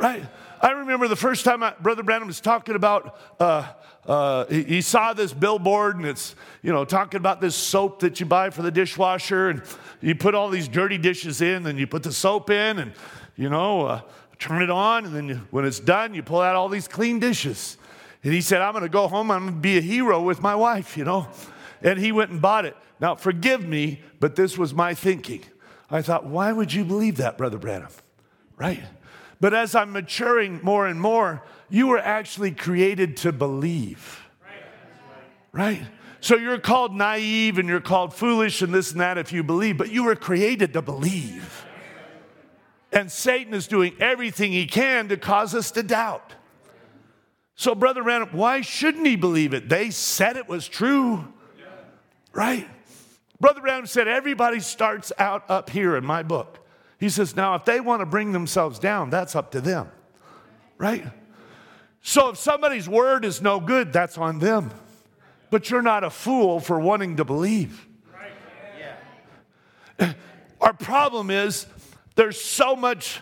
right? 0.00 0.22
I 0.60 0.70
remember 0.72 1.08
the 1.08 1.16
first 1.16 1.44
time 1.44 1.62
I, 1.62 1.74
Brother 1.80 2.02
Branham 2.02 2.26
was 2.26 2.40
talking 2.40 2.74
about, 2.74 3.18
uh, 3.38 3.68
uh, 4.06 4.46
he, 4.46 4.62
he, 4.64 4.80
saw 4.80 5.12
this 5.12 5.32
billboard 5.32 5.96
and 5.96 6.06
it's, 6.06 6.34
you 6.62 6.72
know, 6.72 6.84
talking 6.84 7.18
about 7.18 7.40
this 7.40 7.54
soap 7.54 8.00
that 8.00 8.18
you 8.18 8.26
buy 8.26 8.50
for 8.50 8.62
the 8.62 8.70
dishwasher 8.70 9.50
and 9.50 9.62
you 10.00 10.14
put 10.14 10.34
all 10.34 10.48
these 10.48 10.68
dirty 10.68 10.98
dishes 10.98 11.40
in 11.40 11.66
and 11.66 11.78
you 11.78 11.86
put 11.86 12.02
the 12.02 12.12
soap 12.12 12.50
in 12.50 12.78
and, 12.78 12.92
you 13.36 13.48
know, 13.48 13.86
uh, 13.86 14.00
turn 14.38 14.62
it 14.62 14.70
on 14.70 15.04
and 15.04 15.14
then 15.14 15.28
you, 15.28 15.40
when 15.50 15.64
it's 15.64 15.80
done, 15.80 16.14
you 16.14 16.22
pull 16.22 16.40
out 16.40 16.54
all 16.54 16.68
these 16.68 16.86
clean 16.88 17.18
dishes. 17.18 17.76
And 18.22 18.32
he 18.32 18.40
said, 18.40 18.60
I'm 18.62 18.72
going 18.72 18.82
to 18.82 18.88
go 18.88 19.08
home, 19.08 19.30
I'm 19.30 19.42
going 19.42 19.54
to 19.54 19.60
be 19.60 19.78
a 19.78 19.80
hero 19.80 20.22
with 20.22 20.42
my 20.42 20.54
wife, 20.54 20.96
you 20.96 21.04
know. 21.04 21.28
And 21.82 21.98
he 21.98 22.12
went 22.12 22.30
and 22.30 22.40
bought 22.40 22.64
it. 22.64 22.76
Now, 23.00 23.14
forgive 23.14 23.66
me, 23.66 24.00
but 24.18 24.36
this 24.36 24.58
was 24.58 24.74
my 24.74 24.94
thinking. 24.94 25.44
I 25.90 26.02
thought, 26.02 26.26
why 26.26 26.52
would 26.52 26.72
you 26.72 26.84
believe 26.84 27.16
that, 27.18 27.38
Brother 27.38 27.58
Branham? 27.58 27.90
Right? 28.56 28.82
But 29.40 29.54
as 29.54 29.74
I'm 29.74 29.92
maturing 29.92 30.60
more 30.62 30.86
and 30.86 31.00
more, 31.00 31.44
you 31.68 31.86
were 31.86 31.98
actually 31.98 32.50
created 32.50 33.16
to 33.18 33.32
believe. 33.32 34.24
Right? 35.52 35.82
So 36.20 36.36
you're 36.36 36.58
called 36.58 36.94
naive 36.94 37.58
and 37.58 37.68
you're 37.68 37.80
called 37.80 38.12
foolish 38.12 38.62
and 38.62 38.74
this 38.74 38.92
and 38.92 39.00
that 39.00 39.18
if 39.18 39.32
you 39.32 39.42
believe, 39.42 39.78
but 39.78 39.90
you 39.90 40.04
were 40.04 40.16
created 40.16 40.72
to 40.72 40.82
believe. 40.82 41.64
And 42.92 43.12
Satan 43.12 43.54
is 43.54 43.68
doing 43.68 43.94
everything 44.00 44.52
he 44.52 44.66
can 44.66 45.08
to 45.08 45.16
cause 45.16 45.54
us 45.54 45.70
to 45.72 45.82
doubt. 45.82 46.34
So, 47.54 47.74
Brother 47.74 48.02
Randall, 48.02 48.30
why 48.32 48.60
shouldn't 48.60 49.06
he 49.06 49.16
believe 49.16 49.52
it? 49.52 49.68
They 49.68 49.90
said 49.90 50.36
it 50.36 50.48
was 50.48 50.66
true, 50.68 51.32
right? 52.32 52.68
Brother 53.40 53.60
Branham 53.60 53.86
said 53.86 54.08
everybody 54.08 54.60
starts 54.60 55.12
out 55.18 55.48
up 55.48 55.70
here 55.70 55.96
in 55.96 56.04
my 56.04 56.22
book. 56.22 56.66
He 56.98 57.08
says, 57.08 57.36
now 57.36 57.54
if 57.54 57.64
they 57.64 57.80
want 57.80 58.00
to 58.00 58.06
bring 58.06 58.32
themselves 58.32 58.78
down, 58.78 59.10
that's 59.10 59.36
up 59.36 59.52
to 59.52 59.60
them, 59.60 59.88
right? 60.76 61.04
So 62.02 62.30
if 62.30 62.38
somebody's 62.38 62.88
word 62.88 63.24
is 63.24 63.40
no 63.40 63.60
good, 63.60 63.92
that's 63.92 64.18
on 64.18 64.40
them. 64.40 64.70
But 65.50 65.70
you're 65.70 65.82
not 65.82 66.04
a 66.04 66.10
fool 66.10 66.60
for 66.60 66.78
wanting 66.78 67.16
to 67.16 67.24
believe. 67.24 67.86
Our 70.60 70.72
problem 70.72 71.30
is 71.30 71.66
there's 72.14 72.40
so 72.40 72.76
much. 72.76 73.20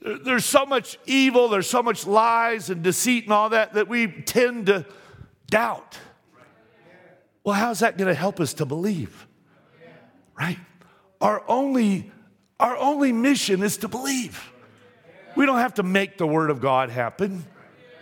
There's 0.00 0.44
so 0.44 0.66
much 0.66 0.98
evil, 1.06 1.48
there's 1.48 1.68
so 1.68 1.82
much 1.82 2.06
lies 2.06 2.68
and 2.68 2.82
deceit 2.82 3.24
and 3.24 3.32
all 3.32 3.48
that 3.50 3.72
that 3.72 3.88
we 3.88 4.06
tend 4.06 4.66
to 4.66 4.84
doubt. 5.48 5.98
Well, 7.42 7.54
how's 7.54 7.80
that 7.80 7.96
going 7.96 8.08
to 8.08 8.14
help 8.14 8.38
us 8.38 8.52
to 8.54 8.66
believe? 8.66 9.26
Right? 10.38 10.58
Our 11.22 11.42
only, 11.48 12.12
our 12.60 12.76
only 12.76 13.12
mission 13.12 13.62
is 13.62 13.78
to 13.78 13.88
believe. 13.88 14.52
We 15.36 15.46
don't 15.46 15.58
have 15.58 15.74
to 15.74 15.82
make 15.82 16.18
the 16.18 16.26
Word 16.26 16.50
of 16.50 16.60
God 16.60 16.90
happen. 16.90 17.46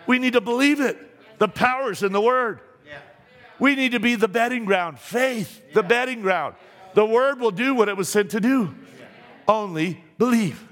We 0.08 0.18
need 0.18 0.32
to 0.32 0.40
believe 0.40 0.80
it. 0.80 0.98
The 1.42 1.48
power's 1.48 2.04
in 2.04 2.12
the 2.12 2.20
Word. 2.20 2.60
We 3.58 3.74
need 3.74 3.90
to 3.92 3.98
be 3.98 4.14
the 4.14 4.28
betting 4.28 4.64
ground, 4.64 5.00
faith, 5.00 5.74
the 5.74 5.82
betting 5.82 6.22
ground. 6.22 6.54
The 6.94 7.04
Word 7.04 7.40
will 7.40 7.50
do 7.50 7.74
what 7.74 7.88
it 7.88 7.96
was 7.96 8.08
sent 8.08 8.30
to 8.30 8.40
do. 8.40 8.72
Only 9.48 10.04
believe. 10.18 10.64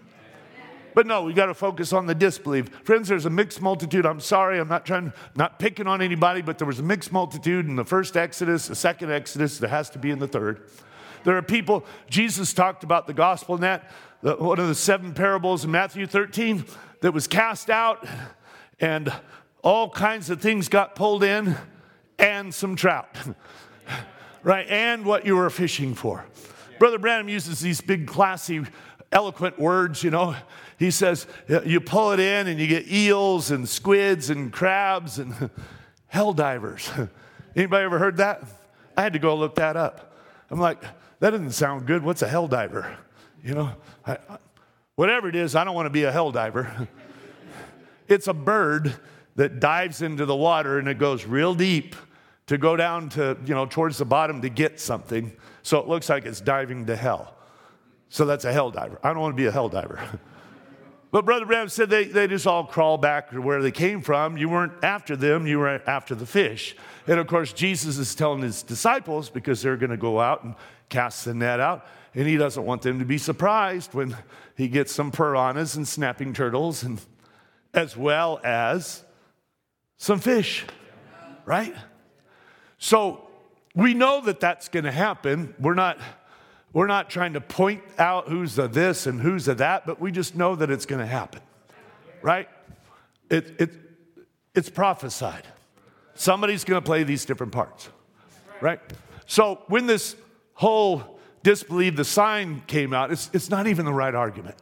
But 0.94 1.09
no, 1.09 1.24
we 1.24 1.32
got 1.32 1.47
to 1.47 1.55
focus 1.55 1.92
on 1.92 2.06
the 2.06 2.14
disbelief. 2.14 2.68
Friends, 2.84 3.09
there's 3.09 3.26
a 3.26 3.30
mixed 3.30 3.60
multitude. 3.60 4.06
I'm 4.06 4.20
sorry, 4.20 4.60
I'm 4.60 4.68
not 4.68 4.86
trying, 4.86 5.12
not 5.34 5.59
picking 5.59 5.88
on 5.88 6.01
anybody, 6.01 6.40
but 6.40 6.56
there 6.56 6.68
was 6.68 6.78
a 6.78 6.84
mixed 6.84 7.10
multitude 7.10 7.66
in 7.66 7.74
the 7.74 7.84
first 7.84 8.16
Exodus, 8.16 8.68
the 8.68 8.76
second 8.76 9.10
Exodus, 9.10 9.59
there 9.59 9.70
has 9.70 9.90
to 9.90 9.98
be 9.98 10.12
in 10.12 10.20
the 10.20 10.28
third. 10.28 10.68
There 11.24 11.36
are 11.36 11.42
people, 11.42 11.84
Jesus 12.09 12.55
talked 12.55 12.84
about 12.84 13.09
the 13.09 13.12
gospel 13.12 13.59
net, 13.59 13.90
the, 14.22 14.36
one 14.36 14.60
of 14.60 14.68
the 14.68 14.76
seven 14.76 15.14
parables 15.14 15.64
in 15.64 15.72
Matthew 15.72 16.06
13 16.06 16.64
that 17.01 17.10
was 17.10 17.26
cast 17.26 17.70
out, 17.70 18.06
and 18.78 19.12
all 19.62 19.90
kinds 19.90 20.30
of 20.30 20.40
things 20.40 20.68
got 20.68 20.94
pulled 20.94 21.22
in, 21.22 21.56
and 22.18 22.54
some 22.54 22.76
trout, 22.76 23.08
right? 24.42 24.66
And 24.68 25.04
what 25.04 25.24
you 25.24 25.36
were 25.36 25.50
fishing 25.50 25.94
for. 25.94 26.24
Brother 26.78 26.98
Branham 26.98 27.28
uses 27.28 27.60
these 27.60 27.80
big, 27.80 28.06
classy, 28.06 28.62
eloquent 29.12 29.58
words, 29.58 30.02
you 30.02 30.10
know. 30.10 30.34
He 30.78 30.90
says, 30.90 31.26
you 31.66 31.80
pull 31.80 32.12
it 32.12 32.20
in 32.20 32.46
and 32.46 32.58
you 32.58 32.66
get 32.66 32.90
eels 32.90 33.50
and 33.50 33.68
squids 33.68 34.30
and 34.30 34.52
crabs 34.52 35.18
and 35.18 35.50
hell 36.06 36.32
divers. 36.32 36.90
Anybody 37.56 37.84
ever 37.84 37.98
heard 37.98 38.16
that? 38.18 38.42
I 38.96 39.02
had 39.02 39.12
to 39.12 39.18
go 39.18 39.34
look 39.34 39.56
that 39.56 39.76
up. 39.76 40.16
I'm 40.50 40.60
like, 40.60 40.82
that 41.20 41.30
doesn't 41.30 41.52
sound 41.52 41.86
good. 41.86 42.02
What's 42.02 42.22
a 42.22 42.28
hell 42.28 42.48
diver? 42.48 42.96
You 43.44 43.54
know, 43.54 43.72
I, 44.06 44.18
whatever 44.94 45.28
it 45.28 45.36
is, 45.36 45.54
I 45.54 45.64
don't 45.64 45.74
want 45.74 45.86
to 45.86 45.90
be 45.90 46.04
a 46.04 46.12
hell 46.12 46.32
diver. 46.32 46.88
it's 48.08 48.26
a 48.26 48.34
bird 48.34 48.94
that 49.36 49.61
dives 49.61 50.02
into 50.02 50.27
the 50.27 50.36
water 50.36 50.78
and 50.78 50.89
it 50.89 50.98
goes 50.98 51.24
real 51.24 51.55
deep 51.55 51.94
to 52.47 52.59
go 52.59 52.77
down 52.77 53.09
to, 53.11 53.36
you 53.44 53.55
know, 53.55 53.66
towards 53.66 53.98
the 53.98 54.05
bottom 54.05 54.43
to 54.43 54.48
get 54.48 54.81
something. 54.81 55.32
So 55.62 55.78
it 55.78 55.89
looks 55.89 56.09
like 56.09 56.27
it's 56.27 56.40
diving 56.40 56.86
to 56.86 56.97
hell. 56.97 57.35
So 58.09 58.24
that's 58.24 58.44
a 58.44 58.52
hell 58.52 58.70
diver. 58.70 58.98
I 59.02 59.12
don't 59.12 59.20
want 59.20 59.35
to 59.35 59.40
be 59.40 59.47
a 59.47 59.52
hell 59.52 59.69
diver. 59.69 60.01
But 61.12 61.24
Brother 61.24 61.44
Branham 61.44 61.69
said 61.69 61.90
they, 61.90 62.05
they 62.05 62.28
just 62.28 62.47
all 62.47 62.65
crawl 62.65 62.97
back 62.97 63.31
to 63.31 63.40
where 63.40 63.61
they 63.61 63.73
came 63.73 64.01
from. 64.01 64.36
You 64.36 64.48
weren't 64.48 64.73
after 64.85 65.16
them, 65.16 65.47
you 65.47 65.59
were 65.59 65.82
after 65.89 66.15
the 66.15 66.27
fish. 66.27 66.77
And 67.07 67.19
of 67.19 67.27
course, 67.27 67.52
Jesus 67.52 67.98
is 67.98 68.15
telling 68.15 68.43
his 68.43 68.62
disciples 68.62 69.28
because 69.28 69.61
they're 69.61 69.77
going 69.77 69.90
to 69.90 69.97
go 69.97 70.20
out 70.20 70.44
and 70.44 70.55
cast 70.89 71.24
the 71.24 71.35
net 71.35 71.59
out. 71.59 71.85
And 72.15 72.28
he 72.28 72.36
doesn't 72.36 72.65
want 72.65 72.82
them 72.82 73.01
to 73.01 73.05
be 73.05 73.19
surprised 73.19 73.93
when 73.93 74.16
he 74.57 74.69
gets 74.69 74.93
some 74.93 75.11
piranhas 75.11 75.74
and 75.74 75.86
snapping 75.86 76.32
turtles, 76.32 76.82
and 76.82 77.01
as 77.74 77.97
well 77.97 78.40
as 78.44 79.05
some 80.01 80.18
fish, 80.18 80.64
right? 81.44 81.74
So 82.78 83.28
we 83.74 83.93
know 83.93 84.22
that 84.22 84.40
that's 84.40 84.68
going 84.68 84.86
to 84.86 84.90
happen. 84.90 85.55
We're 85.60 85.74
not 85.74 85.98
we're 86.72 86.86
not 86.86 87.10
trying 87.10 87.35
to 87.35 87.40
point 87.40 87.82
out 87.98 88.28
who's 88.28 88.59
a 88.59 88.66
this 88.66 89.06
and 89.06 89.20
who's 89.20 89.47
a 89.47 89.55
that, 89.56 89.86
but 89.86 90.01
we 90.01 90.10
just 90.10 90.35
know 90.35 90.55
that 90.56 90.70
it's 90.70 90.86
going 90.86 91.01
to 91.01 91.06
happen, 91.06 91.40
right? 92.22 92.48
It, 93.28 93.60
it, 93.60 93.70
it's 94.55 94.70
prophesied. 94.70 95.47
Somebody's 96.14 96.64
going 96.64 96.81
to 96.81 96.85
play 96.85 97.02
these 97.02 97.24
different 97.24 97.52
parts, 97.52 97.89
right? 98.60 98.81
So 99.27 99.62
when 99.66 99.86
this 99.86 100.14
whole 100.55 101.18
disbelieve 101.43 101.97
the 101.97 102.05
sign 102.05 102.62
came 102.68 102.94
out, 102.94 103.10
it's, 103.10 103.28
it's 103.32 103.51
not 103.51 103.66
even 103.66 103.85
the 103.85 103.93
right 103.93 104.14
argument. 104.14 104.56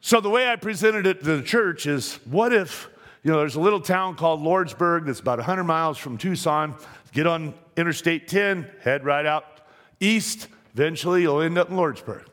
So 0.00 0.20
the 0.20 0.30
way 0.30 0.48
I 0.48 0.56
presented 0.56 1.06
it 1.06 1.22
to 1.22 1.36
the 1.36 1.42
church 1.42 1.86
is 1.86 2.16
what 2.24 2.52
if, 2.52 2.88
you 3.24 3.32
know, 3.32 3.38
there's 3.38 3.56
a 3.56 3.60
little 3.60 3.80
town 3.80 4.14
called 4.14 4.40
Lordsburg 4.40 5.06
that's 5.06 5.18
about 5.18 5.38
100 5.38 5.64
miles 5.64 5.98
from 5.98 6.18
Tucson. 6.18 6.76
Get 7.12 7.26
on 7.26 7.54
Interstate 7.76 8.28
10, 8.28 8.70
head 8.82 9.04
right 9.04 9.26
out 9.26 9.44
east, 9.98 10.48
Eventually, 10.74 11.22
you'll 11.22 11.40
end 11.40 11.56
up 11.56 11.70
in 11.70 11.76
Lordsburg. 11.76 12.24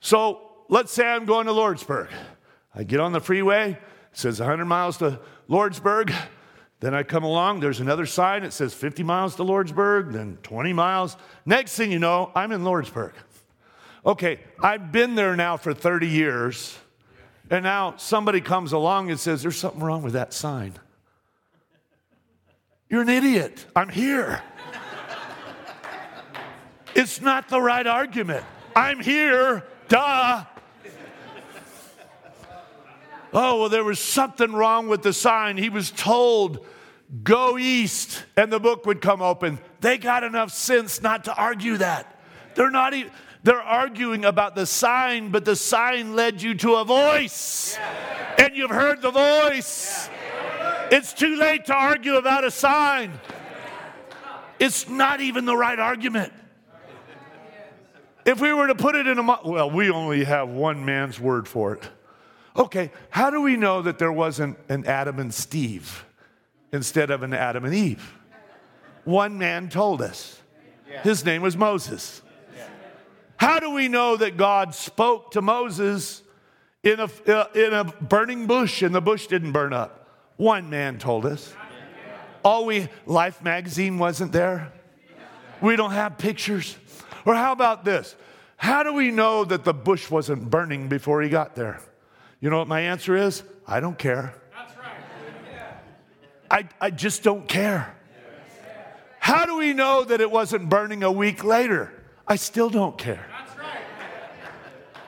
So 0.00 0.42
let's 0.68 0.92
say 0.92 1.06
I'm 1.06 1.24
going 1.24 1.46
to 1.46 1.52
Lordsburg. 1.52 2.08
I 2.74 2.84
get 2.84 3.00
on 3.00 3.12
the 3.12 3.20
freeway, 3.20 3.72
it 3.72 3.78
says 4.12 4.40
100 4.40 4.66
miles 4.66 4.98
to 4.98 5.18
Lordsburg. 5.48 6.14
Then 6.80 6.94
I 6.94 7.02
come 7.02 7.24
along, 7.24 7.60
there's 7.60 7.80
another 7.80 8.04
sign, 8.04 8.42
it 8.42 8.52
says 8.52 8.74
50 8.74 9.02
miles 9.04 9.36
to 9.36 9.42
Lordsburg, 9.42 10.12
then 10.12 10.36
20 10.42 10.72
miles. 10.74 11.16
Next 11.46 11.76
thing 11.76 11.90
you 11.90 11.98
know, 11.98 12.30
I'm 12.34 12.52
in 12.52 12.62
Lordsburg. 12.62 13.12
Okay, 14.04 14.40
I've 14.62 14.92
been 14.92 15.14
there 15.14 15.34
now 15.34 15.56
for 15.56 15.72
30 15.72 16.08
years, 16.08 16.76
and 17.50 17.64
now 17.64 17.94
somebody 17.96 18.40
comes 18.40 18.72
along 18.72 19.10
and 19.10 19.18
says, 19.18 19.42
There's 19.42 19.58
something 19.58 19.82
wrong 19.82 20.02
with 20.02 20.14
that 20.14 20.32
sign. 20.32 20.74
You're 22.88 23.02
an 23.02 23.08
idiot. 23.08 23.66
I'm 23.74 23.88
here. 23.88 24.42
It's 26.94 27.20
not 27.20 27.48
the 27.48 27.60
right 27.60 27.86
argument. 27.86 28.44
I'm 28.76 29.00
here, 29.00 29.64
duh. 29.88 30.44
Oh, 33.34 33.60
well, 33.60 33.68
there 33.70 33.84
was 33.84 33.98
something 33.98 34.52
wrong 34.52 34.88
with 34.88 35.02
the 35.02 35.14
sign. 35.14 35.56
He 35.56 35.70
was 35.70 35.90
told, 35.90 36.66
go 37.22 37.56
east, 37.56 38.24
and 38.36 38.52
the 38.52 38.60
book 38.60 38.84
would 38.84 39.00
come 39.00 39.22
open. 39.22 39.58
They 39.80 39.96
got 39.96 40.22
enough 40.22 40.52
sense 40.52 41.00
not 41.00 41.24
to 41.24 41.34
argue 41.34 41.78
that. 41.78 42.20
They're 42.54 42.70
not 42.70 42.92
even, 42.92 43.10
they're 43.42 43.60
arguing 43.60 44.24
about 44.24 44.54
the 44.54 44.66
sign, 44.66 45.30
but 45.30 45.44
the 45.44 45.56
sign 45.56 46.14
led 46.14 46.40
you 46.40 46.54
to 46.56 46.76
a 46.76 46.84
voice, 46.84 47.76
and 48.38 48.54
you've 48.54 48.70
heard 48.70 49.02
the 49.02 49.10
voice. 49.10 50.08
It's 50.90 51.12
too 51.12 51.36
late 51.36 51.64
to 51.66 51.74
argue 51.74 52.16
about 52.16 52.44
a 52.44 52.50
sign. 52.50 53.12
It's 54.58 54.88
not 54.88 55.20
even 55.20 55.44
the 55.44 55.56
right 55.56 55.78
argument. 55.78 56.32
If 58.24 58.40
we 58.40 58.52
were 58.52 58.68
to 58.68 58.74
put 58.76 58.94
it 58.94 59.08
in 59.08 59.18
a, 59.18 59.22
well, 59.22 59.70
we 59.70 59.90
only 59.90 60.22
have 60.22 60.48
one 60.48 60.84
man's 60.84 61.18
word 61.18 61.48
for 61.48 61.74
it. 61.74 61.88
Okay, 62.56 62.92
how 63.10 63.30
do 63.30 63.40
we 63.40 63.56
know 63.56 63.82
that 63.82 63.98
there 63.98 64.12
wasn't 64.12 64.58
an 64.68 64.84
Adam 64.86 65.18
and 65.18 65.32
Steve 65.34 66.04
instead 66.72 67.10
of 67.10 67.22
an 67.22 67.34
Adam 67.34 67.64
and 67.64 67.74
Eve? 67.74 68.14
One 69.04 69.38
man 69.38 69.68
told 69.68 70.00
us. 70.00 70.40
His 71.02 71.24
name 71.24 71.42
was 71.42 71.56
Moses. 71.56 72.22
How 73.42 73.58
do 73.58 73.72
we 73.72 73.88
know 73.88 74.16
that 74.16 74.36
God 74.36 74.72
spoke 74.72 75.32
to 75.32 75.42
Moses 75.42 76.22
in 76.84 77.00
a, 77.00 77.10
uh, 77.26 77.46
in 77.56 77.72
a 77.72 77.82
burning 77.82 78.46
bush 78.46 78.82
and 78.82 78.94
the 78.94 79.00
bush 79.00 79.26
didn't 79.26 79.50
burn 79.50 79.72
up? 79.72 80.08
One 80.36 80.70
man 80.70 81.00
told 81.00 81.26
us. 81.26 81.52
All 82.44 82.66
we, 82.66 82.88
Life 83.04 83.42
magazine 83.42 83.98
wasn't 83.98 84.30
there. 84.30 84.72
We 85.60 85.74
don't 85.74 85.90
have 85.90 86.18
pictures. 86.18 86.76
Or 87.26 87.34
how 87.34 87.50
about 87.50 87.84
this? 87.84 88.14
How 88.58 88.84
do 88.84 88.92
we 88.92 89.10
know 89.10 89.44
that 89.44 89.64
the 89.64 89.74
bush 89.74 90.08
wasn't 90.08 90.48
burning 90.48 90.86
before 90.86 91.20
he 91.20 91.28
got 91.28 91.56
there? 91.56 91.80
You 92.38 92.48
know 92.48 92.58
what 92.58 92.68
my 92.68 92.82
answer 92.82 93.16
is? 93.16 93.42
I 93.66 93.80
don't 93.80 93.98
care. 93.98 94.34
That's 94.56 94.76
right. 94.76 95.74
I, 96.48 96.68
I 96.80 96.90
just 96.90 97.24
don't 97.24 97.48
care. 97.48 97.92
How 99.18 99.46
do 99.46 99.56
we 99.56 99.72
know 99.72 100.04
that 100.04 100.20
it 100.20 100.30
wasn't 100.30 100.68
burning 100.68 101.02
a 101.02 101.10
week 101.10 101.42
later? 101.42 101.92
I 102.24 102.36
still 102.36 102.70
don't 102.70 102.96
care. 102.96 103.26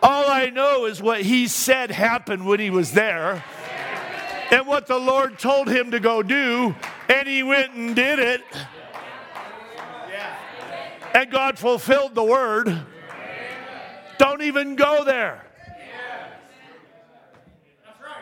All 0.04 0.28
I 0.28 0.50
know 0.50 0.84
is 0.84 1.00
what 1.00 1.22
he 1.22 1.48
said 1.48 1.90
happened 1.90 2.44
when 2.44 2.60
he 2.60 2.68
was 2.68 2.92
there 2.92 3.42
and 4.50 4.66
what 4.66 4.86
the 4.86 4.98
Lord 4.98 5.38
told 5.38 5.66
him 5.66 5.92
to 5.92 5.98
go 5.98 6.22
do, 6.22 6.76
and 7.08 7.26
he 7.26 7.42
went 7.42 7.72
and 7.72 7.96
did 7.96 8.18
it. 8.18 8.42
And 11.14 11.30
God 11.30 11.58
fulfilled 11.58 12.14
the 12.14 12.22
word. 12.22 12.82
Don't 14.18 14.42
even 14.42 14.76
go 14.76 15.04
there. 15.04 15.46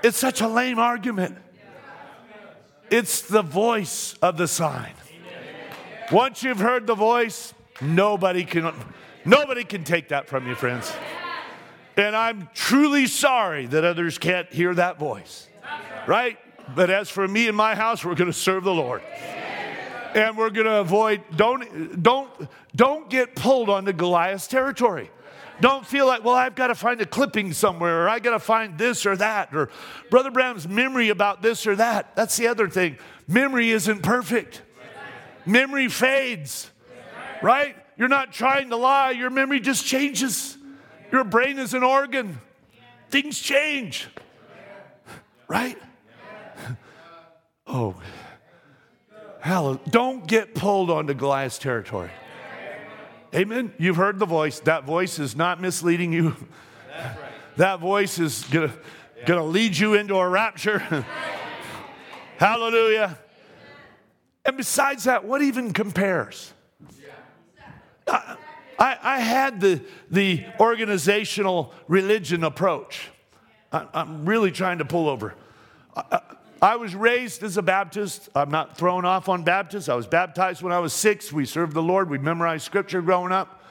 It's 0.04 0.18
such 0.18 0.40
a 0.40 0.46
lame 0.46 0.78
argument. 0.78 1.36
It's 2.92 3.22
the 3.22 3.42
voice 3.42 4.14
of 4.22 4.36
the 4.36 4.46
sign. 4.46 4.92
Once 6.12 6.44
you've 6.44 6.60
heard 6.60 6.86
the 6.86 6.94
voice, 6.94 7.54
nobody 7.80 8.44
can 8.44 8.72
nobody 9.24 9.64
can 9.64 9.82
take 9.82 10.10
that 10.10 10.28
from 10.28 10.46
you, 10.46 10.54
friends. 10.54 10.92
And 11.96 12.16
I'm 12.16 12.48
truly 12.54 13.06
sorry 13.06 13.66
that 13.66 13.84
others 13.84 14.18
can't 14.18 14.50
hear 14.52 14.74
that 14.74 14.98
voice. 14.98 15.48
Right? 16.06 16.38
But 16.74 16.90
as 16.90 17.10
for 17.10 17.26
me 17.26 17.48
and 17.48 17.56
my 17.56 17.74
house, 17.74 18.04
we're 18.04 18.14
going 18.14 18.30
to 18.30 18.38
serve 18.38 18.64
the 18.64 18.74
Lord. 18.74 19.02
And 20.14 20.36
we're 20.36 20.50
going 20.50 20.66
to 20.66 20.80
avoid 20.80 21.22
don't 21.36 22.02
don't 22.02 22.30
don't 22.74 23.08
get 23.08 23.34
pulled 23.34 23.70
onto 23.70 23.92
Goliath's 23.92 24.46
territory. 24.46 25.10
Don't 25.60 25.86
feel 25.86 26.06
like, 26.06 26.24
well, 26.24 26.34
I've 26.34 26.54
got 26.54 26.68
to 26.68 26.74
find 26.74 27.00
a 27.00 27.06
clipping 27.06 27.52
somewhere, 27.52 28.04
or 28.04 28.08
I 28.08 28.18
got 28.18 28.32
to 28.32 28.40
find 28.40 28.76
this 28.76 29.06
or 29.06 29.16
that, 29.16 29.54
or 29.54 29.70
Brother 30.10 30.30
Branham's 30.30 30.66
memory 30.66 31.10
about 31.10 31.40
this 31.40 31.66
or 31.66 31.76
that. 31.76 32.16
That's 32.16 32.36
the 32.36 32.48
other 32.48 32.68
thing. 32.68 32.98
Memory 33.28 33.70
isn't 33.70 34.02
perfect. 34.02 34.62
Memory 35.46 35.88
fades, 35.88 36.70
right? 37.42 37.76
You're 37.96 38.08
not 38.08 38.32
trying 38.32 38.70
to 38.70 38.76
lie, 38.76 39.10
your 39.10 39.30
memory 39.30 39.60
just 39.60 39.86
changes. 39.86 40.58
Your 41.12 41.24
brain 41.24 41.58
is 41.58 41.74
an 41.74 41.82
organ, 41.82 42.40
things 43.10 43.38
change, 43.38 44.08
right? 45.46 45.78
Oh, 47.66 47.94
hallelujah. 49.40 49.80
Don't 49.90 50.26
get 50.26 50.54
pulled 50.54 50.90
onto 50.90 51.14
Goliath's 51.14 51.58
territory. 51.58 52.10
Amen. 53.34 53.72
You've 53.78 53.96
heard 53.96 54.18
the 54.18 54.26
voice. 54.26 54.60
That 54.60 54.84
voice 54.84 55.18
is 55.18 55.36
not 55.36 55.60
misleading 55.60 56.12
you. 56.12 56.34
That 57.56 57.80
voice 57.80 58.18
is 58.18 58.44
going 58.44 58.70
to 58.70 58.74
to 59.26 59.42
lead 59.42 59.76
you 59.76 59.94
into 59.94 60.16
a 60.16 60.28
rapture. 60.28 60.78
Hallelujah. 62.38 63.18
And 64.44 64.56
besides 64.56 65.04
that, 65.04 65.24
what 65.24 65.42
even 65.42 65.72
compares? 65.72 66.52
I, 68.08 68.36
I, 68.82 68.98
I 69.00 69.20
had 69.20 69.60
the, 69.60 69.80
the 70.10 70.44
organizational 70.58 71.72
religion 71.86 72.42
approach. 72.42 73.10
I, 73.70 73.86
am 73.94 74.26
really 74.26 74.50
trying 74.50 74.78
to 74.78 74.84
pull 74.84 75.08
over. 75.08 75.34
I, 75.94 76.20
I 76.60 76.74
was 76.74 76.92
raised 76.92 77.44
as 77.44 77.56
a 77.56 77.62
Baptist. 77.62 78.28
I'm 78.34 78.50
not 78.50 78.76
thrown 78.76 79.04
off 79.04 79.28
on 79.28 79.44
Baptists. 79.44 79.88
I 79.88 79.94
was 79.94 80.08
baptized 80.08 80.62
when 80.62 80.72
I 80.72 80.80
was 80.80 80.92
six. 80.92 81.32
We 81.32 81.44
served 81.44 81.74
the 81.74 81.82
Lord. 81.82 82.10
We 82.10 82.18
memorized 82.18 82.64
scripture 82.64 83.00
growing 83.02 83.30
up. 83.30 83.62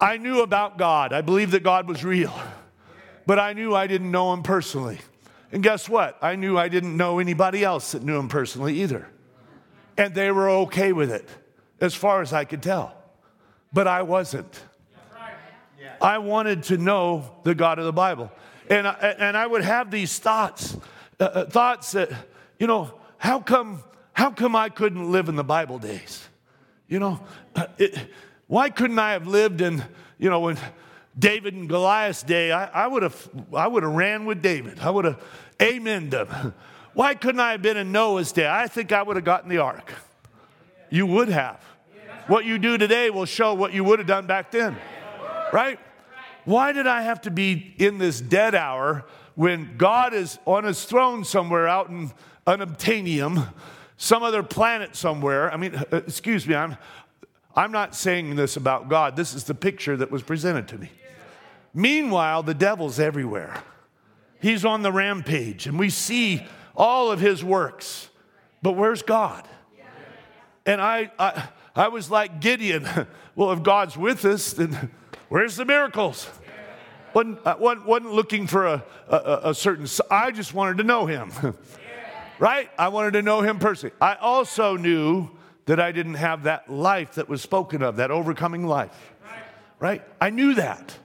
I 0.00 0.18
knew 0.18 0.42
about 0.42 0.78
God. 0.78 1.12
I 1.12 1.20
believed 1.20 1.50
that 1.50 1.64
God 1.64 1.88
was 1.88 2.04
real. 2.04 2.32
But 3.26 3.40
I 3.40 3.54
knew 3.54 3.74
I 3.74 3.88
didn't 3.88 4.12
know 4.12 4.32
him 4.32 4.44
personally. 4.44 5.00
And 5.50 5.64
guess 5.64 5.88
what? 5.88 6.16
I 6.22 6.36
knew 6.36 6.56
I 6.56 6.68
didn't 6.68 6.96
know 6.96 7.18
anybody 7.18 7.64
else 7.64 7.90
that 7.90 8.04
knew 8.04 8.16
him 8.16 8.28
personally 8.28 8.82
either. 8.82 9.08
And 9.96 10.14
they 10.14 10.30
were 10.30 10.48
okay 10.48 10.92
with 10.92 11.10
it, 11.10 11.28
as 11.80 11.92
far 11.96 12.22
as 12.22 12.32
I 12.32 12.44
could 12.44 12.62
tell. 12.62 12.96
But 13.76 13.86
I 13.86 14.00
wasn't. 14.00 14.58
I 16.00 16.16
wanted 16.16 16.62
to 16.64 16.78
know 16.78 17.30
the 17.42 17.54
God 17.54 17.78
of 17.78 17.84
the 17.84 17.92
Bible. 17.92 18.32
And 18.70 18.88
I, 18.88 18.92
and 19.18 19.36
I 19.36 19.46
would 19.46 19.62
have 19.62 19.90
these 19.90 20.18
thoughts 20.18 20.78
uh, 21.20 21.24
uh, 21.24 21.44
thoughts 21.44 21.92
that, 21.92 22.10
you 22.58 22.66
know, 22.66 22.94
how 23.18 23.38
come, 23.38 23.82
how 24.14 24.30
come 24.30 24.56
I 24.56 24.70
couldn't 24.70 25.12
live 25.12 25.28
in 25.28 25.36
the 25.36 25.44
Bible 25.44 25.78
days? 25.78 26.26
You 26.88 27.00
know, 27.00 27.20
uh, 27.54 27.66
it, 27.76 27.98
why 28.46 28.70
couldn't 28.70 28.98
I 28.98 29.12
have 29.12 29.26
lived 29.26 29.60
in, 29.60 29.84
you 30.18 30.30
know, 30.30 30.40
when 30.40 30.56
David 31.18 31.52
and 31.52 31.68
Goliath's 31.68 32.22
day, 32.22 32.52
I, 32.52 32.86
would 32.86 33.02
have 33.02 33.28
I 33.54 33.68
would 33.68 33.82
have 33.82 33.92
ran 33.92 34.24
with 34.24 34.40
David. 34.40 34.80
I 34.80 34.88
would 34.88 35.04
have 35.04 35.22
amened 35.58 36.12
them. 36.12 36.54
Why 36.94 37.14
couldn't 37.14 37.40
I 37.40 37.52
have 37.52 37.60
been 37.60 37.76
in 37.76 37.92
Noah's 37.92 38.32
day? 38.32 38.48
I 38.48 38.68
think 38.68 38.90
I 38.90 39.02
would 39.02 39.16
have 39.16 39.24
gotten 39.26 39.50
the 39.50 39.58
ark. 39.58 39.92
You 40.88 41.04
would 41.04 41.28
have. 41.28 41.60
What 42.26 42.44
you 42.44 42.58
do 42.58 42.76
today 42.76 43.10
will 43.10 43.24
show 43.24 43.54
what 43.54 43.72
you 43.72 43.84
would 43.84 43.98
have 43.98 44.08
done 44.08 44.26
back 44.26 44.50
then. 44.50 44.76
Right? 45.52 45.78
Why 46.44 46.72
did 46.72 46.86
I 46.86 47.02
have 47.02 47.20
to 47.22 47.30
be 47.30 47.74
in 47.78 47.98
this 47.98 48.20
dead 48.20 48.54
hour 48.54 49.04
when 49.36 49.76
God 49.76 50.14
is 50.14 50.38
on 50.44 50.64
his 50.64 50.84
throne 50.84 51.24
somewhere 51.24 51.68
out 51.68 51.88
in 51.88 52.10
unobtainium, 52.46 53.52
some 53.96 54.22
other 54.22 54.42
planet 54.42 54.96
somewhere. 54.96 55.52
I 55.52 55.56
mean, 55.56 55.74
uh, 55.74 55.84
excuse 55.92 56.46
me, 56.46 56.54
I'm, 56.54 56.76
I'm 57.54 57.72
not 57.72 57.94
saying 57.94 58.36
this 58.36 58.56
about 58.56 58.88
God. 58.88 59.16
This 59.16 59.34
is 59.34 59.44
the 59.44 59.54
picture 59.54 59.96
that 59.96 60.10
was 60.10 60.22
presented 60.22 60.68
to 60.68 60.78
me. 60.78 60.90
Meanwhile, 61.74 62.42
the 62.44 62.54
devil's 62.54 62.98
everywhere. 62.98 63.62
He's 64.40 64.64
on 64.64 64.82
the 64.82 64.92
rampage, 64.92 65.66
and 65.66 65.78
we 65.78 65.90
see 65.90 66.46
all 66.74 67.10
of 67.10 67.20
his 67.20 67.42
works. 67.42 68.08
But 68.62 68.72
where's 68.72 69.02
God? 69.02 69.46
And 70.64 70.80
I, 70.80 71.10
I, 71.18 71.48
I 71.76 71.88
was 71.88 72.10
like 72.10 72.40
Gideon. 72.40 72.88
well, 73.36 73.52
if 73.52 73.62
God's 73.62 73.96
with 73.96 74.24
us, 74.24 74.54
then 74.54 74.90
where's 75.28 75.56
the 75.56 75.64
miracles? 75.64 76.28
wasn't, 77.16 77.38
uh, 77.46 77.56
I 77.58 77.74
wasn't 77.84 78.12
looking 78.12 78.46
for 78.46 78.66
a, 78.66 78.84
a, 79.08 79.40
a 79.44 79.54
certain, 79.54 79.86
I 80.10 80.30
just 80.30 80.52
wanted 80.52 80.78
to 80.78 80.84
know 80.84 81.06
him. 81.06 81.32
right? 82.38 82.70
I 82.78 82.88
wanted 82.88 83.12
to 83.12 83.22
know 83.22 83.40
him 83.40 83.58
personally. 83.58 83.94
I 84.00 84.16
also 84.16 84.76
knew 84.76 85.30
that 85.64 85.80
I 85.80 85.92
didn't 85.92 86.14
have 86.14 86.44
that 86.44 86.70
life 86.70 87.14
that 87.14 87.28
was 87.28 87.42
spoken 87.42 87.82
of, 87.82 87.96
that 87.96 88.10
overcoming 88.10 88.66
life. 88.66 89.14
Right? 89.78 90.02
I 90.20 90.30
knew 90.30 90.54
that. 90.54 90.96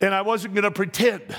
And 0.00 0.14
I 0.14 0.22
wasn't 0.22 0.54
going 0.54 0.64
to 0.64 0.70
pretend. 0.70 1.34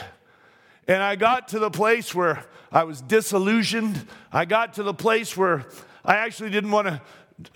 And 0.87 1.03
I 1.03 1.15
got 1.15 1.49
to 1.49 1.59
the 1.59 1.69
place 1.69 2.15
where 2.15 2.45
I 2.71 2.83
was 2.83 3.01
disillusioned. 3.01 4.07
I 4.31 4.45
got 4.45 4.73
to 4.75 4.83
the 4.83 4.93
place 4.93 5.35
where 5.35 5.65
I 6.03 6.15
actually 6.15 6.49
didn't 6.49 6.71
want 6.71 6.87
to, 6.87 7.01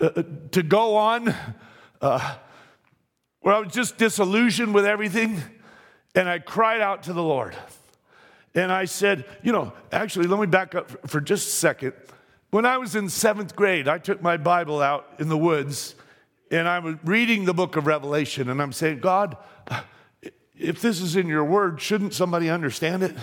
uh, 0.00 0.22
to 0.52 0.62
go 0.62 0.96
on, 0.96 1.34
uh, 2.00 2.34
where 3.40 3.54
I 3.54 3.58
was 3.58 3.72
just 3.72 3.98
disillusioned 3.98 4.74
with 4.74 4.86
everything. 4.86 5.42
And 6.14 6.28
I 6.28 6.38
cried 6.38 6.80
out 6.80 7.04
to 7.04 7.12
the 7.12 7.22
Lord. 7.22 7.56
And 8.54 8.70
I 8.70 8.84
said, 8.84 9.24
you 9.42 9.52
know, 9.52 9.72
actually, 9.90 10.26
let 10.26 10.38
me 10.38 10.46
back 10.46 10.74
up 10.74 11.08
for 11.08 11.20
just 11.20 11.48
a 11.48 11.52
second. 11.52 11.94
When 12.50 12.66
I 12.66 12.76
was 12.76 12.94
in 12.94 13.08
seventh 13.08 13.56
grade, 13.56 13.88
I 13.88 13.98
took 13.98 14.20
my 14.20 14.36
Bible 14.36 14.82
out 14.82 15.08
in 15.18 15.28
the 15.30 15.38
woods 15.38 15.94
and 16.50 16.68
I 16.68 16.80
was 16.80 16.96
reading 17.02 17.46
the 17.46 17.54
book 17.54 17.76
of 17.76 17.86
Revelation 17.86 18.50
and 18.50 18.60
I'm 18.60 18.72
saying, 18.72 19.00
God, 19.00 19.38
if 20.54 20.82
this 20.82 21.00
is 21.00 21.16
in 21.16 21.28
your 21.28 21.44
word, 21.44 21.80
shouldn't 21.80 22.12
somebody 22.12 22.50
understand 22.50 23.02
it? 23.02 23.16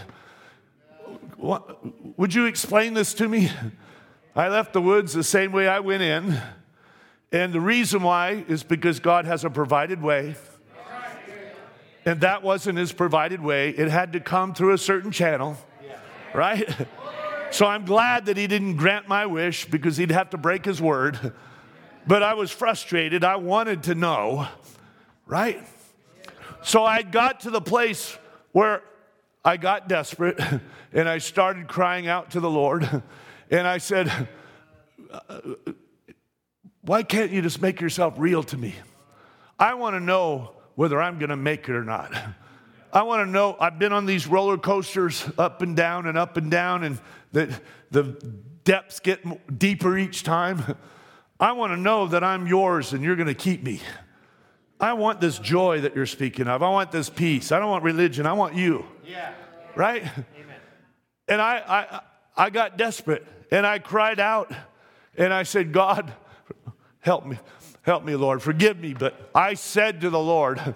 What, 1.37 2.17
would 2.17 2.33
you 2.33 2.45
explain 2.45 2.95
this 2.95 3.13
to 3.15 3.29
me? 3.29 3.51
I 4.35 4.47
left 4.47 4.73
the 4.73 4.81
woods 4.81 5.13
the 5.13 5.23
same 5.23 5.51
way 5.51 5.67
I 5.67 5.79
went 5.79 6.03
in. 6.03 6.39
And 7.31 7.53
the 7.53 7.61
reason 7.61 8.03
why 8.03 8.43
is 8.47 8.63
because 8.63 8.99
God 8.99 9.25
has 9.25 9.43
a 9.43 9.49
provided 9.49 10.01
way. 10.01 10.35
And 12.05 12.21
that 12.21 12.41
wasn't 12.43 12.77
his 12.77 12.91
provided 12.91 13.41
way. 13.41 13.69
It 13.69 13.89
had 13.89 14.13
to 14.13 14.19
come 14.19 14.53
through 14.53 14.73
a 14.73 14.77
certain 14.77 15.11
channel, 15.11 15.57
right? 16.33 16.67
So 17.51 17.65
I'm 17.65 17.85
glad 17.85 18.27
that 18.27 18.37
he 18.37 18.47
didn't 18.47 18.77
grant 18.77 19.07
my 19.07 19.25
wish 19.25 19.65
because 19.65 19.97
he'd 19.97 20.11
have 20.11 20.29
to 20.31 20.37
break 20.37 20.65
his 20.65 20.81
word. 20.81 21.33
But 22.07 22.23
I 22.23 22.35
was 22.35 22.51
frustrated. 22.51 23.23
I 23.23 23.35
wanted 23.35 23.83
to 23.83 23.95
know, 23.95 24.47
right? 25.25 25.61
So 26.63 26.83
I 26.83 27.01
got 27.01 27.41
to 27.41 27.49
the 27.49 27.61
place 27.61 28.17
where 28.51 28.81
I 29.43 29.57
got 29.57 29.87
desperate 29.87 30.39
and 30.93 31.09
I 31.09 31.17
started 31.17 31.67
crying 31.67 32.07
out 32.07 32.31
to 32.31 32.39
the 32.39 32.49
Lord. 32.49 33.03
And 33.49 33.67
I 33.67 33.79
said, 33.79 34.29
uh, 35.11 35.39
Why 36.81 37.03
can't 37.03 37.31
you 37.31 37.41
just 37.41 37.61
make 37.61 37.81
yourself 37.81 38.15
real 38.17 38.43
to 38.43 38.57
me? 38.57 38.75
I 39.57 39.73
want 39.73 39.95
to 39.95 39.99
know 39.99 40.51
whether 40.75 41.01
I'm 41.01 41.19
going 41.19 41.29
to 41.29 41.35
make 41.35 41.67
it 41.67 41.75
or 41.75 41.83
not. 41.83 42.13
I 42.91 43.03
want 43.03 43.27
to 43.27 43.31
know, 43.31 43.55
I've 43.59 43.77
been 43.77 43.93
on 43.93 44.05
these 44.05 44.25
roller 44.25 44.57
coasters 44.57 45.25
up 45.37 45.61
and 45.61 45.75
down 45.75 46.07
and 46.07 46.17
up 46.17 46.37
and 46.37 46.49
down, 46.49 46.83
and 46.83 46.99
the, 47.31 47.59
the 47.91 48.03
depths 48.63 48.99
get 48.99 49.59
deeper 49.59 49.97
each 49.97 50.23
time. 50.23 50.77
I 51.39 51.51
want 51.51 51.73
to 51.73 51.77
know 51.77 52.07
that 52.07 52.23
I'm 52.23 52.47
yours 52.47 52.93
and 52.93 53.03
you're 53.03 53.15
going 53.15 53.27
to 53.27 53.33
keep 53.33 53.63
me. 53.63 53.81
I 54.79 54.93
want 54.93 55.21
this 55.21 55.37
joy 55.39 55.81
that 55.81 55.95
you're 55.95 56.05
speaking 56.05 56.47
of. 56.47 56.63
I 56.63 56.69
want 56.69 56.91
this 56.91 57.09
peace. 57.09 57.51
I 57.51 57.59
don't 57.59 57.69
want 57.69 57.83
religion. 57.83 58.25
I 58.25 58.33
want 58.33 58.55
you. 58.55 58.85
Yeah. 59.05 59.33
Right? 59.75 60.01
Amen. 60.03 60.55
And 61.27 61.41
I, 61.41 61.57
I, 62.37 62.45
I 62.45 62.49
got 62.49 62.77
desperate 62.77 63.27
and 63.51 63.65
I 63.65 63.79
cried 63.79 64.19
out 64.19 64.51
and 65.17 65.33
I 65.33 65.43
said, 65.43 65.71
God, 65.71 66.13
help 66.99 67.25
me. 67.25 67.37
Help 67.81 68.03
me, 68.03 68.15
Lord. 68.15 68.41
Forgive 68.41 68.79
me. 68.79 68.93
But 68.93 69.29
I 69.33 69.53
said 69.53 70.01
to 70.01 70.09
the 70.09 70.19
Lord, 70.19 70.75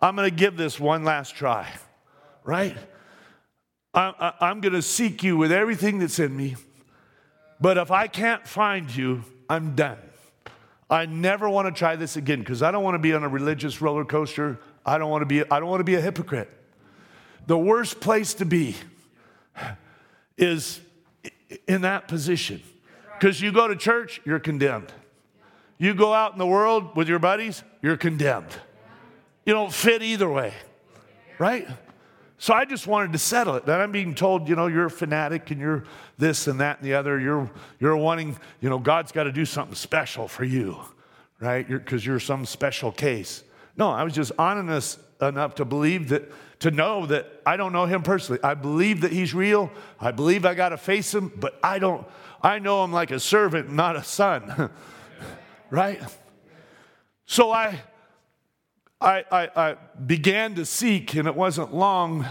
I'm 0.00 0.16
going 0.16 0.28
to 0.28 0.34
give 0.34 0.56
this 0.56 0.78
one 0.80 1.04
last 1.04 1.34
try, 1.34 1.70
right? 2.42 2.76
I, 3.92 4.32
I'm 4.40 4.60
going 4.60 4.72
to 4.72 4.82
seek 4.82 5.22
you 5.22 5.36
with 5.36 5.52
everything 5.52 5.98
that's 5.98 6.18
in 6.18 6.36
me. 6.36 6.56
But 7.60 7.78
if 7.78 7.90
I 7.90 8.06
can't 8.06 8.46
find 8.46 8.94
you, 8.94 9.24
I'm 9.48 9.74
done. 9.74 9.98
I 10.90 11.06
never 11.06 11.48
want 11.48 11.66
to 11.66 11.78
try 11.78 11.96
this 11.96 12.16
again 12.16 12.40
because 12.40 12.62
I 12.62 12.70
don't 12.70 12.84
want 12.84 12.94
to 12.94 12.98
be 12.98 13.14
on 13.14 13.24
a 13.24 13.28
religious 13.28 13.80
roller 13.80 14.04
coaster. 14.04 14.58
I 14.84 14.98
don't 14.98 15.10
want 15.10 15.22
to 15.22 15.26
be, 15.26 15.42
I 15.50 15.60
don't 15.60 15.68
want 15.68 15.80
to 15.80 15.84
be 15.84 15.94
a 15.94 16.00
hypocrite. 16.00 16.50
The 17.46 17.58
worst 17.58 18.00
place 18.00 18.34
to 18.34 18.44
be 18.44 18.76
is 20.36 20.80
in 21.66 21.82
that 21.82 22.08
position. 22.08 22.62
Because 23.18 23.40
you 23.40 23.52
go 23.52 23.68
to 23.68 23.76
church, 23.76 24.20
you're 24.24 24.40
condemned. 24.40 24.92
You 25.78 25.94
go 25.94 26.12
out 26.12 26.32
in 26.32 26.38
the 26.38 26.46
world 26.46 26.96
with 26.96 27.08
your 27.08 27.18
buddies, 27.18 27.62
you're 27.82 27.96
condemned. 27.96 28.54
You 29.44 29.52
don't 29.52 29.72
fit 29.72 30.02
either 30.02 30.28
way, 30.28 30.54
right? 31.38 31.68
So 32.38 32.52
I 32.52 32.64
just 32.64 32.86
wanted 32.86 33.12
to 33.12 33.18
settle 33.18 33.54
it. 33.54 33.66
Then 33.66 33.80
I'm 33.80 33.92
being 33.92 34.14
told, 34.14 34.48
you 34.48 34.56
know, 34.56 34.66
you're 34.66 34.86
a 34.86 34.90
fanatic 34.90 35.50
and 35.50 35.60
you're 35.60 35.84
this 36.18 36.46
and 36.46 36.60
that 36.60 36.78
and 36.78 36.86
the 36.86 36.94
other. 36.94 37.18
You're, 37.18 37.50
you're 37.80 37.96
wanting, 37.96 38.36
you 38.60 38.68
know, 38.68 38.78
God's 38.78 39.12
got 39.12 39.24
to 39.24 39.32
do 39.32 39.44
something 39.44 39.74
special 39.74 40.28
for 40.28 40.44
you, 40.44 40.78
right? 41.40 41.66
Because 41.66 42.04
you're, 42.04 42.14
you're 42.14 42.20
some 42.20 42.44
special 42.44 42.92
case. 42.92 43.44
No, 43.76 43.90
I 43.90 44.04
was 44.04 44.12
just 44.12 44.32
honest 44.38 44.98
enough 45.20 45.56
to 45.56 45.64
believe 45.64 46.10
that, 46.10 46.30
to 46.60 46.70
know 46.70 47.06
that 47.06 47.42
I 47.44 47.56
don't 47.56 47.72
know 47.72 47.86
him 47.86 48.02
personally. 48.02 48.40
I 48.42 48.54
believe 48.54 49.00
that 49.00 49.12
he's 49.12 49.34
real. 49.34 49.70
I 50.00 50.12
believe 50.12 50.44
I 50.44 50.54
got 50.54 50.70
to 50.70 50.76
face 50.76 51.12
him, 51.12 51.32
but 51.36 51.58
I 51.62 51.78
don't, 51.78 52.06
I 52.42 52.58
know 52.58 52.84
him 52.84 52.92
like 52.92 53.10
a 53.10 53.18
servant, 53.18 53.72
not 53.72 53.96
a 53.96 54.04
son, 54.04 54.70
right? 55.70 56.00
So 57.26 57.50
I, 57.50 57.80
I, 59.00 59.24
I, 59.30 59.50
I 59.56 59.76
began 60.06 60.54
to 60.54 60.64
seek, 60.64 61.14
and 61.14 61.26
it 61.26 61.34
wasn't 61.34 61.74
long 61.74 62.26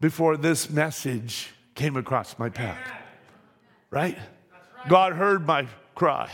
before 0.00 0.36
this 0.36 0.70
message 0.70 1.50
came 1.74 1.96
across 1.96 2.38
my 2.38 2.48
path, 2.48 2.78
right? 3.90 4.18
God 4.88 5.12
heard 5.12 5.46
my 5.46 5.66
cry. 5.94 6.30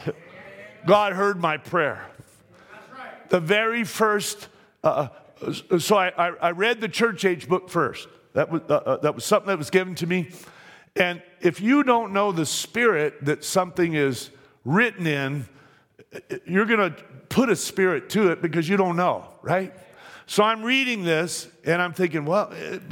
God 0.87 1.13
heard 1.13 1.41
my 1.41 1.57
prayer. 1.57 2.07
The 3.31 3.41
very 3.41 3.85
first 3.85 4.49
uh, 4.85 5.09
so 5.79 5.97
I, 5.97 6.09
I, 6.41 6.51
read 6.51 6.81
the 6.81 6.89
church 6.89 7.25
age 7.25 7.49
book 7.49 7.71
first. 7.71 8.09
That 8.35 8.51
was, 8.51 8.63
uh, 8.69 8.75
uh, 8.75 8.97
that 8.99 9.15
was 9.15 9.25
something 9.25 9.49
that 9.49 9.59
was 9.59 9.71
given 9.71 9.95
to 9.97 10.07
me. 10.07 10.31
And 10.97 11.23
if 11.41 11.61
you 11.61 11.83
don't 11.83 12.13
know 12.13 12.33
the 12.33 12.47
spirit 12.47 13.25
that 13.25 13.45
something 13.45 13.95
is 13.95 14.31
written 14.65 15.07
in, 15.07 15.49
you're 16.45 16.67
going 16.67 16.93
to 16.93 17.03
put 17.29 17.49
a 17.49 17.57
spirit 17.57 18.11
to 18.11 18.31
it 18.31 18.43
because 18.43 18.69
you 18.69 18.77
don't 18.77 18.97
know, 18.97 19.29
right? 19.43 19.73
So 20.27 20.43
I'm 20.43 20.63
reading 20.63 21.05
this 21.05 21.49
and 21.65 21.81
I'm 21.81 21.93
thinking, 21.93 22.25
well, 22.25 22.51
it, 22.53 22.83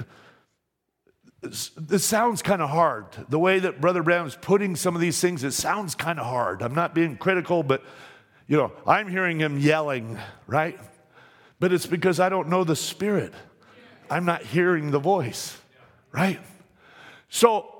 this 1.42 2.04
sounds 2.04 2.42
kind 2.42 2.62
of 2.62 2.70
hard. 2.70 3.06
The 3.28 3.38
way 3.38 3.58
that 3.60 3.80
Brother 3.80 4.02
Branham 4.02 4.26
is 4.26 4.36
putting 4.40 4.74
some 4.74 4.94
of 4.94 5.00
these 5.00 5.20
things, 5.20 5.44
it 5.44 5.52
sounds 5.52 5.94
kind 5.94 6.18
of 6.18 6.26
hard. 6.26 6.62
I'm 6.62 6.74
not 6.74 6.94
being 6.94 7.16
critical, 7.16 7.62
but 7.62 7.82
you 8.48 8.56
know, 8.56 8.72
I'm 8.86 9.08
hearing 9.08 9.38
him 9.38 9.58
yelling, 9.58 10.18
right? 10.46 10.78
but 11.60 11.72
it's 11.72 11.86
because 11.86 12.20
I 12.20 12.28
don't 12.28 12.48
know 12.48 12.64
the 12.64 12.76
Spirit. 12.76 13.32
I'm 14.10 14.24
not 14.24 14.42
hearing 14.42 14.90
the 14.90 14.98
voice, 14.98 15.58
right? 16.12 16.40
So 17.28 17.74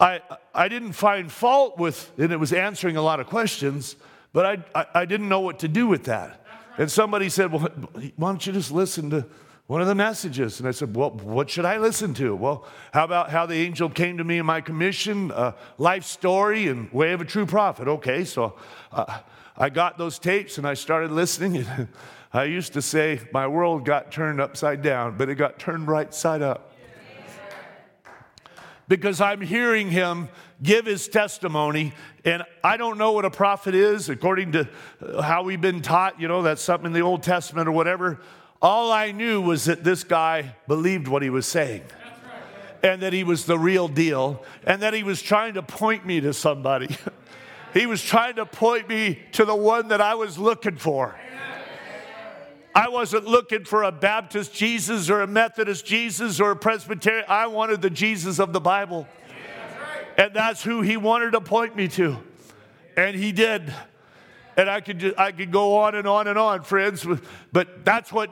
I, 0.00 0.20
I 0.54 0.68
didn't 0.68 0.92
find 0.92 1.30
fault 1.30 1.78
with, 1.78 2.12
and 2.16 2.32
it 2.32 2.38
was 2.38 2.52
answering 2.52 2.96
a 2.96 3.02
lot 3.02 3.20
of 3.20 3.26
questions, 3.26 3.96
but 4.32 4.46
I, 4.46 4.80
I, 4.80 4.86
I 4.94 5.04
didn't 5.04 5.28
know 5.28 5.40
what 5.40 5.58
to 5.60 5.68
do 5.68 5.86
with 5.86 6.04
that. 6.04 6.40
And 6.78 6.90
somebody 6.90 7.28
said, 7.28 7.52
Well, 7.52 7.68
why 8.16 8.28
don't 8.30 8.44
you 8.46 8.52
just 8.52 8.72
listen 8.72 9.10
to 9.10 9.26
one 9.66 9.80
of 9.80 9.86
the 9.86 9.94
messages? 9.94 10.58
And 10.58 10.68
I 10.68 10.72
said, 10.72 10.96
Well, 10.96 11.10
what 11.10 11.50
should 11.50 11.64
I 11.64 11.76
listen 11.76 12.14
to? 12.14 12.34
Well, 12.34 12.66
how 12.92 13.04
about 13.04 13.30
how 13.30 13.46
the 13.46 13.54
angel 13.54 13.88
came 13.90 14.18
to 14.18 14.24
me 14.24 14.38
in 14.38 14.46
my 14.46 14.60
commission, 14.60 15.30
uh, 15.30 15.52
life 15.78 16.04
story, 16.04 16.66
and 16.66 16.90
way 16.92 17.12
of 17.12 17.20
a 17.20 17.24
true 17.24 17.46
prophet? 17.46 17.86
Okay, 17.86 18.24
so 18.24 18.56
uh, 18.90 19.20
I 19.56 19.70
got 19.70 19.98
those 19.98 20.18
tapes 20.18 20.58
and 20.58 20.66
I 20.66 20.74
started 20.74 21.10
listening. 21.12 21.58
And 21.58 21.88
I 22.32 22.44
used 22.44 22.72
to 22.72 22.82
say 22.82 23.20
my 23.32 23.46
world 23.46 23.84
got 23.84 24.10
turned 24.10 24.40
upside 24.40 24.82
down, 24.82 25.16
but 25.16 25.28
it 25.28 25.36
got 25.36 25.58
turned 25.58 25.86
right 25.86 26.12
side 26.12 26.42
up. 26.42 26.72
Because 28.86 29.20
I'm 29.20 29.40
hearing 29.40 29.90
him 29.90 30.28
give 30.62 30.84
his 30.84 31.08
testimony, 31.08 31.94
and 32.24 32.42
I 32.62 32.76
don't 32.76 32.98
know 32.98 33.12
what 33.12 33.24
a 33.24 33.30
prophet 33.30 33.74
is 33.74 34.10
according 34.10 34.52
to 34.52 34.68
uh, 35.00 35.22
how 35.22 35.42
we've 35.42 35.60
been 35.60 35.80
taught. 35.80 36.20
You 36.20 36.28
know, 36.28 36.42
that's 36.42 36.60
something 36.60 36.88
in 36.88 36.92
the 36.92 37.00
Old 37.00 37.22
Testament 37.22 37.66
or 37.66 37.72
whatever. 37.72 38.20
All 38.60 38.92
I 38.92 39.12
knew 39.12 39.40
was 39.40 39.64
that 39.66 39.84
this 39.84 40.04
guy 40.04 40.54
believed 40.66 41.08
what 41.08 41.22
he 41.22 41.30
was 41.30 41.46
saying 41.46 41.82
and 42.82 43.00
that 43.00 43.14
he 43.14 43.24
was 43.24 43.46
the 43.46 43.58
real 43.58 43.88
deal 43.88 44.44
and 44.66 44.82
that 44.82 44.92
he 44.92 45.02
was 45.02 45.22
trying 45.22 45.54
to 45.54 45.62
point 45.62 46.04
me 46.04 46.20
to 46.20 46.34
somebody. 46.34 46.96
he 47.74 47.86
was 47.86 48.02
trying 48.02 48.36
to 48.36 48.46
point 48.46 48.88
me 48.88 49.18
to 49.32 49.44
the 49.44 49.54
one 49.54 49.88
that 49.88 50.00
I 50.00 50.14
was 50.14 50.38
looking 50.38 50.76
for. 50.76 51.16
I 52.74 52.88
wasn't 52.88 53.26
looking 53.26 53.64
for 53.64 53.84
a 53.84 53.92
Baptist 53.92 54.52
Jesus 54.52 55.10
or 55.10 55.20
a 55.20 55.26
Methodist 55.26 55.84
Jesus 55.84 56.40
or 56.40 56.52
a 56.52 56.56
Presbyterian. 56.56 57.24
I 57.28 57.46
wanted 57.46 57.82
the 57.82 57.90
Jesus 57.90 58.40
of 58.40 58.52
the 58.52 58.60
Bible. 58.60 59.06
And 60.16 60.34
that's 60.34 60.62
who 60.62 60.82
he 60.82 60.96
wanted 60.96 61.32
to 61.32 61.40
point 61.40 61.76
me 61.76 61.88
to. 61.88 62.16
And 62.96 63.16
he 63.16 63.32
did. 63.32 63.72
And 64.56 64.70
I 64.70 64.80
could, 64.80 65.00
just, 65.00 65.18
I 65.18 65.32
could 65.32 65.50
go 65.50 65.78
on 65.78 65.96
and 65.96 66.06
on 66.06 66.28
and 66.28 66.38
on, 66.38 66.62
friends, 66.62 67.04
but 67.52 67.84
that's 67.84 68.12
what 68.12 68.30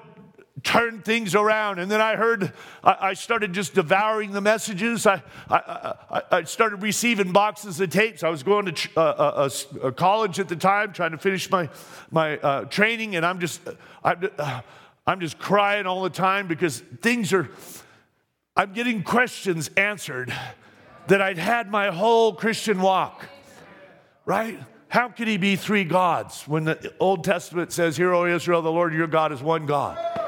turned 0.62 1.04
things 1.04 1.34
around. 1.34 1.78
And 1.78 1.90
then 1.90 2.00
I 2.00 2.16
heard, 2.16 2.52
I, 2.84 3.14
started 3.14 3.52
just 3.52 3.74
devouring 3.74 4.32
the 4.32 4.40
messages. 4.40 5.06
I, 5.06 5.22
I, 5.50 6.22
I, 6.30 6.44
started 6.44 6.82
receiving 6.82 7.32
boxes 7.32 7.80
of 7.80 7.90
tapes. 7.90 8.22
I 8.22 8.28
was 8.28 8.42
going 8.42 8.66
to 8.66 8.88
a, 8.96 9.00
uh, 9.00 9.50
a, 9.82 9.86
a 9.88 9.92
college 9.92 10.38
at 10.38 10.48
the 10.48 10.56
time, 10.56 10.92
trying 10.92 11.12
to 11.12 11.18
finish 11.18 11.50
my, 11.50 11.68
my 12.10 12.38
uh, 12.38 12.64
training, 12.66 13.16
and 13.16 13.26
I'm 13.26 13.40
just, 13.40 13.60
I'm, 14.04 14.28
uh, 14.38 14.60
I'm 15.06 15.20
just 15.20 15.38
crying 15.38 15.86
all 15.86 16.02
the 16.02 16.10
time 16.10 16.46
because 16.46 16.80
things 17.00 17.32
are, 17.32 17.48
I'm 18.56 18.72
getting 18.72 19.02
questions 19.02 19.70
answered 19.76 20.32
that 21.08 21.20
I'd 21.20 21.38
had 21.38 21.70
my 21.70 21.90
whole 21.90 22.32
Christian 22.32 22.80
walk, 22.80 23.26
right? 24.24 24.58
How 24.88 25.08
could 25.08 25.26
he 25.26 25.38
be 25.38 25.56
three 25.56 25.84
gods 25.84 26.46
when 26.46 26.64
the 26.64 26.92
Old 27.00 27.24
Testament 27.24 27.72
says, 27.72 27.96
Hear, 27.96 28.12
O 28.12 28.26
Israel, 28.26 28.62
the 28.62 28.70
Lord 28.70 28.92
your 28.92 29.06
God 29.06 29.32
is 29.32 29.42
one 29.42 29.66
God? 29.66 30.21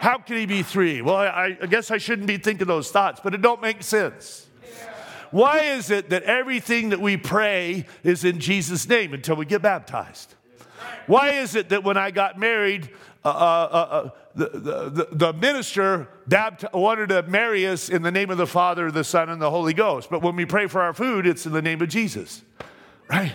How 0.00 0.18
can 0.18 0.36
he 0.36 0.46
be 0.46 0.62
three? 0.62 1.02
Well, 1.02 1.16
I, 1.16 1.56
I 1.60 1.66
guess 1.66 1.90
I 1.90 1.98
shouldn't 1.98 2.28
be 2.28 2.38
thinking 2.38 2.66
those 2.66 2.90
thoughts, 2.90 3.20
but 3.22 3.34
it 3.34 3.42
don't 3.42 3.60
make 3.60 3.82
sense. 3.82 4.46
Why 5.30 5.60
is 5.60 5.90
it 5.90 6.10
that 6.10 6.22
everything 6.22 6.90
that 6.90 7.00
we 7.00 7.16
pray 7.16 7.84
is 8.02 8.24
in 8.24 8.38
Jesus' 8.38 8.88
name 8.88 9.12
until 9.12 9.36
we 9.36 9.44
get 9.44 9.60
baptized? 9.60 10.34
Why 11.06 11.32
is 11.32 11.54
it 11.54 11.70
that 11.70 11.84
when 11.84 11.96
I 11.96 12.10
got 12.10 12.38
married, 12.38 12.90
uh, 13.24 13.28
uh, 13.28 13.32
uh, 13.32 13.76
uh 13.76 14.10
the, 14.34 14.48
the, 14.48 15.08
the, 15.10 15.32
minister 15.32 16.08
wanted 16.72 17.08
to 17.08 17.22
marry 17.24 17.66
us 17.66 17.88
in 17.88 18.02
the 18.02 18.10
name 18.12 18.30
of 18.30 18.38
the 18.38 18.46
Father, 18.46 18.90
the 18.90 19.02
Son, 19.02 19.28
and 19.28 19.42
the 19.42 19.50
Holy 19.50 19.74
Ghost? 19.74 20.08
But 20.10 20.22
when 20.22 20.36
we 20.36 20.46
pray 20.46 20.66
for 20.66 20.80
our 20.80 20.92
food, 20.92 21.26
it's 21.26 21.44
in 21.44 21.52
the 21.52 21.62
name 21.62 21.82
of 21.82 21.88
Jesus, 21.88 22.42
right? 23.10 23.32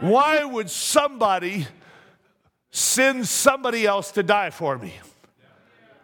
Why 0.00 0.44
would 0.44 0.68
somebody 0.68 1.66
send 2.70 3.26
somebody 3.26 3.86
else 3.86 4.10
to 4.12 4.22
die 4.22 4.50
for 4.50 4.76
me? 4.76 4.94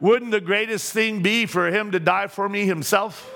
Wouldn't 0.03 0.33
the 0.33 0.41
greatest 0.41 0.93
thing 0.93 1.23
be 1.23 1.47
for 1.47 1.69
him 1.69 1.93
to 1.93 2.01
die 2.01 2.27
for 2.27 2.49
me 2.49 2.67
himself? 2.67 3.33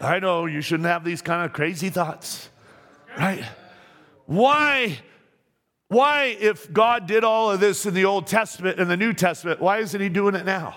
I 0.00 0.18
know 0.18 0.46
you 0.46 0.60
shouldn't 0.60 0.88
have 0.88 1.04
these 1.04 1.22
kind 1.22 1.46
of 1.46 1.52
crazy 1.52 1.90
thoughts, 1.90 2.48
right? 3.16 3.44
Why? 4.26 4.98
Why, 5.86 6.36
if 6.40 6.72
God 6.72 7.06
did 7.06 7.22
all 7.22 7.52
of 7.52 7.60
this 7.60 7.86
in 7.86 7.94
the 7.94 8.04
Old 8.04 8.26
Testament 8.26 8.80
and 8.80 8.90
the 8.90 8.96
New 8.96 9.12
Testament, 9.12 9.60
why 9.60 9.78
isn't 9.78 10.00
He 10.00 10.08
doing 10.08 10.34
it 10.34 10.44
now? 10.44 10.74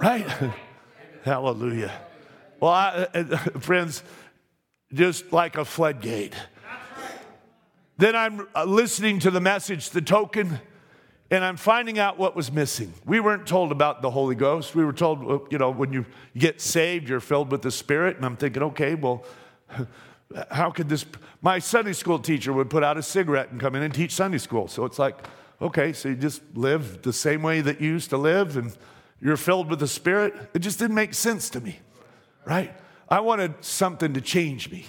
Right? 0.00 0.28
Hallelujah. 1.24 1.92
Well, 2.60 2.70
I, 2.70 3.08
uh, 3.12 3.36
friends, 3.58 4.04
just 4.92 5.32
like 5.32 5.56
a 5.56 5.64
floodgate. 5.64 6.34
Then 7.98 8.14
I'm 8.14 8.46
uh, 8.54 8.66
listening 8.66 9.18
to 9.20 9.32
the 9.32 9.40
message, 9.40 9.90
the 9.90 10.00
token 10.00 10.60
and 11.30 11.44
I'm 11.44 11.56
finding 11.56 11.98
out 11.98 12.18
what 12.18 12.34
was 12.34 12.50
missing. 12.50 12.92
We 13.06 13.20
weren't 13.20 13.46
told 13.46 13.70
about 13.70 14.02
the 14.02 14.10
Holy 14.10 14.34
Ghost. 14.34 14.74
We 14.74 14.84
were 14.84 14.92
told, 14.92 15.52
you 15.52 15.58
know, 15.58 15.70
when 15.70 15.92
you 15.92 16.04
get 16.36 16.60
saved, 16.60 17.08
you're 17.08 17.20
filled 17.20 17.52
with 17.52 17.62
the 17.62 17.70
Spirit. 17.70 18.16
And 18.16 18.26
I'm 18.26 18.36
thinking, 18.36 18.62
okay, 18.64 18.96
well, 18.96 19.24
how 20.50 20.70
could 20.70 20.88
this? 20.88 21.06
My 21.40 21.60
Sunday 21.60 21.92
school 21.92 22.18
teacher 22.18 22.52
would 22.52 22.68
put 22.68 22.82
out 22.82 22.96
a 22.96 23.02
cigarette 23.02 23.50
and 23.50 23.60
come 23.60 23.76
in 23.76 23.82
and 23.82 23.94
teach 23.94 24.12
Sunday 24.12 24.38
school. 24.38 24.66
So 24.66 24.84
it's 24.84 24.98
like, 24.98 25.24
okay, 25.62 25.92
so 25.92 26.08
you 26.08 26.16
just 26.16 26.42
live 26.54 27.02
the 27.02 27.12
same 27.12 27.42
way 27.42 27.60
that 27.60 27.80
you 27.80 27.90
used 27.90 28.10
to 28.10 28.16
live 28.16 28.56
and 28.56 28.76
you're 29.20 29.36
filled 29.36 29.70
with 29.70 29.78
the 29.78 29.88
Spirit. 29.88 30.34
It 30.52 30.60
just 30.60 30.80
didn't 30.80 30.96
make 30.96 31.14
sense 31.14 31.48
to 31.50 31.60
me, 31.60 31.78
right? 32.44 32.74
I 33.08 33.20
wanted 33.20 33.64
something 33.64 34.14
to 34.14 34.20
change 34.20 34.70
me. 34.70 34.86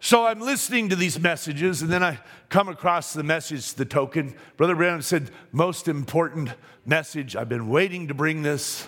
So 0.00 0.26
I'm 0.26 0.40
listening 0.40 0.90
to 0.90 0.96
these 0.96 1.18
messages, 1.18 1.82
and 1.82 1.90
then 1.90 2.04
I 2.04 2.20
come 2.50 2.68
across 2.68 3.12
the 3.12 3.24
message, 3.24 3.74
the 3.74 3.84
token. 3.84 4.34
Brother 4.56 4.76
Branham 4.76 5.02
said, 5.02 5.30
Most 5.50 5.88
important 5.88 6.50
message. 6.86 7.34
I've 7.34 7.48
been 7.48 7.68
waiting 7.68 8.08
to 8.08 8.14
bring 8.14 8.42
this. 8.42 8.86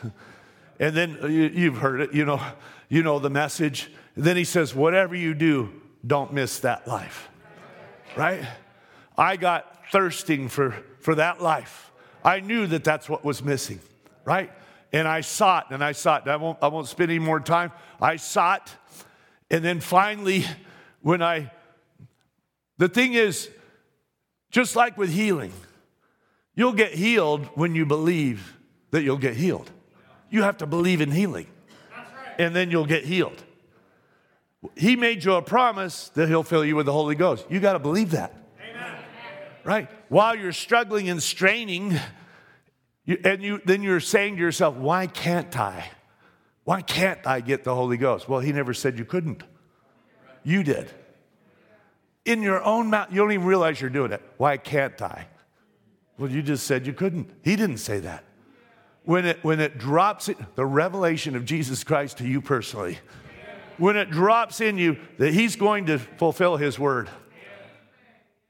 And 0.79 0.97
then 0.97 1.19
uh, 1.23 1.27
you, 1.27 1.73
have 1.73 1.81
heard 1.81 2.01
it, 2.01 2.15
you 2.15 2.25
know, 2.25 2.41
you 2.89 3.03
know 3.03 3.19
the 3.19 3.29
message. 3.29 3.91
And 4.15 4.25
then 4.25 4.37
he 4.37 4.45
says, 4.45 4.75
Whatever 4.75 5.17
you 5.17 5.35
do, 5.35 5.73
don't 6.07 6.33
miss 6.33 6.61
that 6.61 6.87
life. 6.87 7.29
Right? 8.17 8.47
I 9.19 9.37
got 9.37 9.91
thirsting 9.91 10.49
for, 10.49 10.77
for 11.01 11.17
that 11.17 11.43
life. 11.43 11.91
I 12.25 12.41
knew 12.41 12.67
that 12.69 12.85
that's 12.85 13.09
what 13.09 13.25
was 13.25 13.43
missing, 13.43 13.81
right? 14.25 14.53
And 14.93 15.09
I 15.09 15.23
sought 15.23 15.71
and 15.71 15.83
I 15.83 15.93
sought. 15.93 16.29
I 16.29 16.37
won't, 16.37 16.59
I 16.63 16.69
won't 16.69 16.87
spend 16.87 17.11
any 17.11 17.19
more 17.19 17.41
time. 17.41 17.73
I 18.01 18.17
sought. 18.17 18.71
And 19.51 19.65
then 19.65 19.81
finally, 19.81 20.45
when 21.03 21.23
I, 21.23 21.51
the 22.79 22.89
thing 22.89 23.15
is, 23.15 23.49
just 24.51 24.77
like 24.77 24.99
with 24.99 25.11
healing, 25.11 25.53
you'll 26.55 26.73
get 26.73 26.93
healed 26.93 27.47
when 27.55 27.75
you 27.75 27.87
believe 27.87 28.57
that 28.91 29.03
you'll 29.03 29.19
get 29.19 29.37
healed. 29.37 29.71
You 30.31 30.43
have 30.43 30.59
to 30.59 30.67
believe 30.67 31.01
in 31.01 31.11
healing, 31.11 31.47
and 32.39 32.55
then 32.55 32.71
you'll 32.71 32.87
get 32.87 33.05
healed. 33.05 33.43
He 34.77 34.95
made 34.95 35.25
you 35.25 35.35
a 35.35 35.43
promise 35.43 36.11
that 36.11 36.29
he'll 36.29 36.43
fill 36.43 36.65
you 36.65 36.77
with 36.77 36.87
the 36.87 36.93
Holy 36.93 37.15
Ghost. 37.15 37.47
You 37.49 37.61
got 37.61 37.73
to 37.73 37.79
believe 37.79 38.11
that. 38.11 38.35
Amen. 38.61 38.97
Right? 39.65 39.89
While 40.09 40.37
you're 40.37 40.53
struggling 40.53 41.09
and 41.09 41.23
straining, 41.23 41.99
you, 43.05 43.19
and 43.25 43.43
you, 43.43 43.61
then 43.65 43.83
you're 43.83 44.01
saying 44.01 44.37
to 44.37 44.41
yourself, 44.41 44.77
why 44.77 45.07
can't 45.07 45.57
I? 45.59 45.89
Why 46.65 46.83
can't 46.83 47.27
I 47.27 47.41
get 47.41 47.65
the 47.65 47.75
Holy 47.75 47.97
Ghost? 47.97 48.29
Well, 48.29 48.41
he 48.41 48.53
never 48.53 48.75
said 48.75 48.99
you 48.99 49.05
couldn't. 49.05 49.43
You 50.43 50.63
did. 50.63 50.91
In 52.25 52.43
your 52.43 52.63
own 52.63 52.91
mouth, 52.91 53.09
you 53.11 53.17
don't 53.17 53.33
even 53.33 53.47
realize 53.47 53.81
you're 53.81 53.91
doing 53.91 54.13
it. 54.13 54.23
Why 54.37 54.57
can't 54.57 55.01
I? 55.01 55.27
Well, 56.19 56.31
you 56.31 56.43
just 56.43 56.67
said 56.67 56.87
you 56.87 56.93
couldn't. 56.93 57.31
He 57.43 57.57
didn't 57.57 57.79
say 57.79 58.01
that. 58.01 58.25
When 59.05 59.25
it, 59.25 59.43
when 59.43 59.59
it 59.61 59.79
drops, 59.79 60.29
it, 60.29 60.37
the 60.55 60.67
revelation 60.67 61.35
of 61.35 61.45
Jesus 61.45 61.83
Christ 61.83 62.19
to 62.19 62.27
you 62.27 62.43
personally, 62.43 62.99
when 63.79 63.97
it 63.97 64.11
drops 64.11 64.61
in 64.61 64.77
you 64.77 64.99
that 65.19 65.33
He's 65.33 65.57
going 65.57 65.87
to 65.87 65.99
fulfill 65.99 66.59
His 66.59 66.79
word, 66.79 67.09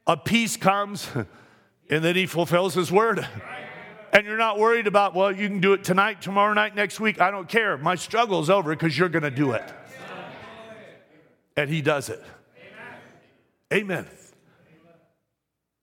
a 0.06 0.16
peace 0.16 0.56
comes 0.56 1.08
and 1.90 2.04
then 2.04 2.16
He 2.16 2.26
fulfills 2.26 2.74
His 2.74 2.90
word. 2.90 3.26
And 4.12 4.26
you're 4.26 4.36
not 4.36 4.58
worried 4.58 4.88
about, 4.88 5.14
well, 5.14 5.30
you 5.30 5.46
can 5.46 5.60
do 5.60 5.72
it 5.72 5.84
tonight, 5.84 6.20
tomorrow 6.20 6.52
night, 6.52 6.74
next 6.74 6.98
week. 6.98 7.20
I 7.20 7.30
don't 7.30 7.48
care. 7.48 7.78
My 7.78 7.94
struggle's 7.94 8.50
over 8.50 8.74
because 8.74 8.98
you're 8.98 9.08
going 9.08 9.22
to 9.22 9.30
do 9.30 9.52
it 9.52 9.62
and 11.56 11.70
He 11.70 11.82
does 11.82 12.08
it. 12.08 12.22
Amen. 13.72 14.04
Amen. 14.04 14.06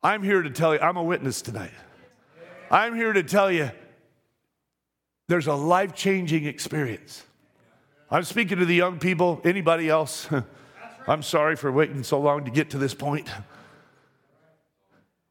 I'm 0.04 0.24
here 0.24 0.42
to 0.42 0.50
tell 0.50 0.74
you, 0.74 0.80
I'm 0.80 0.98
a 0.98 1.04
witness 1.04 1.42
tonight. 1.42 1.72
I'm 2.70 2.96
here 2.96 3.14
to 3.14 3.24
tell 3.24 3.52
you 3.52 3.72
there's 5.28 5.48
a 5.48 5.54
life 5.54 5.94
changing 5.94 6.46
experience. 6.46 7.24
I'm 8.10 8.24
speaking 8.24 8.60
to 8.60 8.66
the 8.66 8.76
young 8.76 9.00
people, 9.00 9.42
anybody 9.44 9.90
else. 9.90 10.30
I'm 11.08 11.24
sorry 11.24 11.56
for 11.56 11.72
waiting 11.72 12.04
so 12.04 12.20
long 12.20 12.46
to 12.46 12.52
get 12.52 12.70
to 12.72 12.78
this 12.78 12.94
point. 12.94 13.30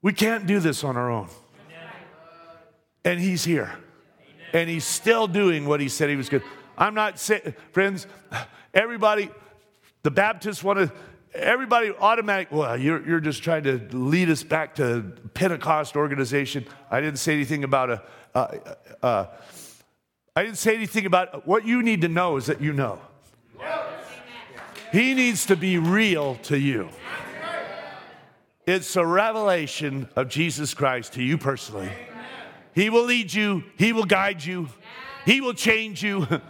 We 0.03 0.13
can't 0.13 0.47
do 0.47 0.61
this 0.61 0.85
on 0.85 0.97
our 0.97 1.11
own. 1.11 1.29
And 3.05 3.21
He's 3.21 3.45
here. 3.45 3.73
And 4.53 4.69
He's 4.69 4.85
still 4.85 5.27
doing 5.27 5.67
what 5.67 5.81
He 5.81 5.89
said 5.89 6.11
He 6.11 6.17
was 6.17 6.29
good. 6.29 6.43
I'm 6.77 6.95
not 6.95 7.19
saying, 7.19 7.55
friends, 7.73 8.07
everybody, 8.75 9.31
the 10.07 10.11
Baptists 10.13 10.63
want 10.63 10.79
to, 10.79 10.93
everybody 11.35 11.91
automatic, 11.91 12.53
well, 12.53 12.77
you're, 12.77 13.05
you're 13.05 13.19
just 13.19 13.43
trying 13.43 13.65
to 13.65 13.79
lead 13.91 14.31
us 14.31 14.45
back 14.45 14.77
to 14.77 15.03
Pentecost 15.35 15.97
organization. 15.97 16.65
I 16.93 17.01
didn't 17.01 17.19
say 17.19 17.35
anything 17.35 17.65
about 17.65 17.91
a, 17.91 18.03
uh, 18.33 18.59
uh, 19.03 19.27
I 20.37 20.45
didn't 20.45 20.59
say 20.59 20.77
anything 20.77 21.07
about 21.07 21.45
what 21.45 21.67
you 21.67 21.83
need 21.83 22.03
to 22.03 22.09
know 22.09 22.37
is 22.37 22.47
that 22.47 22.61
you 22.61 22.73
know. 22.73 23.01
He 24.93 25.13
needs 25.15 25.47
to 25.47 25.57
be 25.57 25.77
real 25.77 26.37
to 26.45 26.57
you. 26.57 26.89
It's 28.65 28.95
a 28.95 29.05
revelation 29.05 30.09
of 30.15 30.29
Jesus 30.29 30.73
Christ 30.73 31.15
to 31.15 31.23
you 31.25 31.37
personally. 31.37 31.91
He 32.77 32.91
will 32.91 33.07
lead 33.07 33.35
you, 33.35 33.65
He 33.77 33.93
will 33.93 34.05
guide 34.05 34.45
you, 34.45 34.69
He 35.25 35.41
will 35.41 35.55
change 35.55 36.01
you. 36.01 36.29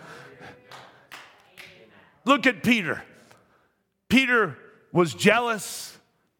Look 2.26 2.46
at 2.46 2.62
Peter. 2.62 3.02
Peter 4.08 4.56
was 4.92 5.14
jealous. 5.14 5.98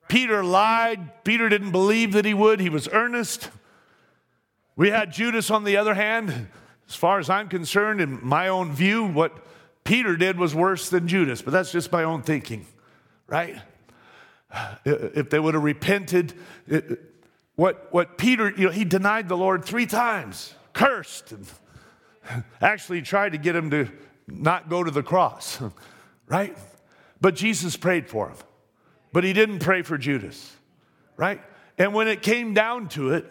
Peter 0.08 0.44
lied. 0.44 1.24
Peter 1.24 1.48
didn't 1.48 1.72
believe 1.72 2.12
that 2.12 2.24
he 2.24 2.34
would. 2.34 2.60
He 2.60 2.68
was 2.68 2.88
earnest. 2.92 3.50
We 4.76 4.90
had 4.90 5.12
Judas 5.12 5.50
on 5.50 5.64
the 5.64 5.76
other 5.76 5.94
hand. 5.94 6.48
As 6.88 6.94
far 6.94 7.18
as 7.18 7.28
I'm 7.28 7.48
concerned, 7.48 8.00
in 8.00 8.24
my 8.24 8.48
own 8.48 8.72
view, 8.72 9.04
what 9.04 9.44
Peter 9.82 10.16
did 10.16 10.38
was 10.38 10.54
worse 10.54 10.90
than 10.90 11.08
Judas, 11.08 11.42
but 11.42 11.52
that's 11.52 11.72
just 11.72 11.90
my 11.90 12.04
own 12.04 12.22
thinking, 12.22 12.66
right? 13.26 13.56
If 14.84 15.30
they 15.30 15.38
would 15.38 15.54
have 15.54 15.64
repented, 15.64 16.34
what, 17.56 17.88
what 17.92 18.18
Peter, 18.18 18.50
you 18.50 18.66
know, 18.66 18.70
he 18.70 18.84
denied 18.84 19.28
the 19.28 19.36
Lord 19.36 19.64
three 19.64 19.86
times, 19.86 20.54
cursed, 20.72 21.32
and 21.32 21.46
actually 22.60 23.02
tried 23.02 23.32
to 23.32 23.38
get 23.38 23.56
him 23.56 23.70
to 23.70 23.88
not 24.28 24.68
go 24.68 24.84
to 24.84 24.90
the 24.90 25.02
cross, 25.02 25.60
right? 26.28 26.56
But 27.20 27.34
Jesus 27.34 27.76
prayed 27.76 28.08
for 28.08 28.28
him. 28.28 28.36
But 29.12 29.24
he 29.24 29.32
didn't 29.32 29.60
pray 29.60 29.82
for 29.82 29.96
Judas, 29.96 30.54
right? 31.16 31.40
And 31.78 31.94
when 31.94 32.08
it 32.08 32.22
came 32.22 32.54
down 32.54 32.88
to 32.90 33.12
it, 33.12 33.30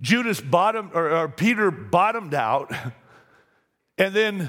Judas 0.00 0.40
bottomed, 0.40 0.92
or, 0.94 1.10
or 1.10 1.28
Peter 1.28 1.70
bottomed 1.70 2.34
out. 2.34 2.72
And 3.98 4.14
then, 4.14 4.48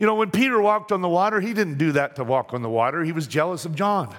you 0.00 0.06
know, 0.06 0.16
when 0.16 0.32
Peter 0.32 0.60
walked 0.60 0.90
on 0.90 1.00
the 1.00 1.08
water, 1.08 1.40
he 1.40 1.54
didn't 1.54 1.78
do 1.78 1.92
that 1.92 2.16
to 2.16 2.24
walk 2.24 2.52
on 2.52 2.60
the 2.60 2.68
water. 2.68 3.04
He 3.04 3.12
was 3.12 3.28
jealous 3.28 3.64
of 3.64 3.76
John. 3.76 4.12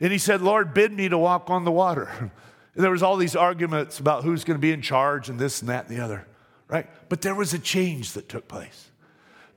And 0.00 0.12
he 0.12 0.18
said, 0.18 0.42
Lord, 0.42 0.74
bid 0.74 0.92
me 0.92 1.08
to 1.08 1.16
walk 1.16 1.48
on 1.48 1.64
the 1.64 1.72
water. 1.72 2.30
And 2.74 2.84
there 2.84 2.92
was 2.92 3.02
all 3.02 3.16
these 3.16 3.34
arguments 3.34 4.00
about 4.00 4.22
who's 4.22 4.44
going 4.44 4.58
to 4.58 4.60
be 4.60 4.70
in 4.70 4.82
charge 4.82 5.30
and 5.30 5.38
this 5.40 5.60
and 5.62 5.70
that 5.70 5.88
and 5.88 5.96
the 5.96 6.04
other, 6.04 6.26
right? 6.68 6.86
But 7.08 7.22
there 7.22 7.34
was 7.34 7.54
a 7.54 7.58
change 7.58 8.12
that 8.12 8.28
took 8.28 8.48
place. 8.48 8.90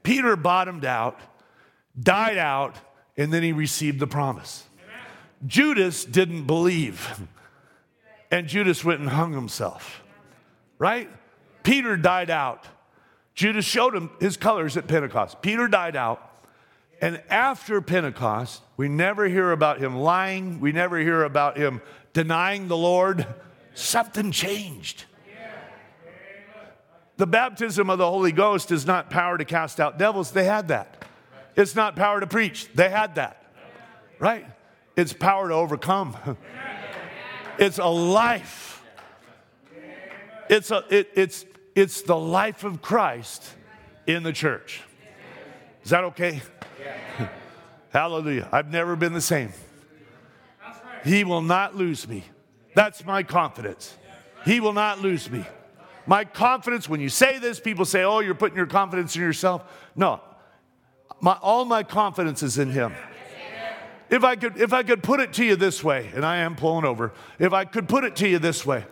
Peter 0.03 0.37
bottomed 0.37 0.85
out 0.85 1.19
died 2.01 2.37
out, 2.37 2.75
and 3.17 3.31
then 3.31 3.43
he 3.43 3.51
received 3.53 3.99
the 3.99 4.07
promise. 4.07 4.65
Judas 5.45 6.03
didn't 6.03 6.45
believe, 6.45 7.21
and 8.29 8.47
Judas 8.47 8.83
went 8.83 8.99
and 8.99 9.09
hung 9.09 9.31
himself, 9.33 10.03
right? 10.77 11.09
Peter 11.63 11.95
died 11.95 12.29
out. 12.29 12.67
Judas 13.35 13.63
showed 13.63 13.95
him 13.95 14.09
his 14.19 14.35
colors 14.35 14.75
at 14.75 14.87
Pentecost. 14.87 15.41
Peter 15.41 15.67
died 15.67 15.95
out. 15.95 16.25
And 17.01 17.21
after 17.29 17.79
Pentecost, 17.79 18.61
we 18.75 18.89
never 18.89 19.29
hear 19.29 19.51
about 19.51 19.79
him 19.79 19.97
lying. 19.97 20.59
We 20.59 20.73
never 20.73 20.97
hear 20.97 21.23
about 21.23 21.55
him 21.55 21.81
denying 22.11 22.67
the 22.67 22.75
Lord. 22.75 23.25
Something 23.73 24.31
changed. 24.31 25.05
The 27.15 27.27
baptism 27.27 27.89
of 27.89 27.97
the 27.97 28.09
Holy 28.09 28.33
Ghost 28.33 28.71
is 28.71 28.85
not 28.85 29.09
power 29.09 29.37
to 29.37 29.45
cast 29.45 29.79
out 29.79 29.97
devils. 29.97 30.31
They 30.31 30.43
had 30.43 30.67
that. 30.69 31.05
It's 31.55 31.75
not 31.75 31.95
power 31.95 32.19
to 32.19 32.27
preach. 32.27 32.67
They 32.73 32.89
had 32.89 33.15
that, 33.15 33.43
right? 34.19 34.45
It's 34.95 35.13
power 35.13 35.49
to 35.49 35.53
overcome. 35.53 36.15
It's 37.59 37.77
a 37.77 37.87
life. 37.87 38.81
It's, 40.49 40.71
a, 40.71 40.85
it, 40.89 41.09
it's, 41.13 41.45
it's 41.75 42.01
the 42.03 42.15
life 42.15 42.63
of 42.63 42.81
Christ 42.81 43.43
in 44.07 44.23
the 44.23 44.31
church. 44.31 44.81
Is 45.83 45.91
that 45.91 46.05
okay? 46.05 46.41
Hallelujah. 47.89 48.47
I've 48.51 48.71
never 48.71 48.95
been 48.95 49.11
the 49.11 49.21
same. 49.21 49.51
He 51.03 51.23
will 51.23 51.41
not 51.41 51.75
lose 51.75 52.07
me. 52.07 52.23
That's 52.75 53.05
my 53.05 53.23
confidence. 53.23 53.95
He 54.45 54.59
will 54.59 54.73
not 54.73 55.01
lose 55.01 55.29
me. 55.29 55.45
My 56.05 56.23
confidence, 56.23 56.87
when 56.87 57.01
you 57.01 57.09
say 57.09 57.39
this, 57.39 57.59
people 57.59 57.85
say, 57.85 58.03
oh, 58.03 58.19
you're 58.19 58.35
putting 58.35 58.57
your 58.57 58.67
confidence 58.67 59.15
in 59.15 59.21
yourself. 59.21 59.63
No, 59.95 60.21
my, 61.21 61.37
all 61.41 61.65
my 61.65 61.83
confidence 61.83 62.43
is 62.43 62.57
in 62.57 62.71
Him. 62.71 62.93
If 64.09 64.23
I, 64.23 64.35
could, 64.35 64.57
if 64.57 64.73
I 64.73 64.81
could 64.81 65.03
put 65.03 65.19
it 65.19 65.33
to 65.33 65.45
you 65.45 65.55
this 65.55 65.83
way, 65.83 66.09
and 66.15 66.25
I 66.25 66.37
am 66.37 66.55
pulling 66.55 66.83
over, 66.83 67.13
if 67.37 67.53
I 67.53 67.65
could 67.65 67.87
put 67.87 68.03
it 68.03 68.15
to 68.17 68.27
you 68.27 68.39
this 68.39 68.65
way, 68.65 68.85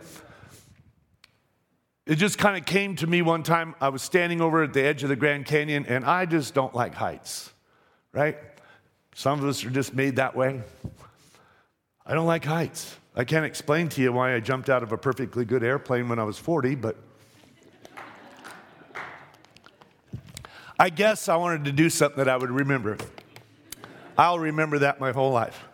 it 2.06 2.14
just 2.14 2.38
kind 2.38 2.56
of 2.56 2.64
came 2.64 2.94
to 2.96 3.06
me 3.06 3.20
one 3.20 3.42
time. 3.42 3.74
I 3.80 3.88
was 3.88 4.00
standing 4.00 4.40
over 4.40 4.62
at 4.62 4.72
the 4.72 4.82
edge 4.82 5.02
of 5.02 5.08
the 5.08 5.16
Grand 5.16 5.44
Canyon, 5.44 5.86
and 5.86 6.04
I 6.04 6.24
just 6.24 6.54
don't 6.54 6.74
like 6.74 6.94
heights, 6.94 7.52
right? 8.12 8.38
Some 9.14 9.40
of 9.40 9.44
us 9.44 9.64
are 9.64 9.70
just 9.70 9.92
made 9.92 10.16
that 10.16 10.36
way. 10.36 10.62
I 12.06 12.14
don't 12.14 12.26
like 12.26 12.44
heights. 12.44 12.96
I 13.16 13.24
can't 13.24 13.44
explain 13.44 13.88
to 13.90 14.00
you 14.00 14.12
why 14.12 14.34
I 14.34 14.40
jumped 14.40 14.70
out 14.70 14.84
of 14.84 14.92
a 14.92 14.96
perfectly 14.96 15.44
good 15.44 15.64
airplane 15.64 16.08
when 16.08 16.20
I 16.20 16.24
was 16.24 16.38
40, 16.38 16.76
but 16.76 16.96
I 20.78 20.90
guess 20.90 21.28
I 21.28 21.36
wanted 21.36 21.64
to 21.64 21.72
do 21.72 21.90
something 21.90 22.18
that 22.18 22.28
I 22.28 22.36
would 22.36 22.50
remember. 22.50 22.96
I'll 24.16 24.38
remember 24.38 24.78
that 24.80 25.00
my 25.00 25.10
whole 25.10 25.32
life. 25.32 25.64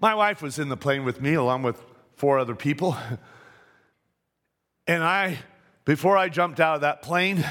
My 0.00 0.14
wife 0.14 0.42
was 0.42 0.58
in 0.58 0.68
the 0.68 0.76
plane 0.76 1.04
with 1.04 1.20
me 1.20 1.34
along 1.34 1.62
with 1.62 1.80
four 2.16 2.38
other 2.38 2.56
people. 2.56 2.96
And 4.88 5.02
I, 5.02 5.38
before 5.84 6.16
I 6.16 6.28
jumped 6.28 6.58
out 6.58 6.76
of 6.76 6.80
that 6.80 7.02
plane, 7.02 7.44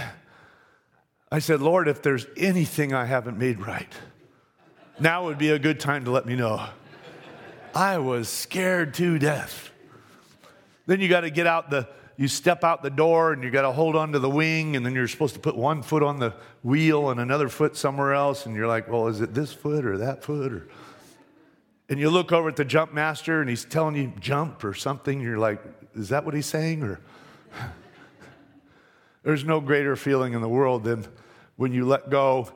I 1.32 1.40
said, 1.40 1.62
Lord, 1.62 1.88
if 1.88 2.02
there's 2.02 2.26
anything 2.38 2.94
I 2.94 3.06
haven't 3.06 3.38
made 3.38 3.60
right, 3.60 3.92
now 5.00 5.26
would 5.26 5.38
be 5.38 5.50
a 5.50 5.60
good 5.60 5.80
time 5.80 6.06
to 6.06 6.12
let 6.12 6.26
me 6.26 6.36
know. 6.36 6.66
I 7.74 7.98
was 7.98 8.30
scared 8.30 8.94
to 8.96 9.18
death. 9.18 9.72
Then 10.86 11.00
you 11.02 11.10
got 11.10 11.22
to 11.22 11.30
get 11.30 11.48
out 11.48 11.70
the, 11.70 11.88
you 12.18 12.28
step 12.28 12.64
out 12.64 12.82
the 12.82 12.90
door 12.90 13.34
and 13.34 13.44
you 13.44 13.52
got 13.52 13.64
to 13.64 13.72
hold 13.72 13.96
on 13.96 14.14
to 14.14 14.20
the 14.20 14.30
wing, 14.30 14.76
and 14.76 14.86
then 14.86 14.94
you're 14.94 15.08
supposed 15.08 15.34
to 15.34 15.40
put 15.40 15.56
one 15.56 15.82
foot 15.82 16.04
on 16.04 16.20
the 16.20 16.34
wheel 16.64 17.10
and 17.10 17.20
another 17.20 17.50
foot 17.50 17.76
somewhere 17.76 18.14
else, 18.14 18.46
and 18.46 18.56
you're 18.56 18.68
like, 18.68 18.88
well, 18.88 19.08
is 19.08 19.22
it 19.22 19.34
this 19.34 19.52
foot 19.52 19.86
or 19.86 19.98
that 19.98 20.24
foot? 20.24 20.54
Or, 20.54 20.68
and 21.90 22.00
you 22.00 22.10
look 22.10 22.32
over 22.32 22.50
at 22.50 22.56
the 22.56 22.66
jump 22.66 22.94
master 22.94 23.42
and 23.42 23.50
he's 23.50 23.66
telling 23.66 23.96
you 23.96 24.14
jump 24.20 24.64
or 24.64 24.74
something. 24.74 25.20
You're 25.20 25.38
like, 25.38 25.62
is 25.94 26.10
that 26.10 26.26
what 26.26 26.34
he's 26.34 26.46
saying? 26.46 26.84
Or 26.84 27.00
there's 29.24 29.44
no 29.44 29.60
greater 29.60 29.96
feeling 29.96 30.34
in 30.34 30.42
the 30.42 30.50
world 30.50 30.84
than 30.84 31.06
when 31.58 31.74
you 31.74 31.86
let 31.86 32.10
go 32.10 32.50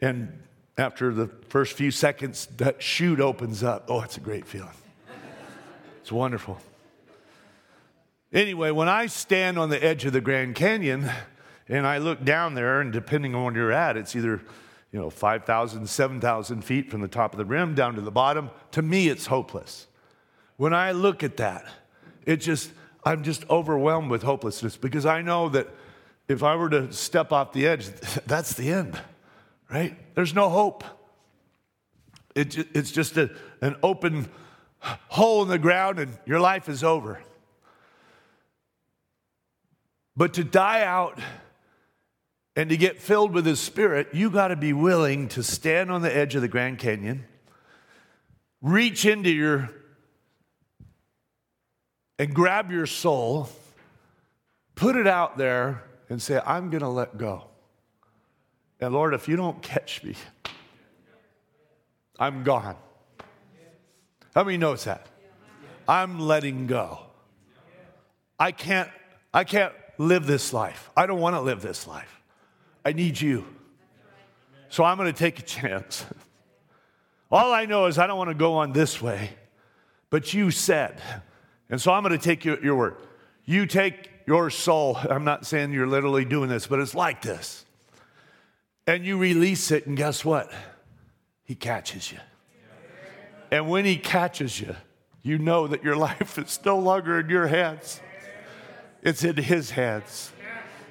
and 0.00 0.42
after 0.76 1.12
the 1.12 1.28
first 1.48 1.72
few 1.72 1.90
seconds 1.90 2.46
that 2.58 2.82
chute 2.82 3.20
opens 3.20 3.62
up. 3.62 3.86
Oh, 3.88 4.02
it's 4.02 4.18
a 4.18 4.20
great 4.20 4.46
feeling. 4.46 4.68
It's 6.02 6.12
wonderful. 6.12 6.60
Anyway, 8.32 8.70
when 8.70 8.88
I 8.88 9.06
stand 9.06 9.58
on 9.58 9.70
the 9.70 9.82
edge 9.82 10.04
of 10.04 10.12
the 10.12 10.20
Grand 10.20 10.56
Canyon 10.56 11.08
and 11.68 11.86
I 11.86 11.98
look 11.98 12.24
down 12.24 12.54
there, 12.54 12.80
and 12.80 12.92
depending 12.92 13.34
on 13.34 13.44
where 13.44 13.54
you're 13.54 13.72
at, 13.72 13.96
it's 13.96 14.16
either 14.16 14.42
you 14.92 14.98
know 14.98 15.10
5,000, 15.10 15.88
7,000 15.88 16.62
feet 16.62 16.90
from 16.90 17.00
the 17.00 17.08
top 17.08 17.32
of 17.32 17.38
the 17.38 17.44
rim 17.44 17.74
down 17.74 17.94
to 17.94 18.00
the 18.00 18.10
bottom. 18.10 18.50
To 18.72 18.82
me, 18.82 19.08
it's 19.08 19.26
hopeless. 19.26 19.86
When 20.56 20.74
I 20.74 20.92
look 20.92 21.22
at 21.22 21.36
that, 21.36 21.66
it 22.24 22.38
just 22.38 22.70
I'm 23.04 23.22
just 23.22 23.48
overwhelmed 23.48 24.10
with 24.10 24.24
hopelessness 24.24 24.76
because 24.76 25.06
I 25.06 25.22
know 25.22 25.48
that 25.50 25.68
if 26.26 26.42
I 26.42 26.56
were 26.56 26.68
to 26.70 26.92
step 26.92 27.30
off 27.30 27.52
the 27.52 27.66
edge, 27.66 27.86
that's 28.26 28.54
the 28.54 28.70
end, 28.72 29.00
right? 29.70 29.96
There's 30.16 30.34
no 30.34 30.48
hope. 30.48 30.82
It, 32.34 32.58
it's 32.76 32.90
just 32.90 33.16
a, 33.16 33.30
an 33.62 33.76
open 33.82 34.28
hole 34.80 35.42
in 35.42 35.48
the 35.48 35.58
ground 35.58 36.00
and 36.00 36.18
your 36.26 36.40
life 36.40 36.68
is 36.68 36.82
over. 36.82 37.20
But 40.16 40.34
to 40.34 40.44
die 40.44 40.82
out 40.82 41.18
and 42.54 42.70
to 42.70 42.76
get 42.76 42.98
filled 42.98 43.32
with 43.32 43.44
His 43.44 43.60
Spirit, 43.60 44.08
you 44.12 44.30
got 44.30 44.48
to 44.48 44.56
be 44.56 44.72
willing 44.72 45.28
to 45.28 45.42
stand 45.42 45.90
on 45.90 46.00
the 46.00 46.14
edge 46.14 46.34
of 46.34 46.42
the 46.42 46.48
Grand 46.48 46.78
Canyon, 46.78 47.24
reach 48.62 49.04
into 49.04 49.30
your 49.30 49.70
and 52.18 52.34
grab 52.34 52.70
your 52.70 52.86
soul, 52.86 53.50
put 54.74 54.96
it 54.96 55.06
out 55.06 55.36
there, 55.36 55.82
and 56.08 56.20
say, 56.22 56.40
I'm 56.46 56.70
going 56.70 56.80
to 56.80 56.88
let 56.88 57.18
go. 57.18 57.44
And 58.80 58.94
Lord, 58.94 59.12
if 59.12 59.28
you 59.28 59.36
don't 59.36 59.60
catch 59.60 60.02
me, 60.02 60.14
I'm 62.18 62.42
gone. 62.42 62.76
How 64.34 64.44
many 64.44 64.56
knows 64.56 64.84
that? 64.84 65.06
I'm 65.86 66.18
letting 66.18 66.66
go. 66.66 67.00
I 68.38 68.52
can't, 68.52 68.90
I 69.32 69.44
can't 69.44 69.72
live 69.98 70.26
this 70.26 70.52
life. 70.52 70.90
I 70.96 71.06
don't 71.06 71.20
want 71.20 71.36
to 71.36 71.40
live 71.40 71.62
this 71.62 71.86
life. 71.86 72.20
I 72.84 72.92
need 72.92 73.20
you. 73.20 73.46
So 74.68 74.84
I'm 74.84 74.96
going 74.96 75.12
to 75.12 75.18
take 75.18 75.38
a 75.38 75.42
chance. 75.42 76.04
All 77.30 77.52
I 77.52 77.64
know 77.64 77.86
is 77.86 77.98
I 77.98 78.06
don't 78.06 78.18
want 78.18 78.30
to 78.30 78.34
go 78.34 78.54
on 78.54 78.72
this 78.72 79.02
way, 79.02 79.30
but 80.10 80.32
you 80.32 80.50
said. 80.50 81.00
And 81.68 81.80
so 81.80 81.92
I'm 81.92 82.02
going 82.02 82.16
to 82.16 82.24
take 82.24 82.44
your, 82.44 82.62
your 82.62 82.76
word. 82.76 82.96
You 83.44 83.66
take 83.66 84.10
your 84.26 84.50
soul. 84.50 84.96
I'm 85.10 85.24
not 85.24 85.46
saying 85.46 85.72
you're 85.72 85.86
literally 85.86 86.24
doing 86.24 86.48
this, 86.48 86.66
but 86.66 86.78
it's 86.78 86.94
like 86.94 87.22
this. 87.22 87.64
And 88.86 89.04
you 89.04 89.18
release 89.18 89.72
it, 89.72 89.86
and 89.86 89.96
guess 89.96 90.24
what? 90.24 90.52
He 91.44 91.56
catches 91.56 92.12
you. 92.12 92.18
And 93.50 93.68
when 93.68 93.84
he 93.84 93.96
catches 93.96 94.60
you, 94.60 94.76
you 95.22 95.38
know 95.38 95.66
that 95.66 95.82
your 95.82 95.96
life 96.08 96.38
is 96.38 96.60
no 96.64 96.78
longer 96.78 97.20
in 97.20 97.28
your 97.28 97.46
hands, 97.46 98.00
it's 99.06 99.22
in 99.22 99.36
his 99.36 99.70
hands. 99.70 100.32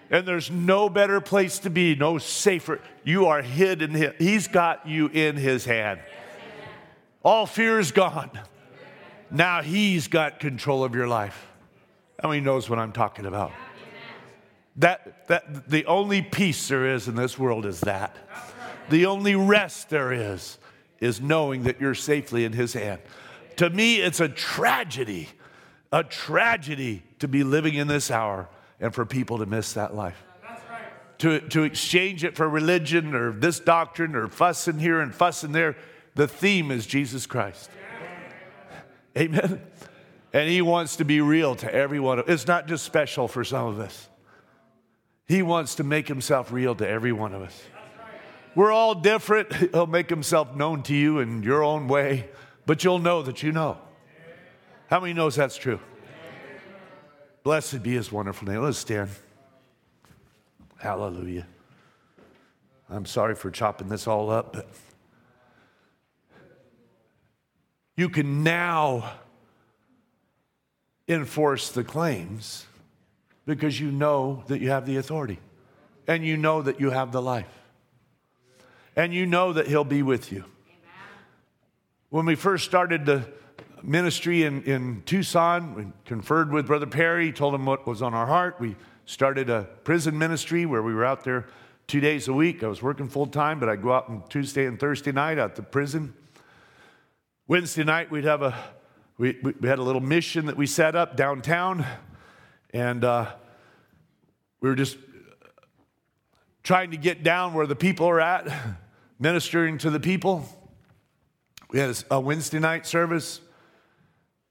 And 0.10 0.26
there's 0.26 0.50
no 0.50 0.88
better 0.88 1.20
place 1.20 1.60
to 1.60 1.70
be, 1.70 1.96
no 1.96 2.18
safer. 2.18 2.80
You 3.04 3.26
are 3.26 3.42
hid 3.42 3.82
in 3.82 3.92
him. 3.92 4.14
He's 4.18 4.48
got 4.48 4.88
you 4.88 5.08
in 5.08 5.36
his 5.36 5.66
hand. 5.66 6.00
All 7.24 7.46
fear 7.46 7.78
is 7.78 7.92
gone. 7.92 8.32
Now 9.30 9.62
he's 9.62 10.08
got 10.08 10.40
control 10.40 10.84
of 10.86 10.96
your 10.96 11.08
life. 11.08 11.48
How 12.22 12.30
many 12.30 12.40
knows 12.40 12.70
what 12.70 12.80
I'm 12.80 12.94
talking 12.94 13.26
about? 13.26 13.52
That, 14.78 15.28
that 15.28 15.70
the 15.70 15.86
only 15.86 16.22
peace 16.22 16.70
there 16.70 16.94
is 16.94 17.10
in 17.10 17.16
this 17.16 17.38
world 17.38 17.66
is 17.66 17.82
that. 17.82 18.16
The 18.90 19.08
only 19.08 19.36
rest 19.36 19.90
there 19.90 20.14
is 20.14 20.58
is 21.02 21.20
knowing 21.20 21.64
that 21.64 21.82
you're 21.82 21.96
safely 21.96 22.46
in 22.46 22.54
his 22.54 22.74
hand. 22.74 23.02
To 23.58 23.70
me, 23.70 23.98
it's 23.98 24.22
a 24.22 24.30
tragedy, 24.30 25.30
a 25.92 26.04
tragedy 26.04 27.04
to 27.26 27.28
be 27.28 27.44
living 27.44 27.74
in 27.74 27.88
this 27.88 28.12
hour 28.12 28.48
and 28.80 28.94
for 28.94 29.04
people 29.04 29.40
to 29.40 29.48
miss 29.48 29.74
that 29.74 29.96
life. 29.96 30.24
To, 31.20 31.40
to 31.40 31.64
exchange 31.64 32.24
it 32.24 32.36
for 32.36 32.48
religion 32.48 33.16
or 33.16 33.32
this 33.32 33.60
doctrine 33.60 34.16
or 34.16 34.28
fussing 34.28 34.80
here 34.80 35.00
and 35.00 35.16
fussing 35.16 35.54
there. 35.54 35.76
The 36.14 36.28
theme 36.28 36.70
is 36.72 36.86
Jesus 36.86 37.26
Christ. 37.26 37.72
Amen. 39.18 39.62
And 40.34 40.50
he 40.50 40.62
wants 40.62 40.98
to 40.98 41.06
be 41.06 41.22
real 41.22 41.56
to 41.56 41.74
everyone. 41.74 42.22
It's 42.28 42.46
not 42.46 42.68
just 42.68 42.84
special 42.84 43.28
for 43.28 43.44
some 43.44 43.66
of 43.66 43.80
us. 43.80 44.10
He 45.26 45.42
wants 45.42 45.76
to 45.76 45.84
make 45.84 46.08
himself 46.08 46.52
real 46.52 46.76
to 46.76 46.88
every 46.88 47.14
one 47.14 47.34
of 47.34 47.42
us. 47.42 47.60
We're 48.54 48.72
all 48.72 48.94
different. 48.94 49.54
He'll 49.74 49.88
make 49.88 50.10
himself 50.10 50.56
known 50.56 50.84
to 50.84 50.94
you 50.94 51.20
in 51.20 51.42
your 51.42 51.64
own 51.64 51.88
way, 51.88 52.30
but 52.66 52.84
you'll 52.84 53.00
know 53.00 53.24
that 53.24 53.42
you 53.42 53.52
know. 53.52 53.78
How 54.88 55.00
many 55.00 55.14
knows 55.14 55.36
that's 55.36 55.58
true? 55.58 55.80
Blessed 57.46 57.84
be 57.84 57.94
his 57.94 58.12
wonderful 58.12 58.48
name. 58.48 58.64
Let's 58.64 58.80
stand. 58.80 59.12
Hallelujah. 60.78 61.46
I'm 62.90 63.06
sorry 63.06 63.36
for 63.36 63.52
chopping 63.52 63.88
this 63.88 64.08
all 64.08 64.32
up, 64.32 64.54
but 64.54 64.68
you 67.96 68.10
can 68.10 68.42
now 68.42 69.12
enforce 71.08 71.70
the 71.70 71.84
claims 71.84 72.66
because 73.46 73.80
you 73.80 73.92
know 73.92 74.44
that 74.48 74.60
you 74.60 74.72
have 74.72 74.88
the 74.88 74.98
authority 74.98 75.38
and 76.08 76.26
you 76.26 76.38
know 76.38 76.64
that 76.64 76.80
you 76.80 76.90
have 76.90 77.12
the 77.12 77.22
life 77.22 77.62
and 78.96 79.14
you 79.14 79.28
know 79.28 79.54
that 79.54 79.68
He'll 79.68 79.84
be 79.84 80.02
with 80.02 80.32
you. 80.32 80.46
When 82.10 82.26
we 82.26 82.34
first 82.34 82.66
started 82.66 83.06
the 83.06 83.28
ministry 83.86 84.44
in, 84.44 84.64
in 84.64 85.04
Tucson, 85.06 85.76
we 85.76 85.86
conferred 86.06 86.52
with 86.52 86.68
Brother 86.68 86.88
Perry, 86.88 87.32
told 87.32 87.54
him 87.54 87.66
what 87.66 87.86
was 87.86 88.02
on 88.02 88.14
our 88.14 88.26
heart. 88.26 88.60
We 88.60 88.76
started 89.06 89.50
a 89.50 89.64
prison 89.84 90.18
ministry 90.18 90.66
where 90.66 90.82
we 90.82 90.94
were 90.94 91.06
out 91.06 91.24
there 91.24 91.48
two 91.88 92.00
days 92.00 92.28
a 92.28 92.34
week. 92.34 92.64
I 92.64 92.68
was 92.68 92.82
working 92.82 93.08
full 93.08 93.28
time, 93.28 93.60
but 93.60 93.70
I'd 93.70 93.82
go 93.82 93.94
out 93.94 94.10
on 94.10 94.24
Tuesday 94.30 94.66
and 94.66 94.80
Thursday 94.80 95.12
night 95.12 95.38
at 95.38 95.56
the 95.56 95.62
prison. 95.62 96.14
Wednesday 97.48 97.84
night, 97.84 98.10
we'd 98.10 98.24
have 98.24 98.42
a 98.42 98.58
we, 99.18 99.38
we 99.42 99.70
had 99.70 99.80
a 99.80 99.84
little 99.84 100.02
mission 100.02 100.48
that 100.48 100.58
we 100.58 100.68
set 100.68 100.94
up 100.94 101.16
downtown, 101.16 101.86
and 102.74 103.06
uh, 103.06 103.32
we 104.60 104.68
were 104.68 104.76
just 104.76 104.98
trying 106.64 106.92
to 106.92 106.98
get 106.98 107.24
down 107.24 107.54
where 107.54 107.66
the 107.66 107.78
people 107.78 108.08
are 108.08 108.20
at, 108.20 108.48
ministering 109.20 109.78
to 109.78 109.90
the 109.90 110.02
people. 110.02 110.46
We 111.70 111.80
had 111.80 111.98
a 112.12 112.20
Wednesday 112.20 112.60
night 112.60 112.86
service. 112.86 113.40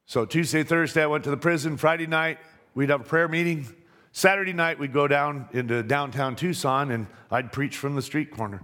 So 0.06 0.24
Tuesday, 0.24 0.62
Thursday, 0.62 1.02
I 1.02 1.06
went 1.06 1.24
to 1.24 1.30
the 1.30 1.36
prison. 1.36 1.76
Friday 1.76 2.06
night, 2.06 2.38
we'd 2.74 2.90
have 2.90 3.00
a 3.00 3.04
prayer 3.04 3.28
meeting. 3.28 3.66
Saturday 4.12 4.52
night, 4.52 4.78
we'd 4.78 4.92
go 4.92 5.08
down 5.08 5.48
into 5.52 5.82
downtown 5.82 6.36
Tucson 6.36 6.90
and 6.90 7.06
I'd 7.30 7.52
preach 7.52 7.76
from 7.76 7.96
the 7.96 8.02
street 8.02 8.30
corner. 8.30 8.62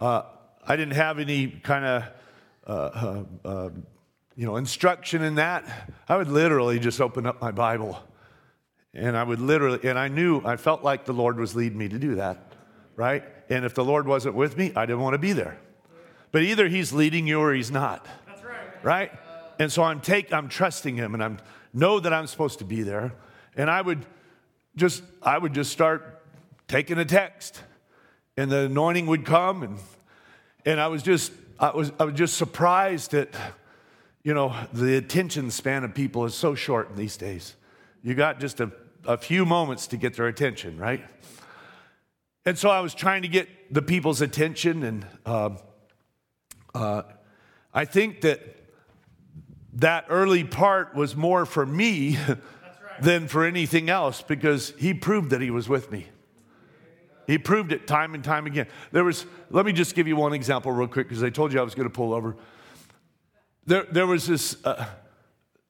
Uh, 0.00 0.22
I 0.66 0.76
didn't 0.76 0.94
have 0.94 1.18
any 1.18 1.48
kind 1.48 1.84
of 1.84 2.04
uh, 2.66 3.24
uh, 3.44 3.48
uh 3.48 3.70
you 4.36 4.46
know, 4.46 4.56
instruction 4.56 5.22
in 5.22 5.36
that, 5.36 5.64
I 6.08 6.16
would 6.16 6.28
literally 6.28 6.78
just 6.78 7.00
open 7.00 7.26
up 7.26 7.40
my 7.40 7.50
Bible. 7.50 7.98
And 8.92 9.16
I 9.16 9.22
would 9.22 9.40
literally, 9.40 9.88
and 9.88 9.98
I 9.98 10.08
knew, 10.08 10.42
I 10.44 10.56
felt 10.56 10.82
like 10.82 11.04
the 11.04 11.12
Lord 11.12 11.38
was 11.38 11.54
leading 11.54 11.78
me 11.78 11.88
to 11.88 11.98
do 11.98 12.16
that, 12.16 12.52
right? 12.96 13.24
And 13.48 13.64
if 13.64 13.74
the 13.74 13.84
Lord 13.84 14.06
wasn't 14.06 14.34
with 14.34 14.56
me, 14.56 14.72
I 14.76 14.86
didn't 14.86 15.02
want 15.02 15.14
to 15.14 15.18
be 15.18 15.32
there. 15.32 15.58
But 16.32 16.42
either 16.42 16.68
He's 16.68 16.92
leading 16.92 17.26
you 17.26 17.40
or 17.40 17.54
He's 17.54 17.70
not. 17.70 18.06
That's 18.26 18.42
right. 18.42 18.84
Right? 18.84 19.12
And 19.58 19.70
so 19.70 19.82
I'm 19.82 20.00
take, 20.00 20.32
I'm 20.32 20.48
trusting 20.48 20.96
Him, 20.96 21.14
and 21.14 21.22
I'm 21.22 21.38
know 21.72 22.00
that 22.00 22.12
I'm 22.12 22.26
supposed 22.26 22.60
to 22.60 22.64
be 22.64 22.82
there. 22.82 23.12
And 23.56 23.70
I 23.70 23.80
would 23.80 24.06
just, 24.76 25.02
I 25.22 25.38
would 25.38 25.54
just 25.54 25.72
start 25.72 26.22
taking 26.68 26.98
a 26.98 27.04
text, 27.04 27.62
and 28.36 28.50
the 28.50 28.66
anointing 28.66 29.06
would 29.06 29.24
come, 29.24 29.62
and 29.62 29.78
and 30.64 30.80
I 30.80 30.88
was 30.88 31.02
just 31.02 31.32
I 31.58 31.70
was, 31.70 31.92
I 32.00 32.04
was 32.04 32.14
just 32.14 32.36
surprised 32.36 33.12
that, 33.12 33.28
you 34.22 34.34
know, 34.34 34.54
the 34.72 34.96
attention 34.96 35.50
span 35.50 35.84
of 35.84 35.94
people 35.94 36.24
is 36.24 36.34
so 36.34 36.54
short 36.54 36.96
these 36.96 37.16
days. 37.16 37.54
You 38.02 38.14
got 38.14 38.40
just 38.40 38.60
a, 38.60 38.72
a 39.06 39.16
few 39.16 39.44
moments 39.44 39.86
to 39.88 39.96
get 39.96 40.14
their 40.14 40.26
attention, 40.26 40.78
right? 40.78 41.04
And 42.44 42.58
so 42.58 42.70
I 42.70 42.80
was 42.80 42.92
trying 42.92 43.22
to 43.22 43.28
get 43.28 43.48
the 43.72 43.82
people's 43.82 44.20
attention, 44.20 44.82
and 44.82 45.06
um, 45.24 45.58
uh, 46.74 47.02
I 47.72 47.84
think 47.84 48.20
that 48.22 48.40
that 49.74 50.06
early 50.08 50.44
part 50.44 50.94
was 50.94 51.16
more 51.16 51.44
for 51.46 51.66
me 51.66 52.18
than 53.00 53.28
for 53.28 53.44
anything 53.44 53.90
else 53.90 54.22
because 54.22 54.72
he 54.78 54.94
proved 54.94 55.30
that 55.30 55.40
he 55.40 55.50
was 55.50 55.68
with 55.68 55.90
me. 55.90 56.06
He 57.26 57.38
proved 57.38 57.72
it 57.72 57.86
time 57.86 58.14
and 58.14 58.22
time 58.22 58.46
again. 58.46 58.66
There 58.92 59.04
was, 59.04 59.26
let 59.50 59.64
me 59.64 59.72
just 59.72 59.94
give 59.94 60.06
you 60.06 60.16
one 60.16 60.32
example 60.32 60.72
real 60.72 60.88
quick 60.88 61.08
because 61.08 61.22
I 61.22 61.30
told 61.30 61.52
you 61.52 61.60
I 61.60 61.62
was 61.62 61.74
going 61.74 61.88
to 61.88 61.94
pull 61.94 62.12
over. 62.12 62.36
There, 63.66 63.84
there 63.90 64.06
was 64.06 64.26
this, 64.26 64.56
uh, 64.64 64.84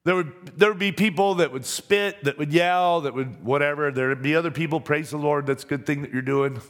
there 0.02 0.16
would, 0.16 0.59
there 0.59 0.68
would 0.68 0.81
be 0.81 0.90
people 0.90 1.36
that 1.36 1.52
would 1.52 1.64
spit, 1.64 2.24
that 2.24 2.39
would 2.39 2.52
yell, 2.52 3.02
that 3.02 3.14
would 3.14 3.44
whatever. 3.44 3.93
There 3.93 4.09
would 4.09 4.22
be 4.22 4.35
other 4.35 4.51
people, 4.51 4.81
praise 4.81 5.10
the 5.10 5.16
Lord, 5.16 5.47
that's 5.47 5.64
a 5.64 5.66
good 5.66 5.86
thing 5.86 6.02
that 6.02 6.12
you're 6.12 6.22
doing. 6.22 6.60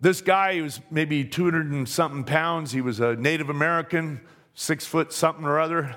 This 0.00 0.20
guy, 0.20 0.54
he 0.54 0.60
was 0.60 0.80
maybe 0.90 1.24
200 1.24 1.70
and 1.70 1.88
something 1.88 2.24
pounds. 2.24 2.72
He 2.72 2.80
was 2.80 3.00
a 3.00 3.14
Native 3.16 3.48
American, 3.48 4.20
six 4.56 4.84
foot 4.84 5.12
something 5.12 5.44
or 5.44 5.60
other. 5.60 5.94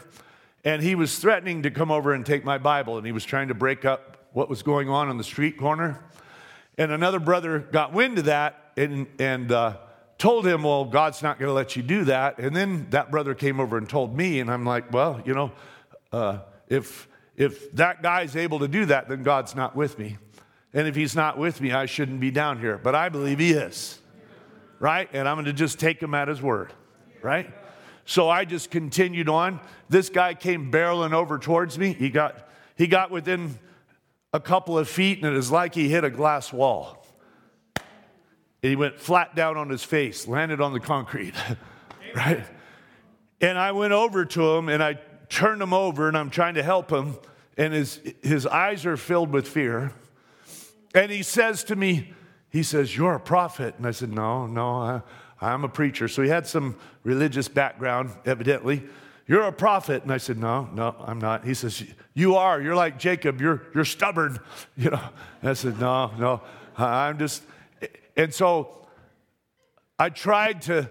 And 0.64 0.84
he 0.84 0.94
was 0.94 1.18
threatening 1.18 1.64
to 1.64 1.72
come 1.72 1.90
over 1.90 2.14
and 2.14 2.24
take 2.24 2.44
my 2.44 2.60
Bible, 2.60 2.98
and 2.98 3.06
he 3.06 3.12
was 3.12 3.26
trying 3.26 3.48
to 3.48 3.56
break 3.56 3.86
up 3.86 4.28
what 4.34 4.50
was 4.50 4.62
going 4.62 4.90
on 4.90 5.08
on 5.08 5.18
the 5.18 5.24
street 5.24 5.58
corner. 5.58 6.04
And 6.78 6.92
another 6.92 7.20
brother 7.20 7.60
got 7.60 7.94
wind 7.94 8.20
of 8.20 8.26
that 8.26 8.74
and, 8.78 9.08
and 9.18 9.52
uh, 9.52 9.78
told 10.18 10.46
him, 10.46 10.64
Well, 10.64 10.86
God's 10.86 11.24
not 11.24 11.40
going 11.40 11.48
to 11.48 11.54
let 11.54 11.76
you 11.76 11.82
do 11.82 12.04
that. 12.06 12.38
And 12.40 12.56
then 12.56 12.88
that 12.92 13.10
brother 13.10 13.34
came 13.34 13.60
over 13.60 13.78
and 13.78 13.90
told 13.90 14.16
me, 14.16 14.40
and 14.40 14.52
I'm 14.52 14.66
like, 14.66 14.92
Well, 14.92 15.22
you 15.26 15.34
know, 15.34 15.52
uh, 16.12 16.40
if, 16.68 17.08
if 17.36 17.72
that 17.74 18.04
guy's 18.04 18.36
able 18.36 18.60
to 18.60 18.68
do 18.68 18.86
that, 18.86 19.08
then 19.10 19.24
God's 19.24 19.56
not 19.56 19.76
with 19.76 19.98
me. 19.98 20.18
And 20.74 20.88
if 20.88 20.96
he's 20.96 21.16
not 21.16 21.38
with 21.38 21.62
me, 21.62 21.72
I 21.72 21.86
shouldn't 21.86 22.20
be 22.20 22.30
down 22.30 22.60
here. 22.60 22.78
But 22.78 22.94
I 22.94 23.10
believe 23.10 23.40
he 23.40 23.52
is, 23.52 24.00
right? 24.80 25.10
And 25.14 25.28
I'm 25.28 25.36
going 25.36 25.46
to 25.46 25.54
just 25.54 25.80
take 25.80 26.02
him 26.02 26.14
at 26.14 26.28
his 26.28 26.42
word, 26.42 26.72
right? 27.24 27.52
So 28.10 28.28
I 28.28 28.44
just 28.44 28.72
continued 28.72 29.30
on. 29.30 29.60
This 29.88 30.10
guy 30.10 30.34
came 30.34 30.72
barreling 30.72 31.14
over 31.14 31.38
towards 31.38 31.78
me. 31.78 31.94
He 31.94 32.10
got, 32.10 32.50
he 32.76 32.88
got 32.88 33.12
within 33.12 33.60
a 34.34 34.40
couple 34.40 34.80
of 34.80 34.90
feet, 34.90 35.20
and 35.20 35.28
it 35.28 35.38
was 35.38 35.52
like 35.52 35.76
he 35.76 35.90
hit 35.90 36.04
a 36.04 36.10
glass 36.10 36.52
wall. 36.52 37.06
And 37.76 38.72
he 38.72 38.76
went 38.76 39.00
flat 39.00 39.36
down 39.36 39.58
on 39.58 39.70
his 39.70 39.84
face, 39.84 40.28
landed 40.28 40.60
on 40.60 40.74
the 40.74 40.80
concrete, 40.80 41.36
right? 42.16 42.44
And 43.42 43.60
I 43.60 43.74
went 43.74 43.94
over 43.94 44.26
to 44.26 44.56
him 44.56 44.70
and 44.70 44.82
I 44.82 44.98
turned 45.30 45.62
him 45.62 45.72
over 45.72 46.08
and 46.08 46.18
I'm 46.18 46.32
trying 46.32 46.56
to 46.56 46.64
help 46.64 46.90
him, 46.90 47.16
and 47.60 47.76
his, 47.76 48.02
his 48.24 48.48
eyes 48.48 48.88
are 48.88 48.98
filled 48.98 49.32
with 49.32 49.48
fear. 49.48 49.94
And 50.96 51.12
he 51.12 51.22
says 51.22 51.64
to 51.66 51.76
me, 51.76 52.12
he 52.50 52.64
says, 52.64 52.98
You're 52.98 53.14
a 53.14 53.20
prophet. 53.20 53.76
And 53.78 53.86
I 53.86 53.92
said, 53.92 54.12
No, 54.12 54.48
no, 54.48 55.04
I'm 55.42 55.64
a 55.64 55.70
preacher. 55.70 56.08
So 56.08 56.22
he 56.22 56.30
had 56.30 56.48
some 56.48 56.76
religious 57.04 57.48
background, 57.48 58.12
evidently. 58.26 58.84
You're 59.28 59.44
a 59.44 59.52
prophet. 59.52 60.04
And 60.04 60.12
I 60.12 60.18
said, 60.18 60.38
No, 60.38 60.70
no, 60.74 60.96
I'm 61.06 61.20
not. 61.20 61.46
He 61.46 61.54
says, 61.54 61.84
You 62.14 62.36
are. 62.36 62.60
You're 62.60 62.76
like 62.76 63.00
Jacob. 63.00 63.40
You're, 63.40 63.62
you're 63.74 63.86
stubborn. 63.86 64.40
You 64.76 64.92
know, 64.92 65.02
and 65.42 65.50
I 65.50 65.54
said, 65.54 65.80
No, 65.80 66.12
no, 66.18 66.42
I'm 66.78 67.20
just. 67.20 67.44
And 68.16 68.34
so 68.34 68.88
I 69.98 70.10
tried 70.10 70.64
to 70.64 70.90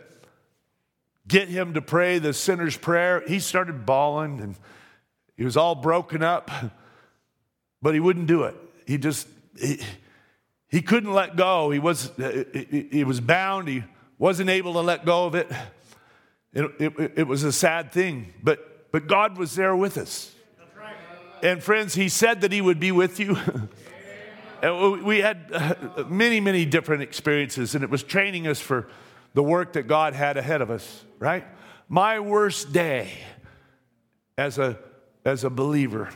get 1.26 1.48
him 1.48 1.74
to 1.74 1.82
pray 1.82 2.18
the 2.18 2.32
sinner's 2.32 2.76
prayer. 2.76 3.22
He 3.26 3.38
started 3.38 3.84
bawling 3.84 4.40
and 4.40 4.56
he 5.36 5.44
was 5.44 5.56
all 5.56 5.74
broken 5.74 6.22
up, 6.22 6.50
but 7.82 7.94
he 7.94 8.00
wouldn't 8.00 8.26
do 8.26 8.44
it. 8.44 8.56
He 8.86 8.98
just, 8.98 9.28
he, 9.58 9.80
he 10.68 10.82
couldn't 10.82 11.12
let 11.12 11.36
go. 11.36 11.70
He 11.70 11.78
was, 11.78 12.10
he 12.90 13.04
was 13.04 13.20
bound. 13.20 13.68
He 13.68 13.84
wasn't 14.18 14.50
able 14.50 14.72
to 14.74 14.80
let 14.80 15.04
go 15.04 15.26
of 15.26 15.34
it. 15.34 15.50
It, 16.52 16.70
it, 16.80 17.12
it, 17.16 17.26
was 17.26 17.44
a 17.44 17.52
sad 17.52 17.92
thing, 17.92 18.32
but, 18.42 18.90
but 18.90 19.06
God 19.06 19.38
was 19.38 19.54
there 19.54 19.76
with 19.76 19.96
us. 19.96 20.34
And 21.42 21.62
friends, 21.62 21.94
He 21.94 22.08
said 22.08 22.40
that 22.40 22.52
He 22.52 22.60
would 22.60 22.80
be 22.80 22.90
with 22.90 23.20
you. 23.20 23.36
and 24.62 25.04
we 25.04 25.18
had 25.18 25.50
uh, 25.52 26.04
many, 26.08 26.40
many 26.40 26.64
different 26.64 27.02
experiences, 27.02 27.74
and 27.74 27.84
it 27.84 27.90
was 27.90 28.02
training 28.02 28.46
us 28.46 28.60
for 28.60 28.88
the 29.34 29.42
work 29.42 29.74
that 29.74 29.86
God 29.86 30.14
had 30.14 30.36
ahead 30.36 30.62
of 30.62 30.70
us, 30.70 31.04
right? 31.18 31.44
My 31.88 32.18
worst 32.18 32.72
day 32.72 33.12
as 34.36 34.58
a, 34.58 34.78
as 35.24 35.44
a 35.44 35.50
believer 35.50 36.10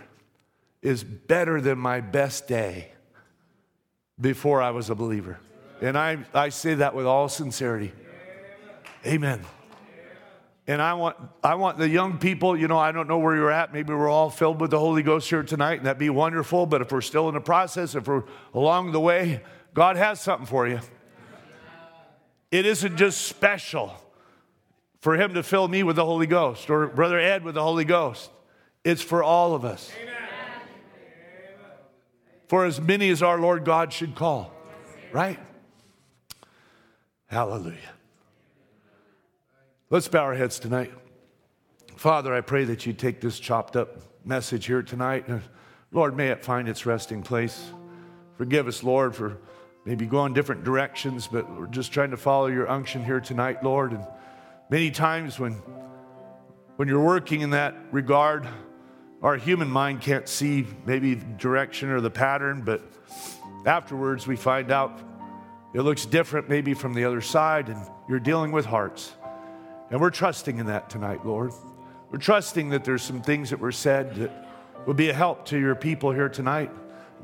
is 0.80 1.04
better 1.04 1.60
than 1.60 1.78
my 1.78 2.00
best 2.00 2.48
day 2.48 2.90
before 4.20 4.60
I 4.60 4.70
was 4.70 4.90
a 4.90 4.94
believer. 4.94 5.38
And 5.82 5.98
I, 5.98 6.18
I 6.32 6.50
say 6.50 6.74
that 6.74 6.94
with 6.94 7.06
all 7.06 7.28
sincerity. 7.28 7.92
Amen. 9.04 9.44
And 10.68 10.80
I 10.80 10.94
want, 10.94 11.16
I 11.42 11.56
want 11.56 11.76
the 11.76 11.88
young 11.88 12.18
people, 12.18 12.56
you 12.56 12.68
know, 12.68 12.78
I 12.78 12.92
don't 12.92 13.08
know 13.08 13.18
where 13.18 13.34
you're 13.34 13.50
at. 13.50 13.72
Maybe 13.72 13.92
we're 13.92 14.08
all 14.08 14.30
filled 14.30 14.60
with 14.60 14.70
the 14.70 14.78
Holy 14.78 15.02
Ghost 15.02 15.28
here 15.28 15.42
tonight, 15.42 15.78
and 15.78 15.86
that'd 15.86 15.98
be 15.98 16.08
wonderful. 16.08 16.66
But 16.66 16.82
if 16.82 16.92
we're 16.92 17.00
still 17.00 17.28
in 17.28 17.34
the 17.34 17.40
process, 17.40 17.96
if 17.96 18.06
we're 18.06 18.22
along 18.54 18.92
the 18.92 19.00
way, 19.00 19.42
God 19.74 19.96
has 19.96 20.20
something 20.20 20.46
for 20.46 20.68
you. 20.68 20.78
It 22.52 22.64
isn't 22.64 22.96
just 22.96 23.22
special 23.22 23.92
for 25.00 25.16
Him 25.16 25.34
to 25.34 25.42
fill 25.42 25.66
me 25.66 25.82
with 25.82 25.96
the 25.96 26.04
Holy 26.04 26.28
Ghost 26.28 26.70
or 26.70 26.86
Brother 26.86 27.18
Ed 27.18 27.42
with 27.42 27.56
the 27.56 27.62
Holy 27.62 27.84
Ghost. 27.84 28.30
It's 28.84 29.02
for 29.02 29.24
all 29.24 29.56
of 29.56 29.64
us. 29.64 29.90
Amen. 30.00 30.14
For 32.46 32.66
as 32.66 32.80
many 32.80 33.10
as 33.10 33.20
our 33.20 33.40
Lord 33.40 33.64
God 33.64 33.92
should 33.92 34.14
call, 34.14 34.52
right? 35.10 35.40
Hallelujah. 37.32 37.78
Let's 39.88 40.06
bow 40.06 40.20
our 40.24 40.34
heads 40.34 40.58
tonight. 40.58 40.92
Father, 41.96 42.34
I 42.34 42.42
pray 42.42 42.64
that 42.64 42.84
you 42.84 42.92
take 42.92 43.22
this 43.22 43.40
chopped 43.40 43.74
up 43.74 44.02
message 44.22 44.66
here 44.66 44.82
tonight. 44.82 45.24
Lord, 45.92 46.14
may 46.14 46.28
it 46.28 46.44
find 46.44 46.68
its 46.68 46.84
resting 46.84 47.22
place. 47.22 47.72
Forgive 48.36 48.68
us, 48.68 48.82
Lord, 48.82 49.16
for 49.16 49.38
maybe 49.86 50.04
going 50.04 50.34
different 50.34 50.62
directions, 50.62 51.26
but 51.26 51.50
we're 51.56 51.68
just 51.68 51.90
trying 51.90 52.10
to 52.10 52.18
follow 52.18 52.48
your 52.48 52.68
unction 52.68 53.02
here 53.02 53.20
tonight, 53.20 53.64
Lord. 53.64 53.92
And 53.92 54.06
many 54.68 54.90
times 54.90 55.38
when, 55.38 55.54
when 56.76 56.86
you're 56.86 57.02
working 57.02 57.40
in 57.40 57.48
that 57.50 57.74
regard, 57.92 58.46
our 59.22 59.38
human 59.38 59.68
mind 59.68 60.02
can't 60.02 60.28
see 60.28 60.66
maybe 60.84 61.14
the 61.14 61.24
direction 61.24 61.88
or 61.88 62.02
the 62.02 62.10
pattern, 62.10 62.60
but 62.60 62.82
afterwards 63.64 64.26
we 64.26 64.36
find 64.36 64.70
out 64.70 65.00
it 65.74 65.82
looks 65.82 66.04
different 66.04 66.48
maybe 66.48 66.74
from 66.74 66.94
the 66.94 67.04
other 67.04 67.20
side, 67.20 67.68
and 67.68 67.80
you're 68.08 68.20
dealing 68.20 68.52
with 68.52 68.66
hearts. 68.66 69.12
And 69.90 70.00
we're 70.00 70.10
trusting 70.10 70.58
in 70.58 70.66
that 70.66 70.90
tonight, 70.90 71.24
Lord. 71.24 71.52
We're 72.10 72.18
trusting 72.18 72.70
that 72.70 72.84
there's 72.84 73.02
some 73.02 73.22
things 73.22 73.50
that 73.50 73.58
were 73.58 73.72
said 73.72 74.14
that 74.16 74.48
will 74.86 74.94
be 74.94 75.08
a 75.08 75.14
help 75.14 75.46
to 75.46 75.58
your 75.58 75.74
people 75.74 76.12
here 76.12 76.28
tonight. 76.28 76.70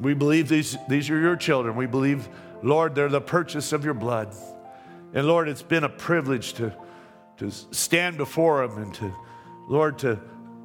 We 0.01 0.15
believe 0.15 0.49
these, 0.49 0.77
these 0.89 1.11
are 1.11 1.19
your 1.19 1.37
children. 1.37 1.77
We 1.77 1.87
believe, 1.87 2.29
Lord, 2.63 2.95
they're 2.95 3.09
the 3.09 3.21
purchase 3.21 3.73
of 3.73 3.85
your 3.85 3.95
blood. 3.95 4.35
And 5.13 5.27
Lord, 5.27 5.49
it's 5.49 5.63
been 5.63 5.85
a 5.85 5.89
privilege 5.89 6.55
to, 6.55 6.75
to 7.39 7.51
stand 7.51 8.17
before 8.17 8.67
them 8.67 8.83
and 8.83 8.95
to, 8.95 9.15
Lord, 9.69 9.99
to 10.01 10.21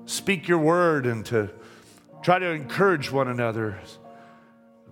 speak 0.06 0.48
your 0.48 0.60
word 0.60 1.06
and 1.06 1.26
to 1.28 1.50
try 2.22 2.40
to 2.40 2.52
encourage 2.52 3.12
one 3.12 3.28
another. 3.28 3.80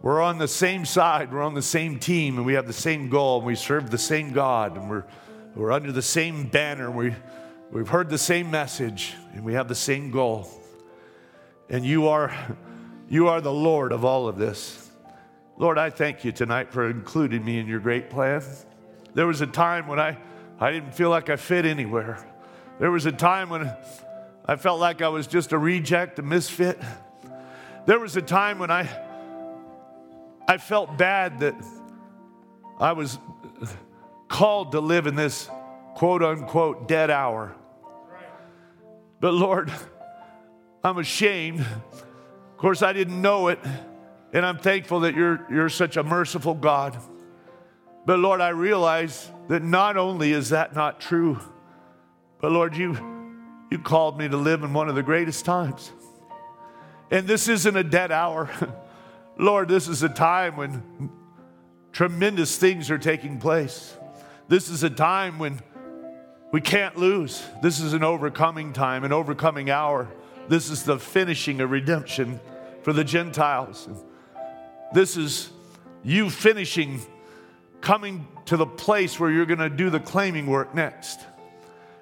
We're 0.02 0.22
on 0.22 0.38
the 0.38 0.48
same 0.48 0.86
side, 0.86 1.32
we're 1.32 1.44
on 1.44 1.53
the 1.53 1.61
same 1.61 1.99
team, 1.99 2.38
and 2.38 2.45
we 2.45 2.53
have 2.53 2.68
the 2.68 2.73
same 2.73 3.10
goal, 3.10 3.38
and 3.38 3.45
we 3.45 3.56
serve 3.56 3.91
the 3.91 3.98
same 3.98 4.32
God, 4.32 4.78
and 4.78 4.90
we're 4.90 5.06
we're 5.56 5.72
under 5.72 5.91
the 5.91 6.02
same 6.02 6.48
banner. 6.48 6.90
We, 6.90 7.14
we've 7.72 7.90
heard 7.90 8.10
the 8.10 8.18
same 8.18 8.49
message 8.49 9.14
and 9.34 9.44
we 9.44 9.53
have 9.53 9.68
the 9.68 9.76
same 9.76 10.10
goal. 10.10 10.49
And 11.69 11.86
you 11.86 12.07
are, 12.07 12.34
you 13.10 13.28
are 13.28 13.41
the 13.41 13.52
Lord 13.52 13.91
of 13.91 14.06
all 14.06 14.30
of 14.30 14.38
this. 14.38 14.90
Lord, 15.57 15.78
I 15.78 15.90
thank 15.90 16.23
you 16.23 16.32
tonight 16.32 16.72
for 16.72 16.90
including 16.90 17.44
me 17.44 17.60
in 17.60 17.68
your 17.68 17.80
great 17.80 18.10
plan. 18.10 18.41
There 19.14 19.28
was 19.28 19.41
a 19.41 19.48
time 19.48 19.88
when 19.88 19.99
I, 19.99 20.18
I 20.57 20.72
didn't 20.72 20.95
feel 20.95 21.10
like 21.10 21.30
I 21.30 21.36
fit 21.36 21.65
anywhere. 21.65 22.26
There 22.80 22.91
was 22.91 23.06
a 23.06 23.11
time 23.11 23.49
when 23.49 23.76
I 24.45 24.56
felt 24.56 24.80
like 24.80 25.02
I 25.02 25.10
was 25.10 25.28
just 25.28 25.52
a 25.52 25.57
reject, 25.57 26.18
a 26.19 26.22
misfit. 26.22 26.80
There 27.86 27.99
was 27.99 28.15
a 28.15 28.22
time 28.22 28.57
when 28.57 28.72
I, 28.72 28.84
I 30.52 30.57
felt 30.57 30.98
bad 30.98 31.40
that 31.40 31.56
I 32.78 32.91
was 32.91 33.18
called 34.28 34.73
to 34.73 34.82
live 34.82 35.07
in 35.07 35.15
this 35.15 35.49
quote 35.95 36.22
unquote 36.22 36.90
dead 36.90 37.10
hour. 37.10 37.56
But 39.22 39.34
Lord, 39.34 39.72
I'm 40.84 40.98
ashamed. 40.98 41.61
Of 41.61 42.57
course, 42.57 42.82
I 42.82 42.91
didn't 42.91 43.22
know 43.22 43.48
it. 43.48 43.60
And 44.34 44.45
I'm 44.45 44.57
thankful 44.57 44.99
that 45.02 45.15
you're, 45.15 45.48
you're 45.49 45.69
such 45.69 45.95
a 45.95 46.03
merciful 46.03 46.53
God. 46.53 46.98
But 48.06 48.19
Lord, 48.19 48.41
I 48.41 48.49
realize 48.49 49.32
that 49.48 49.64
not 49.64 49.95
only 49.95 50.34
is 50.34 50.49
that 50.49 50.76
not 50.76 50.99
true, 50.99 51.40
But 52.41 52.52
Lord, 52.52 52.76
you, 52.76 52.98
you 53.72 53.80
called 53.80 54.18
me 54.18 54.28
to 54.28 54.36
live 54.36 54.64
in 54.64 54.73
one 54.73 54.90
of 54.90 54.95
the 54.95 55.03
greatest 55.03 55.45
times. 55.45 55.94
And 57.10 57.26
this 57.26 57.48
isn't 57.48 57.78
a 57.78 57.86
dead 57.86 58.11
hour. 58.11 58.49
Lord, 59.37 59.69
this 59.69 59.87
is 59.87 60.03
a 60.03 60.09
time 60.09 60.55
when 60.57 61.09
tremendous 61.91 62.57
things 62.57 62.91
are 62.91 62.97
taking 62.97 63.39
place. 63.39 63.95
This 64.47 64.69
is 64.69 64.83
a 64.83 64.89
time 64.89 65.39
when 65.39 65.59
we 66.51 66.61
can't 66.61 66.97
lose. 66.97 67.43
This 67.61 67.79
is 67.79 67.93
an 67.93 68.03
overcoming 68.03 68.73
time, 68.73 69.03
an 69.03 69.13
overcoming 69.13 69.69
hour. 69.69 70.07
This 70.47 70.69
is 70.69 70.83
the 70.83 70.99
finishing 70.99 71.61
of 71.61 71.71
redemption 71.71 72.39
for 72.83 72.93
the 72.93 73.03
Gentiles. 73.03 73.87
This 74.93 75.15
is 75.15 75.49
you 76.03 76.29
finishing, 76.29 76.99
coming 77.79 78.27
to 78.45 78.57
the 78.57 78.65
place 78.65 79.19
where 79.19 79.31
you're 79.31 79.45
going 79.45 79.59
to 79.59 79.69
do 79.69 79.89
the 79.89 79.99
claiming 79.99 80.47
work 80.47 80.75
next. 80.75 81.19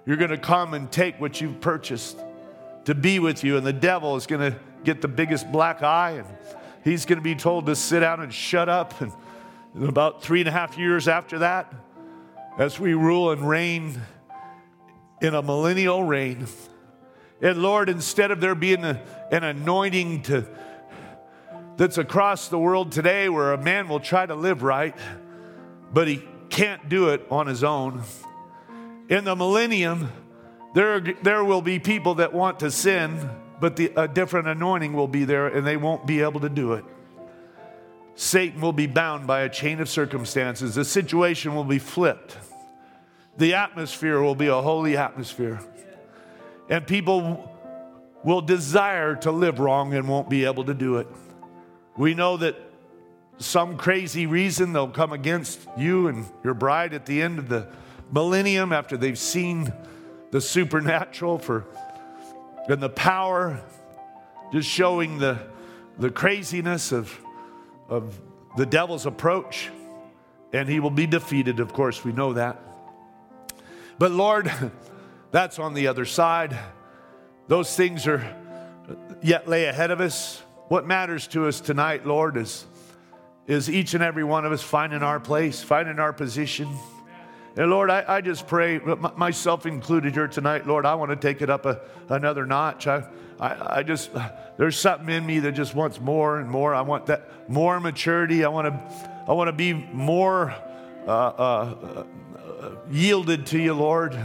You're 0.06 0.18
going 0.18 0.31
to 0.31 0.38
come 0.38 0.73
and 0.73 0.91
take 0.91 1.19
what 1.22 1.39
you've 1.39 1.61
purchased 1.61 2.18
to 2.85 2.95
be 2.95 3.19
with 3.19 3.43
you, 3.43 3.57
and 3.57 3.65
the 3.65 3.73
devil 3.73 4.15
is 4.15 4.26
going 4.26 4.51
to 4.51 4.60
get 4.84 5.01
the 5.01 5.07
biggest 5.07 5.51
black 5.51 5.84
eye, 5.84 6.11
and 6.11 6.27
he's 6.84 7.06
going 7.06 7.18
to 7.18 7.23
be 7.23 7.35
told 7.35 7.65
to 7.68 7.76
sit 7.76 8.01
down 8.01 8.22
and 8.22 8.34
shut 8.34 8.69
up. 8.69 8.99
And 9.01 9.11
about 9.76 10.23
three 10.23 10.41
and 10.41 10.49
a 10.49 10.51
half 10.51 10.77
years 10.77 11.07
after 11.07 11.39
that, 11.39 11.73
as 12.57 12.80
we 12.80 12.93
rule 12.93 13.31
and 13.31 13.47
reign 13.47 14.01
in 15.22 15.35
a 15.35 15.41
millennial 15.41 16.03
reign, 16.03 16.47
and 17.41 17.61
Lord, 17.61 17.88
instead 17.89 18.31
of 18.31 18.41
there 18.41 18.56
being 18.56 18.84
a, 18.84 19.01
an 19.31 19.43
anointing 19.43 20.23
to 20.23 20.45
that's 21.77 21.97
across 21.97 22.49
the 22.49 22.60
world 22.60 22.91
today 22.91 23.30
where 23.30 23.53
a 23.53 23.57
man 23.57 23.88
will 23.88 24.01
try 24.01 24.26
to 24.26 24.35
live 24.35 24.64
right, 24.64 24.93
but 25.93 26.10
he 26.10 26.22
can't 26.49 26.89
do 26.89 27.07
it 27.10 27.26
on 27.31 27.47
his 27.47 27.64
own. 27.64 28.03
In 29.07 29.23
the 29.23 29.34
millennium, 29.34 30.11
there, 30.73 30.99
there 30.99 31.45
will 31.45 31.61
be 31.61 31.80
people 31.80 32.15
that 32.15 32.34
want 32.34 32.60
to 32.60 32.69
sin, 32.69 33.30
but 33.60 33.76
the, 33.76 33.91
a 33.95 34.07
different 34.07 34.48
anointing 34.48 34.94
will 34.94 35.07
be 35.07 35.26
there 35.26 35.48
and 35.48 35.65
they 35.65 35.77
won't 35.77 36.06
be 36.06 36.22
able 36.22 36.40
to 36.41 36.49
do 36.49 36.73
it. 36.73 36.86
Satan 38.15 38.60
will 38.60 38.73
be 38.73 38.88
bound 38.88 39.27
by 39.27 39.41
a 39.41 39.49
chain 39.49 39.80
of 39.80 39.90
circumstances. 39.90 40.76
The 40.76 40.84
situation 40.84 41.56
will 41.56 41.64
be 41.64 41.80
flipped. 41.80 42.38
The 43.38 43.53
atmosphere 43.53 44.19
will 44.22 44.36
be 44.36 44.48
a 44.48 44.61
holy 44.61 44.98
atmosphere. 44.98 45.61
And 46.69 46.86
people 46.86 47.49
will 48.23 48.41
desire 48.41 49.15
to 49.15 49.31
live 49.31 49.60
wrong 49.60 49.94
and 49.94 50.07
won't 50.07 50.30
be 50.30 50.45
able 50.45 50.65
to 50.65 50.73
do 50.73 50.98
it. 50.98 51.07
We 51.95 52.14
know 52.14 52.38
that 52.38 52.57
some 53.38 53.77
crazy 53.77 54.26
reason 54.26 54.73
they'll 54.73 54.90
come 54.90 55.14
against 55.14 55.61
you 55.77 56.10
and 56.10 56.26
your 56.44 56.53
bride 56.53 56.94
at 56.94 57.06
the 57.06 57.22
end 57.22 57.40
of 57.40 57.48
the 57.48 57.68
millennium 58.11 58.73
after 58.73 58.98
they've 58.98 59.18
seen 59.18 59.72
the 60.31 60.41
supernatural 60.41 61.40
for 61.40 61.65
and 62.70 62.82
the 62.82 62.90
power, 62.90 63.62
just 64.52 64.70
showing 64.70 65.18
the, 65.18 65.40
the 65.98 66.10
craziness 66.10 66.91
of, 66.91 67.20
of 67.88 68.20
the 68.58 68.66
devil's 68.66 69.06
approach. 69.06 69.70
And 70.54 70.68
he 70.68 70.80
will 70.80 70.91
be 70.91 71.08
defeated, 71.08 71.60
of 71.60 71.74
course, 71.74 72.04
we 72.04 72.12
know 72.12 72.34
that. 72.34 72.62
But 73.98 74.12
Lord, 74.12 74.52
that's 75.32 75.60
on 75.60 75.74
the 75.74 75.88
other 75.88 76.06
side. 76.06 76.58
Those 77.48 77.76
things 77.76 78.08
are 78.08 78.36
yet 79.22 79.48
lay 79.48 79.66
ahead 79.66 79.91
of 79.91 80.02
us. 80.02 80.41
What 80.68 80.86
matters 80.86 81.28
to 81.30 81.48
us 81.48 81.62
tonight, 81.62 82.06
Lord, 82.06 82.38
is, 82.38 82.66
is 83.48 83.70
each 83.70 83.96
and 83.96 84.04
every 84.04 84.24
one 84.24 84.46
of 84.46 84.52
us 84.52 84.62
finding 84.62 85.02
our 85.02 85.20
place, 85.20 85.62
finding 85.62 86.00
our 86.00 86.14
position. 86.14 86.70
And 87.60 87.69
Lord, 87.69 87.90
I, 87.90 88.06
I 88.07 88.22
just 88.22 88.48
pray, 88.48 88.80
myself 89.18 89.65
included 89.65 90.14
here 90.14 90.30
tonight, 90.30 90.65
Lord, 90.65 90.86
I 90.86 90.95
want 90.95 91.11
to 91.11 91.18
take 91.18 91.41
it 91.41 91.49
up 91.49 91.65
a, 91.65 91.81
another 92.07 92.45
notch. 92.45 92.88
I, 92.88 93.03
I, 93.38 93.80
I 93.80 93.84
just, 93.84 94.11
there's 94.56 94.80
something 94.80 95.14
in 95.14 95.26
me 95.26 95.40
that 95.40 95.52
just 95.52 95.76
wants 95.76 95.99
more 95.99 96.40
and 96.40 96.49
more. 96.49 96.73
I 96.73 96.80
want 96.80 97.07
that 97.07 97.49
more 97.49 97.77
maturity. 97.81 98.45
I 98.45 98.48
want 98.48 98.68
to, 98.68 99.10
I 99.27 99.34
want 99.34 99.49
to 99.49 99.52
be 99.52 99.73
more 99.73 100.52
uh, 101.06 101.10
uh, 101.10 102.06
uh, 102.38 102.72
yielded 102.90 103.45
to 103.48 103.60
you, 103.60 103.73
Lord, 103.73 104.18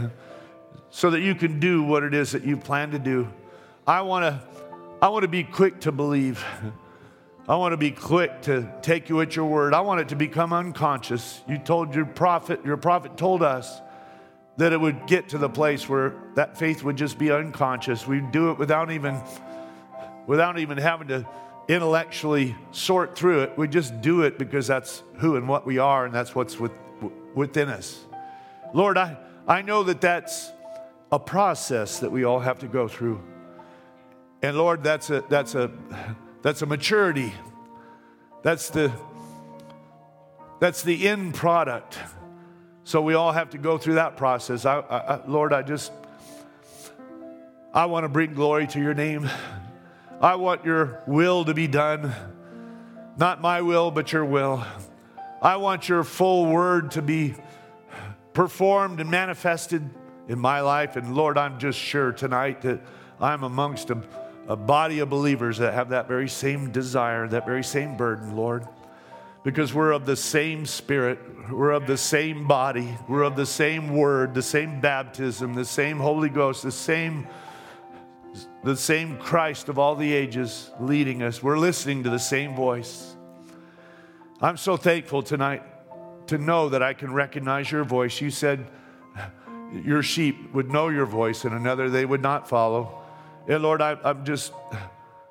so 0.89 1.09
that 1.09 1.19
you 1.19 1.35
can 1.35 1.59
do 1.59 1.83
what 1.83 2.03
it 2.03 2.13
is 2.13 2.31
that 2.31 2.45
you 2.45 2.55
plan 2.55 2.91
to 2.91 2.99
do. 2.99 3.27
I 3.85 3.99
want 3.99 4.23
to 4.23 4.47
I 5.01 5.09
want 5.09 5.23
to 5.23 5.27
be 5.27 5.43
quick 5.43 5.81
to 5.81 5.91
believe. 5.91 6.41
I 7.47 7.55
want 7.57 7.73
to 7.73 7.77
be 7.77 7.91
quick 7.91 8.41
to 8.43 8.67
take 8.81 9.07
you 9.07 9.21
at 9.21 9.35
your 9.35 9.45
word. 9.45 9.75
I 9.75 9.81
want 9.81 10.01
it 10.01 10.09
to 10.09 10.15
become 10.15 10.51
unconscious. 10.51 11.41
You 11.47 11.59
told 11.59 11.93
your 11.93 12.05
prophet, 12.05 12.65
your 12.65 12.77
prophet 12.77 13.17
told 13.17 13.43
us 13.43 13.81
that 14.57 14.73
it 14.73 14.81
would 14.81 15.05
get 15.05 15.29
to 15.29 15.37
the 15.37 15.49
place 15.49 15.87
where 15.87 16.15
that 16.33 16.57
faith 16.57 16.83
would 16.83 16.95
just 16.95 17.19
be 17.19 17.31
unconscious. 17.31 18.07
We'd 18.07 18.31
do 18.31 18.49
it 18.49 18.57
without 18.57 18.89
even 18.89 19.21
without 20.25 20.57
even 20.57 20.79
having 20.79 21.07
to 21.09 21.27
intellectually 21.67 22.55
sort 22.71 23.15
through 23.15 23.41
it. 23.43 23.57
We 23.57 23.67
just 23.67 24.01
do 24.01 24.23
it 24.23 24.39
because 24.39 24.65
that's 24.65 25.03
who 25.17 25.35
and 25.35 25.47
what 25.47 25.67
we 25.67 25.77
are, 25.77 26.05
and 26.05 26.13
that's 26.13 26.33
what's 26.33 26.59
with, 26.59 26.71
within 27.35 27.69
us. 27.69 28.05
Lord, 28.73 28.97
I, 28.97 29.17
I 29.47 29.61
know 29.61 29.83
that 29.83 30.01
that's 30.01 30.51
a 31.11 31.19
process 31.19 31.99
that 31.99 32.11
we 32.11 32.23
all 32.23 32.39
have 32.39 32.59
to 32.59 32.67
go 32.67 32.87
through. 32.87 33.21
And 34.41 34.57
Lord, 34.57 34.83
that's 34.83 35.11
a, 35.11 35.23
that's 35.29 35.53
a, 35.53 35.69
that's 36.45 36.61
a 36.61 36.67
maturity. 36.67 37.33
That's 38.43 38.69
the, 38.69 38.91
that's 40.59 40.83
the 40.83 41.07
end 41.07 41.33
product. 41.33 41.97
So 42.83 43.01
we 43.01 43.15
all 43.15 43.31
have 43.31 43.49
to 43.49 43.57
go 43.57 43.79
through 43.79 43.95
that 43.95 44.15
process. 44.15 44.63
I, 44.63 44.77
I, 44.77 45.25
Lord, 45.25 45.53
I 45.53 45.63
just, 45.63 45.91
I 47.73 47.87
want 47.87 48.03
to 48.03 48.09
bring 48.09 48.35
glory 48.35 48.67
to 48.67 48.79
your 48.79 48.93
name. 48.93 49.27
I 50.21 50.35
want 50.35 50.63
your 50.65 51.01
will 51.07 51.45
to 51.45 51.55
be 51.55 51.65
done. 51.65 52.13
Not 53.17 53.41
my 53.41 53.63
will, 53.63 53.89
but 53.89 54.13
your 54.13 54.23
will. 54.23 54.63
I 55.41 55.55
want 55.55 55.89
your 55.89 56.03
full 56.03 56.45
word 56.45 56.91
to 56.91 57.01
be 57.01 57.33
performed 58.33 58.99
and 58.99 59.09
manifested 59.09 59.89
in 60.27 60.37
my 60.37 60.61
life. 60.61 60.95
And 60.95 61.15
Lord, 61.15 61.39
I'm 61.39 61.57
just 61.57 61.79
sure 61.79 62.11
tonight 62.11 62.61
that 62.61 62.81
I'm 63.19 63.41
amongst 63.41 63.87
them 63.87 64.03
a 64.47 64.55
body 64.55 64.99
of 64.99 65.09
believers 65.09 65.57
that 65.57 65.73
have 65.73 65.89
that 65.89 66.07
very 66.07 66.29
same 66.29 66.71
desire, 66.71 67.27
that 67.27 67.45
very 67.45 67.63
same 67.63 67.97
burden, 67.97 68.35
Lord. 68.35 68.67
Because 69.43 69.73
we're 69.73 69.91
of 69.91 70.05
the 70.05 70.15
same 70.15 70.65
spirit, 70.65 71.19
we're 71.51 71.71
of 71.71 71.85
the 71.85 71.97
same 71.97 72.47
body, 72.47 72.97
we're 73.07 73.23
of 73.23 73.35
the 73.35 73.45
same 73.45 73.95
word, 73.95 74.33
the 74.33 74.41
same 74.41 74.81
baptism, 74.81 75.53
the 75.53 75.65
same 75.65 75.97
Holy 75.97 76.29
Ghost, 76.29 76.63
the 76.63 76.71
same 76.71 77.27
the 78.63 78.75
same 78.75 79.17
Christ 79.17 79.69
of 79.69 79.77
all 79.79 79.95
the 79.95 80.11
ages 80.11 80.71
leading 80.79 81.21
us. 81.21 81.41
We're 81.41 81.57
listening 81.57 82.03
to 82.03 82.09
the 82.09 82.19
same 82.19 82.55
voice. 82.55 83.15
I'm 84.41 84.57
so 84.57 84.75
thankful 84.75 85.21
tonight 85.21 85.63
to 86.27 86.37
know 86.37 86.69
that 86.69 86.83
I 86.83 86.93
can 86.93 87.13
recognize 87.13 87.71
your 87.71 87.83
voice. 87.83 88.19
You 88.19 88.31
said 88.31 88.65
your 89.71 90.01
sheep 90.03 90.53
would 90.53 90.69
know 90.69 90.89
your 90.89 91.05
voice 91.05 91.45
and 91.45 91.53
another 91.53 91.89
they 91.89 92.05
would 92.05 92.21
not 92.21 92.49
follow. 92.49 93.04
And 93.47 93.61
Lord, 93.61 93.81
I, 93.81 93.97
am 94.03 94.25
just 94.25 94.53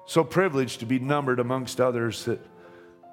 so 0.06 0.22
privileged 0.22 0.80
to 0.80 0.86
be 0.86 0.98
numbered 0.98 1.40
amongst 1.40 1.80
others 1.80 2.24
that, 2.26 2.40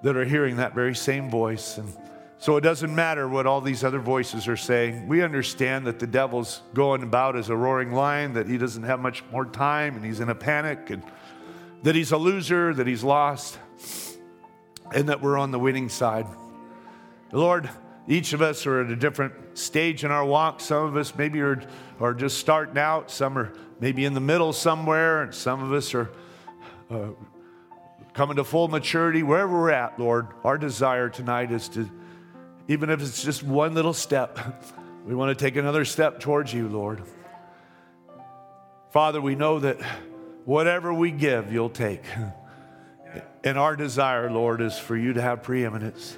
that 0.03 0.15
are 0.15 0.25
hearing 0.25 0.57
that 0.57 0.75
very 0.75 0.95
same 0.95 1.29
voice. 1.29 1.77
And 1.77 1.91
so 2.37 2.57
it 2.57 2.61
doesn't 2.61 2.93
matter 2.93 3.27
what 3.27 3.47
all 3.47 3.61
these 3.61 3.83
other 3.83 3.99
voices 3.99 4.47
are 4.47 4.57
saying. 4.57 5.07
We 5.07 5.23
understand 5.23 5.87
that 5.87 5.99
the 5.99 6.07
devil's 6.07 6.61
going 6.73 7.03
about 7.03 7.35
as 7.35 7.49
a 7.49 7.55
roaring 7.55 7.93
lion, 7.93 8.33
that 8.33 8.47
he 8.47 8.57
doesn't 8.57 8.83
have 8.83 8.99
much 8.99 9.23
more 9.31 9.45
time 9.45 9.95
and 9.95 10.05
he's 10.05 10.19
in 10.19 10.29
a 10.29 10.35
panic, 10.35 10.89
and 10.89 11.03
that 11.83 11.95
he's 11.95 12.11
a 12.11 12.17
loser, 12.17 12.73
that 12.73 12.85
he's 12.85 13.03
lost, 13.03 13.57
and 14.93 15.09
that 15.09 15.21
we're 15.21 15.37
on 15.37 15.51
the 15.51 15.59
winning 15.59 15.89
side. 15.89 16.27
Lord, 17.31 17.69
each 18.07 18.33
of 18.33 18.41
us 18.41 18.65
are 18.65 18.81
at 18.81 18.91
a 18.91 18.95
different 18.95 19.57
stage 19.57 20.03
in 20.03 20.11
our 20.11 20.25
walk. 20.25 20.59
Some 20.59 20.85
of 20.85 20.97
us 20.97 21.15
maybe 21.15 21.39
are, 21.41 21.61
are 22.01 22.13
just 22.13 22.39
starting 22.39 22.77
out, 22.77 23.11
some 23.11 23.37
are 23.37 23.53
maybe 23.79 24.05
in 24.05 24.13
the 24.13 24.19
middle 24.19 24.53
somewhere, 24.53 25.23
and 25.23 25.33
some 25.33 25.63
of 25.63 25.71
us 25.71 25.93
are 25.93 26.09
uh, 26.89 27.09
coming 28.13 28.37
to 28.37 28.43
full 28.43 28.67
maturity. 28.67 29.23
Wherever 29.23 29.51
we're 29.51 29.71
at, 29.71 29.99
Lord, 29.99 30.27
our 30.43 30.57
desire 30.57 31.09
tonight 31.09 31.51
is 31.51 31.69
to, 31.69 31.89
even 32.67 32.89
if 32.89 33.01
it's 33.01 33.23
just 33.23 33.43
one 33.43 33.73
little 33.73 33.93
step, 33.93 34.39
we 35.05 35.15
want 35.15 35.37
to 35.37 35.45
take 35.45 35.55
another 35.55 35.85
step 35.85 36.19
towards 36.19 36.53
you, 36.53 36.67
Lord. 36.67 37.03
Father, 38.91 39.21
we 39.21 39.35
know 39.35 39.59
that 39.59 39.79
whatever 40.45 40.93
we 40.93 41.11
give, 41.11 41.51
you'll 41.51 41.69
take. 41.69 42.03
And 43.43 43.57
our 43.57 43.75
desire, 43.75 44.29
Lord, 44.29 44.61
is 44.61 44.77
for 44.77 44.95
you 44.95 45.13
to 45.13 45.21
have 45.21 45.41
preeminence. 45.41 46.15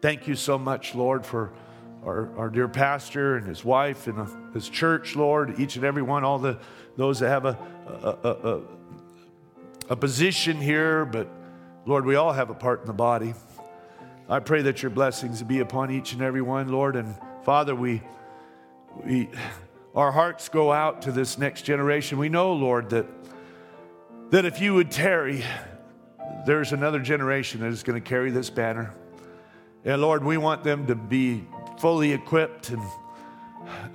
Thank 0.00 0.28
you 0.28 0.36
so 0.36 0.56
much, 0.56 0.94
Lord, 0.94 1.26
for 1.26 1.52
our, 2.04 2.36
our 2.38 2.48
dear 2.48 2.68
pastor 2.68 3.36
and 3.36 3.46
his 3.46 3.64
wife 3.64 4.06
and 4.06 4.18
uh, 4.18 4.26
his 4.54 4.68
church, 4.68 5.16
Lord, 5.16 5.58
each 5.58 5.76
and 5.76 5.84
every 5.84 6.02
one, 6.02 6.24
all 6.24 6.38
the 6.38 6.58
those 6.98 7.20
that 7.20 7.28
have 7.28 7.44
a, 7.44 7.56
a, 7.86 8.28
a, 8.28 8.60
a 9.90 9.96
position 9.96 10.56
here, 10.56 11.04
but 11.04 11.28
Lord, 11.86 12.04
we 12.04 12.16
all 12.16 12.32
have 12.32 12.50
a 12.50 12.54
part 12.54 12.80
in 12.80 12.86
the 12.86 12.92
body. 12.92 13.34
I 14.28 14.40
pray 14.40 14.62
that 14.62 14.82
your 14.82 14.90
blessings 14.90 15.42
be 15.42 15.60
upon 15.60 15.92
each 15.92 16.12
and 16.12 16.20
every 16.20 16.42
one, 16.42 16.68
Lord. 16.68 16.96
And 16.96 17.14
Father, 17.44 17.74
we, 17.74 18.02
we 19.06 19.30
our 19.94 20.10
hearts 20.10 20.48
go 20.48 20.72
out 20.72 21.02
to 21.02 21.12
this 21.12 21.38
next 21.38 21.62
generation. 21.62 22.18
We 22.18 22.28
know, 22.28 22.52
Lord, 22.52 22.90
that, 22.90 23.06
that 24.30 24.44
if 24.44 24.60
you 24.60 24.74
would 24.74 24.90
tarry, 24.90 25.44
there's 26.46 26.72
another 26.72 26.98
generation 26.98 27.60
that 27.60 27.68
is 27.68 27.82
going 27.82 28.02
to 28.02 28.06
carry 28.06 28.30
this 28.30 28.50
banner. 28.50 28.92
And 29.84 30.02
Lord, 30.02 30.24
we 30.24 30.36
want 30.36 30.64
them 30.64 30.88
to 30.88 30.94
be 30.94 31.46
fully 31.80 32.12
equipped 32.12 32.70
and, 32.70 32.82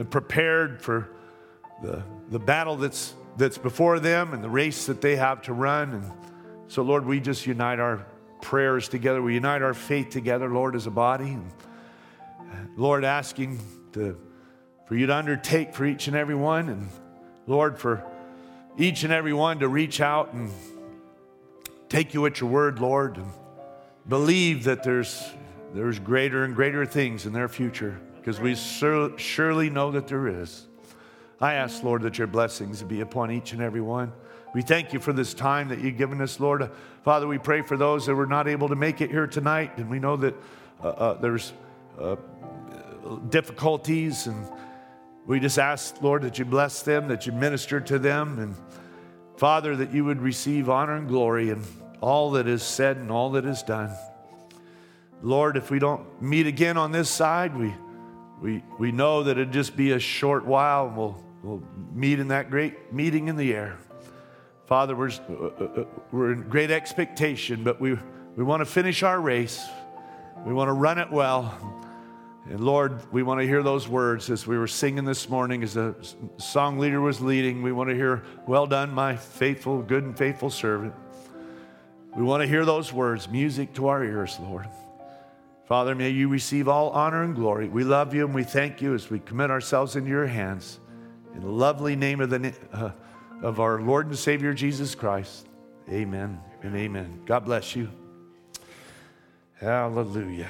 prepared 0.10 0.82
for 0.82 1.10
the, 1.82 2.04
the 2.30 2.40
battle 2.40 2.76
that's, 2.76 3.16
that's 3.38 3.58
before 3.58 4.00
them 4.00 4.34
and 4.34 4.44
the 4.44 4.50
race 4.50 4.86
that 4.86 5.02
they 5.02 5.16
have 5.16 5.42
to 5.42 5.54
run. 5.54 5.94
And 5.94 6.12
so, 6.68 6.84
Lord, 6.84 7.06
we 7.06 7.20
just 7.20 7.46
unite 7.46 7.80
our 7.80 8.06
prayers 8.42 8.88
together. 8.88 9.22
We 9.22 9.36
unite 9.36 9.62
our 9.62 9.74
faith 9.74 10.10
together, 10.10 10.50
Lord, 10.50 10.76
as 10.76 10.86
a 10.88 10.92
body. 10.92 11.30
And 11.30 11.52
uh, 12.40 12.56
Lord, 12.78 13.04
asking 13.04 13.60
to, 13.94 14.20
for 14.86 14.96
you 14.96 15.08
to 15.08 15.16
undertake 15.16 15.74
for 15.74 15.86
each 15.86 16.08
and 16.08 16.16
every 16.16 16.36
one. 16.36 16.70
And 16.70 16.90
Lord, 17.48 17.80
for 17.80 18.04
each 18.78 19.04
and 19.04 19.14
every 19.14 19.34
one 19.34 19.60
to 19.60 19.68
reach 19.68 20.02
out 20.02 20.34
and 20.34 20.52
take 21.90 22.14
you 22.14 22.26
at 22.26 22.40
your 22.40 22.50
word, 22.50 22.80
Lord, 22.80 23.18
and 23.18 23.32
believe 24.08 24.66
that 24.66 24.84
there's, 24.84 25.24
there's 25.74 26.00
greater 26.00 26.44
and 26.44 26.56
greater 26.56 26.86
things 26.86 27.26
in 27.26 27.34
their 27.34 27.48
future 27.48 28.00
because 28.18 28.40
we 28.40 28.56
sur- 28.56 29.18
surely 29.18 29.70
know 29.70 29.91
that 29.91 30.08
there 30.08 30.28
is. 30.28 30.68
I 31.41 31.56
ask, 31.56 31.84
Lord, 31.84 32.04
that 32.04 32.18
your 32.18 32.28
blessings 32.28 32.82
be 32.84 33.02
upon 33.02 33.32
each 33.32 33.54
and 33.54 33.62
every 33.62 33.82
one. 33.82 34.14
We 34.54 34.62
thank 34.62 34.94
you 34.94 35.00
for 35.00 35.14
this 35.14 35.34
time 35.34 35.68
that 35.70 35.82
you've 35.82 35.98
given 35.98 36.22
us, 36.22 36.40
Lord. 36.40 36.70
Father, 37.04 37.28
we 37.28 37.40
pray 37.40 37.64
for 37.64 37.76
those 37.76 38.06
that 38.06 38.16
were 38.16 38.28
not 38.28 38.48
able 38.48 38.70
to 38.70 38.76
make 38.76 39.02
it 39.02 39.10
here 39.10 39.28
tonight, 39.28 39.78
and 39.78 39.90
we 39.90 40.00
know 40.00 40.16
that 40.16 40.36
uh, 40.82 40.88
uh, 40.88 41.14
there's 41.16 41.54
uh, 42.00 42.16
difficulties, 43.30 44.28
and 44.28 44.48
we 45.26 45.40
just 45.40 45.58
ask, 45.58 46.02
Lord, 46.02 46.22
that 46.22 46.38
you 46.38 46.45
bless 46.45 46.84
them, 46.84 47.08
that 47.08 47.26
you 47.26 47.34
minister 47.34 47.82
to 47.82 47.98
them, 47.98 48.40
and 48.40 48.56
Father, 49.38 49.76
that 49.76 49.91
you 49.91 50.06
would 50.06 50.22
receive 50.22 50.70
honor 50.70 50.95
and 50.95 51.08
glory 51.08 51.50
in 51.50 51.64
all 52.00 52.32
that 52.32 52.48
is 52.48 52.62
said 52.62 52.98
and 52.98 53.10
all 53.10 53.32
that 53.32 53.45
is 53.45 53.64
done. 53.64 53.91
Lord, 55.24 55.56
if 55.56 55.72
we 55.72 55.80
don't 55.80 56.22
meet 56.22 56.48
again 56.48 56.76
on 56.76 56.91
this 56.91 57.10
side, 57.10 57.56
we, 57.56 57.74
we, 58.41 58.62
we 58.78 58.91
know 58.91 59.24
that 59.24 59.38
it'd 59.38 59.54
just 59.54 59.78
be 59.78 59.91
a 59.91 60.00
short 60.00 60.45
while, 60.45 60.88
and 60.88 60.98
we'll, 60.98 61.24
we'll 61.41 61.64
meet 61.94 62.20
in 62.20 62.28
that 62.28 62.50
great 62.50 62.91
meeting 62.91 63.30
in 63.30 63.38
the 63.38 63.54
air. 63.54 63.78
Father, 64.66 64.98
we're, 64.98 65.12
uh, 65.12 65.64
uh, 65.64 65.86
we're 66.12 66.34
in 66.34 66.50
great 66.50 66.72
expectation, 66.72 67.64
but 67.64 67.80
we, 67.80 67.98
we 68.36 68.44
want 68.44 68.60
to 68.60 68.66
finish 68.66 69.02
our 69.02 69.20
race. 69.22 69.66
We 70.45 70.54
want 70.54 70.68
to 70.68 70.74
run 70.74 70.98
it 70.98 71.10
well. 71.10 71.58
And 72.50 72.60
Lord, 72.60 73.00
we 73.14 73.24
want 73.24 73.40
to 73.40 73.48
hear 73.48 73.64
those 73.64 73.88
words 73.88 74.30
as 74.30 74.45
we 74.45 74.58
were 74.58 74.68
singing 74.68 75.06
this 75.06 75.30
morning, 75.30 75.64
as 75.64 75.76
the 75.76 75.95
song 76.36 76.80
leader 76.80 77.00
was 77.00 77.22
leading. 77.22 77.64
We 77.64 77.72
want 77.72 77.90
to 77.90 77.95
hear, 77.95 78.26
Well 78.45 78.68
done, 78.68 78.91
my 78.91 79.16
faithful, 79.16 79.82
good 79.84 80.04
and 80.04 80.18
faithful 80.18 80.50
servant. 80.50 80.94
We 82.14 82.24
want 82.24 82.41
to 82.41 82.48
hear 82.48 82.66
those 82.66 82.91
words, 82.91 83.30
music 83.30 83.74
to 83.76 83.88
our 83.88 84.04
ears, 84.04 84.38
Lord. 84.41 84.68
Father, 85.65 85.95
may 85.95 86.10
you 86.10 86.27
receive 86.27 86.68
all 86.68 86.90
honor 86.90 87.23
and 87.23 87.35
glory. 87.35 87.69
We 87.69 87.84
love 87.84 88.14
you 88.14 88.26
and 88.26 88.35
we 88.35 88.44
thank 88.44 88.81
you 88.81 88.94
as 88.94 89.10
we 89.10 89.19
commit 89.19 89.49
ourselves 89.49 89.95
into 89.95 90.10
your 90.10 90.27
hands. 90.27 90.80
In 91.34 91.41
the 91.41 91.48
lovely 91.48 91.95
name 91.95 92.22
of, 92.22 92.30
the, 92.30 92.53
uh, 92.73 92.91
of 93.41 93.60
our 93.60 93.81
Lord 93.81 94.07
and 94.07 94.18
Savior 94.18 94.53
Jesus 94.53 94.94
Christ. 94.94 95.48
Amen 95.90 96.40
and 96.61 96.76
amen. 96.76 97.22
God 97.26 97.45
bless 97.45 97.76
you. 97.76 97.90
Hallelujah. 99.60 100.49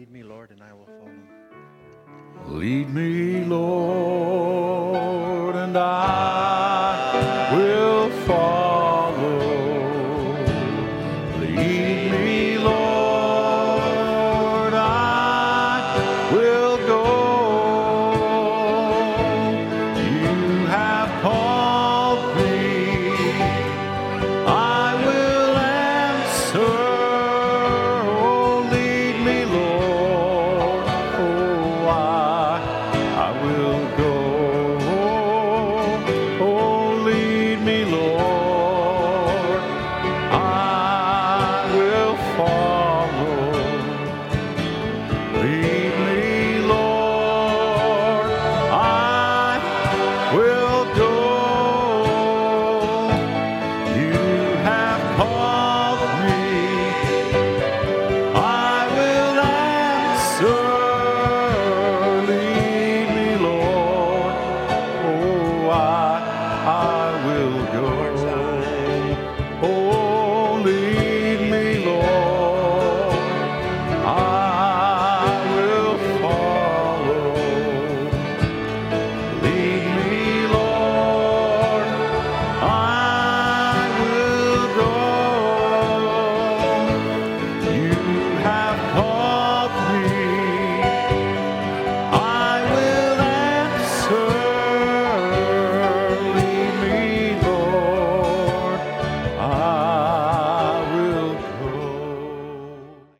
Lead 0.00 0.10
me, 0.10 0.22
Lord, 0.22 0.50
and 0.50 0.62
I 0.62 0.72
will 0.72 0.86
follow. 0.86 1.12
Lead 2.58 2.88
me, 2.88 3.44
Lord, 3.44 4.86
and 5.56 5.76
I 5.76 6.59